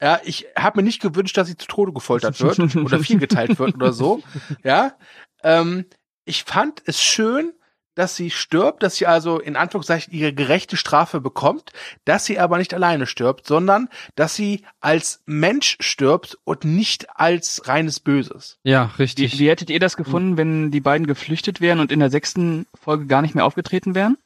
Ja, 0.00 0.20
ich 0.24 0.46
habe 0.56 0.78
mir 0.78 0.82
nicht 0.82 1.00
gewünscht, 1.00 1.36
dass 1.36 1.48
sie 1.48 1.56
zu 1.56 1.66
Tode 1.66 1.92
gefoltert 1.92 2.40
wird 2.40 2.58
oder 2.76 3.00
viel 3.00 3.18
geteilt 3.18 3.58
wird 3.58 3.74
oder 3.74 3.92
so. 3.92 4.22
Ja, 4.62 4.96
ähm, 5.42 5.86
ich 6.24 6.44
fand 6.44 6.82
es 6.86 7.02
schön, 7.02 7.52
dass 7.94 8.16
sie 8.16 8.30
stirbt, 8.30 8.82
dass 8.82 8.96
sie 8.96 9.06
also 9.06 9.38
in 9.38 9.56
Anführungszeichen 9.56 10.12
ihre 10.12 10.32
gerechte 10.32 10.76
Strafe 10.76 11.20
bekommt, 11.20 11.72
dass 12.04 12.24
sie 12.24 12.38
aber 12.38 12.58
nicht 12.58 12.72
alleine 12.72 13.06
stirbt, 13.06 13.46
sondern 13.46 13.88
dass 14.14 14.34
sie 14.34 14.64
als 14.80 15.22
Mensch 15.26 15.76
stirbt 15.80 16.38
und 16.44 16.64
nicht 16.64 17.14
als 17.18 17.68
reines 17.68 18.00
Böses. 18.00 18.58
Ja, 18.62 18.92
richtig. 18.98 19.34
Wie, 19.34 19.40
wie 19.40 19.48
hättet 19.50 19.70
ihr 19.70 19.80
das 19.80 19.96
gefunden, 19.96 20.36
wenn 20.36 20.70
die 20.70 20.80
beiden 20.80 21.06
geflüchtet 21.06 21.60
wären 21.60 21.80
und 21.80 21.92
in 21.92 22.00
der 22.00 22.10
sechsten 22.10 22.66
Folge 22.74 23.06
gar 23.06 23.22
nicht 23.22 23.34
mehr 23.34 23.44
aufgetreten 23.44 23.94
wären? 23.94 24.16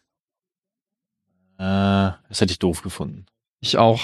Äh, 1.58 2.14
das 2.28 2.40
hätte 2.40 2.52
ich 2.52 2.58
doof 2.58 2.82
gefunden. 2.82 3.26
Ich 3.60 3.78
auch. 3.78 4.00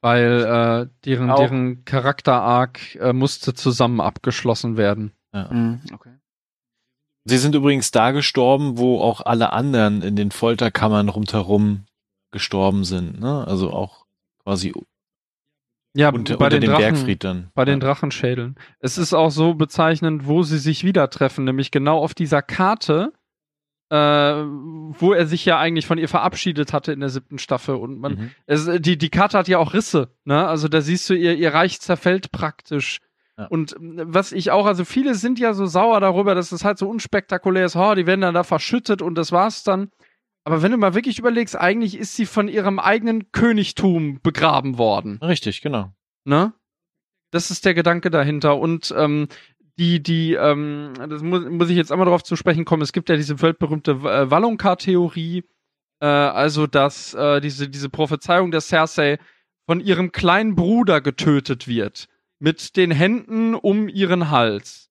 Weil 0.00 0.88
äh, 0.88 1.04
deren, 1.04 1.30
auch. 1.30 1.38
deren 1.38 1.84
Charakter-Arc 1.84 2.94
äh, 2.96 3.12
musste 3.12 3.54
zusammen 3.54 4.00
abgeschlossen 4.00 4.76
werden. 4.76 5.12
Ja. 5.34 5.52
Mhm, 5.52 5.80
okay. 5.92 6.12
Sie 7.28 7.38
sind 7.38 7.56
übrigens 7.56 7.90
da 7.90 8.12
gestorben, 8.12 8.78
wo 8.78 9.00
auch 9.00 9.20
alle 9.20 9.52
anderen 9.52 10.00
in 10.02 10.14
den 10.14 10.30
Folterkammern 10.30 11.08
rundherum 11.08 11.86
gestorben 12.30 12.84
sind, 12.84 13.18
ne? 13.18 13.44
Also 13.46 13.72
auch 13.72 14.06
quasi 14.44 14.72
ja, 15.96 16.10
unter, 16.10 16.36
bei 16.36 16.46
unter 16.46 16.60
den, 16.60 16.70
Drachen, 16.70 16.82
Bergfried 16.82 17.24
dann. 17.24 17.50
Bei 17.54 17.62
ja. 17.62 17.66
den 17.66 17.80
Drachenschädeln. 17.80 18.54
Es 18.78 18.96
ist 18.96 19.12
auch 19.12 19.30
so 19.30 19.54
bezeichnend, 19.54 20.26
wo 20.26 20.44
sie 20.44 20.58
sich 20.58 20.84
wieder 20.84 21.10
treffen, 21.10 21.44
nämlich 21.44 21.72
genau 21.72 21.98
auf 21.98 22.14
dieser 22.14 22.42
Karte, 22.42 23.12
äh, 23.90 23.96
wo 23.96 25.12
er 25.12 25.26
sich 25.26 25.44
ja 25.44 25.58
eigentlich 25.58 25.86
von 25.86 25.98
ihr 25.98 26.08
verabschiedet 26.08 26.72
hatte 26.72 26.92
in 26.92 27.00
der 27.00 27.08
siebten 27.08 27.38
Staffel. 27.38 27.74
Und 27.74 27.98
man, 27.98 28.12
mhm. 28.12 28.30
es, 28.46 28.68
die, 28.78 28.98
die 28.98 29.10
Karte 29.10 29.36
hat 29.36 29.48
ja 29.48 29.58
auch 29.58 29.74
Risse, 29.74 30.10
ne? 30.24 30.46
Also 30.46 30.68
da 30.68 30.80
siehst 30.80 31.10
du, 31.10 31.14
ihr, 31.14 31.34
ihr 31.34 31.52
Reich 31.52 31.80
zerfällt 31.80 32.30
praktisch. 32.30 33.00
Und 33.48 33.72
äh, 33.74 33.78
was 33.80 34.32
ich 34.32 34.50
auch, 34.50 34.66
also 34.66 34.84
viele 34.84 35.14
sind 35.14 35.38
ja 35.38 35.52
so 35.54 35.66
sauer 35.66 36.00
darüber, 36.00 36.34
dass 36.34 36.52
es 36.52 36.64
halt 36.64 36.78
so 36.78 36.88
unspektakulär 36.88 37.66
ist, 37.66 37.76
oh, 37.76 37.94
die 37.94 38.06
werden 38.06 38.22
dann 38.22 38.34
da 38.34 38.44
verschüttet 38.44 39.02
und 39.02 39.16
das 39.16 39.32
war's 39.32 39.62
dann. 39.62 39.90
Aber 40.44 40.62
wenn 40.62 40.72
du 40.72 40.78
mal 40.78 40.94
wirklich 40.94 41.18
überlegst, 41.18 41.56
eigentlich 41.56 41.98
ist 41.98 42.14
sie 42.14 42.24
von 42.24 42.48
ihrem 42.48 42.78
eigenen 42.78 43.32
Königtum 43.32 44.20
begraben 44.22 44.78
worden. 44.78 45.18
Richtig, 45.20 45.60
genau. 45.60 45.92
Ne? 46.24 46.54
Das 47.32 47.50
ist 47.50 47.64
der 47.64 47.74
Gedanke 47.74 48.10
dahinter. 48.10 48.56
Und 48.58 48.94
ähm, 48.96 49.26
die, 49.78 50.02
die, 50.02 50.34
ähm, 50.34 50.92
das 51.08 51.22
muss, 51.22 51.44
muss 51.44 51.68
ich 51.68 51.76
jetzt 51.76 51.90
einmal 51.90 52.06
darauf 52.06 52.22
zu 52.22 52.36
sprechen 52.36 52.64
kommen, 52.64 52.82
es 52.82 52.92
gibt 52.92 53.08
ja 53.08 53.16
diese 53.16 53.42
weltberühmte 53.42 53.90
äh, 53.90 54.30
Wallonka-Theorie, 54.30 55.44
äh, 56.00 56.06
also 56.06 56.66
dass 56.66 57.12
äh, 57.14 57.40
diese, 57.40 57.68
diese 57.68 57.90
Prophezeiung, 57.90 58.52
dass 58.52 58.68
Cersei 58.68 59.18
von 59.68 59.80
ihrem 59.80 60.12
kleinen 60.12 60.54
Bruder 60.54 61.00
getötet 61.00 61.66
wird 61.66 62.08
mit 62.38 62.76
den 62.76 62.90
Händen 62.90 63.54
um 63.54 63.88
ihren 63.88 64.30
Hals. 64.30 64.90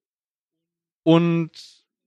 Und 1.03 1.51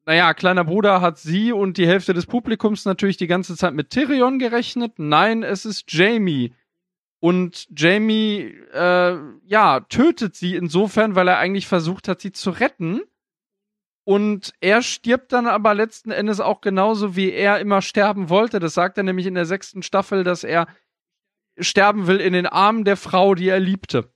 naja, 0.06 0.32
kleiner 0.34 0.64
Bruder 0.64 1.00
hat 1.00 1.18
sie 1.18 1.52
und 1.52 1.76
die 1.76 1.86
Hälfte 1.86 2.14
des 2.14 2.26
Publikums 2.26 2.84
natürlich 2.84 3.18
die 3.18 3.26
ganze 3.26 3.56
Zeit 3.56 3.74
mit 3.74 3.90
Tyrion 3.90 4.38
gerechnet. 4.38 4.98
Nein, 4.98 5.42
es 5.42 5.66
ist 5.66 5.92
Jamie. 5.92 6.54
Und 7.20 7.68
Jamie, 7.76 8.54
äh, 8.72 9.18
ja, 9.44 9.80
tötet 9.80 10.34
sie 10.34 10.56
insofern, 10.56 11.14
weil 11.14 11.28
er 11.28 11.38
eigentlich 11.38 11.66
versucht 11.66 12.08
hat, 12.08 12.20
sie 12.20 12.32
zu 12.32 12.50
retten. 12.50 13.02
Und 14.04 14.54
er 14.60 14.80
stirbt 14.80 15.32
dann 15.32 15.46
aber 15.46 15.74
letzten 15.74 16.10
Endes 16.10 16.40
auch 16.40 16.62
genauso, 16.62 17.14
wie 17.14 17.30
er 17.30 17.60
immer 17.60 17.82
sterben 17.82 18.30
wollte. 18.30 18.60
Das 18.60 18.72
sagt 18.72 18.96
er 18.96 19.04
nämlich 19.04 19.26
in 19.26 19.34
der 19.34 19.44
sechsten 19.44 19.82
Staffel, 19.82 20.24
dass 20.24 20.44
er 20.44 20.66
sterben 21.58 22.06
will 22.06 22.18
in 22.18 22.32
den 22.32 22.46
Armen 22.46 22.84
der 22.84 22.96
Frau, 22.96 23.34
die 23.34 23.48
er 23.48 23.60
liebte. 23.60 24.10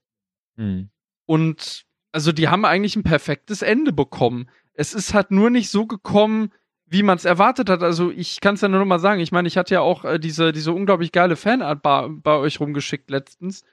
Hm. 0.56 0.88
Und 1.26 1.84
also 2.12 2.32
die 2.32 2.48
haben 2.48 2.64
eigentlich 2.64 2.96
ein 2.96 3.02
perfektes 3.02 3.62
Ende 3.62 3.92
bekommen. 3.92 4.50
Es 4.74 4.94
ist 4.94 5.14
halt 5.14 5.30
nur 5.30 5.50
nicht 5.50 5.70
so 5.70 5.86
gekommen, 5.86 6.52
wie 6.86 7.02
man 7.02 7.16
es 7.16 7.24
erwartet 7.24 7.70
hat. 7.70 7.82
Also 7.82 8.10
ich 8.10 8.40
kann 8.40 8.54
es 8.54 8.60
ja 8.60 8.68
nur 8.68 8.80
noch 8.80 8.86
mal 8.86 8.98
sagen. 8.98 9.20
Ich 9.20 9.32
meine, 9.32 9.48
ich 9.48 9.56
hatte 9.56 9.74
ja 9.74 9.80
auch 9.80 10.04
äh, 10.04 10.18
diese, 10.18 10.52
diese 10.52 10.72
unglaublich 10.72 11.10
geile 11.10 11.36
Fanart 11.36 11.82
bei, 11.82 12.08
bei 12.08 12.36
euch 12.36 12.60
rumgeschickt 12.60 13.10
letztens. 13.10 13.64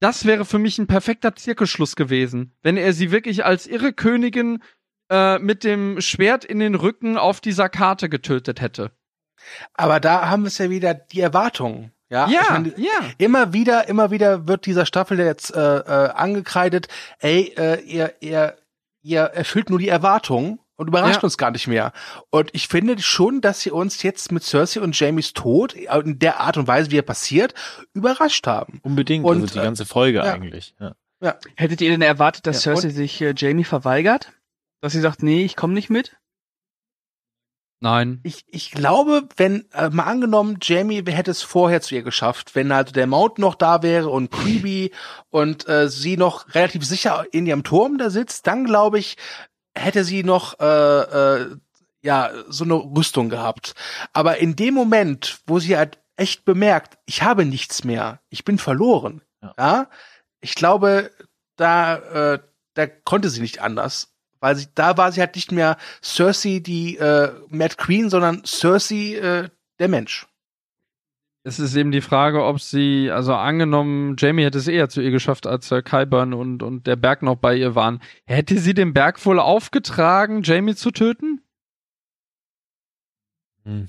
Das 0.00 0.24
wäre 0.24 0.44
für 0.44 0.58
mich 0.58 0.78
ein 0.78 0.88
perfekter 0.88 1.36
Zirkelschluss 1.36 1.94
gewesen, 1.94 2.56
wenn 2.62 2.76
er 2.76 2.92
sie 2.92 3.12
wirklich 3.12 3.44
als 3.44 3.68
irre 3.68 3.92
Königin 3.92 4.60
äh, 5.08 5.38
mit 5.38 5.62
dem 5.62 6.00
Schwert 6.00 6.44
in 6.44 6.58
den 6.58 6.74
Rücken 6.74 7.16
auf 7.16 7.40
dieser 7.40 7.68
Karte 7.68 8.08
getötet 8.08 8.60
hätte. 8.60 8.90
Aber 9.74 10.00
da 10.00 10.28
haben 10.28 10.42
wir 10.42 10.48
es 10.48 10.58
ja 10.58 10.70
wieder 10.70 10.94
die 10.94 11.20
Erwartungen. 11.20 11.92
Ja, 12.12 12.28
ja, 12.28 12.42
meine, 12.50 12.74
ja. 12.76 12.90
Immer 13.16 13.54
wieder, 13.54 13.88
immer 13.88 14.10
wieder 14.10 14.46
wird 14.46 14.66
dieser 14.66 14.84
Staffel 14.84 15.18
jetzt 15.18 15.56
äh, 15.56 15.78
äh, 15.78 16.10
angekreidet, 16.10 16.88
ey, 17.20 17.54
äh, 17.56 17.80
ihr, 17.80 18.12
ihr, 18.20 18.58
ihr 19.00 19.22
erfüllt 19.22 19.70
nur 19.70 19.78
die 19.78 19.88
Erwartungen 19.88 20.58
und 20.76 20.88
überrascht 20.88 21.16
ja. 21.16 21.22
uns 21.22 21.38
gar 21.38 21.50
nicht 21.50 21.68
mehr. 21.68 21.94
Und 22.28 22.50
ich 22.52 22.68
finde 22.68 23.00
schon, 23.00 23.40
dass 23.40 23.60
sie 23.60 23.70
uns 23.70 24.02
jetzt 24.02 24.30
mit 24.30 24.42
Cersei 24.42 24.82
und 24.82 24.98
Jamies 25.00 25.32
Tod 25.32 25.72
in 25.72 26.18
der 26.18 26.40
Art 26.40 26.58
und 26.58 26.66
Weise, 26.66 26.90
wie 26.90 26.98
er 26.98 27.02
passiert, 27.02 27.54
überrascht 27.94 28.46
haben. 28.46 28.80
Unbedingt, 28.82 29.24
und, 29.24 29.40
also 29.40 29.54
die 29.54 29.64
ganze 29.64 29.86
Folge 29.86 30.18
äh, 30.18 30.28
eigentlich. 30.28 30.74
Ja. 30.78 30.92
Ja. 31.22 31.36
Hättet 31.56 31.80
ihr 31.80 31.88
denn 31.88 32.02
erwartet, 32.02 32.46
dass 32.46 32.62
ja, 32.62 32.74
Cersei 32.74 32.90
sich 32.90 33.22
äh, 33.22 33.32
Jamie 33.34 33.64
verweigert? 33.64 34.32
Dass 34.82 34.92
sie 34.92 35.00
sagt, 35.00 35.22
nee, 35.22 35.44
ich 35.46 35.56
komme 35.56 35.72
nicht 35.72 35.88
mit? 35.88 36.14
Nein. 37.82 38.20
Ich, 38.22 38.44
ich 38.46 38.70
glaube, 38.70 39.24
wenn, 39.36 39.68
äh, 39.72 39.90
mal 39.90 40.04
angenommen, 40.04 40.58
Jamie 40.62 41.02
hätte 41.04 41.32
es 41.32 41.42
vorher 41.42 41.80
zu 41.80 41.96
ihr 41.96 42.04
geschafft, 42.04 42.54
wenn 42.54 42.72
halt 42.72 42.94
der 42.94 43.08
Mount 43.08 43.40
noch 43.40 43.56
da 43.56 43.82
wäre 43.82 44.08
und 44.08 44.30
Creepy 44.30 44.92
und 45.30 45.68
äh, 45.68 45.88
sie 45.88 46.16
noch 46.16 46.54
relativ 46.54 46.86
sicher 46.86 47.26
in 47.32 47.44
ihrem 47.44 47.64
Turm 47.64 47.98
da 47.98 48.08
sitzt, 48.08 48.46
dann 48.46 48.64
glaube 48.64 49.00
ich, 49.00 49.16
hätte 49.74 50.04
sie 50.04 50.22
noch 50.22 50.60
äh, 50.60 50.64
äh, 50.64 51.56
ja 52.02 52.30
so 52.48 52.62
eine 52.62 52.74
Rüstung 52.74 53.28
gehabt. 53.28 53.74
Aber 54.12 54.38
in 54.38 54.54
dem 54.54 54.74
Moment, 54.74 55.40
wo 55.48 55.58
sie 55.58 55.76
halt 55.76 55.98
echt 56.14 56.44
bemerkt, 56.44 56.98
ich 57.04 57.24
habe 57.24 57.44
nichts 57.44 57.82
mehr, 57.82 58.20
ich 58.28 58.44
bin 58.44 58.58
verloren, 58.58 59.22
ja, 59.42 59.54
ja 59.58 59.88
ich 60.40 60.54
glaube, 60.54 61.10
da 61.56 62.34
äh, 62.34 62.38
da 62.74 62.86
konnte 62.86 63.28
sie 63.28 63.40
nicht 63.40 63.60
anders 63.60 64.11
weil 64.42 64.56
sie, 64.56 64.66
da 64.74 64.96
war 64.96 65.12
sie 65.12 65.20
halt 65.20 65.36
nicht 65.36 65.52
mehr 65.52 65.76
Cersei, 66.02 66.58
die 66.58 66.96
äh, 66.96 67.32
Mad 67.48 67.76
Queen, 67.76 68.10
sondern 68.10 68.42
Cersei, 68.44 69.14
äh, 69.14 69.48
der 69.78 69.88
Mensch. 69.88 70.26
Es 71.44 71.60
ist 71.60 71.76
eben 71.76 71.92
die 71.92 72.00
Frage, 72.00 72.44
ob 72.44 72.60
sie, 72.60 73.10
also 73.10 73.34
angenommen, 73.34 74.16
Jamie 74.18 74.44
hätte 74.44 74.58
es 74.58 74.66
eher 74.66 74.88
zu 74.88 75.00
ihr 75.00 75.12
geschafft, 75.12 75.46
als 75.46 75.70
äh, 75.70 75.80
Kyburn 75.82 76.34
und, 76.34 76.64
und 76.64 76.88
der 76.88 76.96
Berg 76.96 77.22
noch 77.22 77.36
bei 77.36 77.54
ihr 77.54 77.76
waren. 77.76 78.02
Hätte 78.26 78.58
sie 78.58 78.74
den 78.74 78.92
Berg 78.92 79.24
wohl 79.24 79.38
aufgetragen, 79.38 80.42
Jamie 80.42 80.74
zu 80.74 80.90
töten? 80.90 81.40
Hm. 83.64 83.86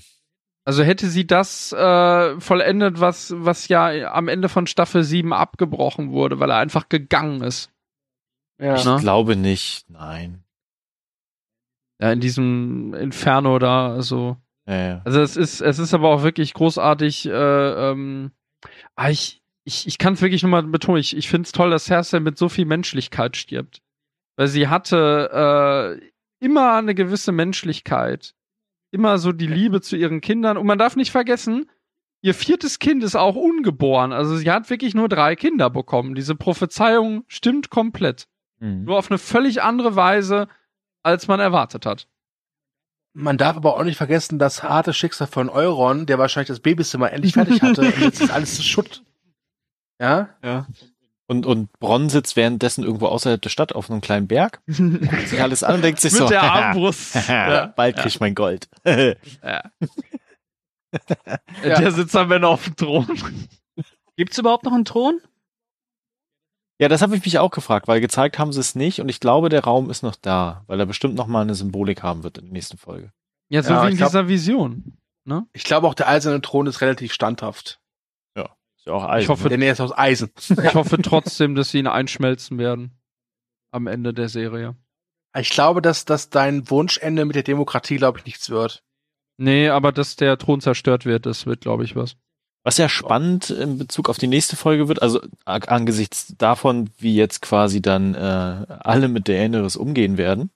Also 0.64 0.84
hätte 0.84 1.08
sie 1.08 1.26
das 1.26 1.72
äh, 1.72 2.40
vollendet, 2.40 3.00
was, 3.00 3.34
was 3.36 3.66
ja 3.66 4.12
am 4.12 4.28
Ende 4.28 4.48
von 4.48 4.68
Staffel 4.68 5.02
7 5.02 5.32
abgebrochen 5.32 6.12
wurde, 6.12 6.38
weil 6.38 6.50
er 6.50 6.58
einfach 6.58 6.88
gegangen 6.88 7.42
ist. 7.42 7.72
Ja. 8.58 8.76
Ich 8.76 8.84
ne? 8.84 8.98
glaube 9.00 9.34
nicht, 9.34 9.90
nein 9.90 10.43
ja, 12.04 12.12
in 12.12 12.20
diesem 12.20 12.92
Inferno 12.92 13.58
da, 13.58 13.94
also. 13.94 14.36
Ja, 14.66 14.88
ja. 14.88 15.02
Also 15.06 15.22
es 15.22 15.38
ist, 15.38 15.62
es 15.62 15.78
ist 15.78 15.94
aber 15.94 16.10
auch 16.10 16.22
wirklich 16.22 16.52
großartig, 16.52 17.24
äh, 17.26 17.30
ähm, 17.90 18.30
ah, 18.94 19.08
ich, 19.08 19.42
ich, 19.64 19.86
ich 19.86 19.96
kann 19.96 20.12
es 20.12 20.20
wirklich 20.20 20.42
nochmal 20.42 20.64
betonen, 20.64 21.00
ich, 21.00 21.16
ich 21.16 21.30
finde 21.30 21.46
es 21.46 21.52
toll, 21.52 21.70
dass 21.70 21.86
Cersei 21.86 22.20
mit 22.20 22.36
so 22.36 22.50
viel 22.50 22.66
Menschlichkeit 22.66 23.38
stirbt. 23.38 23.80
Weil 24.36 24.48
sie 24.48 24.68
hatte 24.68 25.98
äh, 26.02 26.44
immer 26.44 26.74
eine 26.74 26.94
gewisse 26.94 27.32
Menschlichkeit. 27.32 28.34
Immer 28.90 29.16
so 29.16 29.32
die 29.32 29.46
Liebe 29.46 29.80
zu 29.80 29.96
ihren 29.96 30.20
Kindern. 30.20 30.58
Und 30.58 30.66
man 30.66 30.78
darf 30.78 30.96
nicht 30.96 31.10
vergessen, 31.10 31.70
ihr 32.20 32.34
viertes 32.34 32.80
Kind 32.80 33.02
ist 33.02 33.16
auch 33.16 33.34
ungeboren. 33.34 34.12
Also 34.12 34.36
sie 34.36 34.50
hat 34.50 34.68
wirklich 34.68 34.94
nur 34.94 35.08
drei 35.08 35.36
Kinder 35.36 35.70
bekommen. 35.70 36.14
Diese 36.14 36.34
Prophezeiung 36.34 37.24
stimmt 37.28 37.70
komplett. 37.70 38.28
Mhm. 38.60 38.84
Nur 38.84 38.98
auf 38.98 39.10
eine 39.10 39.18
völlig 39.18 39.62
andere 39.62 39.96
Weise 39.96 40.48
als 41.04 41.28
man 41.28 41.38
erwartet 41.38 41.86
hat. 41.86 42.08
Man 43.12 43.38
darf 43.38 43.56
aber 43.56 43.76
auch 43.76 43.84
nicht 43.84 43.96
vergessen, 43.96 44.40
das 44.40 44.64
harte 44.64 44.92
Schicksal 44.92 45.28
von 45.28 45.48
Euron, 45.48 46.06
der 46.06 46.18
wahrscheinlich 46.18 46.48
das 46.48 46.58
Babyzimmer 46.58 47.12
endlich 47.12 47.34
fertig 47.34 47.62
hatte 47.62 47.82
und 47.82 47.98
jetzt 48.00 48.20
ist 48.20 48.30
alles 48.32 48.56
zu 48.56 48.62
Schutt. 48.64 49.04
Ja? 50.00 50.30
Ja. 50.42 50.66
Und, 51.26 51.46
und 51.46 51.72
Bronn 51.78 52.10
sitzt 52.10 52.34
währenddessen 52.36 52.82
irgendwo 52.84 53.06
außerhalb 53.06 53.40
der 53.40 53.48
Stadt 53.50 53.72
auf 53.72 53.88
einem 53.90 54.00
kleinen 54.00 54.26
Berg, 54.26 54.60
guckt 54.66 55.28
sich 55.28 55.40
alles 55.40 55.62
an 55.62 55.76
und 55.76 55.82
denkt 55.84 56.00
sich 56.00 56.12
Mit 56.12 56.18
so, 56.22 56.28
der 56.28 56.42
Armbrust. 56.52 57.14
ja, 57.28 57.66
bald 57.66 57.96
krieg 57.96 58.06
ich 58.06 58.20
mein 58.20 58.34
Gold. 58.34 58.68
ja. 58.84 59.62
Der 61.64 61.92
sitzt 61.92 62.14
am 62.16 62.30
Ende 62.32 62.48
auf 62.48 62.64
dem 62.64 62.76
Thron. 62.76 63.06
Gibt's 64.16 64.38
überhaupt 64.38 64.64
noch 64.64 64.72
einen 64.72 64.84
Thron? 64.84 65.20
Ja, 66.80 66.88
das 66.88 67.02
habe 67.02 67.16
ich 67.16 67.24
mich 67.24 67.38
auch 67.38 67.50
gefragt, 67.50 67.86
weil 67.86 68.00
gezeigt 68.00 68.38
haben 68.38 68.52
sie 68.52 68.60
es 68.60 68.74
nicht 68.74 69.00
und 69.00 69.08
ich 69.08 69.20
glaube, 69.20 69.48
der 69.48 69.64
Raum 69.64 69.90
ist 69.90 70.02
noch 70.02 70.16
da, 70.16 70.64
weil 70.66 70.80
er 70.80 70.86
bestimmt 70.86 71.14
noch 71.14 71.28
mal 71.28 71.42
eine 71.42 71.54
Symbolik 71.54 72.02
haben 72.02 72.24
wird 72.24 72.38
in 72.38 72.46
der 72.46 72.52
nächsten 72.52 72.78
Folge. 72.78 73.12
Ja, 73.48 73.62
so 73.62 73.74
ja, 73.74 73.86
wie 73.86 73.92
in 73.92 73.96
glaub, 73.96 74.10
dieser 74.10 74.28
Vision. 74.28 74.98
Ne? 75.24 75.46
Ich 75.52 75.64
glaube 75.64 75.86
auch, 75.86 75.94
der 75.94 76.08
eiserne 76.08 76.40
Thron 76.40 76.66
ist 76.66 76.80
relativ 76.80 77.12
standhaft. 77.12 77.80
Ja, 78.36 78.50
ist 78.76 78.86
ja 78.86 78.92
auch 78.92 79.04
Eisen. 79.04 79.22
Ich 79.22 79.28
hoffe, 79.28 79.48
der 79.48 79.58
Nähe 79.58 79.72
ist 79.72 79.80
aus 79.80 79.96
Eisen. 79.96 80.30
ich 80.36 80.74
hoffe 80.74 81.00
trotzdem, 81.00 81.54
dass 81.54 81.70
sie 81.70 81.78
ihn 81.78 81.86
einschmelzen 81.86 82.58
werden 82.58 82.98
am 83.70 83.86
Ende 83.86 84.12
der 84.12 84.28
Serie. 84.28 84.76
Ich 85.36 85.50
glaube, 85.50 85.82
dass, 85.82 86.04
dass 86.04 86.30
dein 86.30 86.68
Wunschende 86.70 87.24
mit 87.24 87.36
der 87.36 87.42
Demokratie, 87.42 87.96
glaube 87.96 88.18
ich, 88.18 88.24
nichts 88.24 88.50
wird. 88.50 88.84
Nee, 89.36 89.68
aber 89.68 89.90
dass 89.90 90.16
der 90.16 90.38
Thron 90.38 90.60
zerstört 90.60 91.06
wird, 91.06 91.26
das 91.26 91.46
wird, 91.46 91.60
glaube 91.60 91.84
ich, 91.84 91.96
was. 91.96 92.16
Was 92.64 92.78
ja 92.78 92.88
spannend 92.88 93.50
in 93.50 93.78
Bezug 93.78 94.08
auf 94.08 94.16
die 94.16 94.26
nächste 94.26 94.56
Folge 94.56 94.88
wird, 94.88 95.02
also 95.02 95.20
angesichts 95.44 96.34
davon, 96.38 96.90
wie 96.98 97.14
jetzt 97.14 97.42
quasi 97.42 97.82
dann 97.82 98.14
äh, 98.14 98.18
alle 98.18 99.08
mit 99.08 99.28
der 99.28 99.36
Daenerys 99.36 99.76
umgehen 99.76 100.16
werden. 100.16 100.50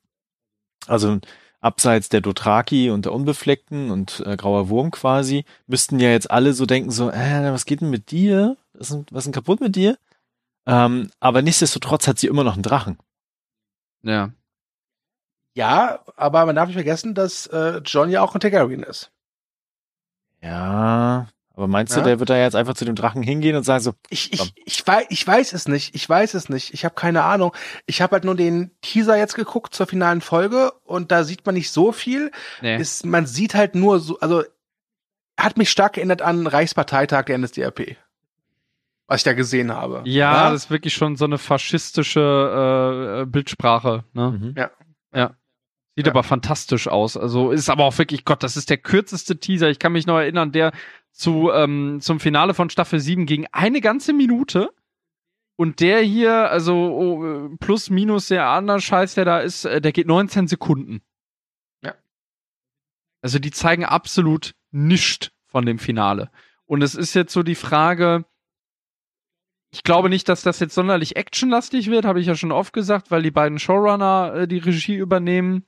Also 0.87 1.21
abseits 1.61 2.09
der 2.09 2.23
Dothraki 2.23 2.91
und 2.91 3.05
der 3.05 3.13
Unbefleckten 3.13 3.91
und 3.91 4.23
äh, 4.27 4.37
Grauer 4.37 4.71
Wurm 4.71 4.91
quasi, 4.91 5.45
müssten 5.67 6.01
ja 6.01 6.09
jetzt 6.11 6.31
alle 6.31 6.55
so 6.55 6.67
denken, 6.67 6.91
so, 6.91 7.11
äh, 7.11 7.53
was 7.53 7.67
geht 7.67 7.83
denn 7.83 7.91
mit 7.91 8.11
dir? 8.11 8.57
Was 8.73 8.91
ist, 8.91 9.13
was 9.13 9.19
ist 9.21 9.25
denn 9.27 9.33
kaputt 9.35 9.61
mit 9.61 9.77
dir? 9.77 9.99
Ähm, 10.67 11.11
aber 11.21 11.43
nichtsdestotrotz 11.43 12.07
hat 12.07 12.19
sie 12.19 12.27
immer 12.27 12.45
noch 12.45 12.55
einen 12.55 12.63
Drachen. 12.63 12.99
Ja. 14.03 14.33
Ja, 15.55 16.05
aber 16.17 16.47
man 16.47 16.55
darf 16.55 16.69
nicht 16.69 16.77
vergessen, 16.77 17.15
dass 17.15 17.47
äh, 17.49 17.81
John 17.85 18.11
ja 18.11 18.23
auch 18.23 18.35
ein 18.35 18.41
Targaryen 18.41 18.83
ist. 18.83 19.11
Ja, 20.41 21.29
aber 21.59 21.67
meinst 21.67 21.97
ja? 21.97 22.03
du, 22.03 22.09
der 22.09 22.21
wird 22.21 22.31
da 22.31 22.39
jetzt 22.39 22.55
einfach 22.55 22.75
zu 22.75 22.85
dem 22.85 22.95
Drachen 22.95 23.21
hingehen 23.21 23.57
und 23.57 23.65
sagen 23.65 23.83
so? 23.83 23.93
Ich, 24.11 24.33
ich, 24.33 24.53
ich, 24.65 24.87
weiß, 24.87 25.07
ich 25.09 25.27
weiß 25.27 25.53
es 25.53 25.67
nicht. 25.67 25.93
Ich 25.93 26.09
weiß 26.09 26.35
es 26.35 26.49
nicht. 26.49 26.73
Ich 26.73 26.85
habe 26.85 26.95
keine 26.95 27.25
Ahnung. 27.25 27.53
Ich 27.87 28.01
habe 28.01 28.13
halt 28.13 28.25
nur 28.25 28.37
den 28.37 28.71
Teaser 28.81 29.19
jetzt 29.19 29.35
geguckt 29.35 29.75
zur 29.75 29.89
finalen 29.89 30.21
Folge 30.21 30.71
und 30.85 31.11
da 31.11 31.25
sieht 31.25 31.45
man 31.45 31.57
nicht 31.57 31.73
so 31.73 31.91
viel. 31.91 32.31
Nee. 32.63 32.77
Ist, 32.77 33.05
man 33.05 33.27
sieht 33.27 33.57
halt 33.57 33.75
nur 33.75 33.99
so, 33.99 34.21
also 34.21 34.45
hat 35.37 35.57
mich 35.57 35.69
stark 35.69 35.97
erinnert 35.97 36.23
an 36.23 36.47
Reichsparteitag 36.47 37.25
der 37.25 37.39
NSDAP. 37.39 37.97
Was 39.09 39.23
ich 39.23 39.25
da 39.25 39.33
gesehen 39.33 39.73
habe. 39.73 40.03
Ja, 40.05 40.33
ja? 40.33 40.51
das 40.53 40.67
ist 40.67 40.71
wirklich 40.71 40.95
schon 40.95 41.17
so 41.17 41.25
eine 41.25 41.39
faschistische 41.39 43.23
äh, 43.23 43.27
Bildsprache. 43.27 44.05
Ne? 44.13 44.31
Mhm. 44.31 44.55
Ja. 44.57 44.71
Ja. 45.13 45.35
Sieht 45.99 46.07
ja. 46.07 46.13
aber 46.13 46.23
fantastisch 46.23 46.87
aus. 46.87 47.17
Also 47.17 47.51
ist 47.51 47.69
aber 47.69 47.83
auch 47.85 47.99
wirklich, 47.99 48.25
Gott, 48.25 48.45
das 48.45 48.57
ist 48.57 48.71
der 48.71 48.77
kürzeste 48.77 49.41
Teaser. 49.41 49.69
Ich 49.69 49.81
kann 49.81 49.91
mich 49.91 50.07
noch 50.07 50.19
erinnern, 50.19 50.53
der 50.53 50.71
zu, 51.13 51.51
ähm, 51.53 51.99
zum 52.01 52.21
Finale 52.21 52.55
von 52.55 52.71
Staffel 52.71 53.01
7 53.01 53.27
ging 53.27 53.47
eine 53.53 53.81
ganze 53.81 54.13
Minute. 54.13 54.71
Und 55.57 55.81
der 55.81 56.01
hier, 56.03 56.51
also 56.51 56.75
oh, 56.75 57.57
plus 57.59 57.91
minus 57.91 58.29
der 58.29 58.47
andere 58.47 58.81
Scheiß, 58.81 59.15
der 59.15 59.25
da 59.25 59.41
ist, 59.41 59.65
äh, 59.65 59.81
der 59.81 59.91
geht 59.91 60.07
19 60.07 60.47
Sekunden. 60.47 61.01
Ja. 61.83 61.95
Also 63.23 63.41
die 63.41 63.51
zeigen 63.51 63.85
absolut 63.85 64.55
nichts 64.71 65.33
von 65.47 65.67
dem 65.67 65.81
Finale. 65.81 66.31
Und 66.65 66.83
es 66.83 66.95
ist 66.95 67.15
jetzt 67.15 67.33
so 67.33 67.43
die 67.43 67.57
Frage, 67.57 68.25
ich 69.71 69.83
glaube 69.83 70.09
nicht, 70.09 70.29
dass 70.29 70.43
das 70.43 70.61
jetzt 70.61 70.75
sonderlich 70.75 71.17
actionlastig 71.17 71.91
wird, 71.91 72.05
habe 72.05 72.21
ich 72.21 72.27
ja 72.27 72.37
schon 72.37 72.53
oft 72.53 72.73
gesagt, 72.73 73.11
weil 73.11 73.23
die 73.23 73.31
beiden 73.31 73.59
Showrunner 73.59 74.35
äh, 74.35 74.49
die 74.49 74.59
Regie 74.59 74.97
übernehmen. 74.97 75.67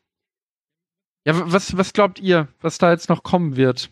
Ja, 1.27 1.53
was, 1.53 1.77
was 1.77 1.93
glaubt 1.93 2.19
ihr, 2.19 2.49
was 2.61 2.79
da 2.79 2.93
jetzt 2.93 3.09
noch 3.09 3.23
kommen 3.23 3.57
wird? 3.57 3.91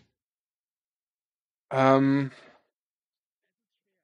Ähm, 1.71 2.31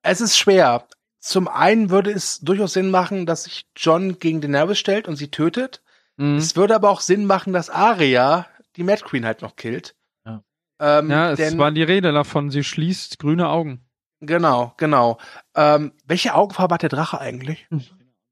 es 0.04 0.22
ist 0.22 0.38
schwer. 0.38 0.88
Zum 1.20 1.48
einen 1.48 1.90
würde 1.90 2.12
es 2.12 2.40
durchaus 2.42 2.74
Sinn 2.74 2.92
machen, 2.92 3.26
dass 3.26 3.46
sich 3.46 3.66
John 3.76 4.20
gegen 4.20 4.42
Daenerys 4.42 4.78
stellt 4.78 5.08
und 5.08 5.16
sie 5.16 5.32
tötet. 5.32 5.82
Mhm. 6.18 6.38
Es 6.38 6.56
würde 6.56 6.76
aber 6.76 6.90
auch 6.90 7.02
Sinn 7.02 7.26
machen, 7.26 7.54
dass 7.54 7.70
Arya 7.70 8.48
die 8.76 8.84
Mad 8.84 9.02
Queen 9.04 9.26
halt 9.26 9.42
noch 9.42 9.56
killt. 9.56 9.96
Ja, 10.26 10.44
ähm, 10.80 11.10
ja 11.10 11.32
es 11.32 11.38
denn, 11.38 11.58
war 11.58 11.72
die 11.72 11.84
Rede 11.84 12.12
davon. 12.12 12.52
Sie 12.52 12.64
schließt 12.64 13.18
grüne 13.20 13.50
Augen. 13.50 13.86
Genau, 14.22 14.74
genau. 14.78 15.18
Ähm, 15.56 15.94
welche 16.06 16.36
Augenfarbe 16.36 16.76
hat 16.76 16.84
der 16.84 16.90
Drache 16.90 17.20
eigentlich? 17.20 17.68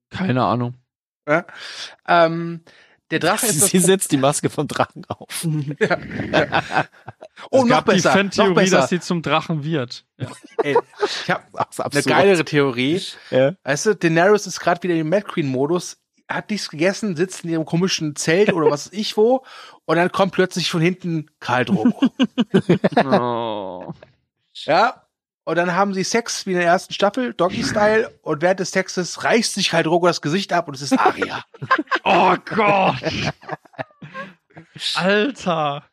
Keine 0.09 0.43
Ahnung. 0.43 0.75
Ja? 1.27 1.45
Ähm, 2.07 2.63
der 3.13 3.19
Drache 3.19 3.45
ist. 3.45 3.67
Sie 3.67 3.79
setzt 3.79 4.11
die 4.11 4.17
Maske 4.17 4.49
vom 4.49 4.67
Drachen 4.67 5.05
auf. 5.07 5.47
ja, 5.79 5.97
ja. 6.31 6.85
Oh, 7.51 7.59
es 7.59 7.63
noch 7.63 7.69
gab 7.69 7.85
besser. 7.85 8.09
Die 8.09 8.17
Fan-Theorie, 8.17 8.69
dass 8.69 8.89
sie 8.89 8.99
zum 8.99 9.21
Drachen 9.21 9.63
wird. 9.63 10.05
Ja. 10.17 10.27
Ey, 10.63 10.77
ich 11.05 11.29
habe 11.29 11.43
eine 11.77 12.03
geilere 12.03 12.43
Theorie. 12.43 13.01
Ja. 13.29 13.53
Weißt 13.63 13.85
du, 13.85 13.95
Daenerys 13.95 14.47
ist 14.47 14.59
gerade 14.59 14.81
wieder 14.83 14.95
im 14.95 15.09
Mad 15.09 15.25
Queen 15.27 15.47
Modus, 15.47 15.97
hat 16.27 16.49
nichts 16.49 16.69
gegessen, 16.69 17.15
sitzt 17.15 17.43
in 17.43 17.51
ihrem 17.51 17.65
komischen 17.65 18.15
Zelt 18.15 18.51
oder 18.51 18.71
was 18.71 18.87
weiß 18.87 18.99
ich 18.99 19.15
wo, 19.15 19.43
und 19.85 19.97
dann 19.97 20.11
kommt 20.11 20.33
plötzlich 20.33 20.71
von 20.71 20.81
hinten 20.81 21.27
Karl 21.39 21.65
Drogo. 21.65 22.11
oh. 23.05 23.93
Ja, 24.53 25.02
und 25.45 25.57
dann 25.57 25.73
haben 25.73 25.93
sie 25.93 26.03
Sex 26.03 26.45
wie 26.45 26.51
in 26.51 26.57
der 26.57 26.65
ersten 26.65 26.93
Staffel, 26.93 27.33
Doggy-Style, 27.33 28.19
und 28.21 28.41
während 28.41 28.59
des 28.59 28.71
Sexes 28.71 29.23
reißt 29.23 29.53
sich 29.53 29.73
halt 29.73 29.85
Drogo 29.85 30.07
das 30.07 30.21
Gesicht 30.21 30.53
ab 30.53 30.67
und 30.67 30.75
es 30.75 30.81
ist 30.81 30.97
Aria. 30.97 31.43
oh 32.03 32.35
Gott! 32.45 33.33
Alter! 34.95 35.83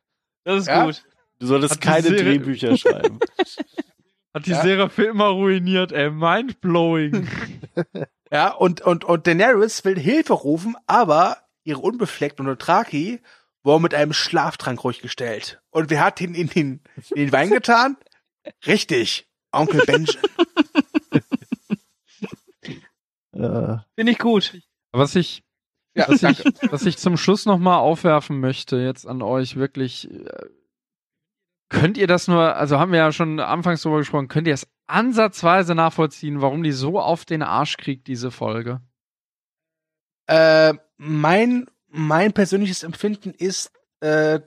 Das 0.45 0.61
ist 0.61 0.69
ja? 0.69 0.85
gut. 0.85 1.05
Du 1.39 1.47
solltest 1.47 1.75
Hat 1.75 1.81
keine 1.81 2.11
Drehbücher 2.11 2.77
schreiben. 2.77 3.19
Hat 4.35 4.47
die 4.47 4.51
ja? 4.51 4.63
Serie 4.63 4.89
für 4.89 5.07
immer 5.07 5.29
ruiniert, 5.29 5.91
ey. 5.91 6.11
Mindblowing. 6.11 7.29
ja, 8.31 8.53
und, 8.53 8.81
und, 8.83 9.05
und 9.05 9.27
Daenerys 9.27 9.85
will 9.85 9.99
Hilfe 9.99 10.35
rufen, 10.35 10.77
aber 10.87 11.39
ihre 11.65 11.81
unbefleckte 11.81 12.43
Notraki 12.45 13.21
wurde 13.65 13.83
mit 13.83 13.95
einem 13.95 14.13
Schlaftrank 14.13 14.85
ruhig 14.85 15.01
gestellt. 15.01 15.61
Und 15.71 15.91
wer 15.91 16.05
hat 16.05 16.21
ihn 16.21 16.35
in 16.35 16.49
den, 16.49 16.81
in 17.11 17.17
den 17.17 17.33
Wein 17.33 17.51
getan? 17.51 17.97
Richtig. 18.67 19.30
Onkel 19.53 19.83
Benjamin. 19.87 20.31
Äh. 23.33 23.79
Finde 23.95 24.13
ich 24.13 24.19
gut. 24.19 24.59
Was 24.93 25.15
ich, 25.15 25.43
ja, 25.95 26.09
was, 26.09 26.23
ich, 26.23 26.45
was 26.71 26.85
ich 26.85 26.99
zum 26.99 27.17
Schluss 27.17 27.47
nochmal 27.47 27.79
aufwerfen 27.79 28.41
möchte, 28.41 28.77
jetzt 28.77 29.07
an 29.07 29.23
euch 29.23 29.57
wirklich, 29.57 30.11
äh, 30.11 30.47
könnt 31.69 31.97
ihr 31.97 32.07
das 32.07 32.29
nur, 32.29 32.57
also 32.57 32.79
haben 32.79 32.93
wir 32.93 32.99
ja 32.99 33.13
schon 33.13 33.41
anfangs 33.41 33.83
drüber 33.83 33.99
gesprochen, 33.99 34.29
könnt 34.29 34.49
ihr 34.49 34.55
es 34.55 34.67
ansatzweise 34.87 35.75
nachvollziehen, 35.75 36.41
warum 36.43 36.63
die 36.63 36.73
so 36.73 36.99
auf 37.01 37.25
den 37.25 37.43
Arsch 37.43 37.77
kriegt, 37.77 38.09
diese 38.09 38.31
Folge? 38.31 38.81
Äh, 40.27 40.75
mein, 40.97 41.67
mein 41.89 42.33
persönliches 42.33 42.83
Empfinden 42.83 43.31
ist 43.31 43.73
äh, 44.01 44.41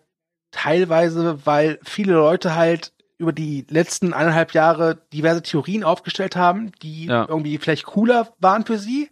teilweise, 0.51 1.45
weil 1.45 1.79
viele 1.83 2.13
Leute 2.13 2.55
halt 2.55 2.92
über 3.17 3.31
die 3.31 3.65
letzten 3.69 4.13
eineinhalb 4.13 4.53
Jahre 4.53 5.01
diverse 5.13 5.41
Theorien 5.41 5.83
aufgestellt 5.83 6.35
haben, 6.35 6.71
die 6.81 7.05
ja. 7.05 7.25
irgendwie 7.27 7.57
vielleicht 7.57 7.85
cooler 7.85 8.33
waren 8.39 8.65
für 8.65 8.77
sie. 8.77 9.09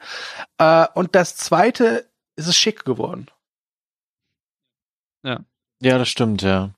Äh, 0.58 0.88
und 0.94 1.16
das 1.16 1.36
zweite 1.38 2.10
ist 2.36 2.48
es 2.48 2.56
schick 2.56 2.86
geworden. 2.86 3.28
Ja. 5.24 5.42
Ja, 5.82 5.98
das 5.98 6.10
stimmt, 6.10 6.42
ja. 6.42 6.72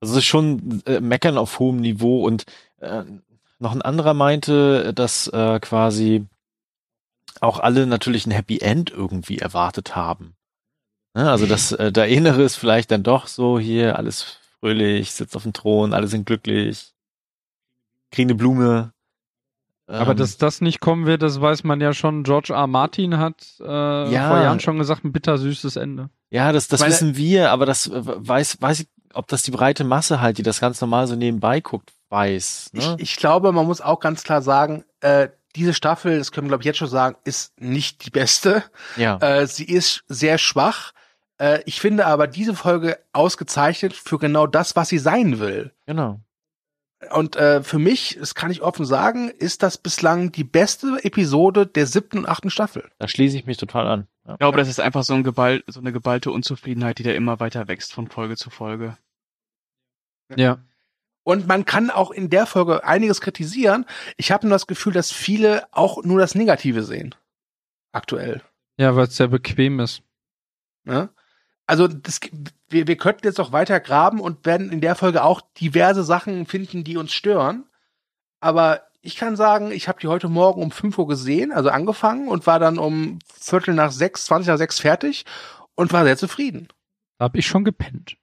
Also 0.00 0.14
es 0.14 0.18
ist 0.18 0.26
schon 0.26 0.82
äh, 0.86 1.00
Meckern 1.00 1.38
auf 1.38 1.58
hohem 1.58 1.80
Niveau 1.80 2.24
und 2.24 2.44
äh, 2.78 3.04
noch 3.58 3.72
ein 3.72 3.82
anderer 3.82 4.14
meinte, 4.14 4.94
dass 4.94 5.28
äh, 5.28 5.60
quasi 5.60 6.26
auch 7.40 7.60
alle 7.60 7.86
natürlich 7.86 8.26
ein 8.26 8.32
Happy 8.32 8.58
End 8.58 8.90
irgendwie 8.90 9.38
erwartet 9.38 9.94
haben. 9.94 10.34
Ne? 11.14 11.30
Also 11.30 11.46
dass 11.46 11.72
äh, 11.72 11.92
der 11.92 12.08
Innere 12.08 12.42
ist 12.42 12.56
vielleicht 12.56 12.90
dann 12.90 13.02
doch 13.02 13.26
so 13.26 13.58
hier 13.58 13.96
alles 13.96 14.39
fröhlich, 14.60 15.12
sitzt 15.12 15.36
auf 15.36 15.42
dem 15.42 15.52
Thron, 15.52 15.92
alle 15.92 16.06
sind 16.06 16.26
glücklich, 16.26 16.92
kriegen 18.10 18.30
eine 18.30 18.36
Blume. 18.36 18.92
Aber 19.86 20.12
ähm, 20.12 20.16
dass 20.16 20.36
das 20.38 20.60
nicht 20.60 20.80
kommen 20.80 21.06
wird, 21.06 21.22
das 21.22 21.40
weiß 21.40 21.64
man 21.64 21.80
ja 21.80 21.92
schon. 21.92 22.22
George 22.22 22.52
R. 22.52 22.66
Martin 22.68 23.18
hat 23.18 23.44
äh, 23.60 23.64
ja, 24.12 24.28
vor 24.28 24.40
Jahren 24.40 24.60
schon 24.60 24.78
gesagt, 24.78 25.04
ein 25.04 25.12
bittersüßes 25.12 25.76
Ende. 25.76 26.10
Ja, 26.30 26.52
das, 26.52 26.68
das 26.68 26.80
Meine, 26.80 26.92
wissen 26.92 27.16
wir, 27.16 27.50
aber 27.50 27.66
das 27.66 27.88
äh, 27.88 27.92
weiß, 28.04 28.60
weiß 28.60 28.80
ich, 28.80 28.88
ob 29.14 29.26
das 29.26 29.42
die 29.42 29.50
breite 29.50 29.82
Masse 29.82 30.20
halt, 30.20 30.38
die 30.38 30.44
das 30.44 30.60
ganz 30.60 30.80
normal 30.80 31.08
so 31.08 31.16
nebenbei 31.16 31.60
guckt, 31.60 31.92
weiß. 32.10 32.70
Ne? 32.72 32.96
Ich, 32.98 33.02
ich 33.12 33.16
glaube, 33.16 33.50
man 33.50 33.66
muss 33.66 33.80
auch 33.80 33.98
ganz 33.98 34.22
klar 34.22 34.42
sagen, 34.42 34.84
äh, 35.00 35.28
diese 35.56 35.74
Staffel, 35.74 36.18
das 36.18 36.30
können 36.30 36.46
wir 36.46 36.50
glaube 36.50 36.62
ich 36.62 36.66
jetzt 36.66 36.78
schon 36.78 36.88
sagen, 36.88 37.16
ist 37.24 37.60
nicht 37.60 38.04
die 38.06 38.10
beste. 38.10 38.62
Ja. 38.96 39.16
Äh, 39.18 39.46
sie 39.48 39.64
ist 39.64 40.04
sehr 40.06 40.38
schwach. 40.38 40.92
Äh, 41.40 41.62
ich 41.64 41.80
finde 41.80 42.06
aber 42.06 42.26
diese 42.26 42.54
Folge 42.54 42.98
ausgezeichnet 43.12 43.94
für 43.94 44.18
genau 44.18 44.46
das, 44.46 44.76
was 44.76 44.90
sie 44.90 44.98
sein 44.98 45.40
will. 45.40 45.72
Genau. 45.86 46.20
Und 47.12 47.36
äh, 47.36 47.62
für 47.62 47.78
mich, 47.78 48.18
das 48.20 48.34
kann 48.34 48.50
ich 48.50 48.60
offen 48.60 48.84
sagen, 48.84 49.30
ist 49.30 49.62
das 49.62 49.78
bislang 49.78 50.32
die 50.32 50.44
beste 50.44 50.98
Episode 51.02 51.66
der 51.66 51.86
siebten 51.86 52.18
und 52.18 52.28
achten 52.28 52.50
Staffel. 52.50 52.90
Da 52.98 53.08
schließe 53.08 53.38
ich 53.38 53.46
mich 53.46 53.56
total 53.56 53.86
an. 53.86 54.06
Ja. 54.26 54.34
Ich 54.34 54.38
glaube, 54.38 54.58
das 54.58 54.68
ist 54.68 54.80
einfach 54.80 55.02
so, 55.02 55.14
ein 55.14 55.24
Geball, 55.24 55.64
so 55.66 55.80
eine 55.80 55.92
geballte 55.92 56.30
Unzufriedenheit, 56.30 56.98
die 56.98 57.04
da 57.04 57.12
immer 57.12 57.40
weiter 57.40 57.68
wächst 57.68 57.94
von 57.94 58.08
Folge 58.08 58.36
zu 58.36 58.50
Folge. 58.50 58.98
Ja. 60.36 60.58
Und 61.22 61.46
man 61.46 61.64
kann 61.64 61.88
auch 61.88 62.10
in 62.10 62.28
der 62.28 62.44
Folge 62.44 62.84
einiges 62.84 63.22
kritisieren. 63.22 63.86
Ich 64.18 64.30
habe 64.30 64.46
nur 64.46 64.54
das 64.54 64.66
Gefühl, 64.66 64.92
dass 64.92 65.10
viele 65.10 65.66
auch 65.72 66.02
nur 66.02 66.18
das 66.18 66.34
Negative 66.34 66.82
sehen. 66.82 67.14
Aktuell. 67.92 68.42
Ja, 68.76 68.94
weil 68.94 69.06
es 69.06 69.16
sehr 69.16 69.28
bequem 69.28 69.80
ist. 69.80 70.02
Ja? 70.84 71.08
Also 71.70 71.86
das, 71.86 72.18
wir, 72.68 72.88
wir 72.88 72.96
könnten 72.96 73.24
jetzt 73.24 73.38
auch 73.38 73.52
weiter 73.52 73.78
graben 73.78 74.18
und 74.18 74.44
werden 74.44 74.72
in 74.72 74.80
der 74.80 74.96
Folge 74.96 75.22
auch 75.22 75.40
diverse 75.60 76.02
Sachen 76.02 76.44
finden, 76.46 76.82
die 76.82 76.96
uns 76.96 77.12
stören. 77.12 77.62
Aber 78.40 78.80
ich 79.02 79.14
kann 79.14 79.36
sagen, 79.36 79.70
ich 79.70 79.86
habe 79.86 80.00
die 80.00 80.08
heute 80.08 80.28
Morgen 80.28 80.64
um 80.64 80.72
5 80.72 80.98
Uhr 80.98 81.06
gesehen, 81.06 81.52
also 81.52 81.68
angefangen 81.68 82.26
und 82.26 82.44
war 82.48 82.58
dann 82.58 82.76
um 82.76 83.20
Viertel 83.32 83.72
nach 83.74 83.92
sechs, 83.92 84.24
20 84.24 84.48
nach 84.48 84.58
sechs 84.58 84.80
fertig 84.80 85.26
und 85.76 85.92
war 85.92 86.02
sehr 86.02 86.16
zufrieden. 86.16 86.66
Da 87.18 87.26
hab 87.26 87.36
ich 87.36 87.46
schon 87.46 87.62
gepennt. 87.62 88.16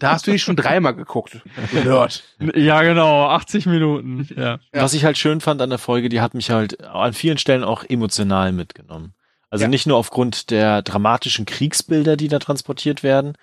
da 0.00 0.10
hast 0.10 0.26
du 0.26 0.32
dich 0.32 0.42
schon 0.42 0.56
dreimal 0.56 0.96
geguckt. 0.96 1.40
Gehört. 1.70 2.24
Ja, 2.56 2.82
genau, 2.82 3.28
80 3.28 3.66
Minuten. 3.66 4.28
Ja. 4.36 4.58
Was 4.72 4.92
ich 4.92 5.04
halt 5.04 5.18
schön 5.18 5.40
fand 5.40 5.62
an 5.62 5.70
der 5.70 5.78
Folge, 5.78 6.08
die 6.08 6.20
hat 6.20 6.34
mich 6.34 6.50
halt 6.50 6.82
an 6.82 7.12
vielen 7.12 7.38
Stellen 7.38 7.62
auch 7.62 7.84
emotional 7.84 8.50
mitgenommen. 8.50 9.14
Also 9.54 9.66
ja. 9.66 9.68
nicht 9.68 9.86
nur 9.86 9.98
aufgrund 9.98 10.50
der 10.50 10.82
dramatischen 10.82 11.46
Kriegsbilder, 11.46 12.16
die 12.16 12.26
da 12.26 12.40
transportiert 12.40 13.04
werden, 13.04 13.38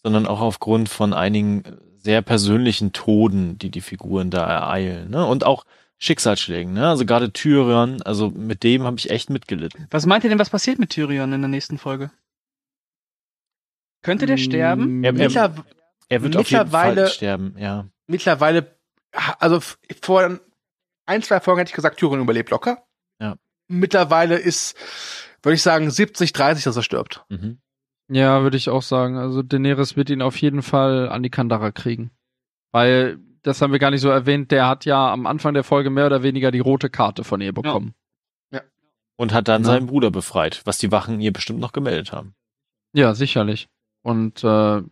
sondern 0.00 0.28
auch 0.28 0.40
aufgrund 0.40 0.88
von 0.88 1.12
einigen 1.12 1.64
sehr 1.98 2.22
persönlichen 2.22 2.92
Toden, 2.92 3.58
die 3.58 3.72
die 3.72 3.80
Figuren 3.80 4.30
da 4.30 4.46
ereilen. 4.46 5.10
Ne? 5.10 5.26
Und 5.26 5.42
auch 5.42 5.64
Schicksalsschlägen. 5.98 6.72
Ne? 6.72 6.88
Also 6.88 7.04
gerade 7.04 7.32
Tyrion, 7.32 8.00
also 8.02 8.30
mit 8.30 8.62
dem 8.62 8.84
habe 8.84 8.96
ich 8.98 9.10
echt 9.10 9.28
mitgelitten. 9.28 9.88
Was 9.90 10.06
meint 10.06 10.22
ihr 10.22 10.30
denn, 10.30 10.38
was 10.38 10.50
passiert 10.50 10.78
mit 10.78 10.90
Tyrion 10.90 11.32
in 11.32 11.40
der 11.40 11.48
nächsten 11.48 11.78
Folge? 11.78 12.12
Könnte 14.02 14.26
der 14.26 14.36
sterben? 14.36 15.02
Er, 15.02 15.16
er, 15.16 15.64
er 16.08 16.22
wird 16.22 16.36
auf 16.36 16.48
jeden 16.48 16.70
Fall 16.70 17.08
sterben, 17.08 17.56
ja. 17.58 17.88
Mittlerweile, 18.06 18.78
also 19.40 19.58
vor 20.00 20.38
ein, 21.06 21.22
zwei 21.24 21.40
Folgen 21.40 21.58
hätte 21.58 21.70
ich 21.70 21.74
gesagt, 21.74 21.98
Tyrion 21.98 22.20
überlebt 22.20 22.50
locker. 22.50 22.86
Ja. 23.20 23.34
Mittlerweile 23.66 24.36
ist, 24.36 24.76
würde 25.42 25.54
ich 25.54 25.62
sagen, 25.62 25.90
70, 25.90 26.32
30, 26.32 26.64
dass 26.64 26.76
er 26.76 26.82
stirbt. 26.82 27.24
Mhm. 27.28 27.58
Ja, 28.08 28.42
würde 28.42 28.56
ich 28.56 28.68
auch 28.68 28.82
sagen. 28.82 29.16
Also 29.16 29.42
Daenerys 29.42 29.96
wird 29.96 30.10
ihn 30.10 30.22
auf 30.22 30.36
jeden 30.36 30.62
Fall 30.62 31.08
an 31.08 31.22
die 31.22 31.30
Kandara 31.30 31.72
kriegen. 31.72 32.10
Weil, 32.72 33.18
das 33.42 33.60
haben 33.62 33.72
wir 33.72 33.78
gar 33.78 33.90
nicht 33.90 34.00
so 34.00 34.08
erwähnt, 34.08 34.50
der 34.50 34.68
hat 34.68 34.84
ja 34.84 35.12
am 35.12 35.26
Anfang 35.26 35.54
der 35.54 35.64
Folge 35.64 35.90
mehr 35.90 36.06
oder 36.06 36.22
weniger 36.22 36.50
die 36.50 36.60
rote 36.60 36.90
Karte 36.90 37.24
von 37.24 37.40
ihr 37.40 37.52
bekommen. 37.52 37.94
Ja. 38.52 38.58
ja. 38.58 38.64
Und 39.16 39.32
hat 39.32 39.48
dann 39.48 39.62
ja. 39.62 39.66
seinen 39.66 39.86
Bruder 39.86 40.10
befreit, 40.10 40.62
was 40.64 40.78
die 40.78 40.92
Wachen 40.92 41.20
ihr 41.20 41.32
bestimmt 41.32 41.60
noch 41.60 41.72
gemeldet 41.72 42.12
haben. 42.12 42.34
Ja, 42.92 43.14
sicherlich. 43.14 43.68
Und 44.02 44.44
äh, 44.44 44.82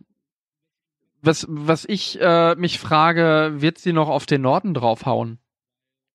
was, 1.21 1.45
was 1.49 1.85
ich 1.85 2.19
äh, 2.21 2.55
mich 2.55 2.79
frage, 2.79 3.53
wird 3.55 3.77
sie 3.77 3.93
noch 3.93 4.09
auf 4.09 4.25
den 4.25 4.41
Norden 4.41 4.73
draufhauen? 4.73 5.39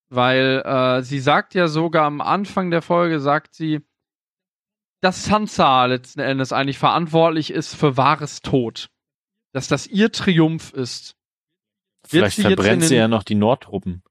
Weil 0.09 0.63
äh, 0.65 1.03
sie 1.03 1.21
sagt 1.21 1.55
ja 1.55 1.69
sogar 1.69 2.05
am 2.05 2.21
Anfang 2.21 2.71
der 2.71 2.83
Folge, 2.83 3.21
sagt 3.21 3.55
sie, 3.55 3.81
dass 5.01 5.25
Sansa 5.25 5.87
letzten 5.87 6.21
Endes 6.21 6.53
eigentlich 6.53 6.79
verantwortlich 6.79 7.51
ist 7.53 7.75
für 7.75 7.97
wahres 7.97 8.41
Tod. 8.41 8.91
Dass 9.53 9.69
das 9.69 9.87
ihr 9.87 10.13
Triumph 10.13 10.73
ist. 10.73 11.17
Vielleicht 12.07 12.37
sie 12.37 12.43
verbrennt 12.43 12.85
sie 12.85 12.97
ja 12.97 13.09
noch 13.09 13.23
die 13.23 13.35
Nordtruppen. 13.35 14.03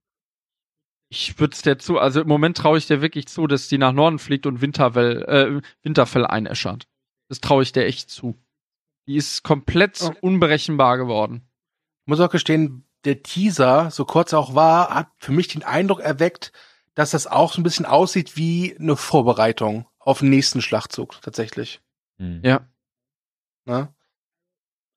Ich 1.11 1.39
würde 1.39 1.53
es 1.53 1.61
dir 1.63 1.77
zu, 1.79 1.97
also 1.97 2.21
im 2.21 2.27
Moment 2.27 2.57
traue 2.57 2.77
ich 2.77 2.85
dir 2.85 3.01
wirklich 3.01 3.27
zu, 3.27 3.47
dass 3.47 3.67
die 3.67 3.79
nach 3.79 3.93
Norden 3.93 4.19
fliegt 4.19 4.45
und 4.45 4.61
Winterfell, 4.61 5.23
äh, 5.23 5.61
Winterfell 5.81 6.25
einäschert. 6.25 6.87
Das 7.29 7.41
traue 7.41 7.63
ich 7.63 7.71
dir 7.71 7.85
echt 7.85 8.11
zu. 8.11 8.35
Die 9.07 9.15
ist 9.15 9.43
komplett 9.43 10.01
okay. 10.01 10.17
unberechenbar 10.21 10.97
geworden. 10.97 11.47
Ich 12.05 12.11
muss 12.11 12.19
auch 12.19 12.29
gestehen, 12.29 12.85
der 13.05 13.23
Teaser, 13.23 13.89
so 13.89 14.05
kurz 14.05 14.33
auch 14.33 14.53
war, 14.53 14.93
hat 14.93 15.07
für 15.17 15.31
mich 15.31 15.47
den 15.47 15.63
Eindruck 15.63 15.99
erweckt, 15.99 16.51
dass 16.93 17.11
das 17.11 17.27
auch 17.27 17.53
so 17.53 17.61
ein 17.61 17.63
bisschen 17.63 17.85
aussieht 17.85 18.35
wie 18.35 18.75
eine 18.77 18.95
Vorbereitung 18.95 19.87
auf 20.09 20.19
den 20.19 20.29
nächsten 20.29 20.61
Schlachtzug 20.61 21.21
tatsächlich. 21.21 21.81
Mhm. 22.17 22.41
Ja. 22.43 22.61
Na? 23.65 23.93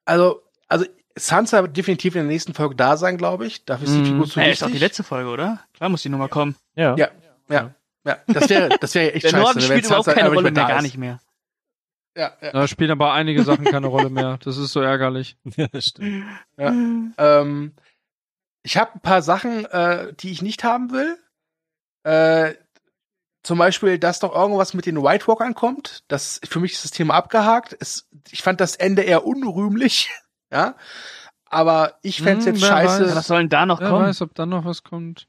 Also, 0.06 0.43
also 0.68 0.86
Sansa 1.14 1.62
wird 1.62 1.76
definitiv 1.76 2.14
in 2.14 2.22
der 2.22 2.28
nächsten 2.28 2.55
Folge 2.55 2.74
da 2.76 2.97
sein, 2.97 3.18
glaube 3.18 3.47
ich. 3.47 3.66
Dafür 3.66 3.89
ist 3.89 3.94
die 3.94 4.05
Figur 4.06 4.26
zu 4.26 4.40
ja, 4.40 4.47
wichtig. 4.47 4.60
ist 4.60 4.62
auch 4.62 4.70
die 4.72 4.78
letzte 4.78 5.02
Folge, 5.02 5.28
oder? 5.28 5.60
Klar 5.74 5.90
muss 5.90 6.01
die 6.01 6.09
nochmal 6.09 6.30
kommen. 6.30 6.56
Ja. 6.74 6.97
Ja, 6.97 7.10
ja. 7.51 7.74
ja. 8.05 8.16
Das 8.26 8.48
wäre 8.48 8.70
das 8.80 8.94
wäre 8.94 9.12
echt 9.12 9.24
der 9.24 9.30
scheiße. 9.30 9.43
Norden 9.43 9.60
spielt 9.60 9.84
überhaupt 9.84 10.09
keine 10.09 10.28
Rolle 10.30 10.51
mehr, 10.51 10.66
gar 10.66 10.80
nicht 10.80 10.97
mehr. 10.97 11.20
Ja, 12.16 12.32
ja. 12.40 12.52
Da 12.52 12.66
spielen 12.66 12.90
aber 12.90 13.12
einige 13.12 13.43
Sachen 13.43 13.66
keine 13.66 13.89
Rolle 13.89 14.09
mehr. 14.09 14.39
Das 14.43 14.56
ist 14.56 14.72
so 14.72 14.80
ärgerlich. 14.80 15.36
Ja, 15.56 15.66
das 15.68 15.84
stimmt. 15.84 16.24
Ja. 16.56 16.72
Ähm, 17.18 17.72
ich 18.62 18.78
habe 18.78 18.94
ein 18.94 19.01
paar 19.01 19.20
Sachen, 19.20 19.66
äh, 19.66 20.14
die 20.14 20.30
ich 20.30 20.40
nicht 20.40 20.64
haben 20.64 20.90
will. 20.90 21.18
Äh, 22.05 22.55
zum 23.43 23.59
Beispiel, 23.59 23.98
dass 23.98 24.20
doch 24.20 24.35
irgendwas 24.35 24.73
mit 24.74 24.86
den 24.86 25.02
White 25.02 25.27
Walkern 25.27 25.55
kommt. 25.55 26.05
Das, 26.09 26.40
für 26.48 26.60
mich 26.60 26.74
ist 26.74 26.85
das 26.85 26.90
Thema 26.93 27.14
abgehakt. 27.14 27.77
Es, 27.81 28.09
ich 28.31 28.43
fand 28.43 28.60
das 28.60 28.77
Ende 28.77 29.02
eher 29.02 29.27
unrühmlich. 29.27 30.10
ja. 30.52 30.77
Aber 31.47 31.94
ich 32.02 32.23
fände 32.23 32.47
hm, 32.47 32.55
jetzt 32.55 32.64
scheiße. 32.64 33.06
Weiß. 33.06 33.16
Was 33.16 33.27
soll 33.27 33.40
denn 33.40 33.48
da 33.48 33.66
noch 33.66 33.81
wer 33.81 33.89
kommen? 33.89 34.02
Wer 34.02 34.09
weiß, 34.09 34.23
ob 34.23 34.35
da 34.35 34.47
noch 34.47 34.64
was 34.64 34.85
kommt. 34.85 35.27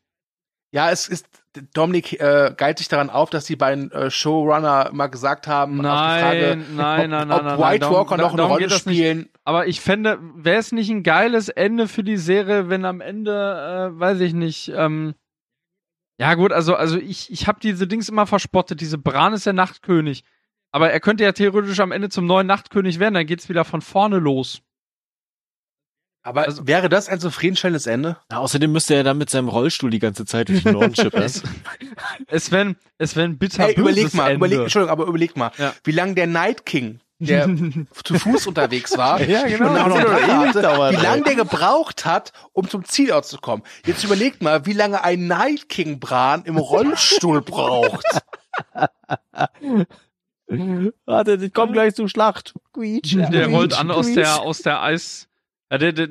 Ja, 0.72 0.90
es 0.90 1.08
ist, 1.08 1.28
Dominik 1.74 2.20
äh, 2.20 2.54
geilt 2.58 2.80
sich 2.80 2.88
daran 2.88 3.12
auf, 3.12 3.30
dass 3.30 3.46
die 3.46 3.56
beiden 3.56 3.92
äh, 3.92 4.10
Showrunner 4.10 4.90
mal 4.92 5.06
gesagt 5.06 5.46
haben, 5.46 5.78
nein, 5.78 5.86
auf 5.86 6.16
die 6.16 6.22
Frage, 6.22 6.58
nein, 6.76 7.10
nein, 7.12 7.32
ob, 7.32 7.44
nein, 7.44 7.54
ob 7.54 7.60
White 7.60 7.86
nein, 7.86 7.94
Walker 7.94 8.18
noch 8.18 8.34
eine 8.34 8.42
Rolle 8.42 8.70
spielen. 8.72 9.18
Nicht. 9.20 9.30
Aber 9.44 9.68
ich 9.68 9.82
fände, 9.82 10.18
wäre 10.36 10.58
es 10.58 10.72
nicht 10.72 10.90
ein 10.90 11.04
geiles 11.04 11.50
Ende 11.50 11.88
für 11.88 12.04
die 12.04 12.18
Serie, 12.18 12.70
wenn 12.70 12.86
am 12.86 13.02
Ende, 13.02 13.92
äh, 13.94 14.00
weiß 14.00 14.22
ich 14.22 14.34
nicht, 14.34 14.72
ähm, 14.76 15.14
ja 16.20 16.34
gut, 16.36 16.52
also, 16.52 16.76
also 16.76 16.98
ich, 16.98 17.32
ich 17.32 17.48
habe 17.48 17.60
diese 17.62 17.88
Dings 17.88 18.10
immer 18.10 18.28
verspottet, 18.28 18.82
diese 18.82 18.98
Bran 18.98 19.34
ist 19.34 19.46
der 19.46 19.54
Nachtkönig. 19.54 20.24
Aber 20.72 20.92
er 20.92 21.00
könnte 21.00 21.24
ja 21.24 21.32
theoretisch 21.32 21.80
am 21.80 21.92
Ende 21.92 22.10
zum 22.10 22.26
neuen 22.26 22.48
Nachtkönig 22.48 23.00
werden, 23.00 23.14
dann 23.14 23.28
geht's 23.28 23.50
wieder 23.50 23.64
von 23.64 23.82
vorne 23.82 24.18
los. 24.18 24.62
Aber 26.26 26.44
also, 26.44 26.66
wäre 26.66 26.88
das 26.88 27.10
ein 27.10 27.20
zufriedenstellendes 27.20 27.86
Ende? 27.86 28.18
Ja, 28.32 28.38
außerdem 28.38 28.72
müsste 28.72 28.96
er 28.96 29.04
dann 29.04 29.18
mit 29.18 29.30
seinem 29.30 29.50
Rollstuhl 29.50 29.90
die 29.90 30.00
ganze 30.00 30.26
Zeit 30.26 30.48
durch 30.48 30.64
den 30.64 30.74
Norden 30.74 30.96
schippern. 30.96 31.22
es, 31.24 31.44
es 32.28 32.52
wäre 32.52 32.76
es 32.98 33.16
wär 33.18 33.26
ein 33.26 33.38
bitter 33.38 33.66
hey, 33.66 33.76
überleg 33.76 34.14
mal, 34.14 34.32
Ende. 34.32 34.38
Überleg, 34.38 34.60
Entschuldigung, 34.62 34.92
aber 34.92 35.06
überleg 35.06 35.36
mal, 35.36 35.52
ja. 35.58 35.74
wie 35.84 35.92
lange 35.92 36.16
der 36.16 36.28
Night 36.28 36.66
King, 36.66 37.02
der 37.26 37.48
zu 38.04 38.16
Fuß 38.16 38.48
unterwegs 38.48 38.98
war, 38.98 39.22
ja, 39.22 39.48
genau, 39.48 39.72
und 39.72 39.78
auch 39.78 39.88
noch 39.88 40.00
hatte, 40.00 40.62
dauert, 40.62 40.94
wie 40.94 41.02
lange 41.04 41.24
der 41.24 41.36
gebraucht 41.36 42.06
hat, 42.06 42.34
um 42.54 42.70
zum 42.70 42.86
Zielort 42.86 43.26
zu 43.26 43.38
kommen. 43.38 43.64
Jetzt 43.86 44.04
überlegt 44.04 44.42
mal, 44.42 44.66
wie 44.66 44.74
lange 44.74 45.04
ein 45.04 45.28
Night 45.28 45.70
King 45.70 46.00
Bran 46.00 46.44
im 46.46 46.58
Rollstuhl 46.58 47.42
braucht. 47.42 48.06
Warte, 51.06 51.34
ich 51.42 51.54
komme 51.54 51.72
gleich 51.72 51.96
zur 51.96 52.10
Schlacht. 52.10 52.54
Quietsch, 52.74 53.16
der 53.16 53.48
rollt 53.48 53.78
an 53.78 53.90
aus 53.92 54.14
der 54.14 54.42
aus 54.42 54.60
der 54.60 54.84
Eis 54.84 55.28
ja, 55.74 55.80
der, 55.80 55.92
der, 55.92 56.10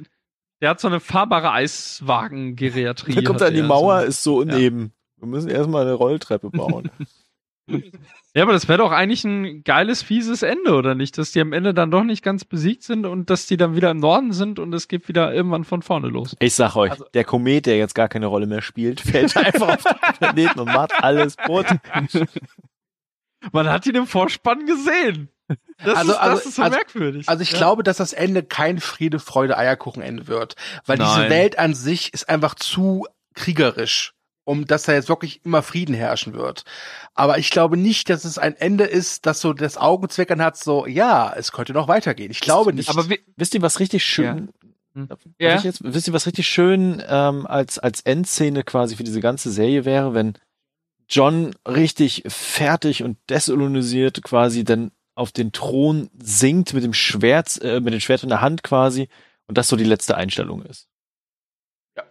der 0.61 0.71
hat 0.71 0.81
so 0.81 0.89
eine 0.89 0.99
fahrbare 0.99 1.53
Eiswagen-Geriatrie. 1.53 3.15
Der 3.15 3.23
kommt 3.23 3.43
an 3.43 3.55
die 3.55 3.63
Mauer, 3.63 4.01
so. 4.01 4.07
ist 4.07 4.23
so 4.25 4.37
uneben. 4.39 4.93
Ja. 5.17 5.23
Wir 5.23 5.29
müssen 5.29 5.49
erstmal 5.49 5.83
eine 5.83 5.93
Rolltreppe 5.93 6.51
bauen. 6.51 6.91
ja, 8.35 8.43
aber 8.43 8.53
das 8.53 8.69
wäre 8.69 8.78
doch 8.78 8.93
eigentlich 8.93 9.24
ein 9.24 9.65
geiles, 9.65 10.03
fieses 10.03 10.43
Ende, 10.43 10.74
oder 10.74 10.94
nicht? 10.94 11.19
Dass 11.19 11.32
die 11.32 11.40
am 11.40 11.53
Ende 11.53 11.74
dann 11.74 11.90
doch 11.90 12.05
nicht 12.05 12.23
ganz 12.23 12.44
besiegt 12.44 12.82
sind 12.82 13.07
und 13.07 13.31
dass 13.31 13.47
die 13.47 13.57
dann 13.57 13.77
wieder 13.77 13.90
im 13.90 13.99
Norden 13.99 14.32
sind 14.32 14.59
und 14.59 14.73
es 14.73 14.89
geht 14.89 15.09
wieder 15.09 15.32
irgendwann 15.32 15.65
von 15.65 15.82
vorne 15.82 16.09
los. 16.09 16.36
Ich 16.39 16.55
sag 16.55 16.77
euch, 16.77 16.93
also, 16.93 17.05
der 17.15 17.24
Komet, 17.24 17.66
der 17.66 17.77
jetzt 17.78 17.94
gar 17.94 18.09
keine 18.09 18.27
Rolle 18.27 18.47
mehr 18.47 18.62
spielt, 18.62 19.01
fällt 19.03 19.36
einfach 19.36 19.69
auf 19.69 19.82
den 19.82 20.16
Planeten 20.19 20.61
und 20.61 20.66
macht 20.66 20.93
alles 21.03 21.36
Brot. 21.36 21.66
Man 23.53 23.69
hat 23.69 23.86
ihn 23.86 23.97
im 23.97 24.07
Vorspann 24.07 24.66
gesehen. 24.66 25.28
Das, 25.85 25.97
also, 25.99 26.12
ist, 26.12 26.19
das 26.19 26.19
also, 26.19 26.49
ist 26.49 26.55
so 26.55 26.62
also, 26.62 26.77
merkwürdig. 26.77 27.28
Also 27.28 27.43
ich 27.43 27.53
ja. 27.53 27.59
glaube, 27.59 27.82
dass 27.82 27.97
das 27.97 28.12
Ende 28.12 28.43
kein 28.43 28.78
Friede, 28.78 29.19
Freude, 29.19 29.57
Eierkuchenende 29.59 30.27
wird. 30.27 30.55
Weil 30.86 30.99
Nein. 30.99 31.09
diese 31.09 31.31
Welt 31.31 31.59
an 31.59 31.74
sich 31.74 32.15
ist 32.15 32.28
einfach 32.28 32.55
zu 32.55 33.07
kriegerisch, 33.35 34.15
um 34.44 34.66
dass 34.66 34.85
da 34.85 34.93
jetzt 34.93 35.09
wirklich 35.09 35.44
immer 35.44 35.62
Frieden 35.62 35.94
herrschen 35.94 36.35
wird. 36.35 36.64
Aber 37.14 37.39
ich 37.39 37.51
glaube 37.51 37.77
nicht, 37.77 38.10
dass 38.10 38.24
es 38.24 38.39
ein 38.39 38.56
Ende 38.56 38.85
ist, 38.85 39.27
dass 39.27 39.40
so 39.40 39.52
das 39.52 39.77
Augenzwickern 39.77 40.43
hat, 40.43 40.56
so, 40.56 40.86
ja, 40.86 41.32
es 41.36 41.52
könnte 41.52 41.73
noch 41.73 41.89
weitergehen. 41.89 42.31
Ich 42.31 42.40
glaube 42.40 42.73
nicht. 42.73 42.89
Aber 42.89 43.06
wisst 43.36 43.55
ihr, 43.55 43.62
was 43.62 43.81
richtig 43.81 44.05
schön, 44.05 44.51
ja. 44.94 45.06
ja. 45.39 45.60
Jetzt, 45.60 45.82
wisst 45.85 46.09
ihr, 46.09 46.12
was 46.12 46.27
richtig 46.27 46.48
schön 46.48 47.02
ähm, 47.06 47.47
als, 47.47 47.78
als 47.78 48.01
Endszene 48.01 48.64
quasi 48.64 48.97
für 48.97 49.05
diese 49.05 49.20
ganze 49.20 49.51
Serie 49.51 49.85
wäre, 49.85 50.14
wenn 50.14 50.35
John 51.09 51.55
richtig 51.69 52.24
fertig 52.27 53.02
und 53.02 53.19
desillusionisiert 53.28 54.23
quasi 54.23 54.64
dann 54.64 54.90
auf 55.14 55.31
den 55.31 55.52
Thron 55.52 56.09
sinkt 56.20 56.73
mit 56.73 56.85
dem 56.85 56.94
Schwert, 56.94 57.60
äh, 57.62 57.81
mit 57.81 57.93
dem 57.93 58.01
Schwert 58.01 58.23
in 58.23 58.31
der 58.31 58.40
Hand 58.40 58.62
quasi 58.62 59.09
und 59.47 59.59
das 59.59 59.69
so 59.69 59.77
die 59.77 59.85
letzte 59.85 60.16
Einstellung 60.16 60.62
ist. 60.62 60.89
Ja. 61.97 62.05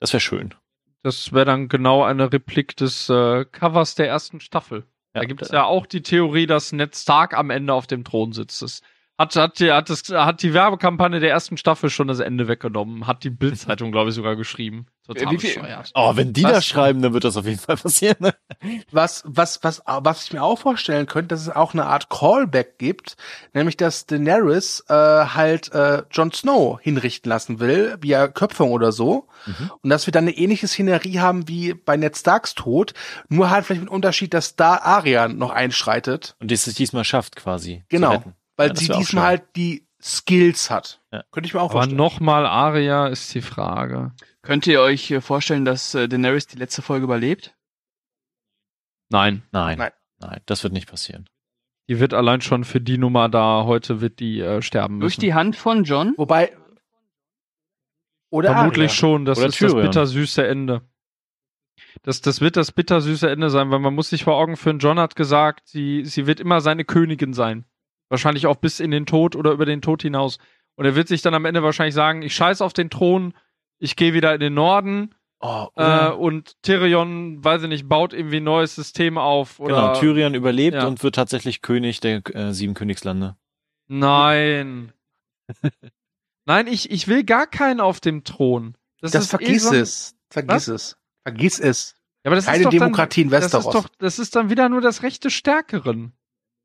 Das 0.00 0.12
wäre 0.12 0.20
schön. 0.20 0.54
Das 1.02 1.32
wäre 1.32 1.44
dann 1.44 1.68
genau 1.68 2.04
eine 2.04 2.32
Replik 2.32 2.76
des 2.76 3.08
äh, 3.08 3.44
Covers 3.44 3.94
der 3.96 4.08
ersten 4.08 4.40
Staffel. 4.40 4.84
Ja, 5.14 5.20
da 5.20 5.24
gibt 5.26 5.42
es 5.42 5.50
ja 5.50 5.64
auch 5.64 5.86
die 5.86 6.02
Theorie, 6.02 6.46
dass 6.46 6.72
Ned 6.72 6.96
Stark 6.96 7.34
am 7.36 7.50
Ende 7.50 7.74
auf 7.74 7.86
dem 7.86 8.04
Thron 8.04 8.32
sitzt. 8.32 8.62
Das 8.62 8.82
hat, 9.18 9.36
hat, 9.36 9.58
die, 9.60 9.70
hat, 9.70 9.90
das, 9.90 10.02
hat 10.08 10.42
die 10.42 10.54
Werbekampagne 10.54 11.20
der 11.20 11.30
ersten 11.30 11.56
Staffel 11.56 11.90
schon 11.90 12.08
das 12.08 12.18
Ende 12.18 12.48
weggenommen. 12.48 13.06
Hat 13.06 13.24
die 13.24 13.30
Bildzeitung, 13.30 13.92
glaube 13.92 14.08
ich, 14.10 14.16
sogar 14.16 14.36
geschrieben. 14.36 14.86
Total 15.06 15.34
bescheuert. 15.34 15.90
Oh, 15.94 16.16
wenn 16.16 16.32
die 16.32 16.44
was? 16.44 16.52
das 16.52 16.66
schreiben, 16.66 17.02
dann 17.02 17.12
wird 17.12 17.24
das 17.24 17.36
auf 17.36 17.44
jeden 17.44 17.58
Fall 17.58 17.76
passieren. 17.76 18.16
Ne? 18.20 18.34
Was, 18.90 19.22
was, 19.26 19.62
was, 19.62 19.82
was 19.84 20.24
ich 20.24 20.32
mir 20.32 20.42
auch 20.42 20.58
vorstellen 20.58 21.06
könnte, 21.06 21.28
dass 21.28 21.42
es 21.42 21.50
auch 21.50 21.74
eine 21.74 21.86
Art 21.86 22.08
Callback 22.08 22.78
gibt, 22.78 23.16
nämlich 23.52 23.76
dass 23.76 24.06
Daenerys 24.06 24.84
äh, 24.88 24.94
halt 24.94 25.72
äh, 25.72 26.04
Jon 26.10 26.32
Snow 26.32 26.80
hinrichten 26.80 27.28
lassen 27.28 27.60
will, 27.60 27.96
via 28.00 28.28
Köpfung 28.28 28.70
oder 28.70 28.92
so. 28.92 29.26
Mhm. 29.46 29.72
Und 29.82 29.90
dass 29.90 30.06
wir 30.06 30.12
dann 30.12 30.24
eine 30.24 30.36
ähnliche 30.36 30.68
Szenerie 30.68 31.18
haben 31.18 31.48
wie 31.48 31.74
bei 31.74 31.96
Ned 31.96 32.16
Starks 32.16 32.54
Tod, 32.54 32.94
nur 33.28 33.50
halt 33.50 33.66
vielleicht 33.66 33.82
mit 33.82 33.90
dem 33.90 33.94
Unterschied, 33.94 34.32
dass 34.34 34.56
da 34.56 34.76
Arya 34.76 35.28
noch 35.28 35.50
einschreitet. 35.50 36.36
Und 36.40 36.50
es 36.50 36.64
diesmal 36.64 37.04
schafft 37.04 37.36
quasi. 37.36 37.84
Genau. 37.88 38.22
Weil 38.62 38.68
ja, 38.70 38.76
sie 38.76 38.88
diesmal 38.88 39.24
halt 39.24 39.56
die 39.56 39.86
Skills 40.02 40.70
hat. 40.70 41.00
Ja. 41.12 41.22
Könnte 41.30 41.46
ich 41.46 41.54
mir 41.54 41.60
auch 41.60 41.72
vorstellen. 41.72 41.98
Aber 41.98 42.04
nochmal 42.10 42.46
Aria 42.46 43.06
ist 43.06 43.32
die 43.34 43.42
Frage. 43.42 44.12
Könnt 44.42 44.66
ihr 44.66 44.80
euch 44.80 45.14
vorstellen, 45.20 45.64
dass 45.64 45.94
äh, 45.94 46.08
Daenerys 46.08 46.46
die 46.46 46.58
letzte 46.58 46.82
Folge 46.82 47.04
überlebt? 47.04 47.54
Nein. 49.10 49.42
Nein. 49.52 49.78
Nein. 49.78 49.92
Nein, 50.20 50.40
das 50.46 50.62
wird 50.62 50.72
nicht 50.72 50.88
passieren. 50.88 51.28
Die 51.88 51.98
wird 51.98 52.14
allein 52.14 52.40
schon 52.40 52.64
für 52.64 52.80
die 52.80 52.96
Nummer 52.98 53.28
da, 53.28 53.64
heute 53.64 54.00
wird 54.00 54.20
die 54.20 54.40
äh, 54.40 54.62
sterben 54.62 54.94
müssen. 54.94 55.00
Durch 55.02 55.16
die 55.16 55.34
Hand 55.34 55.56
von 55.56 55.84
John? 55.84 56.14
Wobei. 56.16 56.56
Oder 58.30 58.52
Vermutlich 58.52 58.90
Aria. 58.90 58.96
schon, 58.96 59.24
das 59.24 59.38
Oder 59.38 59.48
ist 59.48 59.56
Tyrion. 59.56 59.76
das 59.78 59.86
bittersüße 59.86 60.46
Ende. 60.46 60.82
Das, 62.02 62.20
das 62.20 62.40
wird 62.40 62.56
das 62.56 62.72
bittersüße 62.72 63.28
Ende 63.28 63.50
sein, 63.50 63.70
weil 63.70 63.80
man 63.80 63.94
muss 63.94 64.08
sich 64.08 64.24
vor 64.24 64.36
Augen 64.36 64.56
führen, 64.56 64.78
John 64.78 64.98
hat 64.98 65.16
gesagt, 65.16 65.68
sie, 65.68 66.04
sie 66.04 66.26
wird 66.26 66.40
immer 66.40 66.60
seine 66.60 66.84
Königin 66.84 67.34
sein. 67.34 67.64
Wahrscheinlich 68.12 68.46
auch 68.46 68.56
bis 68.56 68.78
in 68.78 68.90
den 68.90 69.06
Tod 69.06 69.36
oder 69.36 69.52
über 69.52 69.64
den 69.64 69.80
Tod 69.80 70.02
hinaus. 70.02 70.36
Und 70.74 70.84
er 70.84 70.94
wird 70.94 71.08
sich 71.08 71.22
dann 71.22 71.32
am 71.32 71.46
Ende 71.46 71.62
wahrscheinlich 71.62 71.94
sagen, 71.94 72.20
ich 72.20 72.34
scheiß 72.34 72.60
auf 72.60 72.74
den 72.74 72.90
Thron, 72.90 73.32
ich 73.78 73.96
gehe 73.96 74.12
wieder 74.12 74.34
in 74.34 74.40
den 74.40 74.52
Norden. 74.52 75.14
Oh, 75.40 75.68
äh, 75.76 76.10
und 76.10 76.60
Tyrion, 76.60 77.42
weiß 77.42 77.62
ich 77.62 77.70
nicht, 77.70 77.88
baut 77.88 78.12
irgendwie 78.12 78.36
ein 78.36 78.44
neues 78.44 78.74
System 78.74 79.16
auf. 79.16 79.58
Oder, 79.60 79.74
genau, 79.74 79.94
Tyrion 79.98 80.34
überlebt 80.34 80.76
ja. 80.76 80.86
und 80.86 81.02
wird 81.02 81.14
tatsächlich 81.14 81.62
König 81.62 82.00
der 82.00 82.20
äh, 82.36 82.52
sieben 82.52 82.74
Königslande. 82.74 83.34
Nein. 83.88 84.92
Nein, 86.44 86.66
ich, 86.66 86.90
ich 86.90 87.08
will 87.08 87.24
gar 87.24 87.46
keinen 87.46 87.80
auf 87.80 87.98
dem 87.98 88.24
Thron. 88.24 88.76
Das, 89.00 89.12
das 89.12 89.28
vergiss 89.28 89.72
eh 89.72 89.78
es. 89.78 90.16
Vergiss 90.28 90.54
Was? 90.54 90.68
es. 90.68 90.96
Vergiss 91.22 91.58
es. 91.58 91.94
Ja, 92.24 92.28
aber 92.28 92.36
das 92.36 92.44
Keine 92.44 92.58
ist 92.58 92.64
doch 92.66 92.70
Demokratie 92.72 93.22
dann, 93.22 93.28
in 93.28 93.30
Westeros. 93.30 93.64
Das 93.64 93.74
ist, 93.74 93.84
doch, 93.84 93.96
das 93.96 94.18
ist 94.18 94.36
dann 94.36 94.50
wieder 94.50 94.68
nur 94.68 94.82
das 94.82 95.02
Recht 95.02 95.24
des 95.24 95.32
Stärkeren. 95.32 96.12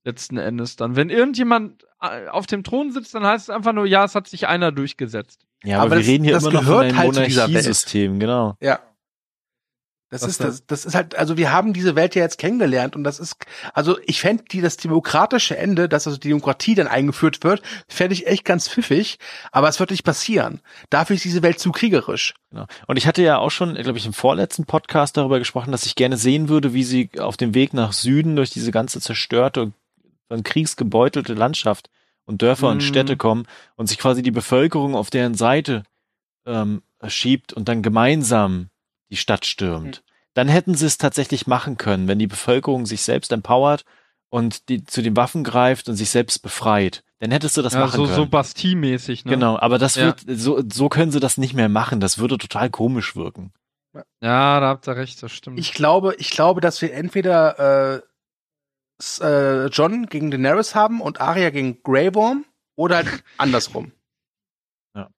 Letzten 0.07 0.37
Endes 0.37 0.77
dann. 0.77 0.95
Wenn 0.95 1.09
irgendjemand 1.09 1.83
äh, 2.01 2.29
auf 2.29 2.47
dem 2.47 2.63
Thron 2.63 2.91
sitzt, 2.93 3.13
dann 3.13 3.25
heißt 3.25 3.49
es 3.49 3.53
einfach 3.53 3.73
nur, 3.73 3.85
ja, 3.85 4.05
es 4.05 4.15
hat 4.15 4.29
sich 4.29 4.47
einer 4.47 4.71
durchgesetzt. 4.71 5.45
Ja, 5.65 5.79
aber, 5.79 5.87
aber 5.87 5.95
wir 5.95 5.99
das, 5.99 6.07
reden 6.07 6.23
hier 6.23 6.37
immer 6.37 6.51
noch 6.51 6.63
von 6.63 6.79
einem 6.85 6.97
halt 6.97 7.13
Monarchiesystem, 7.13 8.17
genau. 8.17 8.55
Ja. 8.61 8.79
Das 10.09 10.21
Was 10.21 10.29
ist 10.29 10.39
das, 10.39 10.65
das 10.65 10.85
ist 10.85 10.95
halt, 10.95 11.15
also 11.17 11.35
wir 11.35 11.51
haben 11.51 11.73
diese 11.73 11.97
Welt 11.97 12.15
ja 12.15 12.21
jetzt 12.21 12.37
kennengelernt 12.37 12.95
und 12.95 13.03
das 13.03 13.19
ist, 13.19 13.35
also 13.73 13.97
ich 14.05 14.21
fände 14.21 14.45
die 14.49 14.61
das 14.61 14.77
demokratische 14.77 15.57
Ende, 15.57 15.89
dass 15.89 16.07
also 16.07 16.17
die 16.17 16.29
Demokratie 16.29 16.75
dann 16.75 16.87
eingeführt 16.87 17.43
wird, 17.43 17.61
fände 17.89 18.13
ich 18.13 18.27
echt 18.27 18.45
ganz 18.45 18.69
pfiffig, 18.69 19.19
aber 19.51 19.67
es 19.67 19.81
wird 19.81 19.91
nicht 19.91 20.05
passieren. 20.05 20.61
Dafür 20.89 21.17
ist 21.17 21.25
diese 21.25 21.41
Welt 21.41 21.59
zu 21.59 21.73
kriegerisch. 21.73 22.35
Genau. 22.51 22.67
Und 22.87 22.95
ich 22.95 23.05
hatte 23.05 23.21
ja 23.21 23.39
auch 23.39 23.51
schon, 23.51 23.75
glaube 23.75 23.97
ich, 23.97 24.05
im 24.05 24.13
vorletzten 24.13 24.63
Podcast 24.63 25.17
darüber 25.17 25.39
gesprochen, 25.39 25.73
dass 25.73 25.85
ich 25.85 25.95
gerne 25.95 26.15
sehen 26.15 26.47
würde, 26.47 26.73
wie 26.73 26.85
sie 26.85 27.09
auf 27.19 27.35
dem 27.35 27.53
Weg 27.53 27.73
nach 27.73 27.91
Süden 27.91 28.37
durch 28.37 28.51
diese 28.51 28.71
ganze 28.71 29.01
zerstörte, 29.01 29.73
von 30.27 30.43
kriegsgebeutelte 30.43 31.33
Landschaft 31.33 31.89
und 32.25 32.41
Dörfer 32.41 32.67
mhm. 32.67 32.73
und 32.73 32.81
Städte 32.81 33.17
kommen 33.17 33.45
und 33.75 33.87
sich 33.87 33.97
quasi 33.97 34.21
die 34.21 34.31
Bevölkerung 34.31 34.95
auf 34.95 35.09
deren 35.09 35.35
Seite 35.35 35.83
ähm, 36.45 36.81
schiebt 37.07 37.53
und 37.53 37.67
dann 37.69 37.81
gemeinsam 37.81 38.69
die 39.09 39.17
Stadt 39.17 39.45
stürmt. 39.45 39.97
Mhm. 39.97 40.11
Dann 40.33 40.47
hätten 40.47 40.75
sie 40.75 40.85
es 40.85 40.97
tatsächlich 40.97 41.47
machen 41.47 41.77
können, 41.77 42.07
wenn 42.07 42.19
die 42.19 42.27
Bevölkerung 42.27 42.85
sich 42.85 43.01
selbst 43.01 43.31
empowert 43.31 43.85
und 44.29 44.69
die 44.69 44.83
zu 44.83 45.01
den 45.01 45.15
Waffen 45.15 45.43
greift 45.43 45.89
und 45.89 45.95
sich 45.95 46.09
selbst 46.09 46.39
befreit. 46.43 47.03
Dann 47.19 47.31
hättest 47.31 47.57
du 47.57 47.61
das 47.63 47.73
ja, 47.73 47.79
machen 47.79 47.97
so, 47.97 48.03
können. 48.03 48.15
So 48.15 48.25
Bastille-mäßig, 48.27 49.25
ne? 49.25 49.31
Genau, 49.31 49.57
aber 49.57 49.79
das 49.79 49.95
ja. 49.95 50.05
wird, 50.05 50.21
so, 50.27 50.61
so 50.71 50.89
können 50.89 51.11
sie 51.11 51.19
das 51.19 51.37
nicht 51.37 51.53
mehr 51.53 51.69
machen. 51.69 51.99
Das 51.99 52.19
würde 52.19 52.37
total 52.37 52.69
komisch 52.69 53.15
wirken. 53.15 53.51
Ja, 54.21 54.59
da 54.59 54.67
habt 54.67 54.87
ihr 54.87 54.95
recht, 54.95 55.23
das 55.23 55.31
stimmt. 55.31 55.57
Ich 55.57 55.73
glaube, 55.73 56.13
ich 56.19 56.29
glaube, 56.29 56.61
dass 56.61 56.81
wir 56.81 56.93
entweder 56.93 57.95
äh, 57.95 58.01
äh, 59.21 59.67
John 59.67 60.07
gegen 60.07 60.31
Daenerys 60.31 60.75
haben 60.75 61.01
und 61.01 61.21
Arya 61.21 61.49
gegen 61.49 61.81
Grey 61.83 62.13
Worm 62.15 62.45
oder 62.75 62.97
halt 62.97 63.23
andersrum. 63.37 63.91
Ja. 64.95 65.09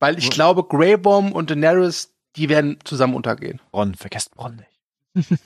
Weil 0.00 0.18
ich 0.18 0.30
glaube, 0.30 0.64
Grey 0.64 1.02
Worm 1.04 1.32
und 1.32 1.50
Daenerys, 1.50 2.14
die 2.36 2.48
werden 2.48 2.78
zusammen 2.84 3.14
untergehen. 3.14 3.60
Bronn, 3.70 3.94
vergesst 3.94 4.34
Bronn 4.34 4.56
nicht. 4.56 4.70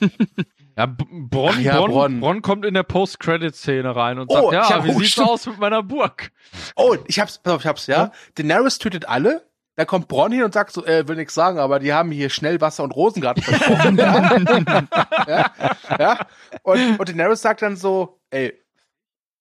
ja, 0.77 0.85
Bronn, 0.85 1.61
ja, 1.61 1.77
Bronn, 1.77 1.91
Bronn. 1.91 2.19
Bronn 2.19 2.41
kommt 2.41 2.65
in 2.65 2.73
der 2.73 2.83
Post-Credit-Szene 2.83 3.95
rein 3.95 4.17
und 4.17 4.31
sagt, 4.31 4.45
oh, 4.45 4.51
ja, 4.51 4.83
wie 4.83 4.93
sieht's 4.93 5.19
aus 5.19 5.45
mit 5.45 5.59
meiner 5.59 5.83
Burg? 5.83 6.31
Oh, 6.75 6.95
ich 7.07 7.19
hab's, 7.19 7.37
pass 7.37 7.53
auf, 7.53 7.61
ich 7.61 7.67
hab's, 7.67 7.87
ja. 7.87 7.97
ja. 7.97 8.11
Daenerys 8.35 8.79
tötet 8.79 9.07
alle, 9.07 9.48
da 9.79 9.85
kommt 9.85 10.09
Bronn 10.09 10.33
hin 10.33 10.43
und 10.43 10.53
sagt 10.53 10.73
so, 10.73 10.85
äh, 10.85 11.07
will 11.07 11.15
nichts 11.15 11.33
sagen, 11.33 11.57
aber 11.57 11.79
die 11.79 11.93
haben 11.93 12.11
hier 12.11 12.29
Schnellwasser 12.29 12.83
und 12.83 12.91
Rosengarten 12.91 13.41
versprochen. 13.41 13.97
ja? 13.97 15.53
ja? 15.97 16.27
Und, 16.63 16.99
und 16.99 17.07
Daenerys 17.07 17.41
sagt 17.41 17.61
dann 17.61 17.77
so, 17.77 18.19
ey, 18.29 18.61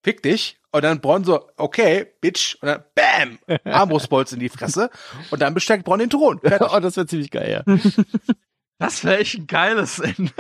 fick 0.05 0.23
dich. 0.23 0.61
Und 0.71 0.85
dann 0.85 1.01
Bronn 1.01 1.25
so, 1.25 1.51
okay, 1.57 2.07
Bitch. 2.21 2.57
Und 2.63 2.69
dann 2.69 2.85
BAM! 2.95 3.41
Armbrustbolz 3.65 4.31
in 4.31 4.39
die 4.39 4.49
Fresse. 4.49 4.91
Und 5.33 5.43
dann 5.43 5.55
besteckt 5.55 5.85
Bronn 5.85 5.99
den 5.99 6.09
Thron. 6.09 6.41
oh, 6.61 6.79
das 6.79 6.97
wäre 6.97 7.09
ziemlich 7.09 7.33
geil, 7.33 7.65
ja. 7.67 7.77
Das 8.81 9.03
wäre 9.03 9.19
echt 9.19 9.35
ein 9.35 9.49
geiles 9.49 9.99
Ende. 9.99 10.31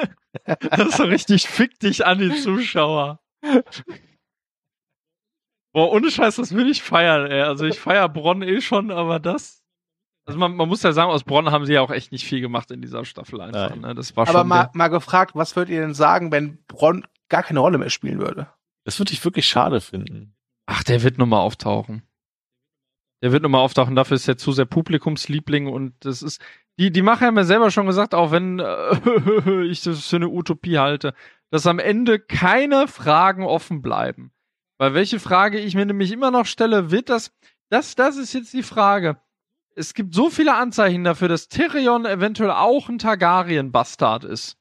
Das 0.44 0.90
ist 0.90 0.96
so 0.98 1.02
richtig 1.02 1.48
fick 1.48 1.80
dich 1.80 2.06
an 2.06 2.20
die 2.20 2.40
Zuschauer. 2.40 3.18
Boah, 5.72 5.90
ohne 5.90 6.08
Scheiß, 6.08 6.36
das 6.36 6.54
will 6.54 6.70
ich 6.70 6.84
feiern, 6.84 7.28
ey. 7.32 7.42
Also 7.42 7.64
ich 7.64 7.80
feier 7.80 8.08
Bronn 8.08 8.42
eh 8.42 8.60
schon, 8.60 8.92
aber 8.92 9.18
das 9.18 9.57
also 10.28 10.38
man, 10.38 10.56
man 10.56 10.68
muss 10.68 10.82
ja 10.82 10.92
sagen, 10.92 11.10
aus 11.10 11.24
Bonn 11.24 11.50
haben 11.50 11.64
sie 11.64 11.72
ja 11.72 11.80
auch 11.80 11.90
echt 11.90 12.12
nicht 12.12 12.26
viel 12.26 12.42
gemacht 12.42 12.70
in 12.70 12.82
dieser 12.82 13.06
Staffel 13.06 13.40
einfach. 13.40 13.74
Ne? 13.74 13.94
Das 13.94 14.14
war 14.14 14.28
Aber 14.28 14.44
mal, 14.44 14.68
mal 14.74 14.88
gefragt, 14.88 15.34
was 15.34 15.56
würdet 15.56 15.72
ihr 15.72 15.80
denn 15.80 15.94
sagen, 15.94 16.30
wenn 16.30 16.58
Bronn 16.68 17.06
gar 17.30 17.42
keine 17.42 17.60
Rolle 17.60 17.78
mehr 17.78 17.88
spielen 17.88 18.20
würde? 18.20 18.46
Das 18.84 18.98
würde 18.98 19.14
ich 19.14 19.24
wirklich 19.24 19.46
schade 19.46 19.80
finden. 19.80 20.34
Ach, 20.66 20.84
der 20.84 21.02
wird 21.02 21.16
nochmal 21.16 21.40
auftauchen. 21.40 22.02
Der 23.22 23.32
wird 23.32 23.42
nochmal 23.42 23.62
auftauchen, 23.62 23.96
dafür 23.96 24.16
ist 24.16 24.28
er 24.28 24.36
zu 24.36 24.52
sehr 24.52 24.66
Publikumsliebling 24.66 25.66
und 25.66 25.94
das 26.00 26.20
ist, 26.20 26.42
die, 26.78 26.92
die 26.92 27.02
Macher 27.02 27.26
haben 27.26 27.38
ja 27.38 27.44
selber 27.44 27.70
schon 27.70 27.86
gesagt, 27.86 28.14
auch 28.14 28.30
wenn 28.30 28.58
äh, 28.58 29.62
ich 29.62 29.80
das 29.80 30.06
für 30.06 30.16
eine 30.16 30.28
Utopie 30.28 30.76
halte, 30.76 31.14
dass 31.50 31.66
am 31.66 31.78
Ende 31.78 32.20
keine 32.20 32.86
Fragen 32.86 33.44
offen 33.44 33.80
bleiben. 33.80 34.30
Weil 34.76 34.92
welche 34.92 35.20
Frage 35.20 35.58
ich 35.58 35.74
mir 35.74 35.86
nämlich 35.86 36.12
immer 36.12 36.30
noch 36.30 36.44
stelle, 36.44 36.90
wird 36.90 37.08
das, 37.08 37.32
das, 37.70 37.94
das 37.94 38.18
ist 38.18 38.34
jetzt 38.34 38.52
die 38.52 38.62
Frage 38.62 39.16
es 39.78 39.94
gibt 39.94 40.14
so 40.14 40.28
viele 40.28 40.54
Anzeichen 40.54 41.04
dafür, 41.04 41.28
dass 41.28 41.48
Tyrion 41.48 42.04
eventuell 42.04 42.50
auch 42.50 42.88
ein 42.88 42.98
Targaryen-Bastard 42.98 44.24
ist. 44.24 44.56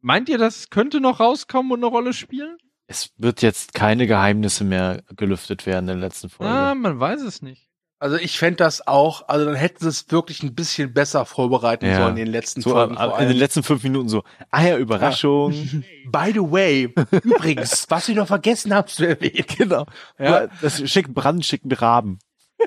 Meint 0.00 0.28
ihr, 0.28 0.38
das 0.38 0.70
könnte 0.70 1.00
noch 1.00 1.20
rauskommen 1.20 1.72
und 1.72 1.78
eine 1.80 1.86
Rolle 1.86 2.12
spielen? 2.12 2.56
Es 2.86 3.10
wird 3.16 3.42
jetzt 3.42 3.74
keine 3.74 4.06
Geheimnisse 4.06 4.64
mehr 4.64 5.02
gelüftet 5.16 5.66
werden 5.66 5.88
in 5.88 5.98
der 5.98 6.08
letzten 6.08 6.28
Folge. 6.28 6.52
Ah, 6.52 6.74
man 6.74 6.98
weiß 6.98 7.22
es 7.22 7.40
nicht. 7.40 7.68
Also 7.98 8.16
ich 8.16 8.38
fände 8.38 8.56
das 8.56 8.86
auch, 8.86 9.28
also 9.28 9.46
dann 9.46 9.54
hätten 9.54 9.78
sie 9.80 9.88
es 9.88 10.10
wirklich 10.10 10.42
ein 10.42 10.54
bisschen 10.54 10.92
besser 10.92 11.24
vorbereiten 11.24 11.86
ja. 11.86 11.96
sollen 11.96 12.18
in 12.18 12.26
den 12.26 12.32
letzten 12.32 12.60
so, 12.60 12.70
Folgen. 12.70 12.96
In 12.96 13.28
den 13.28 13.36
letzten 13.36 13.62
fünf 13.62 13.82
Minuten 13.82 14.10
so, 14.10 14.24
ah 14.50 14.62
ja, 14.62 14.76
Überraschung. 14.76 15.52
Ja. 15.52 15.80
By 16.10 16.32
the 16.32 16.40
way, 16.40 16.92
übrigens, 17.22 17.86
was 17.88 18.08
ich 18.08 18.16
noch 18.16 18.26
vergessen 18.26 18.74
habe 18.74 18.88
zu 18.88 19.06
erwähnen. 19.06 19.46
Genau. 19.56 19.86
Ja. 20.18 20.48
Das 20.60 20.86
schickt 20.90 21.14
Brand, 21.14 21.46
schicken 21.46 21.72
Raben. 21.72 22.18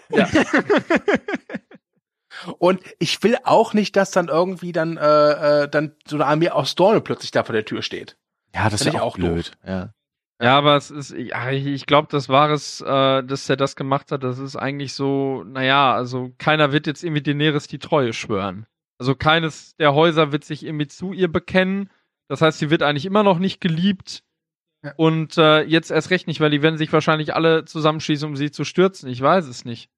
Ja. 0.09 0.27
Und 2.59 2.81
ich 2.99 3.21
will 3.23 3.37
auch 3.43 3.73
nicht, 3.73 3.95
dass 3.95 4.11
dann 4.11 4.27
irgendwie 4.27 4.71
dann 4.71 4.97
äh, 4.97 5.63
äh, 5.63 5.69
dann 5.69 5.95
so 6.07 6.17
eine 6.17 6.25
Armee 6.25 6.49
aus 6.49 6.75
Dorne 6.75 7.01
plötzlich 7.01 7.31
da 7.31 7.43
vor 7.43 7.53
der 7.53 7.65
Tür 7.65 7.81
steht. 7.81 8.17
Ja, 8.53 8.69
das 8.69 8.81
ist 8.81 8.93
ja 8.93 9.01
auch 9.01 9.15
blöd. 9.15 9.47
Doof. 9.47 9.67
Ja. 9.67 9.93
Ja, 10.39 10.55
aber 10.55 10.75
es 10.75 10.91
ist, 10.91 11.15
ja, 11.17 11.49
ich 11.49 11.87
glaube, 11.87 12.09
das 12.11 12.29
war 12.29 12.51
es, 12.51 12.79
äh, 12.81 13.23
dass 13.23 13.49
er 13.49 13.57
das 13.57 13.75
gemacht 13.75 14.11
hat. 14.11 14.23
Das 14.23 14.37
ist 14.37 14.55
eigentlich 14.55 14.93
so, 14.93 15.43
naja, 15.43 15.95
also 15.95 16.31
keiner 16.37 16.71
wird 16.71 16.85
jetzt 16.85 17.03
irgendwie 17.03 17.23
Daenerys 17.23 17.67
die 17.67 17.79
Treue 17.79 18.13
schwören. 18.13 18.67
Also 18.99 19.15
keines 19.15 19.75
der 19.77 19.95
Häuser 19.95 20.31
wird 20.31 20.43
sich 20.43 20.63
irgendwie 20.63 20.87
zu 20.87 21.11
ihr 21.11 21.31
bekennen. 21.31 21.89
Das 22.27 22.41
heißt, 22.41 22.59
sie 22.59 22.69
wird 22.69 22.83
eigentlich 22.83 23.05
immer 23.05 23.23
noch 23.23 23.39
nicht 23.39 23.61
geliebt. 23.61 24.23
Ja. 24.87 24.93
Und 24.95 25.37
äh, 25.37 25.63
jetzt 25.63 25.91
erst 25.91 26.09
recht 26.11 26.27
nicht, 26.27 26.39
weil 26.39 26.49
die 26.49 26.61
werden 26.61 26.77
sich 26.77 26.93
wahrscheinlich 26.93 27.35
alle 27.35 27.65
zusammenschießen, 27.65 28.27
um 28.27 28.35
sie 28.35 28.51
zu 28.51 28.63
stürzen. 28.63 29.09
Ich 29.09 29.21
weiß 29.21 29.45
es 29.47 29.65
nicht. 29.65 29.89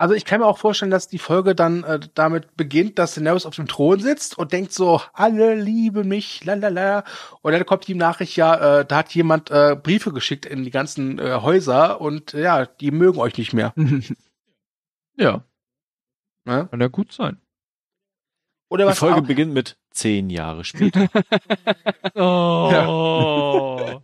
Also 0.00 0.14
ich 0.14 0.24
kann 0.24 0.38
mir 0.38 0.46
auch 0.46 0.58
vorstellen, 0.58 0.92
dass 0.92 1.08
die 1.08 1.18
Folge 1.18 1.56
dann 1.56 1.82
äh, 1.82 1.98
damit 2.14 2.56
beginnt, 2.56 3.00
dass 3.00 3.16
Daenerys 3.16 3.46
auf 3.46 3.56
dem 3.56 3.66
Thron 3.66 3.98
sitzt 3.98 4.38
und 4.38 4.52
denkt 4.52 4.72
so, 4.72 5.00
alle 5.12 5.56
lieben 5.56 6.06
mich, 6.06 6.44
lalala. 6.44 7.02
Und 7.42 7.50
dann 7.52 7.66
kommt 7.66 7.88
die 7.88 7.96
Nachricht, 7.96 8.36
ja, 8.36 8.80
äh, 8.80 8.84
da 8.84 8.98
hat 8.98 9.12
jemand 9.16 9.50
äh, 9.50 9.74
Briefe 9.74 10.12
geschickt 10.12 10.46
in 10.46 10.62
die 10.62 10.70
ganzen 10.70 11.18
äh, 11.18 11.40
Häuser 11.42 12.00
und 12.00 12.34
äh, 12.34 12.42
ja, 12.42 12.66
die 12.66 12.92
mögen 12.92 13.18
euch 13.18 13.36
nicht 13.36 13.52
mehr. 13.52 13.74
ja. 15.16 15.42
ja. 16.46 16.64
Kann 16.66 16.80
ja 16.80 16.86
gut 16.86 17.12
sein. 17.12 17.40
Oder 18.68 18.86
was 18.86 18.96
die 18.96 19.00
Folge 19.00 19.22
auch? 19.22 19.26
beginnt 19.26 19.52
mit 19.52 19.76
zehn 19.90 20.30
Jahre 20.30 20.64
später. 20.64 21.08
oh. 22.14 24.00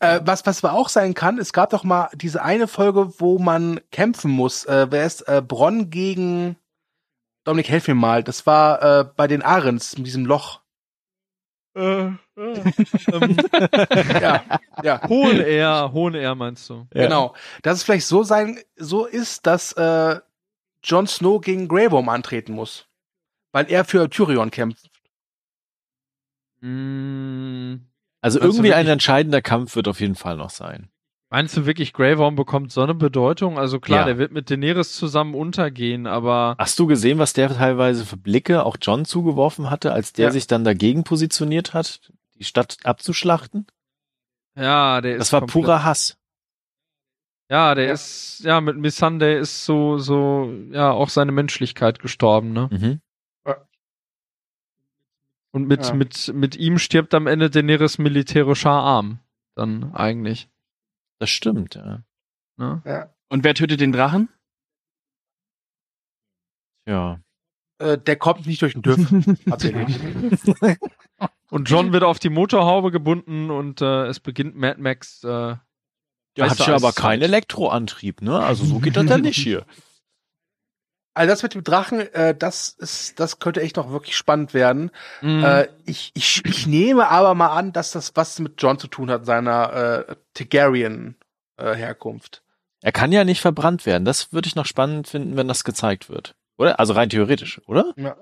Äh, 0.00 0.20
was, 0.24 0.46
was 0.46 0.64
auch 0.64 0.88
sein 0.88 1.14
kann, 1.14 1.38
es 1.38 1.52
gab 1.52 1.70
doch 1.70 1.84
mal 1.84 2.08
diese 2.14 2.42
eine 2.42 2.66
Folge, 2.66 3.12
wo 3.18 3.38
man 3.38 3.80
kämpfen 3.92 4.30
muss. 4.30 4.64
Äh, 4.64 4.88
wer 4.90 5.06
ist 5.06 5.22
äh, 5.28 5.42
Bronn 5.46 5.90
gegen 5.90 6.56
Dominik, 7.46 7.68
helf 7.68 7.86
mir 7.86 7.94
mal. 7.94 8.24
Das 8.24 8.44
war 8.44 8.82
äh, 8.82 9.04
bei 9.16 9.28
den 9.28 9.42
Ahrens, 9.42 9.94
in 9.94 10.02
diesem 10.02 10.26
Loch. 10.26 10.62
Äh, 11.76 12.06
äh, 12.06 12.14
ähm, 13.12 13.36
ja, 14.20 14.42
ja. 14.82 15.08
Hohen 15.08 15.40
Air, 15.40 15.90
hohen 15.92 16.14
Air 16.14 16.34
meinst 16.34 16.68
du? 16.68 16.88
Genau. 16.90 17.34
Dass 17.62 17.76
es 17.76 17.82
vielleicht 17.84 18.06
so 18.06 18.24
sein, 18.24 18.58
so 18.74 19.06
ist, 19.06 19.46
dass 19.46 19.72
äh, 19.74 20.18
Jon 20.82 21.06
Snow 21.06 21.40
gegen 21.40 21.68
Grey 21.68 21.90
Worm 21.92 22.08
antreten 22.08 22.52
muss. 22.52 22.85
Weil 23.56 23.70
er 23.70 23.86
für 23.86 24.10
Tyrion 24.10 24.50
kämpft. 24.50 24.90
Mm. 26.60 27.76
Also 28.20 28.38
Meinst 28.38 28.58
irgendwie 28.58 28.74
ein 28.74 28.86
entscheidender 28.86 29.40
Kampf 29.40 29.76
wird 29.76 29.88
auf 29.88 29.98
jeden 29.98 30.14
Fall 30.14 30.36
noch 30.36 30.50
sein. 30.50 30.90
Meinst 31.30 31.56
du 31.56 31.64
wirklich, 31.64 31.94
Grey 31.94 32.18
Worm 32.18 32.36
bekommt 32.36 32.70
so 32.70 32.82
eine 32.82 32.92
Bedeutung? 32.92 33.58
Also 33.58 33.80
klar, 33.80 34.00
ja. 34.00 34.04
der 34.04 34.18
wird 34.18 34.32
mit 34.32 34.50
Daenerys 34.50 34.92
zusammen 34.92 35.34
untergehen, 35.34 36.06
aber. 36.06 36.54
Hast 36.58 36.78
du 36.78 36.86
gesehen, 36.86 37.16
was 37.16 37.32
der 37.32 37.48
teilweise 37.48 38.04
für 38.04 38.18
Blicke 38.18 38.62
auch 38.62 38.76
John 38.78 39.06
zugeworfen 39.06 39.70
hatte, 39.70 39.90
als 39.90 40.12
der 40.12 40.26
ja. 40.26 40.32
sich 40.32 40.46
dann 40.46 40.62
dagegen 40.62 41.04
positioniert 41.04 41.72
hat, 41.72 42.12
die 42.34 42.44
Stadt 42.44 42.76
abzuschlachten? 42.84 43.66
Ja, 44.54 45.00
der 45.00 45.12
ist. 45.12 45.20
Das 45.20 45.32
war 45.32 45.46
purer 45.46 45.82
Hass. 45.82 46.18
Ja, 47.48 47.74
der 47.74 47.86
ja. 47.86 47.92
ist, 47.94 48.42
ja, 48.44 48.60
mit 48.60 48.76
Miss 48.76 48.96
Sunday 48.96 49.40
ist 49.40 49.64
so, 49.64 49.96
so, 49.96 50.52
ja, 50.72 50.90
auch 50.90 51.08
seine 51.08 51.32
Menschlichkeit 51.32 52.00
gestorben, 52.00 52.52
ne? 52.52 52.68
Mhm. 52.70 53.00
Und 55.56 55.68
mit, 55.68 55.86
ja. 55.86 55.94
mit, 55.94 56.34
mit 56.34 56.56
ihm 56.56 56.76
stirbt 56.76 57.14
am 57.14 57.26
Ende 57.26 57.48
Daenerys 57.48 57.96
militärischer 57.96 58.68
Arm. 58.68 59.20
Dann 59.54 59.94
eigentlich. 59.94 60.50
Das 61.18 61.30
stimmt, 61.30 61.76
ja. 61.76 62.02
Ne? 62.58 62.82
ja. 62.84 63.14
Und 63.30 63.42
wer 63.42 63.54
tötet 63.54 63.80
den 63.80 63.90
Drachen? 63.90 64.28
Ja. 66.86 67.20
Äh, 67.78 67.96
der 67.96 68.16
kommt 68.16 68.44
nicht 68.46 68.60
durch 68.60 68.74
den 68.74 68.82
Dürfen. 68.82 69.38
und 71.50 71.70
John 71.70 71.90
wird 71.94 72.02
auf 72.02 72.18
die 72.18 72.28
Motorhaube 72.28 72.90
gebunden 72.90 73.50
und 73.50 73.80
äh, 73.80 74.08
es 74.08 74.20
beginnt 74.20 74.56
Mad 74.56 74.78
Max. 74.78 75.24
Äh, 75.24 75.56
der 76.36 76.50
hat 76.50 76.66
ja 76.66 76.74
aber 76.74 76.92
keinen 76.92 77.22
Elektroantrieb, 77.22 78.20
ne? 78.20 78.40
Also 78.40 78.66
so 78.66 78.78
geht 78.78 78.98
das 78.98 79.08
ja 79.08 79.16
nicht 79.16 79.42
hier. 79.42 79.64
Also 81.16 81.30
das 81.30 81.42
mit 81.42 81.54
dem 81.54 81.64
Drachen, 81.64 82.00
äh, 82.12 82.36
das 82.36 82.68
ist, 82.68 83.18
das 83.18 83.38
könnte 83.38 83.62
echt 83.62 83.76
noch 83.76 83.90
wirklich 83.90 84.14
spannend 84.14 84.52
werden. 84.52 84.90
Mhm. 85.22 85.42
Äh, 85.42 85.68
ich, 85.86 86.10
ich, 86.12 86.44
ich 86.44 86.66
nehme 86.66 87.08
aber 87.08 87.34
mal 87.34 87.56
an, 87.56 87.72
dass 87.72 87.92
das 87.92 88.14
was 88.16 88.38
mit 88.38 88.60
John 88.60 88.78
zu 88.78 88.86
tun 88.86 89.10
hat, 89.10 89.24
seiner 89.24 90.06
äh, 90.08 90.16
Targaryen 90.34 91.16
äh, 91.56 91.74
Herkunft. 91.74 92.42
Er 92.82 92.92
kann 92.92 93.12
ja 93.12 93.24
nicht 93.24 93.40
verbrannt 93.40 93.86
werden. 93.86 94.04
Das 94.04 94.34
würde 94.34 94.46
ich 94.46 94.56
noch 94.56 94.66
spannend 94.66 95.08
finden, 95.08 95.38
wenn 95.38 95.48
das 95.48 95.64
gezeigt 95.64 96.10
wird. 96.10 96.36
Oder? 96.58 96.78
Also 96.78 96.92
rein 96.92 97.08
theoretisch, 97.08 97.62
oder? 97.66 97.94
Ja. 97.96 98.16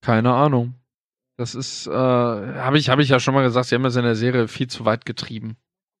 Keine 0.00 0.32
Ahnung. 0.32 0.72
Das 1.36 1.54
ist, 1.54 1.86
äh, 1.86 1.90
habe 1.90 2.78
ich, 2.78 2.88
habe 2.88 3.02
ich 3.02 3.10
ja 3.10 3.20
schon 3.20 3.34
mal 3.34 3.42
gesagt, 3.42 3.66
sie 3.66 3.74
haben 3.74 3.82
das 3.82 3.96
in 3.96 4.04
der 4.04 4.16
Serie 4.16 4.48
viel 4.48 4.68
zu 4.68 4.86
weit 4.86 5.04
getrieben. 5.04 5.58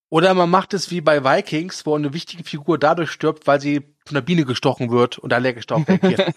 Oder 0.08 0.34
man 0.34 0.50
macht 0.50 0.72
es 0.72 0.90
wie 0.90 1.00
bei 1.00 1.24
Vikings, 1.24 1.84
wo 1.84 1.94
eine 1.94 2.12
wichtige 2.12 2.44
Figur 2.44 2.78
dadurch 2.78 3.10
stirbt, 3.10 3.46
weil 3.46 3.60
sie 3.60 3.82
von 4.04 4.14
der 4.14 4.20
Biene 4.20 4.44
gestochen 4.44 4.90
wird 4.90 5.18
und 5.18 5.32
allergisch 5.32 5.66
darauf 5.66 5.88
reagiert. 5.88 6.32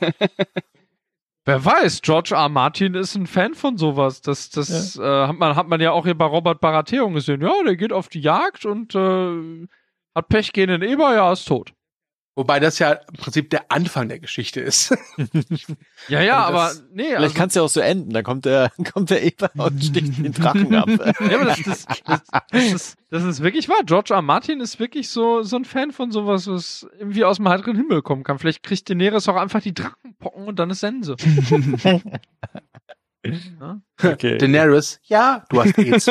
Wer 1.45 1.65
weiß, 1.65 2.01
George 2.01 2.35
R. 2.35 2.49
Martin 2.49 2.93
ist 2.95 3.15
ein 3.15 3.27
Fan 3.27 3.53
von 3.53 3.77
sowas. 3.77 4.21
Das, 4.21 4.49
das 4.49 4.95
ja. 4.95 5.23
äh, 5.23 5.27
hat, 5.29 5.39
man, 5.39 5.55
hat 5.55 5.67
man 5.67 5.81
ja 5.81 5.91
auch 5.91 6.05
hier 6.05 6.17
bei 6.17 6.25
Robert 6.25 6.61
Baratheon 6.61 7.13
gesehen. 7.13 7.41
Ja, 7.41 7.51
der 7.65 7.75
geht 7.75 7.93
auf 7.93 8.07
die 8.07 8.21
Jagd 8.21 8.65
und 8.65 8.93
äh, 8.95 9.67
hat 10.15 10.27
Pech 10.29 10.51
gehen 10.53 10.69
in 10.69 10.81
Eber, 10.81 11.13
ja, 11.13 11.31
ist 11.31 11.45
tot. 11.45 11.73
Wobei 12.39 12.61
das 12.61 12.79
ja 12.79 12.93
im 12.93 13.15
Prinzip 13.15 13.49
der 13.49 13.69
Anfang 13.69 14.07
der 14.07 14.19
Geschichte 14.19 14.61
ist. 14.61 14.95
ja, 16.07 16.21
ja, 16.21 16.45
also 16.45 16.57
aber 16.57 16.71
nee. 16.93 17.03
Vielleicht 17.03 17.21
also, 17.21 17.35
kann 17.35 17.47
es 17.49 17.55
ja 17.55 17.61
auch 17.63 17.69
so 17.69 17.81
enden. 17.81 18.11
Da 18.11 18.23
kommt 18.23 18.45
der, 18.45 18.71
kommt 18.93 19.09
der 19.09 19.23
Eber 19.23 19.51
und 19.57 19.83
sticht 19.83 20.23
den 20.23 20.31
Drachen 20.31 20.73
ab. 20.73 20.87
ja, 21.29 21.35
aber 21.35 21.47
das, 21.47 21.63
das, 21.63 21.85
das, 22.05 22.21
das, 22.49 22.63
ist, 22.71 22.97
das 23.09 23.23
ist 23.25 23.43
wirklich 23.43 23.67
wahr. 23.67 23.81
George 23.85 24.13
R. 24.13 24.21
Martin 24.21 24.61
ist 24.61 24.79
wirklich 24.79 25.09
so, 25.09 25.43
so 25.43 25.57
ein 25.57 25.65
Fan 25.65 25.91
von 25.91 26.13
sowas, 26.13 26.47
was 26.47 26.87
irgendwie 26.97 27.25
aus 27.25 27.35
dem 27.35 27.49
heiteren 27.49 27.75
Himmel 27.75 28.01
kommen 28.03 28.23
kann. 28.23 28.39
Vielleicht 28.39 28.63
kriegt 28.63 28.89
Daenerys 28.89 29.27
auch 29.27 29.35
einfach 29.35 29.61
die 29.61 29.73
Drachenpocken 29.73 30.47
und 30.47 30.59
dann 30.59 30.69
ist 30.69 30.79
Sense. 30.79 31.17
ja? 33.25 33.81
okay. 34.01 34.37
Daenerys, 34.37 35.01
ja, 35.03 35.43
du 35.49 35.61
hast 35.61 35.77
AIDS. 35.77 36.05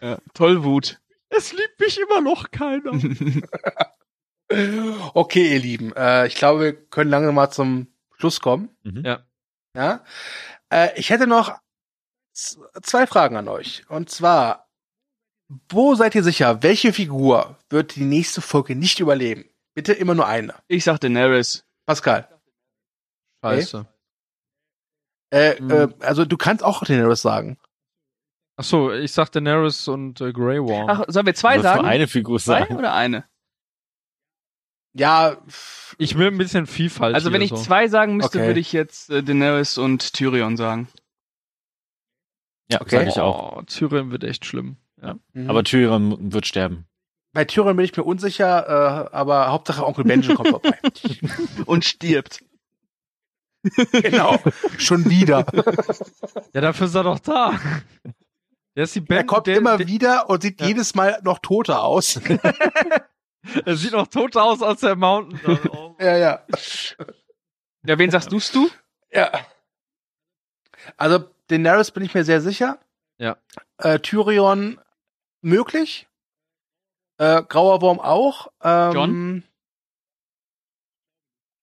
ja, 0.00 0.16
Tollwut. 0.32 0.98
Es 1.28 1.52
liebt 1.52 1.78
mich 1.78 2.00
immer 2.00 2.22
noch 2.22 2.50
keiner. 2.50 2.92
Okay, 4.50 5.54
ihr 5.54 5.60
Lieben, 5.60 5.92
äh, 5.94 6.26
ich 6.26 6.34
glaube, 6.34 6.60
wir 6.60 6.72
können 6.72 7.10
lange 7.10 7.30
mal 7.30 7.50
zum 7.50 7.86
Schluss 8.16 8.40
kommen. 8.40 8.68
Mhm. 8.82 9.04
Ja. 9.04 9.24
Ja. 9.76 10.04
Äh, 10.70 10.98
ich 10.98 11.10
hätte 11.10 11.26
noch 11.26 11.58
zwei 12.32 13.06
Fragen 13.06 13.36
an 13.36 13.48
euch. 13.48 13.88
Und 13.88 14.10
zwar, 14.10 14.68
wo 15.68 15.94
seid 15.94 16.14
ihr 16.14 16.22
sicher, 16.22 16.62
welche 16.62 16.92
Figur 16.92 17.58
wird 17.68 17.94
die 17.96 18.04
nächste 18.04 18.40
Folge 18.40 18.74
nicht 18.74 18.98
überleben? 19.00 19.48
Bitte 19.74 19.92
immer 19.92 20.14
nur 20.14 20.26
eine. 20.26 20.54
Ich 20.66 20.84
sag 20.84 20.98
Daenerys. 20.98 21.64
Pascal. 21.86 22.28
Scheiße. 23.44 23.78
Okay. 23.78 23.88
Äh, 25.32 25.60
mhm. 25.60 25.70
äh, 25.70 25.88
also 26.00 26.24
du 26.24 26.36
kannst 26.36 26.64
auch 26.64 26.84
Daenerys 26.84 27.22
sagen. 27.22 27.56
Ach 28.56 28.64
so, 28.64 28.92
ich 28.92 29.12
sag 29.12 29.30
Daenerys 29.30 29.86
und 29.88 30.20
äh, 30.20 30.32
Grey 30.32 30.60
Worm. 30.60 30.90
Ach, 30.90 31.04
sollen 31.08 31.26
wir 31.26 31.34
zwei 31.34 31.60
sagen? 31.60 31.82
Nur 31.82 31.90
eine 31.90 32.08
Figur 32.08 32.38
sagen. 32.38 32.66
Zwei 32.66 32.76
oder 32.76 32.92
eine? 32.94 33.24
Ja, 34.92 35.36
ich 35.98 36.18
will 36.18 36.28
ein 36.28 36.38
bisschen 36.38 36.66
Vielfalt. 36.66 37.14
Also 37.14 37.32
wenn 37.32 37.42
ich 37.42 37.50
so. 37.50 37.56
zwei 37.56 37.88
sagen 37.88 38.16
müsste, 38.16 38.38
okay. 38.38 38.46
würde 38.48 38.60
ich 38.60 38.72
jetzt 38.72 39.10
äh, 39.10 39.22
Daenerys 39.22 39.78
und 39.78 40.12
Tyrion 40.12 40.56
sagen. 40.56 40.88
Ja, 42.70 42.80
okay. 42.80 42.98
sag 42.98 43.08
ich 43.08 43.20
auch. 43.20 43.58
Oh, 43.58 43.62
Tyrion 43.62 44.10
wird 44.10 44.24
echt 44.24 44.44
schlimm. 44.44 44.76
Ja. 45.00 45.16
Mhm. 45.32 45.48
Aber 45.48 45.64
Tyrion 45.64 46.32
wird 46.32 46.46
sterben. 46.46 46.86
Bei 47.32 47.44
Tyrion 47.44 47.76
bin 47.76 47.84
ich 47.84 47.96
mir 47.96 48.02
unsicher, 48.02 49.08
äh, 49.10 49.14
aber 49.14 49.50
Hauptsache 49.50 49.86
Onkel 49.86 50.04
Benjen 50.04 50.34
kommt 50.34 50.48
vorbei. 50.48 50.78
und 51.66 51.84
stirbt. 51.84 52.42
genau, 53.92 54.38
schon 54.78 55.08
wieder. 55.10 55.44
Ja, 56.54 56.60
dafür 56.62 56.86
ist 56.86 56.94
er 56.94 57.04
doch 57.04 57.18
da. 57.18 57.60
Der 58.74 58.84
ist 58.84 58.94
die 58.94 59.00
ben, 59.00 59.18
er 59.18 59.24
kommt 59.24 59.46
der, 59.46 59.56
immer 59.56 59.76
der, 59.76 59.86
wieder 59.86 60.30
und 60.30 60.42
sieht 60.42 60.60
ja. 60.60 60.68
jedes 60.68 60.94
Mal 60.94 61.20
noch 61.22 61.38
toter 61.40 61.82
aus. 61.82 62.20
Er 63.64 63.76
sieht 63.76 63.92
noch 63.92 64.06
tot 64.06 64.36
aus 64.36 64.62
als 64.62 64.80
der 64.80 64.96
Mountain. 64.96 65.40
Oh. 65.70 65.96
ja, 65.98 66.16
ja. 66.16 66.44
Ja, 67.84 67.98
wen 67.98 68.10
sagst 68.10 68.30
du's 68.32 68.52
du? 68.52 68.68
Ja. 69.10 69.30
Also, 70.96 71.24
Daenerys 71.48 71.90
bin 71.90 72.02
ich 72.04 72.14
mir 72.14 72.24
sehr 72.24 72.40
sicher. 72.40 72.78
Ja. 73.18 73.36
Äh, 73.78 73.98
Tyrion 74.00 74.80
möglich. 75.40 76.08
Äh, 77.18 77.42
Grauer 77.42 77.80
Wurm 77.82 78.00
auch. 78.00 78.48
Ähm, 78.62 78.92
John? 78.92 79.42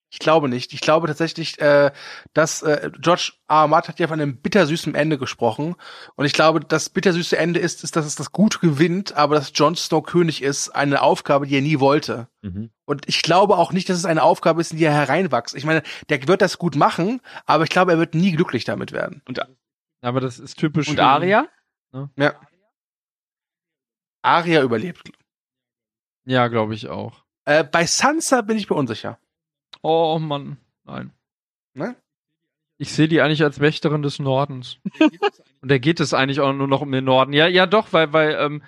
Ich 0.10 0.20
glaube 0.20 0.48
nicht. 0.48 0.72
Ich 0.74 0.80
glaube 0.80 1.08
tatsächlich, 1.08 1.60
äh, 1.60 1.92
dass 2.34 2.62
äh, 2.62 2.90
George 3.00 3.34
R. 3.50 3.68
Martin 3.68 3.90
hat 3.90 4.00
ja 4.00 4.08
von 4.08 4.22
einem 4.22 4.38
bittersüßen 4.38 4.96
Ende 4.96 5.18
gesprochen. 5.18 5.76
Und 6.16 6.26
ich 6.26 6.32
glaube, 6.32 6.62
das 6.62 6.90
bittersüße 6.90 7.38
Ende 7.38 7.60
ist, 7.60 7.84
ist, 7.84 7.98
dass 7.98 8.06
es 8.06 8.16
das 8.16 8.32
Gute 8.32 8.60
gewinnt, 8.60 9.14
aber 9.14 9.36
dass 9.36 9.52
Jon 9.54 9.76
Snow 9.76 10.02
König 10.02 10.42
ist, 10.42 10.70
eine 10.70 11.02
Aufgabe, 11.02 11.46
die 11.46 11.56
er 11.56 11.62
nie 11.62 11.82
wollte. 11.82 12.30
Mhm. 12.42 12.72
Und 12.86 13.08
ich 13.10 13.22
glaube 13.22 13.58
auch 13.58 13.74
nicht, 13.74 13.90
dass 13.90 13.98
es 13.98 14.06
eine 14.06 14.24
Aufgabe 14.24 14.62
ist, 14.62 14.72
in 14.72 14.78
die 14.78 14.86
er 14.86 14.94
hereinwächst. 14.94 15.56
Ich 15.56 15.66
meine, 15.66 15.84
der 16.08 16.26
wird 16.26 16.42
das 16.42 16.58
gut 16.58 16.78
machen, 16.78 17.20
aber 17.46 17.66
ich 17.66 17.70
glaube, 17.70 17.92
er 17.92 18.00
wird 18.00 18.16
nie 18.16 18.32
glücklich 18.32 18.64
damit 18.64 18.94
werden. 18.94 19.22
Und, 19.28 19.42
aber 20.02 20.22
das 20.22 20.40
ist 20.40 20.58
typisch. 20.58 20.88
Und 20.88 21.02
Aria? 21.02 21.48
Ne? 21.92 22.10
Ja. 22.16 22.40
Aria 24.22 24.62
überlebt. 24.62 25.12
Ja, 26.24 26.48
glaube 26.48 26.76
ich 26.76 26.88
auch. 26.88 27.24
Äh, 27.44 27.66
bei 27.66 27.86
Sansa 27.86 28.42
bin 28.42 28.58
ich 28.58 28.70
mir 28.70 28.76
unsicher. 28.76 29.20
Oh 29.82 30.20
Mann, 30.20 30.58
nein. 30.84 31.12
Ne? 31.74 31.96
Ich 32.78 32.92
sehe 32.92 33.08
die 33.08 33.22
eigentlich 33.22 33.44
als 33.44 33.60
Wächterin 33.60 34.02
des 34.02 34.20
Nordens. 34.20 34.80
Und 35.62 35.72
da 35.72 35.78
geht 35.78 36.00
es 36.00 36.14
eigentlich 36.14 36.42
auch 36.42 36.54
nur 36.54 36.68
noch 36.68 36.82
um 36.82 36.92
den 36.92 37.06
Norden. 37.06 37.34
Ja, 37.34 37.48
ja, 37.48 37.66
doch, 37.66 37.92
weil, 37.92 38.14
weil 38.14 38.36
ähm, 38.40 38.64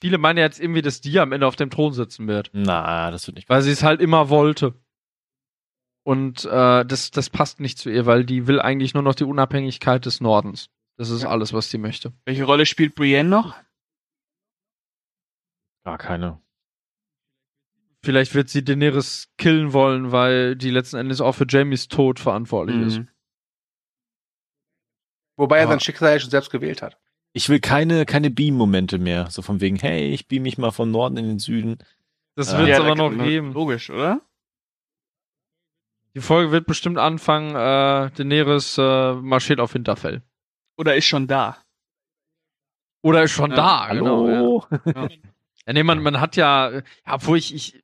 viele 0.00 0.18
meinen 0.18 0.38
jetzt 0.38 0.60
irgendwie, 0.60 0.82
dass 0.82 1.00
die 1.00 1.18
am 1.20 1.32
Ende 1.32 1.46
auf 1.46 1.56
dem 1.56 1.70
Thron 1.70 1.92
sitzen 1.92 2.26
wird. 2.26 2.50
Na, 2.52 3.10
das 3.10 3.26
wird 3.26 3.36
nicht. 3.36 3.48
Weil 3.48 3.62
sie 3.62 3.70
es 3.70 3.82
halt 3.82 4.00
immer 4.00 4.28
wollte. 4.30 4.74
Und 6.02 6.44
äh, 6.44 6.84
das, 6.84 7.10
das 7.10 7.30
passt 7.30 7.60
nicht 7.60 7.78
zu 7.78 7.90
ihr, 7.90 8.06
weil 8.06 8.24
die 8.24 8.46
will 8.46 8.60
eigentlich 8.60 8.94
nur 8.94 9.02
noch 9.02 9.14
die 9.14 9.24
Unabhängigkeit 9.24 10.06
des 10.06 10.20
Nordens. 10.20 10.70
Das 10.96 11.10
ist 11.10 11.22
ja. 11.22 11.28
alles, 11.28 11.52
was 11.52 11.70
sie 11.70 11.78
möchte. 11.78 12.12
Welche 12.24 12.44
Rolle 12.44 12.64
spielt 12.66 12.94
Brienne 12.94 13.28
noch? 13.28 13.56
Gar 15.84 15.98
keine. 15.98 16.40
Vielleicht 18.06 18.36
wird 18.36 18.48
sie 18.48 18.62
Daenerys 18.62 19.32
killen 19.36 19.72
wollen, 19.72 20.12
weil 20.12 20.54
die 20.54 20.70
letzten 20.70 20.96
Endes 20.96 21.20
auch 21.20 21.32
für 21.32 21.44
Jamies 21.48 21.88
Tod 21.88 22.20
verantwortlich 22.20 22.76
mhm. 22.76 22.86
ist. 22.86 23.00
Wobei 25.36 25.58
er 25.58 25.66
sein 25.66 25.80
Schicksal 25.80 26.12
ja 26.12 26.20
schon 26.20 26.30
selbst 26.30 26.52
gewählt 26.52 26.82
hat. 26.82 27.00
Ich 27.32 27.48
will 27.48 27.58
keine, 27.58 28.06
keine 28.06 28.30
Beam-Momente 28.30 28.98
mehr. 28.98 29.28
So 29.28 29.42
von 29.42 29.60
wegen, 29.60 29.74
hey, 29.74 30.08
ich 30.14 30.28
beam 30.28 30.44
mich 30.44 30.56
mal 30.56 30.70
von 30.70 30.88
Norden 30.92 31.16
in 31.16 31.26
den 31.26 31.40
Süden. 31.40 31.78
Das 32.36 32.52
äh, 32.52 32.58
wird 32.58 32.68
es 32.68 32.78
ja, 32.78 32.84
aber 32.84 32.94
noch 32.94 33.10
geben. 33.10 33.52
Logisch, 33.52 33.90
oder? 33.90 34.20
Die 36.14 36.20
Folge 36.20 36.52
wird 36.52 36.68
bestimmt 36.68 36.98
anfangen, 36.98 37.56
äh, 37.56 38.12
Daenerys 38.12 38.78
äh, 38.78 39.14
marschiert 39.14 39.58
auf 39.58 39.72
Hinterfell. 39.72 40.22
Oder 40.76 40.94
ist 40.94 41.06
schon 41.06 41.26
da. 41.26 41.56
Oder 43.02 43.24
ist 43.24 43.32
schon 43.32 43.50
ja. 43.50 43.56
da, 43.56 43.88
Hallo. 43.88 44.24
genau. 44.24 44.66
Ja. 44.84 45.08
ja, 45.66 45.72
nee, 45.72 45.82
man, 45.82 46.00
man 46.04 46.20
hat 46.20 46.36
ja, 46.36 46.70
ja, 46.70 46.82
obwohl 47.04 47.38
ich, 47.38 47.52
ich 47.52 47.82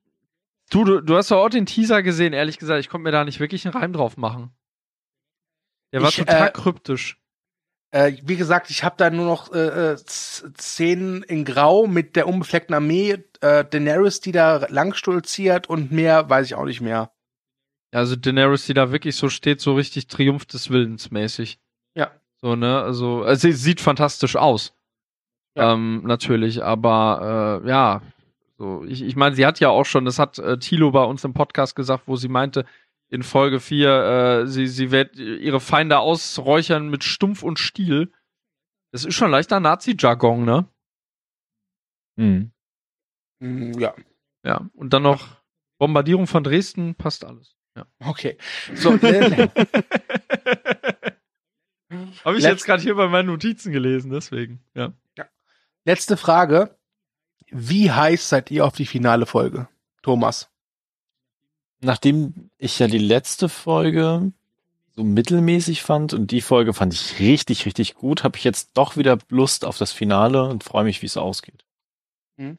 du, 0.72 0.84
du, 0.84 1.00
du 1.00 1.16
hast 1.16 1.30
doch 1.30 1.44
auch 1.44 1.50
den 1.50 1.66
Teaser 1.66 2.02
gesehen, 2.02 2.32
ehrlich 2.32 2.58
gesagt, 2.58 2.80
ich 2.80 2.88
konnte 2.88 3.04
mir 3.04 3.12
da 3.12 3.24
nicht 3.24 3.40
wirklich 3.40 3.64
einen 3.66 3.74
Reim 3.74 3.92
drauf 3.92 4.16
machen. 4.16 4.52
Der 5.92 6.02
war 6.02 6.08
ich, 6.08 6.16
total 6.16 6.48
äh, 6.48 6.52
kryptisch. 6.52 7.18
Äh, 7.90 8.16
wie 8.22 8.36
gesagt, 8.36 8.70
ich 8.70 8.82
habe 8.82 8.94
da 8.96 9.10
nur 9.10 9.26
noch 9.26 9.52
äh, 9.52 9.92
äh 9.92 9.96
Szenen 9.98 11.22
in 11.22 11.44
Grau 11.44 11.86
mit 11.86 12.16
der 12.16 12.26
unbefleckten 12.26 12.74
Armee, 12.74 13.18
äh, 13.42 13.64
Daenerys, 13.64 14.20
die 14.20 14.32
da 14.32 14.66
langstolziert 14.68 15.68
und 15.68 15.92
mehr 15.92 16.28
weiß 16.30 16.46
ich 16.46 16.54
auch 16.54 16.64
nicht 16.64 16.80
mehr. 16.80 17.12
Also 17.92 18.16
Daenerys, 18.16 18.64
die 18.64 18.74
da 18.74 18.90
wirklich 18.90 19.16
so 19.16 19.28
steht, 19.28 19.60
so 19.60 19.74
richtig 19.74 20.06
Triumph 20.06 20.46
des 20.46 20.70
Willens 20.70 21.10
mäßig. 21.10 21.60
Ja. 21.94 22.10
So, 22.40 22.56
ne? 22.56 22.80
Also, 22.80 23.22
also 23.22 23.48
sie 23.48 23.52
sieht 23.52 23.82
fantastisch 23.82 24.36
aus. 24.36 24.74
Ja. 25.54 25.74
Ähm, 25.74 26.02
natürlich, 26.04 26.64
aber 26.64 27.60
äh, 27.62 27.68
ja, 27.68 28.00
so, 28.58 28.84
ich, 28.84 29.02
ich 29.02 29.16
meine, 29.16 29.34
sie 29.34 29.46
hat 29.46 29.60
ja 29.60 29.70
auch 29.70 29.84
schon, 29.84 30.04
das 30.04 30.18
hat 30.18 30.38
äh, 30.38 30.58
Thilo 30.58 30.90
bei 30.92 31.04
uns 31.04 31.24
im 31.24 31.34
Podcast 31.34 31.74
gesagt, 31.74 32.04
wo 32.06 32.16
sie 32.16 32.28
meinte, 32.28 32.64
in 33.08 33.22
Folge 33.22 33.60
4, 33.60 33.88
äh, 33.88 34.46
sie, 34.46 34.66
sie 34.66 34.90
wird 34.90 35.16
ihre 35.16 35.60
Feinde 35.60 35.98
ausräuchern 35.98 36.88
mit 36.88 37.04
Stumpf 37.04 37.42
und 37.42 37.58
Stiel. 37.58 38.12
Das 38.90 39.04
ist 39.04 39.14
schon 39.14 39.30
leichter 39.30 39.60
Nazi-Jargon, 39.60 40.44
ne? 40.44 40.66
Mhm. 42.16 42.52
Ja. 43.78 43.94
Ja, 44.44 44.68
und 44.74 44.92
dann 44.92 45.02
noch 45.02 45.42
Bombardierung 45.78 46.26
von 46.26 46.44
Dresden, 46.44 46.94
passt 46.94 47.24
alles. 47.24 47.56
Ja. 47.76 47.86
Okay. 48.00 48.38
So, 48.74 48.94
äh, 49.02 49.48
Habe 52.24 52.38
ich 52.38 52.44
jetzt 52.44 52.64
gerade 52.64 52.82
hier 52.82 52.94
bei 52.94 53.08
meinen 53.08 53.26
Notizen 53.26 53.72
gelesen, 53.72 54.10
deswegen. 54.10 54.64
Ja. 54.74 54.92
ja. 55.16 55.26
Letzte 55.84 56.16
Frage. 56.16 56.78
Wie 57.54 57.90
heiß 57.90 58.30
seid 58.30 58.50
ihr 58.50 58.64
auf 58.64 58.74
die 58.74 58.86
finale 58.86 59.26
Folge? 59.26 59.68
Thomas. 60.02 60.48
Nachdem 61.80 62.50
ich 62.56 62.78
ja 62.78 62.86
die 62.86 62.96
letzte 62.96 63.50
Folge 63.50 64.32
so 64.96 65.04
mittelmäßig 65.04 65.82
fand 65.82 66.14
und 66.14 66.30
die 66.30 66.40
Folge 66.40 66.72
fand 66.72 66.94
ich 66.94 67.18
richtig, 67.18 67.66
richtig 67.66 67.94
gut, 67.94 68.24
habe 68.24 68.38
ich 68.38 68.44
jetzt 68.44 68.70
doch 68.74 68.96
wieder 68.96 69.18
Lust 69.28 69.66
auf 69.66 69.76
das 69.76 69.92
Finale 69.92 70.44
und 70.44 70.64
freue 70.64 70.84
mich, 70.84 71.02
wie 71.02 71.06
es 71.06 71.18
ausgeht. 71.18 71.64
Hm. 72.38 72.56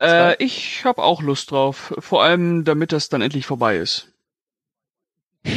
Äh, 0.00 0.36
ich 0.42 0.84
habe 0.84 1.02
auch 1.02 1.22
Lust 1.22 1.50
drauf, 1.50 1.92
vor 1.98 2.22
allem 2.22 2.64
damit 2.64 2.92
das 2.92 3.08
dann 3.08 3.22
endlich 3.22 3.46
vorbei 3.46 3.78
ist. 3.78 4.12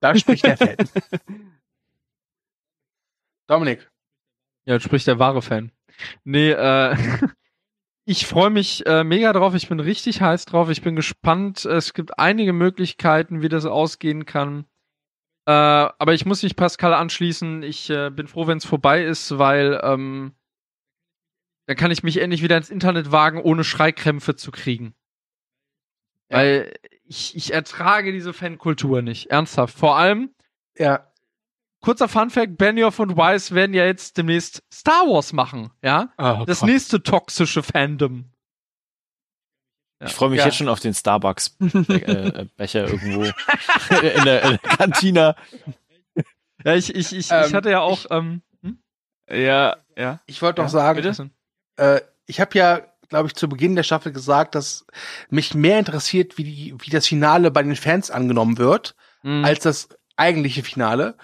da 0.00 0.14
spricht 0.16 0.44
der 0.44 0.56
Fan. 0.56 0.76
Dominik. 3.48 3.90
Ja, 4.68 4.78
spricht 4.78 5.06
der 5.06 5.18
wahre 5.18 5.40
Fan. 5.40 5.72
Nee, 6.24 6.50
äh, 6.50 6.94
ich 8.04 8.26
freue 8.26 8.50
mich 8.50 8.84
äh, 8.84 9.02
mega 9.02 9.32
drauf. 9.32 9.54
Ich 9.54 9.66
bin 9.66 9.80
richtig 9.80 10.20
heiß 10.20 10.44
drauf. 10.44 10.68
Ich 10.68 10.82
bin 10.82 10.94
gespannt. 10.94 11.64
Es 11.64 11.94
gibt 11.94 12.18
einige 12.18 12.52
Möglichkeiten, 12.52 13.40
wie 13.40 13.48
das 13.48 13.64
ausgehen 13.64 14.26
kann. 14.26 14.66
Äh, 15.46 15.52
aber 15.52 16.12
ich 16.12 16.26
muss 16.26 16.42
mich 16.42 16.54
Pascal 16.54 16.92
anschließen. 16.92 17.62
Ich 17.62 17.88
äh, 17.88 18.10
bin 18.10 18.28
froh, 18.28 18.46
wenn 18.46 18.58
es 18.58 18.66
vorbei 18.66 19.04
ist, 19.04 19.38
weil 19.38 19.80
ähm, 19.82 20.34
dann 21.64 21.76
kann 21.78 21.90
ich 21.90 22.02
mich 22.02 22.18
endlich 22.18 22.42
wieder 22.42 22.58
ins 22.58 22.68
Internet 22.68 23.10
wagen, 23.10 23.40
ohne 23.40 23.64
Schreikrämpfe 23.64 24.36
zu 24.36 24.50
kriegen. 24.50 24.94
Ja. 26.28 26.36
Weil 26.36 26.74
ich, 27.04 27.34
ich 27.34 27.54
ertrage 27.54 28.12
diese 28.12 28.34
Fankultur 28.34 29.00
nicht. 29.00 29.30
Ernsthaft. 29.30 29.78
Vor 29.78 29.96
allem, 29.96 30.34
ja 30.76 31.07
kurzer 31.80 32.08
Funfact, 32.08 32.58
Benioff 32.58 32.98
und 32.98 33.16
Weiss 33.16 33.52
werden 33.52 33.74
ja 33.74 33.84
jetzt 33.84 34.16
demnächst 34.16 34.62
Star 34.72 35.06
Wars 35.06 35.32
machen, 35.32 35.70
ja? 35.82 36.12
Oh, 36.18 36.44
das 36.46 36.60
Gott. 36.60 36.68
nächste 36.68 37.02
toxische 37.02 37.62
Fandom. 37.62 38.30
Ja. 40.00 40.06
Ich 40.06 40.14
freue 40.14 40.30
mich 40.30 40.38
ja. 40.38 40.46
jetzt 40.46 40.56
schon 40.56 40.68
auf 40.68 40.80
den 40.80 40.94
Starbucks-Becher 40.94 42.48
äh, 42.58 42.90
irgendwo 42.90 43.22
in, 43.90 44.24
der, 44.24 44.42
in 44.42 44.50
der 44.50 44.58
Kantine. 44.58 45.34
Ja, 46.64 46.74
ich, 46.74 46.94
ich, 46.94 47.12
ich, 47.14 47.30
ähm, 47.30 47.44
ich 47.46 47.54
hatte 47.54 47.70
ja 47.70 47.80
auch. 47.80 48.06
Ähm, 48.10 48.42
hm? 48.62 48.78
Ja, 49.28 49.76
ja. 49.96 50.20
Ich 50.26 50.40
wollte 50.40 50.62
noch 50.62 50.68
sagen? 50.68 51.32
Äh, 51.76 52.00
ich 52.26 52.40
habe 52.40 52.56
ja, 52.56 52.82
glaube 53.08 53.26
ich, 53.26 53.34
zu 53.34 53.48
Beginn 53.48 53.74
der 53.74 53.82
Staffel 53.82 54.12
gesagt, 54.12 54.54
dass 54.54 54.86
mich 55.30 55.54
mehr 55.54 55.78
interessiert, 55.80 56.38
wie, 56.38 56.44
die, 56.44 56.74
wie 56.78 56.90
das 56.90 57.06
Finale 57.06 57.50
bei 57.50 57.62
den 57.62 57.74
Fans 57.74 58.10
angenommen 58.10 58.58
wird, 58.58 58.94
mhm. 59.22 59.44
als 59.44 59.60
das 59.60 59.88
eigentliche 60.16 60.62
Finale 60.62 61.16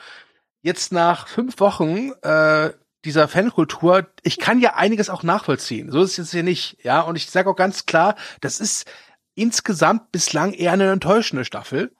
jetzt 0.64 0.92
nach 0.92 1.28
fünf 1.28 1.60
Wochen 1.60 2.10
äh, 2.22 2.72
dieser 3.04 3.28
Fankultur, 3.28 4.08
ich 4.22 4.38
kann 4.38 4.60
ja 4.60 4.74
einiges 4.74 5.10
auch 5.10 5.22
nachvollziehen. 5.22 5.92
So 5.92 6.02
ist 6.02 6.12
es 6.12 6.16
jetzt 6.16 6.30
hier 6.30 6.42
nicht, 6.42 6.78
ja. 6.82 7.02
Und 7.02 7.16
ich 7.16 7.30
sage 7.30 7.50
auch 7.50 7.54
ganz 7.54 7.84
klar, 7.84 8.16
das 8.40 8.60
ist 8.60 8.90
insgesamt 9.34 10.10
bislang 10.10 10.54
eher 10.54 10.72
eine 10.72 10.90
enttäuschende 10.90 11.44
Staffel. 11.44 11.92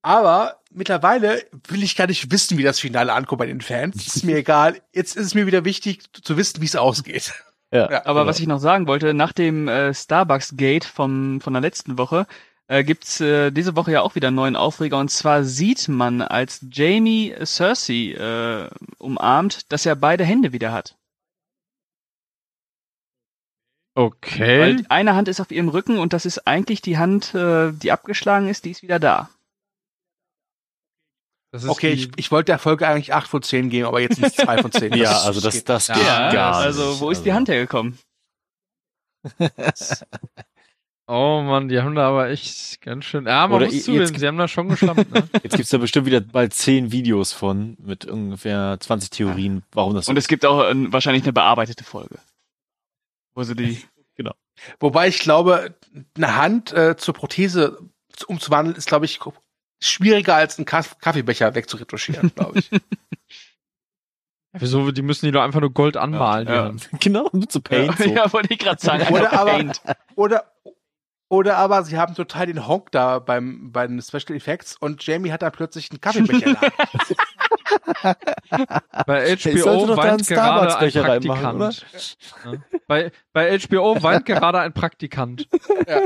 Aber 0.00 0.62
mittlerweile 0.70 1.44
will 1.68 1.82
ich 1.82 1.94
gar 1.94 2.06
nicht 2.06 2.32
wissen, 2.32 2.56
wie 2.56 2.62
das 2.62 2.80
Finale 2.80 3.12
ankommt 3.12 3.40
bei 3.40 3.46
den 3.46 3.60
Fans. 3.60 4.06
Ist 4.06 4.24
mir 4.24 4.36
egal. 4.38 4.80
Jetzt 4.92 5.14
ist 5.14 5.26
es 5.26 5.34
mir 5.34 5.46
wieder 5.46 5.66
wichtig 5.66 6.02
zu 6.22 6.38
wissen, 6.38 6.62
wie 6.62 6.66
es 6.66 6.76
ausgeht. 6.76 7.34
Ja, 7.70 7.90
ja 7.90 8.06
aber 8.06 8.20
genau. 8.20 8.26
was 8.26 8.40
ich 8.40 8.46
noch 8.46 8.58
sagen 8.58 8.86
wollte, 8.86 9.12
nach 9.12 9.32
dem 9.32 9.68
äh, 9.68 9.92
Starbucks 9.92 10.56
Gate 10.56 10.86
vom, 10.86 11.42
von 11.42 11.52
der 11.52 11.60
letzten 11.62 11.98
Woche 11.98 12.26
äh, 12.68 12.84
gibt's 12.84 13.20
äh, 13.20 13.50
diese 13.50 13.76
Woche 13.76 13.92
ja 13.92 14.02
auch 14.02 14.14
wieder 14.14 14.28
einen 14.28 14.36
neuen 14.36 14.56
Aufreger 14.56 14.98
und 14.98 15.10
zwar 15.10 15.44
sieht 15.44 15.88
man, 15.88 16.22
als 16.22 16.64
Jamie 16.70 17.34
Cersei 17.44 18.12
äh, 18.12 18.70
umarmt, 18.98 19.70
dass 19.72 19.86
er 19.86 19.96
beide 19.96 20.24
Hände 20.24 20.52
wieder 20.52 20.72
hat. 20.72 20.96
Okay. 23.94 24.60
Weil 24.60 24.86
eine 24.88 25.14
Hand 25.14 25.28
ist 25.28 25.40
auf 25.40 25.50
ihrem 25.50 25.68
Rücken 25.68 25.98
und 25.98 26.14
das 26.14 26.24
ist 26.24 26.46
eigentlich 26.46 26.80
die 26.80 26.96
Hand, 26.96 27.34
äh, 27.34 27.72
die 27.72 27.92
abgeschlagen 27.92 28.48
ist, 28.48 28.64
die 28.64 28.70
ist 28.70 28.82
wieder 28.82 28.98
da. 28.98 29.28
okay, 31.66 31.92
ich, 31.92 32.10
ich 32.16 32.30
wollte 32.30 32.52
der 32.52 32.58
Folge 32.58 32.88
eigentlich 32.88 33.12
8 33.12 33.28
von 33.28 33.42
10 33.42 33.68
geben, 33.68 33.86
aber 33.86 34.00
jetzt 34.00 34.16
sind 34.16 34.28
es 34.28 34.36
2 34.36 34.62
von 34.62 34.72
10. 34.72 34.94
ja, 34.96 35.20
also 35.20 35.42
das, 35.42 35.62
das 35.64 35.88
geht 35.88 35.96
ja, 35.98 36.32
gar 36.32 36.56
nicht. 36.56 36.66
Also, 36.66 37.00
wo 37.00 37.10
ist 37.10 37.24
die 37.24 37.30
also 37.32 37.36
Hand 37.36 37.48
hergekommen? 37.50 37.98
Oh 41.08 41.42
Mann, 41.44 41.68
die 41.68 41.80
haben 41.80 41.94
da 41.94 42.08
aber 42.08 42.28
echt 42.28 42.80
ganz 42.80 43.04
schön. 43.04 43.26
Ja, 43.26 43.46
man 43.48 43.56
Oder 43.56 43.66
muss 43.66 43.84
zugeben, 43.84 44.16
sie 44.16 44.26
haben 44.26 44.38
da 44.38 44.46
schon 44.46 44.68
geschlampt. 44.68 45.12
Ne? 45.12 45.28
Jetzt 45.42 45.56
gibt's 45.56 45.70
da 45.70 45.78
bestimmt 45.78 46.06
wieder 46.06 46.20
bald 46.20 46.54
zehn 46.54 46.92
Videos 46.92 47.32
von 47.32 47.76
mit 47.80 48.04
ungefähr 48.04 48.76
20 48.78 49.10
Theorien, 49.10 49.64
warum 49.72 49.94
das 49.94 50.06
so 50.06 50.10
Und 50.10 50.16
es 50.16 50.28
gibt 50.28 50.46
auch 50.46 50.62
äh, 50.62 50.92
wahrscheinlich 50.92 51.24
eine 51.24 51.32
bearbeitete 51.32 51.82
Folge. 51.82 52.18
Wo 53.34 53.42
sie 53.42 53.56
die. 53.56 53.82
genau. 54.16 54.32
Wobei 54.78 55.08
ich 55.08 55.18
glaube, 55.18 55.74
eine 56.16 56.36
Hand 56.36 56.72
äh, 56.72 56.96
zur 56.96 57.14
Prothese 57.14 57.78
umzuwandeln, 58.26 58.76
ist, 58.76 58.86
glaube 58.86 59.06
ich, 59.06 59.18
schwieriger 59.80 60.36
als 60.36 60.58
einen 60.58 60.66
Kaffeebecher 60.66 61.54
wegzuretuschieren, 61.54 62.32
glaube 62.34 62.60
ich. 62.60 62.70
Wieso? 64.52 64.90
Die 64.90 65.02
müssen 65.02 65.26
die 65.26 65.32
doch 65.32 65.42
einfach 65.42 65.60
nur 65.60 65.72
Gold 65.72 65.96
anmalen. 65.96 66.46
Ja, 66.46 66.68
ja. 66.68 66.74
Genau, 67.00 67.28
mit 67.32 67.50
so 67.50 67.60
Paint. 67.60 67.98
Ja, 67.98 68.04
so. 68.04 68.10
ja 68.10 68.32
wollte 68.32 68.52
ich 68.52 68.58
gerade 68.58 68.80
sagen. 68.80 69.12
Oder 69.12 69.32
aber, 69.32 69.72
oder, 70.14 70.51
oder 71.32 71.56
aber 71.56 71.82
sie 71.82 71.96
haben 71.96 72.14
total 72.14 72.44
den 72.44 72.68
Honk 72.68 72.92
da 72.92 73.18
beim, 73.18 73.72
bei 73.72 73.86
den 73.86 74.02
Special 74.02 74.36
Effects 74.36 74.76
und 74.76 75.02
Jamie 75.06 75.32
hat 75.32 75.40
da 75.40 75.48
plötzlich 75.48 75.90
einen 75.90 75.98
Kaffeebecher. 75.98 76.60
bei 79.06 79.34
HBO 79.36 79.96
weint 79.96 80.26
gerade 80.26 80.76
ein 80.76 80.84
Praktikant. 80.92 81.80
Ja. 82.44 82.52
Bei, 82.86 83.12
bei 83.32 83.58
HBO 83.58 84.02
weint 84.02 84.26
gerade 84.26 84.60
ein 84.60 84.74
Praktikant. 84.74 85.48
Ja. 85.88 86.02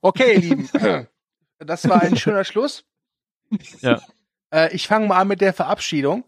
Okay, 0.00 0.34
ihr 0.34 0.40
Lieben. 0.40 0.68
Das 1.60 1.88
war 1.88 2.02
ein 2.02 2.16
schöner 2.16 2.42
Schluss. 2.42 2.84
Ja. 3.80 4.00
Äh, 4.52 4.74
ich 4.74 4.88
fange 4.88 5.06
mal 5.06 5.20
an 5.20 5.28
mit 5.28 5.40
der 5.40 5.52
Verabschiedung. 5.52 6.24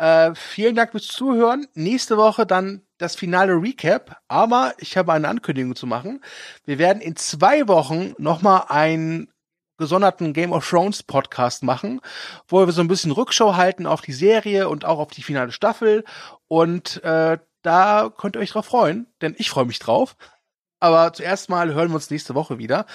Äh, 0.00 0.34
vielen 0.34 0.76
Dank 0.76 0.92
fürs 0.92 1.08
Zuhören. 1.08 1.66
Nächste 1.74 2.16
Woche 2.16 2.46
dann 2.46 2.80
das 2.96 3.16
finale 3.16 3.52
Recap. 3.52 4.16
Aber 4.28 4.72
ich 4.78 4.96
habe 4.96 5.12
eine 5.12 5.28
Ankündigung 5.28 5.76
zu 5.76 5.86
machen. 5.86 6.24
Wir 6.64 6.78
werden 6.78 7.02
in 7.02 7.16
zwei 7.16 7.68
Wochen 7.68 8.14
nochmal 8.16 8.64
einen 8.68 9.30
gesonderten 9.76 10.32
Game 10.32 10.54
of 10.54 10.66
Thrones 10.66 11.02
Podcast 11.02 11.62
machen, 11.64 12.00
wo 12.48 12.64
wir 12.64 12.72
so 12.72 12.80
ein 12.80 12.88
bisschen 12.88 13.10
Rückschau 13.10 13.56
halten 13.56 13.86
auf 13.86 14.00
die 14.00 14.14
Serie 14.14 14.70
und 14.70 14.86
auch 14.86 14.98
auf 15.00 15.10
die 15.10 15.22
finale 15.22 15.52
Staffel. 15.52 16.04
Und 16.48 17.04
äh, 17.04 17.36
da 17.60 18.10
könnt 18.16 18.36
ihr 18.36 18.40
euch 18.40 18.52
drauf 18.52 18.66
freuen, 18.66 19.06
denn 19.20 19.34
ich 19.36 19.50
freue 19.50 19.66
mich 19.66 19.80
drauf. 19.80 20.16
Aber 20.78 21.12
zuerst 21.12 21.50
mal 21.50 21.74
hören 21.74 21.90
wir 21.90 21.96
uns 21.96 22.08
nächste 22.08 22.34
Woche 22.34 22.56
wieder. 22.56 22.86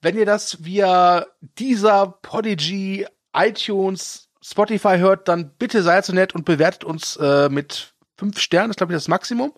Wenn 0.00 0.16
ihr 0.16 0.26
das 0.26 0.64
via 0.64 1.26
dieser 1.58 2.06
Podigy, 2.22 3.04
iTunes, 3.34 4.28
Spotify 4.42 4.98
hört, 4.98 5.28
dann 5.28 5.54
bitte 5.56 5.82
seid 5.82 6.04
so 6.04 6.12
nett 6.12 6.34
und 6.34 6.44
bewertet 6.44 6.84
uns 6.84 7.16
äh, 7.16 7.48
mit 7.48 7.94
fünf 8.16 8.38
Sternen, 8.38 8.68
das 8.68 8.74
ist 8.74 8.78
glaube 8.78 8.92
ich 8.92 8.96
das 8.96 9.08
Maximum. 9.08 9.52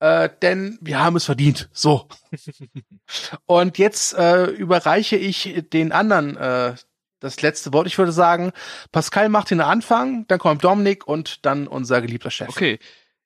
Äh, 0.00 0.30
denn 0.42 0.78
wir 0.80 0.98
haben 1.02 1.14
es 1.14 1.24
verdient. 1.24 1.68
So. 1.72 2.08
und 3.46 3.78
jetzt 3.78 4.14
äh, 4.14 4.46
überreiche 4.46 5.16
ich 5.16 5.64
den 5.72 5.92
anderen 5.92 6.36
äh, 6.36 6.74
das 7.20 7.40
letzte 7.40 7.72
Wort. 7.72 7.86
Ich 7.86 7.98
würde 7.98 8.10
sagen, 8.10 8.52
Pascal 8.90 9.28
macht 9.28 9.50
den 9.50 9.60
Anfang, 9.60 10.26
dann 10.26 10.40
kommt 10.40 10.64
Dominik 10.64 11.06
und 11.06 11.46
dann 11.46 11.68
unser 11.68 12.02
geliebter 12.02 12.32
Chef. 12.32 12.48
Okay. 12.48 12.80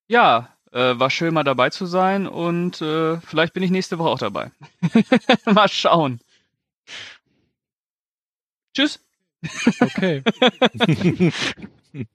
Ja, 0.06 0.50
äh, 0.72 0.98
war 0.98 1.08
schön 1.08 1.32
mal 1.32 1.44
dabei 1.44 1.70
zu 1.70 1.86
sein 1.86 2.26
und 2.26 2.82
äh, 2.82 3.18
vielleicht 3.20 3.54
bin 3.54 3.62
ich 3.62 3.70
nächste 3.70 3.98
Woche 3.98 4.10
auch 4.10 4.18
dabei. 4.18 4.50
mal 5.46 5.68
schauen. 5.68 6.20
Tschüss. 8.74 9.05
Okay. 9.80 10.22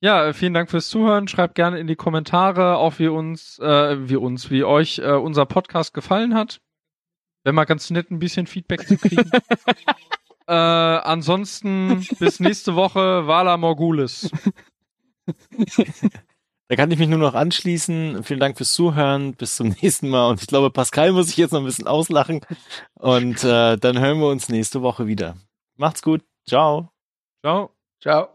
ja, 0.00 0.32
vielen 0.32 0.54
Dank 0.54 0.70
fürs 0.70 0.88
Zuhören. 0.88 1.28
Schreibt 1.28 1.54
gerne 1.54 1.78
in 1.78 1.86
die 1.86 1.96
Kommentare, 1.96 2.76
auch 2.76 2.98
wie 2.98 3.08
uns, 3.08 3.58
äh, 3.58 4.08
wie 4.08 4.16
uns, 4.16 4.50
wie 4.50 4.64
euch 4.64 4.98
äh, 4.98 5.12
unser 5.12 5.46
Podcast 5.46 5.94
gefallen 5.94 6.34
hat. 6.34 6.60
Wäre 7.44 7.54
mal 7.54 7.64
ganz 7.64 7.90
nett, 7.90 8.10
ein 8.10 8.18
bisschen 8.18 8.46
Feedback 8.46 8.86
zu 8.86 8.96
kriegen. 8.96 9.30
äh, 10.46 10.52
ansonsten 10.52 12.06
bis 12.18 12.40
nächste 12.40 12.76
Woche, 12.76 13.26
Vala 13.26 13.56
Morgulis. 13.56 14.30
Da 16.68 16.76
kann 16.76 16.90
ich 16.90 16.98
mich 16.98 17.08
nur 17.08 17.18
noch 17.18 17.34
anschließen. 17.34 18.24
Vielen 18.24 18.40
Dank 18.40 18.56
fürs 18.56 18.72
Zuhören. 18.72 19.34
Bis 19.34 19.56
zum 19.56 19.68
nächsten 19.82 20.08
Mal. 20.08 20.30
Und 20.30 20.40
ich 20.40 20.46
glaube, 20.46 20.70
Pascal 20.70 21.12
muss 21.12 21.28
ich 21.28 21.36
jetzt 21.36 21.52
noch 21.52 21.60
ein 21.60 21.66
bisschen 21.66 21.86
auslachen. 21.86 22.40
Und 22.94 23.44
äh, 23.44 23.76
dann 23.76 23.98
hören 23.98 24.20
wir 24.20 24.28
uns 24.28 24.48
nächste 24.48 24.82
Woche 24.82 25.06
wieder. 25.06 25.36
Macht's 25.76 26.02
gut. 26.02 26.22
Ciao. 26.46 26.90
Ciao. 27.44 27.70
Ciao. 28.00 28.32